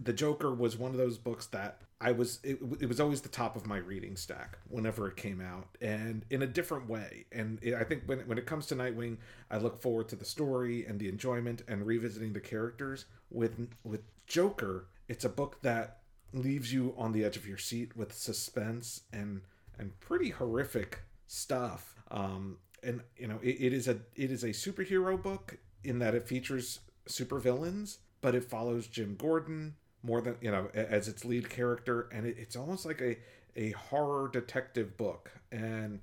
the 0.03 0.13
Joker 0.13 0.53
was 0.53 0.77
one 0.77 0.91
of 0.91 0.97
those 0.97 1.19
books 1.19 1.47
that 1.47 1.83
I 2.01 2.13
was 2.13 2.39
it, 2.43 2.59
it 2.81 2.87
was 2.87 3.01
always 3.01 3.23
the 3.23 3.29
top 3.29 3.57
of 3.57 3.67
my 3.67 3.79
reading 3.79 4.17
stack 4.17 4.59
whenever 4.69 5.09
it 5.09 5.17
came 5.17 5.41
out 5.41 5.69
and 5.81 6.25
in 6.29 6.43
a 6.43 6.47
different 6.47 6.89
way 6.89 7.25
and 7.33 7.59
it, 7.63 7.75
I 7.75 7.85
think 7.85 8.03
when 8.07 8.21
when 8.21 8.37
it 8.37 8.47
comes 8.47 8.67
to 8.67 8.77
Nightwing 8.77 9.19
I 9.51 9.59
look 9.59 9.81
forward 9.81 10.09
to 10.11 10.17
the 10.17 10.25
story 10.25 10.85
and 10.85 10.99
the 10.99 11.09
enjoyment 11.09 11.63
and 11.67 11.87
revisiting 11.87 12.33
the 12.33 12.41
characters 12.41 13.07
with 13.31 13.69
with 13.85 14.03
Joker 14.27 14.87
it's 15.09 15.25
a 15.25 15.29
book 15.29 15.61
that 15.63 15.99
leaves 16.33 16.73
you 16.73 16.95
on 16.97 17.13
the 17.13 17.25
edge 17.25 17.37
of 17.37 17.47
your 17.47 17.59
seat 17.59 17.97
with 17.97 18.13
suspense 18.13 19.03
and 19.13 19.43
and 19.79 19.99
pretty 20.01 20.31
horrific 20.31 21.03
stuff. 21.27 21.95
Um 22.11 22.59
and 22.83 23.03
you 23.17 23.29
know 23.29 23.39
it, 23.43 23.57
it 23.61 23.73
is 23.73 23.89
a 23.89 23.99
it 24.17 24.31
is 24.31 24.45
a 24.45 24.49
superhero 24.49 25.21
book 25.21 25.59
in 25.83 25.99
that 25.99 26.15
it 26.15 26.27
features 26.27 26.81
supervillains 27.09 27.99
but 28.21 28.35
it 28.35 28.45
follows 28.45 28.87
Jim 28.87 29.17
Gordon 29.17 29.75
more 30.03 30.21
than 30.21 30.37
you 30.41 30.51
know 30.51 30.69
as 30.75 31.09
its 31.09 31.25
lead 31.25 31.49
character. 31.51 32.09
And 32.13 32.27
it, 32.27 32.37
it's 32.39 32.57
almost 32.57 32.87
like 32.87 33.01
a 33.01 33.19
a 33.57 33.71
horror 33.73 34.29
detective 34.33 34.97
book. 34.97 35.31
And 35.53 36.01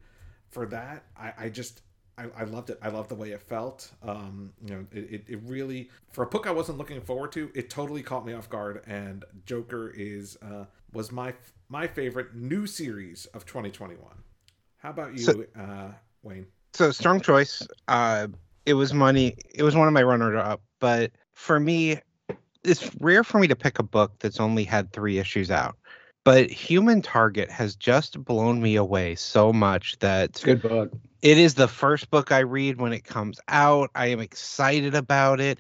for 0.49 0.65
that 0.65 1.05
i 1.15 1.33
i 1.37 1.49
just 1.49 1.81
I, 2.17 2.25
I 2.37 2.43
loved 2.43 2.69
it. 2.69 2.79
I 2.81 2.89
loved 2.89 3.09
the 3.09 3.15
way 3.15 3.31
it 3.31 3.41
felt. 3.41 3.91
Um, 4.03 4.53
you 4.65 4.75
know, 4.75 4.85
it, 4.91 5.11
it, 5.11 5.23
it 5.27 5.39
really 5.43 5.89
for 6.11 6.23
a 6.23 6.27
book 6.27 6.45
I 6.47 6.51
wasn't 6.51 6.77
looking 6.77 7.01
forward 7.01 7.31
to. 7.33 7.49
It 7.55 7.69
totally 7.69 8.03
caught 8.03 8.25
me 8.25 8.33
off 8.33 8.49
guard. 8.49 8.83
And 8.87 9.23
Joker 9.45 9.89
is 9.95 10.37
uh, 10.41 10.65
was 10.93 11.11
my 11.11 11.33
my 11.69 11.87
favorite 11.87 12.35
new 12.35 12.67
series 12.67 13.25
of 13.27 13.45
2021. 13.45 13.99
How 14.77 14.89
about 14.89 15.13
you, 15.13 15.19
So- 15.19 15.45
uh, 15.57 15.91
Wayne? 16.23 16.47
So 16.73 16.91
strong 16.91 17.19
choice. 17.19 17.67
Uh, 17.87 18.27
it 18.65 18.75
was 18.75 18.93
money. 18.93 19.35
It 19.53 19.63
was 19.63 19.75
one 19.75 19.87
of 19.87 19.93
my 19.93 20.03
runner 20.03 20.37
up, 20.37 20.61
but 20.79 21.11
for 21.33 21.59
me, 21.59 21.99
it's 22.63 22.89
rare 23.01 23.23
for 23.23 23.39
me 23.39 23.47
to 23.47 23.55
pick 23.55 23.79
a 23.79 23.83
book 23.83 24.13
that's 24.19 24.39
only 24.39 24.63
had 24.63 24.93
three 24.93 25.17
issues 25.17 25.51
out. 25.51 25.75
But 26.23 26.49
Human 26.49 27.01
Target 27.01 27.49
has 27.49 27.75
just 27.75 28.23
blown 28.23 28.61
me 28.61 28.75
away 28.75 29.15
so 29.15 29.51
much 29.51 29.97
that 29.99 30.39
Good 30.43 30.61
book. 30.61 30.93
It 31.21 31.37
is 31.37 31.53
the 31.53 31.67
first 31.67 32.09
book 32.09 32.31
I 32.31 32.39
read 32.39 32.79
when 32.79 32.93
it 32.93 33.03
comes 33.03 33.39
out. 33.47 33.91
I 33.93 34.07
am 34.07 34.19
excited 34.19 34.95
about 34.95 35.39
it. 35.39 35.59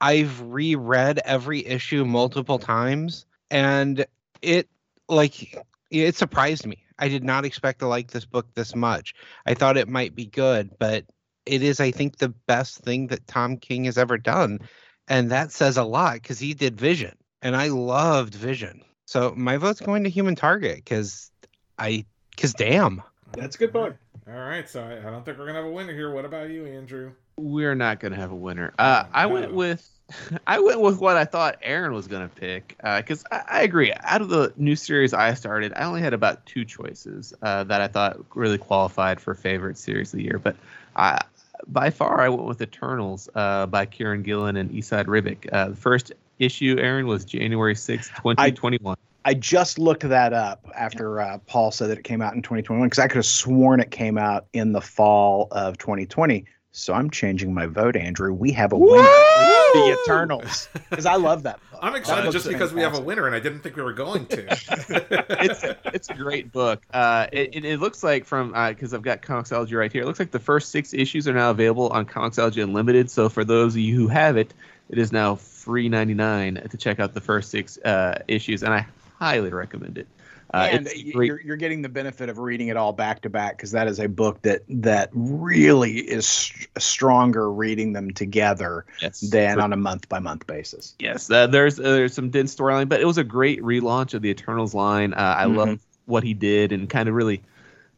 I've 0.00 0.40
reread 0.40 1.20
every 1.24 1.64
issue 1.64 2.04
multiple 2.04 2.58
times 2.58 3.26
and 3.50 4.04
it 4.42 4.68
like 5.08 5.56
it 5.90 6.16
surprised 6.16 6.66
me. 6.66 6.78
I 6.98 7.08
did 7.08 7.24
not 7.24 7.44
expect 7.44 7.80
to 7.80 7.86
like 7.86 8.10
this 8.10 8.24
book 8.24 8.46
this 8.54 8.74
much. 8.74 9.14
I 9.46 9.54
thought 9.54 9.76
it 9.76 9.88
might 9.88 10.14
be 10.14 10.26
good, 10.26 10.70
but 10.78 11.04
it 11.46 11.62
is 11.62 11.80
I 11.80 11.90
think 11.90 12.16
the 12.16 12.28
best 12.28 12.78
thing 12.78 13.08
that 13.08 13.26
Tom 13.26 13.56
King 13.56 13.84
has 13.84 13.98
ever 13.98 14.18
done. 14.18 14.60
And 15.06 15.30
that 15.30 15.52
says 15.52 15.76
a 15.76 15.84
lot 15.84 16.22
cuz 16.22 16.38
he 16.38 16.54
did 16.54 16.80
Vision 16.80 17.16
and 17.42 17.54
I 17.54 17.68
loved 17.68 18.34
Vision. 18.34 18.82
So 19.06 19.34
my 19.36 19.58
vote's 19.58 19.80
going 19.80 20.04
to 20.04 20.10
Human 20.10 20.34
Target 20.34 20.86
cuz 20.86 21.30
I 21.78 22.06
cuz 22.36 22.54
damn. 22.54 23.02
That's 23.36 23.56
a 23.56 23.58
good 23.58 23.72
book. 23.72 23.96
All 24.26 24.34
right, 24.34 24.68
so 24.68 24.82
I, 24.82 24.98
I 24.98 25.10
don't 25.10 25.24
think 25.24 25.38
we're 25.38 25.46
gonna 25.46 25.58
have 25.58 25.66
a 25.66 25.70
winner 25.70 25.92
here. 25.92 26.10
What 26.10 26.24
about 26.24 26.48
you, 26.50 26.64
Andrew? 26.66 27.12
We're 27.36 27.74
not 27.74 28.00
gonna 28.00 28.16
have 28.16 28.32
a 28.32 28.36
winner. 28.36 28.72
Uh, 28.78 29.04
I 29.12 29.26
went 29.26 29.52
with 29.52 29.88
I 30.46 30.60
went 30.60 30.80
with 30.80 30.98
what 30.98 31.16
I 31.16 31.24
thought 31.24 31.58
Aaron 31.62 31.92
was 31.92 32.06
gonna 32.06 32.28
pick 32.28 32.76
because 32.82 33.24
I, 33.30 33.42
I 33.48 33.62
agree. 33.62 33.92
Out 33.92 34.22
of 34.22 34.28
the 34.28 34.52
new 34.56 34.76
series 34.76 35.12
I 35.12 35.34
started, 35.34 35.72
I 35.76 35.84
only 35.84 36.00
had 36.00 36.14
about 36.14 36.46
two 36.46 36.64
choices 36.64 37.34
uh, 37.42 37.64
that 37.64 37.80
I 37.80 37.88
thought 37.88 38.18
really 38.34 38.58
qualified 38.58 39.20
for 39.20 39.34
favorite 39.34 39.76
series 39.76 40.12
of 40.12 40.18
the 40.18 40.24
year. 40.24 40.38
But 40.38 40.56
I, 40.96 41.22
by 41.66 41.90
far, 41.90 42.20
I 42.20 42.28
went 42.28 42.44
with 42.44 42.62
Eternals 42.62 43.28
uh, 43.34 43.66
by 43.66 43.86
Kieron 43.86 44.22
Gillen 44.22 44.56
and 44.56 44.70
Esad 44.70 45.06
Ribic. 45.06 45.48
Uh, 45.52 45.68
the 45.68 45.76
first 45.76 46.12
issue, 46.38 46.76
Aaron, 46.78 47.06
was 47.06 47.24
January 47.24 47.74
sixth, 47.74 48.12
twenty 48.14 48.52
twenty 48.52 48.78
one. 48.80 48.96
I 49.26 49.34
just 49.34 49.78
looked 49.78 50.02
that 50.02 50.32
up 50.34 50.68
after 50.74 51.20
uh, 51.20 51.38
Paul 51.46 51.70
said 51.70 51.88
that 51.88 51.98
it 51.98 52.04
came 52.04 52.20
out 52.20 52.34
in 52.34 52.42
2021 52.42 52.86
because 52.86 52.98
I 52.98 53.08
could 53.08 53.16
have 53.16 53.26
sworn 53.26 53.80
it 53.80 53.90
came 53.90 54.18
out 54.18 54.46
in 54.52 54.72
the 54.72 54.82
fall 54.82 55.48
of 55.50 55.78
2020. 55.78 56.44
So 56.72 56.92
I'm 56.92 57.08
changing 57.08 57.54
my 57.54 57.66
vote, 57.66 57.94
Andrew. 57.94 58.34
We 58.34 58.50
have 58.52 58.72
a 58.72 58.76
winner. 58.76 59.02
The 59.02 59.98
Eternals. 60.04 60.68
Because 60.90 61.06
I 61.06 61.16
love 61.16 61.42
that 61.44 61.58
book. 61.70 61.80
I'm 61.82 61.94
excited 61.96 62.24
book's 62.24 62.34
just 62.34 62.48
because 62.48 62.72
we 62.72 62.80
have 62.82 62.94
a 62.94 63.00
winner, 63.00 63.26
and 63.26 63.34
I 63.34 63.40
didn't 63.40 63.60
think 63.60 63.74
we 63.74 63.82
were 63.82 63.92
going 63.92 64.26
to. 64.26 64.46
it's 65.42 65.64
it's 65.86 66.10
a 66.10 66.14
great 66.14 66.52
book. 66.52 66.82
Uh, 66.92 67.26
it, 67.32 67.50
it, 67.52 67.64
it 67.64 67.80
looks 67.80 68.04
like 68.04 68.24
from 68.24 68.52
because 68.68 68.94
I've 68.94 69.02
got 69.02 69.22
Comixology 69.22 69.76
right 69.76 69.92
here. 69.92 70.02
It 70.02 70.06
looks 70.06 70.20
like 70.20 70.30
the 70.30 70.38
first 70.38 70.70
six 70.70 70.94
issues 70.94 71.26
are 71.26 71.32
now 71.32 71.50
available 71.50 71.88
on 71.88 72.06
Comixology 72.06 72.62
Unlimited. 72.62 73.10
So 73.10 73.28
for 73.28 73.44
those 73.44 73.74
of 73.74 73.80
you 73.80 73.96
who 73.96 74.06
have 74.06 74.36
it, 74.36 74.54
it 74.88 74.98
is 74.98 75.10
now 75.10 75.34
free 75.34 75.88
ninety 75.88 76.14
nine 76.14 76.54
to 76.70 76.76
check 76.76 77.00
out 77.00 77.14
the 77.14 77.20
first 77.20 77.50
six 77.50 77.78
uh, 77.78 78.22
issues, 78.28 78.62
and 78.62 78.72
I 78.72 78.86
highly 79.24 79.50
recommend 79.50 79.98
it. 79.98 80.06
Uh, 80.52 80.68
and 80.70 80.86
it's 80.86 81.02
y- 81.02 81.10
great. 81.12 81.26
you're, 81.26 81.40
you're 81.40 81.56
getting 81.56 81.82
the 81.82 81.88
benefit 81.88 82.28
of 82.28 82.38
reading 82.38 82.68
it 82.68 82.76
all 82.76 82.92
back 82.92 83.22
to 83.22 83.30
back 83.30 83.56
because 83.56 83.72
that 83.72 83.88
is 83.88 83.98
a 83.98 84.06
book 84.06 84.40
that 84.42 84.60
that 84.68 85.08
really 85.12 85.98
is 85.98 86.28
str- 86.28 86.66
stronger 86.78 87.50
reading 87.50 87.92
them 87.92 88.12
together 88.12 88.84
Yes, 89.02 89.20
than 89.20 89.58
on 89.60 89.72
a 89.72 89.76
month 89.76 90.08
by 90.08 90.20
month 90.20 90.46
basis. 90.46 90.94
Yes, 90.98 91.30
uh, 91.30 91.46
there's 91.48 91.80
uh, 91.80 91.82
there's 91.82 92.14
some 92.14 92.30
dense 92.30 92.54
storyline, 92.54 92.88
but 92.88 93.00
it 93.00 93.06
was 93.06 93.18
a 93.18 93.24
great 93.24 93.60
relaunch 93.62 94.14
of 94.14 94.22
the 94.22 94.28
Eternals 94.28 94.74
line. 94.74 95.14
Uh, 95.14 95.34
I 95.38 95.46
Mhm. 95.46 95.56
love 95.56 95.80
what 96.06 96.22
he 96.22 96.34
did 96.34 96.70
and 96.72 96.88
kind 96.88 97.08
of 97.08 97.14
really 97.14 97.42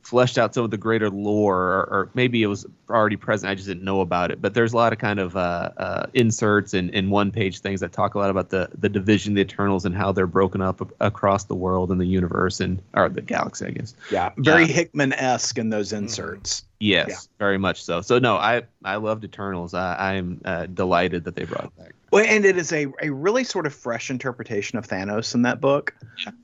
fleshed 0.06 0.38
out 0.38 0.54
some 0.54 0.64
of 0.64 0.70
the 0.70 0.76
greater 0.76 1.10
lore, 1.10 1.56
or, 1.58 1.82
or 1.90 2.10
maybe 2.14 2.42
it 2.42 2.46
was 2.46 2.64
already 2.88 3.16
present. 3.16 3.50
I 3.50 3.54
just 3.56 3.66
didn't 3.66 3.82
know 3.82 4.00
about 4.00 4.30
it. 4.30 4.40
But 4.40 4.54
there's 4.54 4.72
a 4.72 4.76
lot 4.76 4.92
of 4.92 5.00
kind 5.00 5.18
of 5.18 5.36
uh, 5.36 5.70
uh, 5.76 6.06
inserts 6.14 6.74
and, 6.74 6.94
and 6.94 7.10
one 7.10 7.32
page 7.32 7.58
things 7.58 7.80
that 7.80 7.92
talk 7.92 8.14
a 8.14 8.18
lot 8.18 8.30
about 8.30 8.50
the 8.50 8.68
the 8.78 8.88
division, 8.88 9.32
of 9.32 9.34
the 9.36 9.40
Eternals, 9.42 9.84
and 9.84 9.94
how 9.94 10.12
they're 10.12 10.26
broken 10.28 10.60
up 10.62 10.80
across 11.00 11.44
the 11.44 11.56
world 11.56 11.90
and 11.90 12.00
the 12.00 12.06
universe 12.06 12.60
and 12.60 12.80
or 12.94 13.08
the 13.08 13.20
galaxy, 13.20 13.66
I 13.66 13.70
guess. 13.70 13.94
Yeah, 14.10 14.30
very 14.38 14.62
Yeah. 14.66 14.72
Hickman 14.74 15.12
esque 15.14 15.58
in 15.58 15.70
those 15.70 15.92
inserts. 15.92 16.64
Yes, 16.78 17.08
Yeah. 17.08 17.16
very 17.38 17.58
much 17.58 17.82
so. 17.82 18.00
So 18.00 18.18
no, 18.18 18.36
I 18.36 18.62
I 18.84 18.96
loved 18.96 19.24
Eternals. 19.24 19.74
I, 19.74 20.14
I'm 20.14 20.40
uh, 20.44 20.66
delighted 20.66 21.24
that 21.24 21.34
they 21.34 21.44
brought 21.44 21.64
it 21.64 21.76
back. 21.76 21.92
Well, 22.16 22.24
and 22.26 22.46
it 22.46 22.56
is 22.56 22.72
a, 22.72 22.86
a 23.02 23.10
really 23.10 23.44
sort 23.44 23.66
of 23.66 23.74
fresh 23.74 24.08
interpretation 24.08 24.78
of 24.78 24.88
Thanos 24.88 25.34
in 25.34 25.42
that 25.42 25.60
book. 25.60 25.94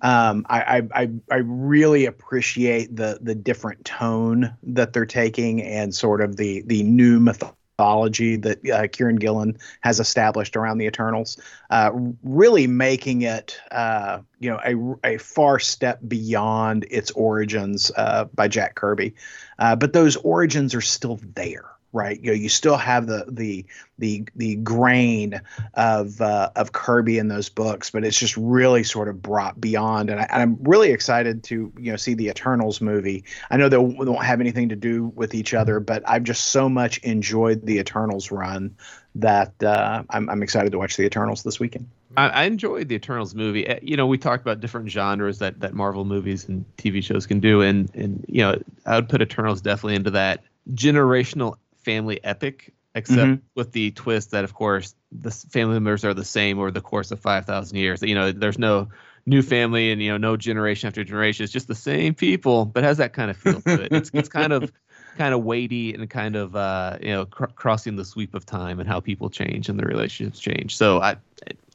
Um, 0.02 0.44
I, 0.50 0.86
I, 0.94 1.10
I 1.30 1.36
really 1.36 2.04
appreciate 2.04 2.94
the 2.94 3.18
the 3.22 3.34
different 3.34 3.82
tone 3.86 4.54
that 4.64 4.92
they're 4.92 5.06
taking 5.06 5.62
and 5.62 5.94
sort 5.94 6.20
of 6.20 6.36
the 6.36 6.60
the 6.66 6.82
new 6.82 7.20
mythology 7.20 8.36
that 8.36 8.58
uh, 8.58 8.82
Kieron 8.82 9.18
Gillen 9.18 9.56
has 9.80 9.98
established 9.98 10.56
around 10.56 10.76
the 10.76 10.84
Eternals. 10.84 11.40
Uh, 11.70 11.90
really 12.22 12.66
making 12.66 13.22
it 13.22 13.58
uh, 13.70 14.18
you 14.40 14.50
know 14.50 14.98
a, 15.02 15.14
a 15.14 15.16
far 15.16 15.58
step 15.58 16.00
beyond 16.06 16.84
its 16.90 17.10
origins 17.12 17.90
uh, 17.96 18.26
by 18.34 18.46
Jack 18.46 18.74
Kirby, 18.74 19.14
uh, 19.58 19.74
but 19.74 19.94
those 19.94 20.16
origins 20.16 20.74
are 20.74 20.82
still 20.82 21.18
there 21.34 21.71
right? 21.92 22.18
You 22.20 22.30
know, 22.30 22.36
you 22.36 22.48
still 22.48 22.76
have 22.76 23.06
the 23.06 23.24
the 23.28 23.64
the 23.98 24.24
the 24.34 24.56
grain 24.56 25.40
of 25.74 26.20
uh, 26.20 26.50
of 26.56 26.72
Kirby 26.72 27.18
in 27.18 27.28
those 27.28 27.48
books, 27.48 27.90
but 27.90 28.04
it's 28.04 28.18
just 28.18 28.36
really 28.36 28.82
sort 28.82 29.08
of 29.08 29.20
brought 29.20 29.60
beyond. 29.60 30.10
And, 30.10 30.20
I, 30.20 30.42
am 30.42 30.56
really 30.62 30.90
excited 30.90 31.44
to 31.44 31.72
you 31.78 31.92
know 31.92 31.96
see 31.96 32.14
the 32.14 32.28
Eternals 32.28 32.80
movie. 32.80 33.24
I 33.50 33.56
know 33.56 33.68
they 33.68 33.78
won't 33.78 34.24
have 34.24 34.40
anything 34.40 34.70
to 34.70 34.76
do 34.76 35.12
with 35.14 35.34
each 35.34 35.54
other, 35.54 35.80
but 35.80 36.02
I've 36.08 36.24
just 36.24 36.46
so 36.46 36.68
much 36.68 36.98
enjoyed 36.98 37.64
the 37.64 37.78
Eternals 37.78 38.30
run 38.30 38.76
that 39.14 39.62
uh, 39.62 40.02
I'm, 40.08 40.30
I'm 40.30 40.42
excited 40.42 40.72
to 40.72 40.78
watch 40.78 40.96
the 40.96 41.04
Eternals 41.04 41.42
this 41.42 41.60
weekend. 41.60 41.86
I, 42.16 42.28
I, 42.28 42.44
enjoyed 42.44 42.88
the 42.88 42.94
Eternals 42.94 43.34
movie. 43.34 43.66
Eh, 43.66 43.78
you 43.82 43.96
know, 43.96 44.06
we 44.06 44.16
talked 44.16 44.42
about 44.42 44.60
different 44.60 44.90
genres 44.90 45.38
that 45.40 45.60
that 45.60 45.74
Marvel 45.74 46.04
movies 46.04 46.48
and 46.48 46.64
TV 46.78 47.02
shows 47.02 47.26
can 47.26 47.40
do, 47.40 47.60
and 47.60 47.90
and 47.94 48.24
you 48.28 48.42
know, 48.42 48.60
I 48.86 48.96
would 48.96 49.08
put 49.08 49.20
Eternals 49.20 49.60
definitely 49.60 49.96
into 49.96 50.10
that 50.12 50.42
generational 50.74 51.56
family 51.84 52.22
epic, 52.24 52.72
except 52.94 53.20
mm-hmm. 53.20 53.44
with 53.54 53.72
the 53.72 53.90
twist 53.92 54.32
that, 54.32 54.44
of 54.44 54.54
course, 54.54 54.94
the 55.10 55.30
family 55.30 55.74
members 55.74 56.04
are 56.04 56.14
the 56.14 56.24
same 56.24 56.58
over 56.58 56.70
the 56.70 56.80
course 56.80 57.10
of 57.10 57.20
five 57.20 57.46
thousand 57.46 57.78
years. 57.78 58.02
You 58.02 58.14
know, 58.14 58.32
there's 58.32 58.58
no 58.58 58.88
new 59.26 59.42
family 59.42 59.92
and 59.92 60.02
you 60.02 60.10
know 60.10 60.16
no 60.16 60.36
generation 60.36 60.88
after 60.88 61.04
generation. 61.04 61.44
It's 61.44 61.52
just 61.52 61.68
the 61.68 61.74
same 61.74 62.14
people, 62.14 62.64
but 62.64 62.84
has 62.84 62.98
that 62.98 63.12
kind 63.12 63.30
of 63.30 63.36
feel 63.36 63.60
to 63.60 63.82
it. 63.82 63.92
It's 63.92 64.10
it's 64.12 64.28
kind 64.28 64.52
of 64.52 64.72
kind 65.16 65.34
of 65.34 65.44
weighty 65.44 65.94
and 65.94 66.08
kind 66.08 66.36
of 66.36 66.56
uh, 66.56 66.98
you 67.00 67.10
know 67.10 67.26
cr- 67.26 67.46
crossing 67.46 67.96
the 67.96 68.04
sweep 68.04 68.34
of 68.34 68.46
time 68.46 68.80
and 68.80 68.88
how 68.88 69.00
people 69.00 69.30
change 69.30 69.68
and 69.68 69.78
their 69.78 69.88
relationships 69.88 70.40
change. 70.40 70.76
So 70.76 71.00
I 71.00 71.16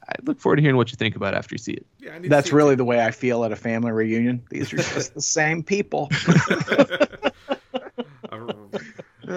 I 0.08 0.14
look 0.22 0.40
forward 0.40 0.56
to 0.56 0.62
hearing 0.62 0.76
what 0.76 0.90
you 0.90 0.96
think 0.96 1.16
about 1.16 1.34
after 1.34 1.54
you 1.54 1.58
see 1.58 1.72
it. 1.72 1.86
Yeah, 1.98 2.18
that's 2.22 2.52
really 2.52 2.74
the 2.74 2.84
way 2.84 3.04
I 3.04 3.10
feel 3.10 3.44
at 3.44 3.52
a 3.52 3.56
family 3.56 3.92
reunion. 3.92 4.42
These 4.50 4.72
are 4.72 4.78
just 4.78 5.14
the 5.14 5.20
same 5.20 5.62
people. 5.62 6.10
All 9.30 9.36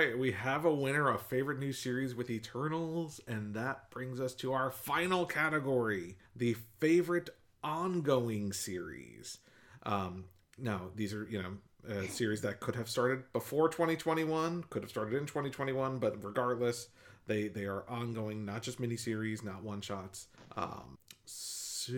right, 0.00 0.18
we 0.18 0.32
have 0.32 0.64
a 0.64 0.72
winner 0.72 1.08
of 1.10 1.20
favorite 1.22 1.58
new 1.58 1.72
series 1.72 2.14
with 2.14 2.30
Eternals, 2.30 3.20
and 3.26 3.54
that 3.54 3.90
brings 3.90 4.20
us 4.20 4.34
to 4.34 4.52
our 4.52 4.70
final 4.70 5.26
category: 5.26 6.16
the 6.34 6.56
favorite 6.78 7.28
ongoing 7.62 8.52
series. 8.52 9.38
Um, 9.84 10.24
now, 10.58 10.90
these 10.96 11.12
are 11.12 11.26
you 11.30 11.42
know 11.42 11.58
a 11.88 12.08
series 12.08 12.40
that 12.42 12.60
could 12.60 12.76
have 12.76 12.88
started 12.88 13.24
before 13.32 13.68
2021, 13.68 14.64
could 14.70 14.82
have 14.82 14.90
started 14.90 15.14
in 15.14 15.26
2021, 15.26 15.98
but 15.98 16.24
regardless, 16.24 16.88
they 17.26 17.48
they 17.48 17.64
are 17.64 17.84
ongoing, 17.88 18.44
not 18.44 18.62
just 18.62 18.80
miniseries, 18.80 19.44
not 19.44 19.62
one 19.62 19.80
shots. 19.82 20.28
Um, 20.56 20.96
so, 21.26 21.92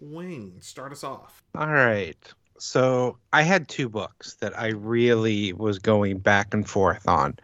Wayne, 0.00 0.60
start 0.60 0.92
us 0.92 1.04
off. 1.04 1.42
All 1.54 1.66
right. 1.66 2.16
So 2.58 3.18
I 3.32 3.42
had 3.42 3.68
two 3.68 3.88
books 3.88 4.34
that 4.36 4.58
I 4.58 4.68
really 4.68 5.52
was 5.52 5.78
going 5.78 6.18
back 6.18 6.54
and 6.54 6.68
forth 6.68 7.08
on. 7.08 7.38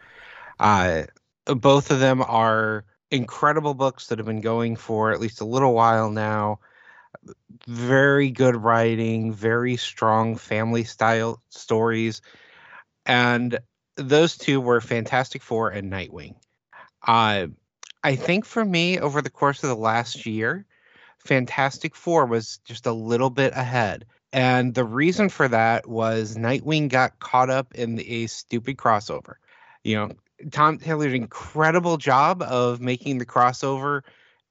Uh, 0.59 1.05
both 1.45 1.91
of 1.91 2.01
them 2.01 2.23
are 2.23 2.85
incredible 3.11 3.75
books 3.75 4.07
that 4.07 4.19
have 4.19 4.27
been 4.27 4.41
going 4.41 4.77
for 4.77 5.13
at 5.13 5.21
least 5.21 5.41
a 5.41 5.47
little 5.47 5.75
while 5.75 6.11
now 6.11 6.59
very 7.67 8.31
good 8.31 8.57
writing, 8.57 9.33
very 9.33 9.77
strong 9.77 10.37
family 10.37 10.85
style 10.85 11.43
stories. 11.51 12.21
And 13.07 13.59
those 13.97 14.37
two 14.37 14.61
were 14.61 14.81
Fantastic 14.81 15.43
Four 15.43 15.71
and 15.71 15.93
Nightwing. 15.93 16.35
Uh, 17.07 17.49
I 18.05 18.17
think 18.17 18.45
for 18.45 18.65
me, 18.65 18.99
over 18.99 19.23
the 19.23 19.31
course 19.31 19.63
of 19.63 19.69
the 19.69 19.77
last 19.77 20.27
year, 20.27 20.67
Fantastic 21.19 21.95
Four 21.95 22.27
was 22.27 22.59
just 22.65 22.87
a 22.87 22.93
little 22.93 23.31
bit 23.31 23.53
ahead. 23.55 24.07
And 24.33 24.75
the 24.75 24.85
reason 24.85 25.29
for 25.29 25.49
that 25.49 25.87
was 25.87 26.37
Nightwing 26.37 26.89
got 26.89 27.19
caught 27.19 27.51
up 27.51 27.75
in 27.75 28.01
a 28.01 28.27
stupid 28.27 28.77
crossover. 28.79 29.35
You 29.85 29.97
know, 29.97 30.11
Tom 30.51 30.79
Taylor's 30.79 31.13
incredible 31.13 31.99
job 31.99 32.43
of 32.43 32.81
making 32.81 33.19
the 33.19 33.27
crossover 33.27 34.03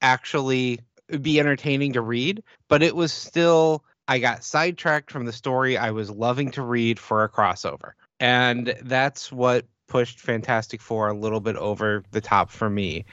actually 0.02 0.80
be 1.22 1.40
entertaining 1.40 1.94
to 1.94 2.02
read, 2.02 2.44
but 2.68 2.84
it 2.84 2.96
was 2.96 3.12
still 3.12 3.84
I 4.08 4.20
got 4.20 4.44
sidetracked 4.44 5.12
from 5.12 5.26
the 5.26 5.34
story 5.34 5.78
I 5.78 5.92
was 5.92 6.10
loving 6.10 6.52
to 6.52 6.62
read 6.62 7.00
for 7.00 7.24
a 7.24 7.30
crossover. 7.30 7.92
And 8.20 8.76
that's 8.84 9.32
what 9.32 9.66
pushed 9.88 10.20
Fantastic 10.20 10.82
Four 10.82 11.10
a 11.10 11.14
little 11.14 11.40
bit 11.40 11.56
over 11.56 12.04
the 12.12 12.22
top 12.22 12.50
for 12.50 12.70
me 12.70 13.06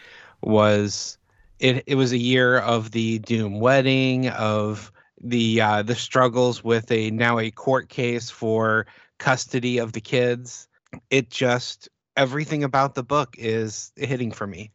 was 0.43 1.19
it 1.59 1.85
it 1.87 1.97
was 1.97 2.13
a 2.13 2.19
year 2.19 2.59
of 2.59 2.91
the 2.93 3.19
Doom 3.19 3.59
wedding, 3.61 4.29
of 4.29 4.93
the 5.21 5.61
uh, 5.61 5.83
the 5.83 5.95
struggles 5.95 6.63
with 6.63 6.91
a 6.91 7.11
now 7.11 7.39
a 7.39 7.51
court 7.51 7.89
case 7.89 8.31
for 8.31 8.87
custody 9.19 9.79
of 9.79 9.93
the 9.93 10.01
kids. 10.01 10.69
It 11.11 11.31
just 11.31 11.89
everything 12.17 12.65
about 12.65 12.95
the 12.95 13.03
book 13.03 13.37
is 13.39 13.93
hitting 13.97 14.33
for 14.33 14.47
me. 14.47 14.73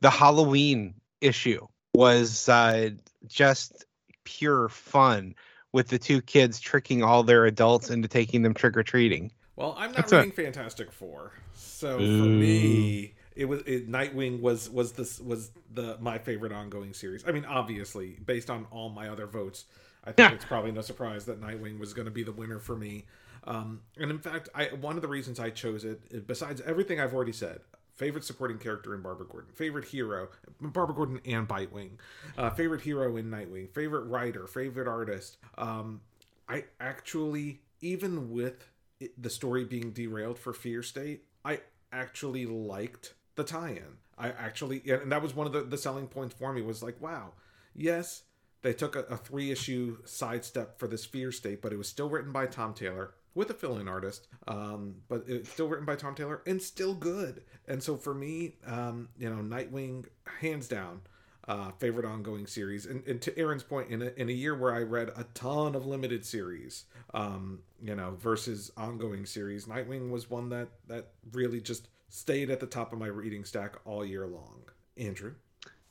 The 0.00 0.10
Halloween 0.10 0.94
issue 1.20 1.66
was 1.94 2.48
uh, 2.48 2.90
just 3.26 3.84
pure 4.24 4.68
fun 4.68 5.34
with 5.72 5.88
the 5.88 5.98
two 5.98 6.20
kids 6.20 6.60
tricking 6.60 7.02
all 7.02 7.22
their 7.22 7.46
adults 7.46 7.90
into 7.90 8.08
taking 8.08 8.42
them 8.42 8.54
trick 8.54 8.76
or 8.76 8.82
treating. 8.82 9.32
Well, 9.56 9.74
I'm 9.78 9.92
not 9.92 9.96
That's 10.08 10.12
reading 10.12 10.30
a... 10.30 10.34
Fantastic 10.34 10.92
Four, 10.92 11.32
so 11.54 12.00
Ooh. 12.00 12.22
for 12.22 12.28
me, 12.28 13.14
it 13.36 13.44
was 13.44 13.62
it, 13.62 13.88
Nightwing 13.88 14.40
was 14.40 14.68
was 14.68 14.92
this 14.92 15.20
was 15.20 15.50
the 15.72 15.96
my 16.00 16.18
favorite 16.18 16.52
ongoing 16.52 16.92
series. 16.92 17.24
I 17.26 17.32
mean, 17.32 17.44
obviously, 17.44 18.18
based 18.24 18.50
on 18.50 18.66
all 18.70 18.90
my 18.90 19.08
other 19.08 19.26
votes, 19.26 19.64
I 20.04 20.12
think 20.12 20.32
it's 20.34 20.44
probably 20.44 20.72
no 20.72 20.80
surprise 20.80 21.24
that 21.26 21.40
Nightwing 21.40 21.78
was 21.78 21.94
going 21.94 22.06
to 22.06 22.10
be 22.10 22.22
the 22.22 22.32
winner 22.32 22.58
for 22.58 22.76
me. 22.76 23.06
Um, 23.44 23.82
and 23.98 24.10
in 24.10 24.18
fact, 24.18 24.48
I 24.54 24.66
one 24.66 24.96
of 24.96 25.02
the 25.02 25.08
reasons 25.08 25.38
I 25.38 25.50
chose 25.50 25.84
it, 25.84 26.26
besides 26.26 26.60
everything 26.62 27.00
I've 27.00 27.14
already 27.14 27.32
said, 27.32 27.60
favorite 27.94 28.24
supporting 28.24 28.58
character 28.58 28.94
in 28.94 29.02
Barbara 29.02 29.26
Gordon, 29.26 29.52
favorite 29.54 29.86
hero, 29.86 30.28
Barbara 30.60 30.94
Gordon 30.94 31.20
and 31.24 31.46
Bitewing, 31.46 31.92
uh, 32.36 32.50
favorite 32.50 32.82
hero 32.82 33.16
in 33.16 33.30
Nightwing, 33.30 33.70
favorite 33.70 34.04
writer, 34.04 34.46
favorite 34.46 34.88
artist. 34.88 35.38
Um, 35.56 36.00
I 36.48 36.64
actually, 36.80 37.60
even 37.80 38.30
with 38.30 38.68
it, 39.00 39.20
the 39.22 39.30
story 39.30 39.64
being 39.64 39.92
derailed 39.92 40.38
for 40.38 40.52
Fear 40.52 40.82
State, 40.82 41.24
I 41.44 41.60
actually 41.92 42.46
liked 42.46 43.14
the 43.36 43.44
tie-in. 43.44 43.98
I 44.18 44.28
actually, 44.28 44.82
and 44.86 45.10
that 45.12 45.22
was 45.22 45.34
one 45.34 45.46
of 45.46 45.52
the, 45.52 45.62
the 45.62 45.78
selling 45.78 46.06
points 46.06 46.34
for 46.34 46.52
me 46.52 46.62
was 46.62 46.82
like, 46.82 47.00
wow, 47.00 47.32
yes, 47.74 48.22
they 48.64 48.72
took 48.72 48.96
a, 48.96 49.00
a 49.00 49.16
three 49.18 49.52
issue 49.52 49.98
sidestep 50.06 50.78
for 50.78 50.88
this 50.88 51.04
Fear 51.04 51.30
State, 51.32 51.60
but 51.60 51.70
it 51.70 51.76
was 51.76 51.86
still 51.86 52.08
written 52.08 52.32
by 52.32 52.46
Tom 52.46 52.72
Taylor 52.72 53.12
with 53.34 53.50
a 53.50 53.54
fill-in 53.54 53.88
artist, 53.88 54.26
um, 54.48 54.94
but 55.06 55.24
it's 55.28 55.50
still 55.50 55.68
written 55.68 55.84
by 55.84 55.96
Tom 55.96 56.14
Taylor 56.14 56.40
and 56.46 56.62
still 56.62 56.94
good. 56.94 57.42
And 57.68 57.82
so 57.82 57.96
for 57.96 58.14
me, 58.14 58.54
um, 58.66 59.10
you 59.18 59.28
know, 59.28 59.42
Nightwing, 59.42 60.06
hands 60.40 60.66
down, 60.66 61.02
uh, 61.46 61.72
favorite 61.72 62.06
ongoing 62.06 62.46
series. 62.46 62.86
And, 62.86 63.06
and 63.06 63.20
to 63.20 63.38
Aaron's 63.38 63.62
point, 63.62 63.90
in 63.90 64.00
a, 64.00 64.12
in 64.16 64.30
a 64.30 64.32
year 64.32 64.56
where 64.56 64.74
I 64.74 64.80
read 64.80 65.10
a 65.14 65.24
ton 65.34 65.74
of 65.74 65.84
limited 65.84 66.24
series, 66.24 66.84
um, 67.12 67.58
you 67.82 67.94
know, 67.94 68.16
versus 68.18 68.72
ongoing 68.78 69.26
series, 69.26 69.66
Nightwing 69.66 70.10
was 70.10 70.30
one 70.30 70.48
that 70.48 70.68
that 70.86 71.08
really 71.32 71.60
just 71.60 71.88
stayed 72.08 72.48
at 72.48 72.60
the 72.60 72.66
top 72.66 72.94
of 72.94 72.98
my 72.98 73.08
reading 73.08 73.44
stack 73.44 73.76
all 73.84 74.06
year 74.06 74.26
long. 74.26 74.62
Andrew. 74.96 75.34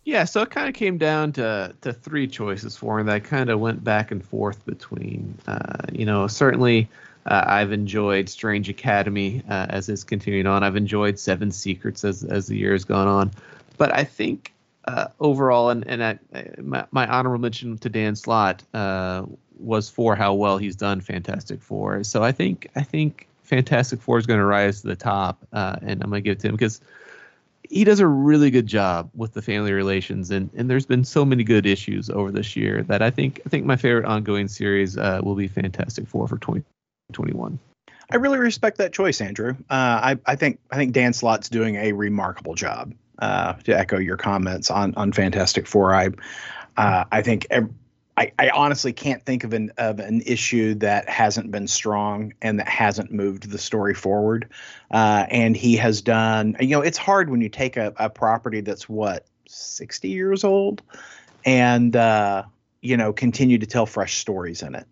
Yeah, 0.06 0.26
so 0.26 0.42
it 0.42 0.50
kind 0.50 0.68
of 0.68 0.76
came 0.76 0.98
down 0.98 1.32
to 1.34 1.74
to 1.82 1.94
three 1.94 2.28
choices 2.28 2.76
for 2.76 2.98
me 2.98 3.04
that 3.04 3.16
I 3.16 3.20
kind 3.20 3.50
of 3.50 3.60
went 3.60 3.84
back 3.84 4.12
and 4.12 4.24
forth 4.24 4.66
between. 4.66 5.38
Uh, 5.48 5.78
you 5.92 6.06
know, 6.06 6.28
certainly 6.28 6.90
uh, 7.26 7.44
I've 7.46 7.72
enjoyed 7.72 8.28
Strange 8.28 8.68
Academy 8.68 9.44
uh, 9.50 9.68
as 9.70 9.88
it's 9.88 10.04
continuing 10.04 10.46
on. 10.46 10.64
I've 10.64 10.76
enjoyed 10.76 11.18
Seven 11.20 11.52
Secrets 11.52 12.04
as 12.04 12.24
as 12.24 12.48
the 12.48 12.58
year 12.58 12.74
has 12.74 12.84
gone 12.84 13.08
on, 13.08 13.32
but 13.78 13.94
I 13.94 14.04
think 14.04 14.54
uh, 14.86 15.08
overall, 15.20 15.70
and 15.70 15.88
and 15.88 16.04
I, 16.04 16.20
my, 16.62 16.86
my, 16.92 17.08
honorable 17.08 17.40
mention 17.40 17.78
to 17.78 17.90
Dan 17.90 18.16
Slott 18.16 18.64
uh, 18.74 19.26
was 19.58 19.90
for 19.90 20.16
how 20.16 20.34
well 20.34 20.58
he's 20.58 20.76
done 20.76 21.00
Fantastic 21.00 21.62
Four. 21.62 22.04
So 22.04 22.24
I 22.24 22.34
think 22.34 22.68
I 22.76 22.84
think 22.84 23.28
Fantastic 23.44 24.02
Four 24.02 24.18
is 24.18 24.26
going 24.26 24.40
to 24.40 24.46
rise 24.46 24.82
to 24.82 24.88
the 24.88 24.96
top, 24.98 25.38
uh, 25.54 25.78
and 25.82 26.04
I'm 26.04 26.10
going 26.10 26.22
to 26.22 26.30
give 26.30 26.34
it 26.34 26.40
to 26.42 26.48
him 26.50 26.56
because 26.56 26.82
he 27.70 27.84
does 27.84 28.00
a 28.00 28.08
really 28.08 28.52
good 28.52 28.68
job 28.68 29.10
with 29.16 29.34
the 29.34 29.42
family 29.42 29.74
relations, 29.74 30.32
and 30.32 30.50
and 30.56 30.70
there's 30.70 30.86
been 30.86 31.04
so 31.04 31.26
many 31.26 31.44
good 31.44 31.66
issues 31.66 32.10
over 32.10 32.32
this 32.32 32.56
year 32.56 32.84
that 32.84 33.02
I 33.02 33.10
think 33.10 33.42
I 33.46 33.50
think 33.50 33.66
my 33.66 33.76
favorite 33.76 34.06
ongoing 34.06 34.48
series 34.48 34.98
uh, 34.98 35.22
will 35.24 35.36
be 35.36 35.48
Fantastic 35.48 36.08
Four 36.08 36.28
for 36.28 36.38
2021. 36.38 37.60
I 38.12 38.16
really 38.18 38.38
respect 38.38 38.78
that 38.78 38.94
choice, 38.94 39.22
Andrew. 39.22 39.56
Uh, 39.70 40.16
I, 40.16 40.20
I 40.26 40.36
think 40.36 40.60
I 40.72 40.76
think 40.76 40.94
Dan 40.94 41.14
Slott's 41.14 41.50
doing 41.50 41.76
a 41.76 41.94
remarkable 41.94 42.56
job. 42.56 42.94
Uh, 43.20 43.54
to 43.54 43.78
echo 43.78 44.00
your 44.00 44.18
comments 44.18 44.72
on 44.72 44.94
on 44.96 45.12
Fantastic 45.12 45.68
Four, 45.68 45.94
I 45.94 46.10
uh, 46.78 47.06
I 47.12 47.22
think 47.22 47.48
I, 48.16 48.32
I 48.38 48.50
honestly 48.50 48.94
can't 48.94 49.24
think 49.24 49.44
of 49.44 49.54
an 49.54 49.72
of 49.78 50.00
an 50.00 50.22
issue 50.26 50.76
that 50.76 51.10
hasn't 51.10 51.52
been 51.52 51.68
strong 51.68 52.34
and 52.42 52.60
that 52.60 52.68
hasn't 52.68 53.12
moved 53.12 53.50
the 53.50 53.58
story 53.58 53.96
forward. 53.96 54.50
Uh, 54.92 55.26
and 55.30 55.58
he 55.58 55.76
has 55.78 56.02
done. 56.02 56.56
You 56.60 56.68
know, 56.68 56.82
it's 56.82 56.98
hard 56.98 57.30
when 57.30 57.42
you 57.42 57.50
take 57.50 57.76
a, 57.76 57.94
a 57.98 58.10
property 58.10 58.62
that's 58.62 58.88
what 58.88 59.26
sixty 59.48 60.10
years 60.10 60.44
old, 60.44 60.84
and 61.44 61.96
uh, 61.96 62.44
you 62.82 62.98
know 62.98 63.14
continue 63.14 63.58
to 63.58 63.66
tell 63.66 63.88
fresh 63.88 64.18
stories 64.18 64.62
in 64.62 64.76
it. 64.76 64.86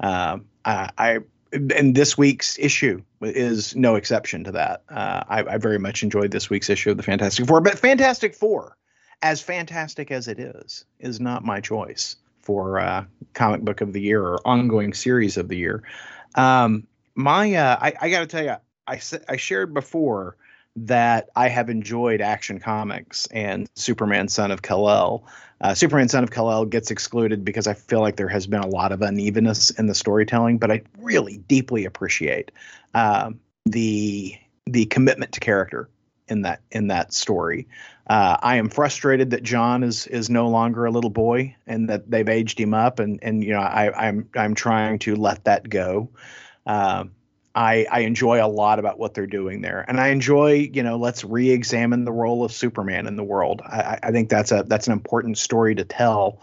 Uh, 0.00 0.38
I, 0.64 0.90
I 0.98 1.18
and 1.52 1.94
this 1.94 2.18
week's 2.18 2.58
issue 2.58 3.00
is 3.22 3.76
no 3.76 3.94
exception 3.94 4.42
to 4.44 4.52
that. 4.52 4.82
Uh, 4.88 5.22
I, 5.28 5.44
I 5.44 5.58
very 5.58 5.78
much 5.78 6.02
enjoyed 6.02 6.32
this 6.32 6.50
week's 6.50 6.68
issue 6.68 6.90
of 6.90 6.96
the 6.96 7.04
Fantastic 7.04 7.46
Four, 7.46 7.60
but 7.60 7.78
Fantastic 7.78 8.34
Four, 8.34 8.76
as 9.22 9.40
fantastic 9.40 10.10
as 10.10 10.26
it 10.26 10.40
is, 10.40 10.84
is 10.98 11.20
not 11.20 11.44
my 11.44 11.60
choice 11.60 12.16
for 12.44 12.78
uh, 12.78 13.04
comic 13.32 13.62
book 13.62 13.80
of 13.80 13.92
the 13.92 14.00
year 14.00 14.22
or 14.22 14.46
ongoing 14.46 14.92
series 14.92 15.36
of 15.36 15.48
the 15.48 15.56
year. 15.56 15.82
Um, 16.34 16.86
my, 17.14 17.54
uh, 17.54 17.78
I, 17.80 17.94
I 18.00 18.10
got 18.10 18.20
to 18.20 18.26
tell 18.26 18.44
you, 18.44 18.56
I 18.86 19.00
I 19.28 19.36
shared 19.36 19.72
before 19.72 20.36
that 20.76 21.30
I 21.36 21.48
have 21.48 21.70
enjoyed 21.70 22.20
Action 22.20 22.58
Comics 22.58 23.26
and 23.28 23.68
Superman 23.76 24.28
Son 24.28 24.50
of 24.50 24.62
Kal-El. 24.62 25.24
Uh, 25.60 25.72
Superman 25.72 26.08
Son 26.08 26.24
of 26.24 26.30
Kal-El 26.30 26.66
gets 26.66 26.90
excluded 26.90 27.44
because 27.44 27.66
I 27.66 27.74
feel 27.74 28.00
like 28.00 28.16
there 28.16 28.28
has 28.28 28.46
been 28.46 28.60
a 28.60 28.66
lot 28.66 28.92
of 28.92 29.00
unevenness 29.00 29.70
in 29.70 29.86
the 29.86 29.94
storytelling, 29.94 30.58
but 30.58 30.70
I 30.70 30.82
really 30.98 31.38
deeply 31.38 31.84
appreciate 31.84 32.50
uh, 32.94 33.30
the 33.64 34.36
the 34.66 34.86
commitment 34.86 35.32
to 35.32 35.40
character 35.40 35.88
in 36.28 36.42
that 36.42 36.60
in 36.70 36.88
that 36.88 37.12
story. 37.12 37.68
Uh, 38.06 38.36
I 38.42 38.56
am 38.56 38.68
frustrated 38.68 39.30
that 39.30 39.42
John 39.42 39.82
is 39.82 40.06
is 40.06 40.28
no 40.28 40.48
longer 40.48 40.84
a 40.84 40.90
little 40.90 41.10
boy 41.10 41.56
and 41.66 41.88
that 41.88 42.10
they've 42.10 42.28
aged 42.28 42.60
him 42.60 42.74
up, 42.74 42.98
and 42.98 43.18
and 43.22 43.42
you 43.42 43.52
know 43.52 43.60
I, 43.60 44.08
I'm 44.08 44.28
I'm 44.36 44.54
trying 44.54 44.98
to 45.00 45.16
let 45.16 45.44
that 45.44 45.68
go. 45.68 46.10
Uh, 46.66 47.04
I, 47.56 47.86
I 47.90 48.00
enjoy 48.00 48.44
a 48.44 48.48
lot 48.48 48.80
about 48.80 48.98
what 48.98 49.14
they're 49.14 49.26
doing 49.26 49.60
there, 49.60 49.84
and 49.86 50.00
I 50.00 50.08
enjoy 50.08 50.70
you 50.72 50.82
know 50.82 50.96
let's 50.96 51.24
re-examine 51.24 52.04
the 52.04 52.12
role 52.12 52.44
of 52.44 52.52
Superman 52.52 53.06
in 53.06 53.16
the 53.16 53.24
world. 53.24 53.62
I, 53.64 53.98
I 54.02 54.10
think 54.10 54.28
that's 54.28 54.52
a 54.52 54.64
that's 54.66 54.86
an 54.86 54.92
important 54.92 55.38
story 55.38 55.74
to 55.74 55.84
tell, 55.84 56.40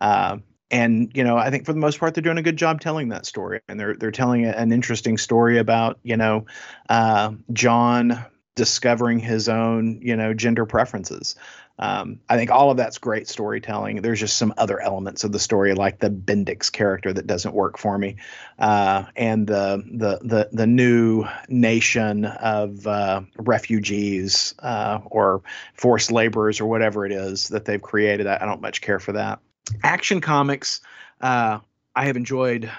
uh, 0.00 0.38
and 0.70 1.10
you 1.14 1.24
know 1.24 1.36
I 1.36 1.50
think 1.50 1.66
for 1.66 1.72
the 1.72 1.80
most 1.80 1.98
part 2.00 2.14
they're 2.14 2.22
doing 2.22 2.38
a 2.38 2.42
good 2.42 2.56
job 2.56 2.80
telling 2.80 3.08
that 3.08 3.26
story, 3.26 3.60
and 3.68 3.78
they're 3.78 3.96
they're 3.96 4.12
telling 4.12 4.46
an 4.46 4.72
interesting 4.72 5.18
story 5.18 5.58
about 5.58 5.98
you 6.04 6.16
know 6.16 6.46
uh, 6.88 7.32
John 7.52 8.24
discovering 8.54 9.18
his 9.18 9.48
own 9.48 10.00
you 10.02 10.16
know 10.16 10.34
gender 10.34 10.66
preferences 10.66 11.36
um, 11.78 12.20
I 12.28 12.36
think 12.36 12.50
all 12.50 12.70
of 12.70 12.76
that's 12.76 12.98
great 12.98 13.28
storytelling. 13.28 14.02
There's 14.02 14.20
just 14.20 14.36
some 14.36 14.54
other 14.56 14.80
elements 14.80 15.24
of 15.24 15.32
the 15.32 15.38
story, 15.38 15.74
like 15.74 15.98
the 15.98 16.10
Bendix 16.10 16.70
character, 16.70 17.12
that 17.12 17.26
doesn't 17.26 17.54
work 17.54 17.78
for 17.78 17.96
me, 17.96 18.16
uh, 18.58 19.04
and 19.16 19.46
the 19.46 19.82
the 19.90 20.18
the 20.22 20.48
the 20.52 20.66
new 20.66 21.24
nation 21.48 22.24
of 22.26 22.86
uh, 22.86 23.22
refugees 23.36 24.54
uh, 24.60 25.00
or 25.06 25.42
forced 25.74 26.12
laborers 26.12 26.60
or 26.60 26.66
whatever 26.66 27.06
it 27.06 27.12
is 27.12 27.48
that 27.48 27.64
they've 27.64 27.82
created. 27.82 28.26
I, 28.26 28.38
I 28.40 28.46
don't 28.46 28.60
much 28.60 28.80
care 28.80 29.00
for 29.00 29.12
that. 29.12 29.40
Action 29.82 30.20
Comics, 30.20 30.82
uh, 31.20 31.58
I 31.96 32.04
have 32.04 32.16
enjoyed. 32.16 32.70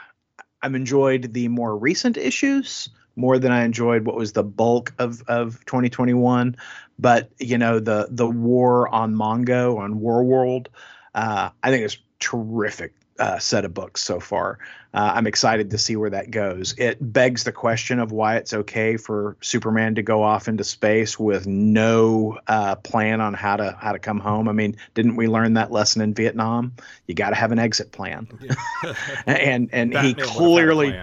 I've 0.61 0.75
enjoyed 0.75 1.33
the 1.33 1.49
more 1.49 1.75
recent 1.75 2.15
issues 2.15 2.87
more 3.15 3.39
than 3.39 3.51
I 3.51 3.63
enjoyed 3.63 4.05
what 4.05 4.15
was 4.15 4.33
the 4.33 4.43
bulk 4.43 4.93
of 4.99 5.21
of 5.27 5.63
2021. 5.65 6.55
But 6.99 7.29
you 7.39 7.57
know 7.57 7.79
the 7.79 8.07
the 8.09 8.27
war 8.27 8.87
on 8.93 9.15
Mongul 9.15 9.77
on 9.77 9.99
Warworld, 9.99 10.67
uh, 11.15 11.49
I 11.61 11.69
think 11.69 11.85
it's 11.85 11.97
terrific 12.19 12.93
uh, 13.19 13.39
set 13.39 13.65
of 13.65 13.73
books 13.73 14.01
so 14.01 14.19
far. 14.19 14.59
Uh, 14.93 15.13
I'm 15.15 15.27
excited 15.27 15.71
to 15.71 15.77
see 15.77 15.95
where 15.95 16.11
that 16.11 16.29
goes. 16.29 16.75
It 16.77 16.97
begs 16.99 17.43
the 17.43 17.51
question 17.51 17.99
of 17.99 18.11
why 18.11 18.35
it's 18.37 18.53
okay 18.53 18.97
for 18.97 19.37
Superman 19.41 19.95
to 19.95 20.03
go 20.03 20.21
off 20.21 20.47
into 20.47 20.63
space 20.63 21.17
with 21.17 21.47
no 21.47 22.37
uh, 22.47 22.75
plan 22.75 23.21
on 23.21 23.33
how 23.33 23.57
to 23.57 23.75
how 23.79 23.91
to 23.91 23.99
come 23.99 24.19
home. 24.19 24.47
I 24.47 24.51
mean, 24.51 24.77
didn't 24.93 25.15
we 25.15 25.27
learn 25.27 25.55
that 25.55 25.71
lesson 25.71 26.01
in 26.01 26.13
Vietnam? 26.13 26.73
You 27.07 27.15
got 27.15 27.29
to 27.29 27.35
have 27.35 27.51
an 27.51 27.59
exit 27.59 27.91
plan. 27.91 28.27
Yeah. 28.39 28.93
and 29.25 29.69
and 29.71 29.97
he 29.97 30.13
clearly, 30.13 30.99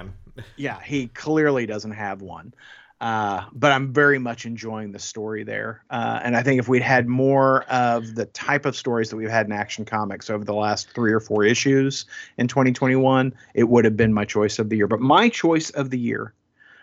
yeah, 0.56 0.80
he 0.82 1.08
clearly 1.08 1.66
doesn't 1.66 1.92
have 1.92 2.22
one. 2.22 2.54
Uh, 3.00 3.46
but 3.52 3.72
I'm 3.72 3.94
very 3.94 4.18
much 4.18 4.44
enjoying 4.44 4.92
the 4.92 4.98
story 4.98 5.42
there. 5.42 5.82
Uh, 5.88 6.20
and 6.22 6.36
I 6.36 6.42
think 6.42 6.60
if 6.60 6.68
we'd 6.68 6.82
had 6.82 7.08
more 7.08 7.62
of 7.64 8.14
the 8.14 8.26
type 8.26 8.66
of 8.66 8.76
stories 8.76 9.08
that 9.08 9.16
we've 9.16 9.30
had 9.30 9.46
in 9.46 9.52
Action 9.52 9.86
Comics 9.86 10.28
over 10.28 10.44
the 10.44 10.54
last 10.54 10.90
three 10.90 11.12
or 11.12 11.20
four 11.20 11.42
issues 11.42 12.04
in 12.36 12.46
2021, 12.46 13.32
it 13.54 13.64
would 13.64 13.86
have 13.86 13.96
been 13.96 14.12
my 14.12 14.26
choice 14.26 14.58
of 14.58 14.68
the 14.68 14.76
year. 14.76 14.86
But 14.86 15.00
my 15.00 15.30
choice 15.30 15.70
of 15.70 15.88
the 15.88 15.98
year, 15.98 16.34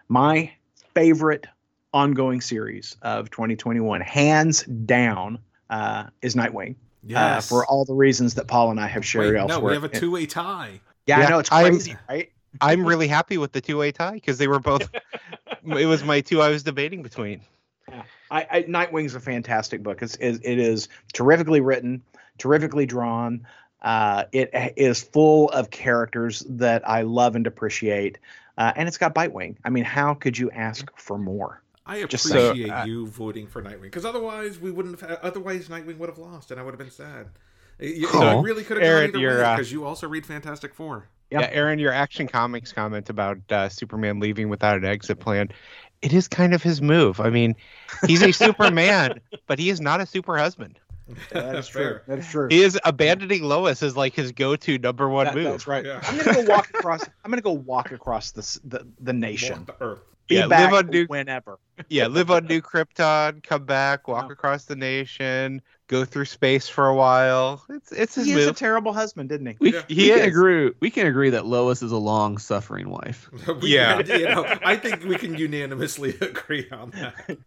my 0.08 0.52
favorite 0.96 1.46
ongoing 1.94 2.42
series 2.42 2.96
of 3.04 3.30
2021, 3.30 4.02
hands 4.02 4.64
down, 4.64 5.38
uh, 5.70 6.06
is 6.24 6.34
Nightwing. 6.34 6.76
Uh, 7.06 7.40
yes. 7.40 7.48
for 7.48 7.66
all 7.68 7.86
the 7.86 7.94
reasons 7.94 8.34
that 8.34 8.48
Paul 8.48 8.72
and 8.72 8.80
I 8.80 8.88
have 8.88 9.06
shared 9.06 9.36
Wait, 9.36 9.40
elsewhere. 9.40 9.60
No, 9.60 9.68
we 9.68 9.74
have 9.74 9.84
a 9.84 9.88
two-way 9.88 10.26
tie. 10.26 10.82
Yeah, 11.06 11.20
yeah 11.20 11.26
I 11.26 11.30
know 11.30 11.40
it's 11.40 11.50
crazy, 11.50 11.92
I'm, 11.92 11.98
right? 12.10 12.32
I'm 12.62 12.86
really 12.86 13.08
happy 13.08 13.38
with 13.38 13.52
the 13.52 13.62
two-way 13.62 13.92
tie 13.92 14.14
because 14.14 14.38
they 14.38 14.48
were 14.48 14.60
both 14.60 14.90
it 15.76 15.86
was 15.86 16.04
my 16.04 16.22
two 16.22 16.42
I 16.42 16.50
was 16.50 16.64
debating 16.64 17.04
between. 17.04 17.42
Yeah. 17.90 18.04
I, 18.30 18.48
I 18.52 18.64
Nightwing's 18.64 19.16
a 19.16 19.20
fantastic 19.20 19.84
book. 19.84 20.02
It's 20.02 20.16
it, 20.16 20.42
it 20.44 20.60
is 20.60 20.90
terrifically 21.14 21.62
written, 21.62 22.04
terrifically 22.38 22.86
drawn. 22.86 23.48
Uh, 23.82 24.26
it 24.32 24.74
is 24.76 25.04
full 25.04 25.50
of 25.50 25.70
characters 25.70 26.44
that 26.50 26.88
I 26.88 27.04
love 27.04 27.36
and 27.36 27.46
appreciate, 27.46 28.18
uh, 28.58 28.74
and 28.76 28.88
it's 28.88 28.98
got 28.98 29.14
Bitewing. 29.14 29.58
I 29.64 29.70
mean, 29.70 29.84
how 29.84 30.14
could 30.14 30.38
you 30.38 30.50
ask 30.52 30.90
for 30.98 31.18
more? 31.18 31.62
I 31.86 31.98
appreciate 31.98 32.68
so, 32.68 32.74
uh, 32.74 32.86
you 32.86 33.08
voting 33.08 33.48
for 33.48 33.62
Nightwing 33.62 33.84
because 33.84 34.04
otherwise 34.04 34.60
we 34.60 34.72
wouldn't 34.72 35.00
have. 35.00 35.20
Otherwise, 35.22 35.70
Nightwing 35.70 35.98
would 35.98 36.10
have 36.10 36.18
lost, 36.18 36.52
and 36.52 36.60
I 36.60 36.64
would 36.64 36.72
have 36.72 36.80
been 36.80 36.92
sad. 36.92 37.28
You, 37.80 38.08
oh, 38.14 38.42
really 38.42 38.64
could 38.64 38.78
have 38.78 38.86
Aaron, 38.86 39.12
gone 39.12 39.22
either 39.22 39.38
way 39.38 39.56
because 39.56 39.72
uh, 39.72 39.74
you 39.74 39.86
also 39.86 40.08
read 40.08 40.26
Fantastic 40.26 40.74
Four. 40.74 41.10
Yep. 41.30 41.42
Yeah, 41.42 41.50
Aaron, 41.52 41.78
your 41.78 41.92
Action 41.92 42.28
Comics 42.28 42.72
comment 42.72 43.10
about 43.10 43.38
uh, 43.52 43.70
Superman 43.70 44.20
leaving 44.20 44.50
without 44.50 44.78
an 44.78 44.86
exit 44.86 45.20
plan, 45.20 45.50
it 46.02 46.14
is 46.14 46.28
kind 46.28 46.54
of 46.54 46.64
his 46.64 46.82
move. 46.82 47.20
I 47.20 47.30
mean, 47.30 47.56
he's 48.06 48.22
a 48.22 48.32
Superman, 48.34 49.20
but 49.46 49.60
he 49.60 49.70
is 49.70 49.82
not 49.82 50.00
a 50.00 50.06
super 50.06 50.38
husband. 50.38 50.80
Yeah, 51.08 51.42
that 51.42 51.56
is 51.56 51.68
true. 51.68 52.00
That 52.08 52.20
is 52.20 52.28
true. 52.28 52.48
He 52.50 52.62
is 52.64 52.80
abandoning 52.86 53.44
Lois 53.44 53.84
as 53.84 53.96
like 53.98 54.14
his 54.14 54.32
go-to 54.32 54.78
number 54.78 55.10
one 55.10 55.26
that, 55.26 55.36
move. 55.36 55.46
That's 55.46 55.68
right. 55.68 55.86
Yeah. 55.86 56.00
I'm 56.04 56.18
gonna 56.18 56.46
go 56.46 56.54
walk 56.54 56.70
across. 56.74 57.04
I'm 57.24 57.32
gonna 57.32 57.42
go 57.42 57.54
walk 57.54 57.92
across 57.92 58.32
the 58.32 58.60
the, 58.66 58.88
the 59.00 59.14
nation. 59.14 59.66
Walk 59.68 59.80
the 59.80 59.86
earth. 59.86 60.00
Be 60.28 60.36
yeah, 60.36 60.46
live 60.46 60.74
on 60.74 60.88
new 60.88 61.06
whenever. 61.06 61.58
yeah, 61.88 62.08
live 62.08 62.30
on 62.30 62.48
New 62.48 62.62
Krypton, 62.62 63.42
come 63.44 63.64
back, 63.64 64.10
walk 64.10 64.30
across 64.30 64.66
the 64.66 64.76
nation, 64.76 65.62
go 65.88 66.06
through 66.06 66.26
space 66.26 66.68
for 66.68 66.88
a 66.88 66.96
while. 66.96 67.64
It's 67.70 67.92
it's 67.92 68.16
his 68.16 68.28
he 68.28 68.34
move. 68.34 68.42
is 68.42 68.48
a 68.48 68.54
terrible 68.54 68.94
husband, 68.94 69.30
didn't 69.30 69.48
he? 69.48 69.58
We, 69.60 69.74
yeah. 69.74 69.82
he 69.88 70.12
we 70.12 70.20
can 70.20 70.28
agree. 70.28 70.72
We 70.80 70.90
can 70.92 71.08
agree 71.08 71.30
that 71.32 71.46
Lois 71.46 71.82
is 71.82 71.92
a 71.92 71.98
long 71.98 72.38
suffering 72.38 72.90
wife. 72.90 73.30
we, 73.62 73.74
yeah, 73.74 74.00
you 74.00 74.26
know, 74.26 74.46
I 74.64 74.76
think 74.76 75.04
we 75.04 75.18
can 75.18 75.36
unanimously 75.36 76.16
agree 76.22 76.68
on 76.72 76.92
that. 76.92 77.38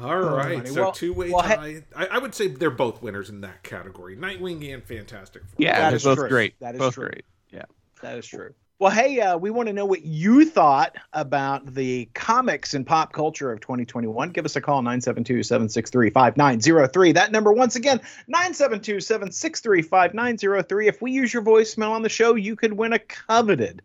All 0.00 0.20
right, 0.20 0.62
oh, 0.62 0.72
so 0.72 0.82
well, 0.82 0.92
two 0.92 1.12
way 1.12 1.30
well, 1.30 1.42
tie. 1.42 1.82
I, 1.94 2.06
I, 2.06 2.18
would 2.18 2.34
say 2.34 2.48
they're 2.48 2.70
both 2.70 3.02
winners 3.02 3.28
in 3.28 3.42
that 3.42 3.62
category: 3.62 4.16
Nightwing 4.16 4.72
and 4.72 4.82
Fantastic 4.82 5.42
Four. 5.42 5.56
Yeah, 5.58 5.78
that 5.78 5.94
is 5.94 6.04
both 6.04 6.18
true. 6.18 6.28
great. 6.28 6.58
That 6.60 6.74
is 6.74 6.78
both 6.78 6.94
true. 6.94 7.08
great. 7.08 7.24
Yeah, 7.50 7.64
that 8.00 8.18
is 8.18 8.26
true. 8.26 8.54
Well, 8.82 8.90
hey, 8.90 9.20
uh, 9.20 9.38
we 9.38 9.50
want 9.50 9.68
to 9.68 9.72
know 9.72 9.86
what 9.86 10.04
you 10.04 10.44
thought 10.44 10.96
about 11.12 11.72
the 11.72 12.06
comics 12.14 12.74
and 12.74 12.84
pop 12.84 13.12
culture 13.12 13.52
of 13.52 13.60
2021. 13.60 14.30
Give 14.30 14.44
us 14.44 14.56
a 14.56 14.60
call, 14.60 14.82
972 14.82 15.44
763 15.44 16.10
5903. 16.10 17.12
That 17.12 17.30
number, 17.30 17.52
once 17.52 17.76
again, 17.76 18.00
972 18.26 18.98
763 18.98 19.82
5903. 19.82 20.88
If 20.88 21.00
we 21.00 21.12
use 21.12 21.32
your 21.32 21.44
voicemail 21.44 21.90
on 21.90 22.02
the 22.02 22.08
show, 22.08 22.34
you 22.34 22.56
could 22.56 22.72
win 22.72 22.92
a 22.92 22.98
coveted, 22.98 23.82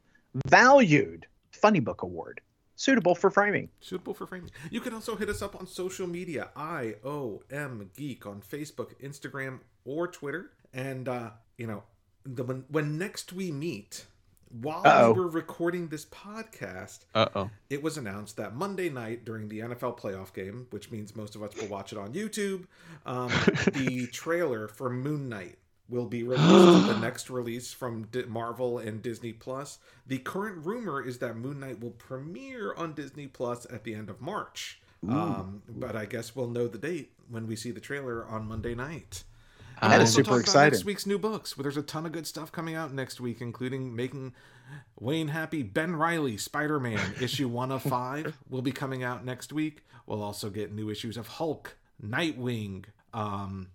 valued 0.47 1.27
Funny 1.51 1.79
Book 1.79 2.01
Award. 2.01 2.41
Suitable 2.75 3.13
for 3.13 3.29
framing. 3.29 3.69
Suitable 3.81 4.15
for 4.15 4.25
framing. 4.25 4.49
You 4.71 4.81
can 4.81 4.95
also 4.95 5.15
hit 5.15 5.29
us 5.29 5.43
up 5.43 5.55
on 5.55 5.67
social 5.67 6.07
media. 6.07 6.49
I 6.55 6.95
O 7.05 7.43
M 7.51 7.91
Geek 7.95 8.25
on 8.25 8.41
Facebook, 8.41 8.99
Instagram, 8.99 9.59
or 9.85 10.07
Twitter. 10.07 10.53
And, 10.73 11.07
uh, 11.07 11.29
you 11.55 11.67
know, 11.67 11.83
the, 12.25 12.43
when, 12.43 12.65
when 12.69 12.97
next 12.97 13.31
we 13.31 13.51
meet, 13.51 14.07
while 14.49 14.81
Uh-oh. 14.85 15.11
we 15.13 15.19
were 15.19 15.27
recording 15.29 15.87
this 15.87 16.05
podcast, 16.05 16.99
Uh-oh. 17.13 17.49
it 17.69 17.81
was 17.83 17.97
announced 17.97 18.37
that 18.37 18.55
Monday 18.55 18.89
night 18.89 19.25
during 19.25 19.49
the 19.49 19.59
NFL 19.59 19.99
playoff 19.99 20.33
game, 20.33 20.67
which 20.69 20.91
means 20.91 21.15
most 21.15 21.35
of 21.35 21.43
us 21.43 21.55
will 21.55 21.67
watch 21.67 21.91
it 21.91 21.97
on 21.97 22.13
YouTube, 22.13 22.65
um, 23.05 23.29
the 23.73 24.07
trailer 24.11 24.67
for 24.67 24.89
Moon 24.89 25.29
Knight 25.29 25.57
will 25.89 26.05
be 26.05 26.23
released. 26.23 26.43
On 26.43 26.87
the 26.87 26.99
next 27.01 27.29
release 27.29 27.71
from 27.71 28.03
D- 28.11 28.23
Marvel 28.27 28.77
and 28.77 29.01
Disney 29.01 29.31
Plus. 29.33 29.79
The 30.05 30.17
current 30.17 30.65
rumor 30.65 31.01
is 31.01 31.19
that 31.19 31.37
Moon 31.37 31.59
Knight 31.61 31.79
will 31.79 31.91
premiere 31.91 32.73
on 32.75 32.93
Disney 32.93 33.27
Plus 33.27 33.65
at 33.71 33.83
the 33.83 33.93
end 33.93 34.09
of 34.09 34.19
March. 34.19 34.81
Um, 35.07 35.61
but 35.69 35.95
I 35.95 36.05
guess 36.05 36.35
we'll 36.35 36.49
know 36.49 36.67
the 36.67 36.77
date 36.79 37.11
when 37.29 37.47
we 37.47 37.55
see 37.55 37.71
the 37.71 37.79
trailer 37.79 38.25
on 38.25 38.47
Monday 38.47 38.75
night. 38.75 39.23
That 39.81 40.01
is 40.01 40.13
super 40.13 40.39
exciting. 40.39 40.73
Next 40.73 40.85
week's 40.85 41.05
new 41.05 41.19
books. 41.19 41.57
where 41.57 41.63
There's 41.63 41.77
a 41.77 41.81
ton 41.81 42.05
of 42.05 42.11
good 42.11 42.27
stuff 42.27 42.51
coming 42.51 42.75
out 42.75 42.93
next 42.93 43.19
week, 43.19 43.41
including 43.41 43.95
making 43.95 44.33
Wayne 44.99 45.29
happy. 45.29 45.63
Ben 45.63 45.95
Reilly, 45.95 46.37
Spider 46.37 46.79
Man, 46.79 47.13
issue 47.21 47.47
one 47.47 47.71
of 47.71 47.83
five, 47.83 48.37
will 48.49 48.61
be 48.61 48.71
coming 48.71 49.03
out 49.03 49.23
next 49.23 49.53
week. 49.53 49.83
We'll 50.05 50.23
also 50.23 50.49
get 50.49 50.73
new 50.73 50.89
issues 50.89 51.17
of 51.17 51.27
Hulk, 51.27 51.77
Nightwing. 52.03 52.85
Um, 53.13 53.69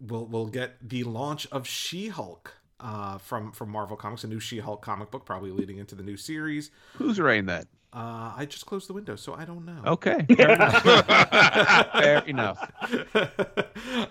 we'll 0.00 0.26
we'll 0.26 0.46
get 0.46 0.76
the 0.86 1.04
launch 1.04 1.46
of 1.52 1.66
She 1.66 2.08
Hulk 2.08 2.54
uh, 2.80 3.18
from 3.18 3.52
from 3.52 3.70
Marvel 3.70 3.96
Comics, 3.96 4.24
a 4.24 4.28
new 4.28 4.40
She-Hulk 4.40 4.82
comic 4.82 5.10
book, 5.10 5.24
probably 5.24 5.50
leading 5.50 5.78
into 5.78 5.94
the 5.94 6.02
new 6.02 6.16
series. 6.16 6.70
Who's 6.94 7.18
writing 7.18 7.46
that? 7.46 7.66
Uh, 7.96 8.34
I 8.36 8.44
just 8.46 8.66
closed 8.66 8.90
the 8.90 8.92
window, 8.92 9.16
so 9.16 9.32
I 9.32 9.46
don't 9.46 9.64
know. 9.64 9.80
Okay. 9.86 10.26
Fair 10.36 10.50
enough. 10.52 10.82
Fair 11.92 12.18
enough. 12.26 12.70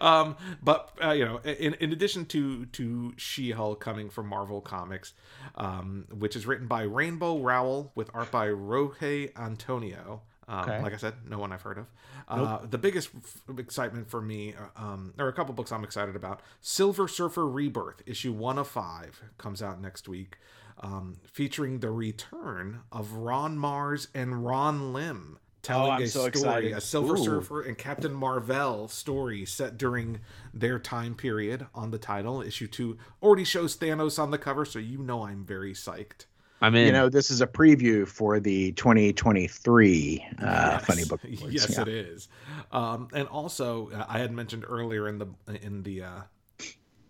um, 0.01 0.35
but 0.63 0.89
uh, 1.03 1.11
you 1.11 1.23
know, 1.25 1.37
in, 1.37 1.75
in 1.75 1.91
addition 1.91 2.25
to 2.27 2.65
to 2.65 3.13
She-Hulk 3.17 3.79
coming 3.79 4.09
from 4.09 4.27
Marvel 4.27 4.59
Comics, 4.61 5.13
um, 5.55 6.05
which 6.11 6.35
is 6.35 6.47
written 6.47 6.65
by 6.67 6.81
Rainbow 6.81 7.37
Rowell 7.39 7.91
with 7.93 8.09
art 8.13 8.31
by 8.31 8.47
Roge 8.47 9.31
Antonio. 9.37 10.21
Um, 10.47 10.59
Okay. 10.61 10.79
Like 10.81 10.93
I 10.93 10.97
said, 10.97 11.13
no 11.27 11.39
one 11.39 11.51
I've 11.51 11.63
heard 11.63 11.79
of. 11.79 11.85
Uh, 12.27 12.59
the 12.65 12.77
biggest 12.77 13.09
f- 13.15 13.57
excitement 13.59 14.09
for 14.09 14.21
me, 14.21 14.53
uh, 14.53 14.83
um, 14.83 15.13
or 15.17 15.27
a 15.27 15.33
couple 15.33 15.53
books 15.55 15.71
I'm 15.71 15.83
excited 15.83 16.15
about. 16.15 16.41
Silver 16.61 17.07
Surfer 17.07 17.47
Rebirth, 17.47 18.01
issue 18.05 18.31
one 18.31 18.57
of 18.59 18.67
five, 18.67 19.21
comes 19.39 19.61
out 19.63 19.81
next 19.81 20.07
week, 20.07 20.37
um, 20.80 21.18
featuring 21.31 21.80
the 21.80 21.91
return 21.91 22.81
of 22.91 23.14
Ron 23.14 23.57
Marz 23.57 24.07
and 24.14 24.45
Ron 24.45 24.93
Lim. 24.93 25.39
Telling 25.61 25.93
Oh, 25.93 26.03
a 26.03 26.07
so 26.07 26.19
story, 26.19 26.27
excited. 26.30 26.73
a 26.73 26.81
Silver 26.81 27.15
Ooh. 27.15 27.23
Surfer 27.23 27.61
and 27.64 27.76
Captain 27.76 28.14
Marvel 28.14 28.88
story 28.88 29.45
set 29.45 29.77
during 29.80 30.19
their 30.53 30.77
time 30.77 31.15
period 31.15 31.65
on 31.73 31.89
the 31.89 31.97
title. 31.97 32.43
Issue 32.43 32.68
two 32.68 32.99
already 33.23 33.45
shows 33.45 33.76
Thanos 33.76 34.19
on 34.22 34.30
the 34.30 34.38
cover, 34.38 34.64
so 34.64 34.77
you 34.77 34.99
know 34.99 35.23
I'm 35.26 35.43
very 35.43 35.73
psyched. 35.73 36.26
I'm 36.61 36.76
in. 36.76 36.85
You 36.85 36.91
know, 36.91 37.10
this 37.10 37.31
is 37.31 37.41
a 37.41 37.47
preview 37.47 38.07
for 38.07 38.39
the 38.39 38.73
2023 38.73 40.26
uh, 40.39 40.45
Yes. 40.45 40.85
Funny 40.85 41.03
Book 41.06 41.22
Awards. 41.26 41.53
Yes, 41.53 41.69
Yeah. 41.76 41.81
it 41.81 41.88
is. 41.88 42.27
Um, 42.72 43.07
and 43.14 43.27
also, 43.27 43.89
uh, 43.89 44.06
I 44.07 44.19
had 44.19 44.31
mentioned 44.31 44.65
earlier 44.68 45.07
in 45.07 45.18
the 45.18 45.27
in 45.61 45.81
the 45.84 46.03
uh, 46.03 46.22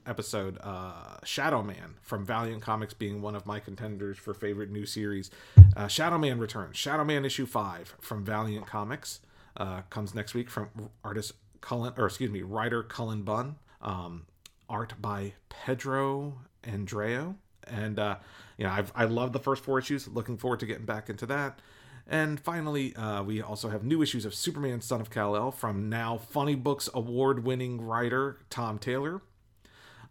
episode, 0.06 0.57
uh, 0.61 1.18
Shadow 1.23 1.61
Man 1.64 1.95
from 2.02 2.26
Valiant 2.26 2.61
Comics 2.61 2.94
being 2.94 3.22
one 3.22 3.36
of 3.36 3.45
my 3.45 3.60
contenders 3.60 4.18
for 4.18 4.34
favorite 4.34 4.69
new 4.69 4.86
series. 4.86 5.32
Uh, 5.76 5.88
Shadow 5.88 6.18
Man 6.18 6.40
returns. 6.40 6.77
Shadow 6.77 7.03
Man 7.03 7.26
issue 7.26 7.45
five 7.45 7.95
from 7.99 8.23
Valiant 8.23 8.65
Comics 8.68 9.22
uh, 9.57 9.82
comes 9.90 10.14
next 10.14 10.34
week 10.34 10.49
from 10.49 10.69
artist 11.03 11.34
Cullen, 11.61 11.94
or 11.98 12.06
excuse 12.06 12.32
me, 12.32 12.41
writer 12.41 12.84
Cullen 12.84 13.23
Bunn. 13.23 13.56
Um, 13.82 14.26
art 14.69 14.94
by 14.99 15.34
Pedro 15.49 16.40
Andreo. 16.64 17.36
And 17.68 17.99
uh, 17.99 18.18
yeah, 18.57 18.73
I've 18.73 18.91
I 18.95 19.06
love 19.06 19.32
the 19.32 19.40
first 19.40 19.64
four 19.64 19.80
issues. 19.80 20.07
Looking 20.07 20.38
forward 20.38 20.60
to 20.61 20.65
getting 20.65 20.86
back 20.86 21.10
into 21.10 21.26
that. 21.27 21.60
And 22.07 22.40
finally, 22.40 22.95
uh, 22.95 23.23
we 23.23 23.41
also 23.41 23.69
have 23.69 23.84
new 23.84 24.03
issues 24.03 24.26
of 24.26 24.36
Superman 24.36 24.82
Son 24.82 25.02
of 25.02 25.10
Kal-El 25.10 25.49
from 25.52 25.90
now 25.90 26.18
Funny 26.18 26.53
Books 26.53 26.88
award-winning 26.94 27.82
writer 27.82 28.38
Tom 28.52 28.77
Taylor. 28.77 29.22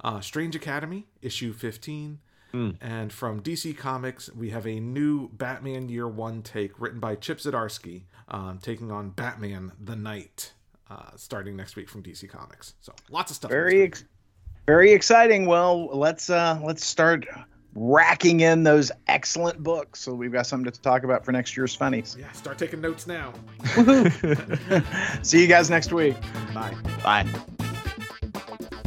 Uh, 0.05 0.21
Strange 0.21 0.55
Academy, 0.55 1.07
issue 1.23 1.53
15. 1.53 2.21
And 2.81 3.13
from 3.13 3.43
DC 3.43 3.77
Comics, 3.77 4.31
we 4.33 4.51
have 4.51 4.65
a 4.65 4.79
new 4.79 5.29
Batman 5.31 5.89
Year 5.89 6.07
One 6.07 6.41
take 6.41 6.81
written 6.81 7.01
by 7.01 7.17
Chip 7.17 7.39
Zdarsky, 7.39 8.03
um, 8.29 8.61
taking 8.63 8.93
on 8.93 9.11
Batman 9.11 9.73
the 9.81 9.97
Knight, 9.97 10.53
uh, 10.89 11.11
starting 11.17 11.57
next 11.57 11.75
week 11.75 11.89
from 11.89 12.05
DC 12.05 12.29
Comics. 12.29 12.75
So 12.81 12.93
lots 13.11 13.33
of 13.33 13.37
stuff. 13.39 13.51
Very, 13.51 13.83
ex- 13.83 14.05
very 14.69 14.93
exciting. 14.93 15.47
Well, 15.47 15.87
let's 15.87 16.31
uh, 16.31 16.61
let's 16.63 16.87
start 16.87 17.27
racking 17.75 18.39
in 18.39 18.63
those 18.63 18.93
excellent 19.09 19.61
books. 19.61 19.99
So 20.01 20.15
we've 20.15 20.31
got 20.31 20.47
something 20.47 20.71
to 20.71 20.81
talk 20.81 21.03
about 21.03 21.25
for 21.25 21.33
next 21.33 21.57
year's 21.57 21.75
funnies. 21.75 22.17
yeah, 22.17 22.31
start 22.31 22.57
taking 22.57 22.81
notes 22.81 23.09
now. 23.09 23.33
See 25.23 25.41
you 25.41 25.49
guys 25.49 25.71
next 25.71 25.93
week. 25.93 26.15
Bye. 26.55 26.77
Bye. 27.03 27.27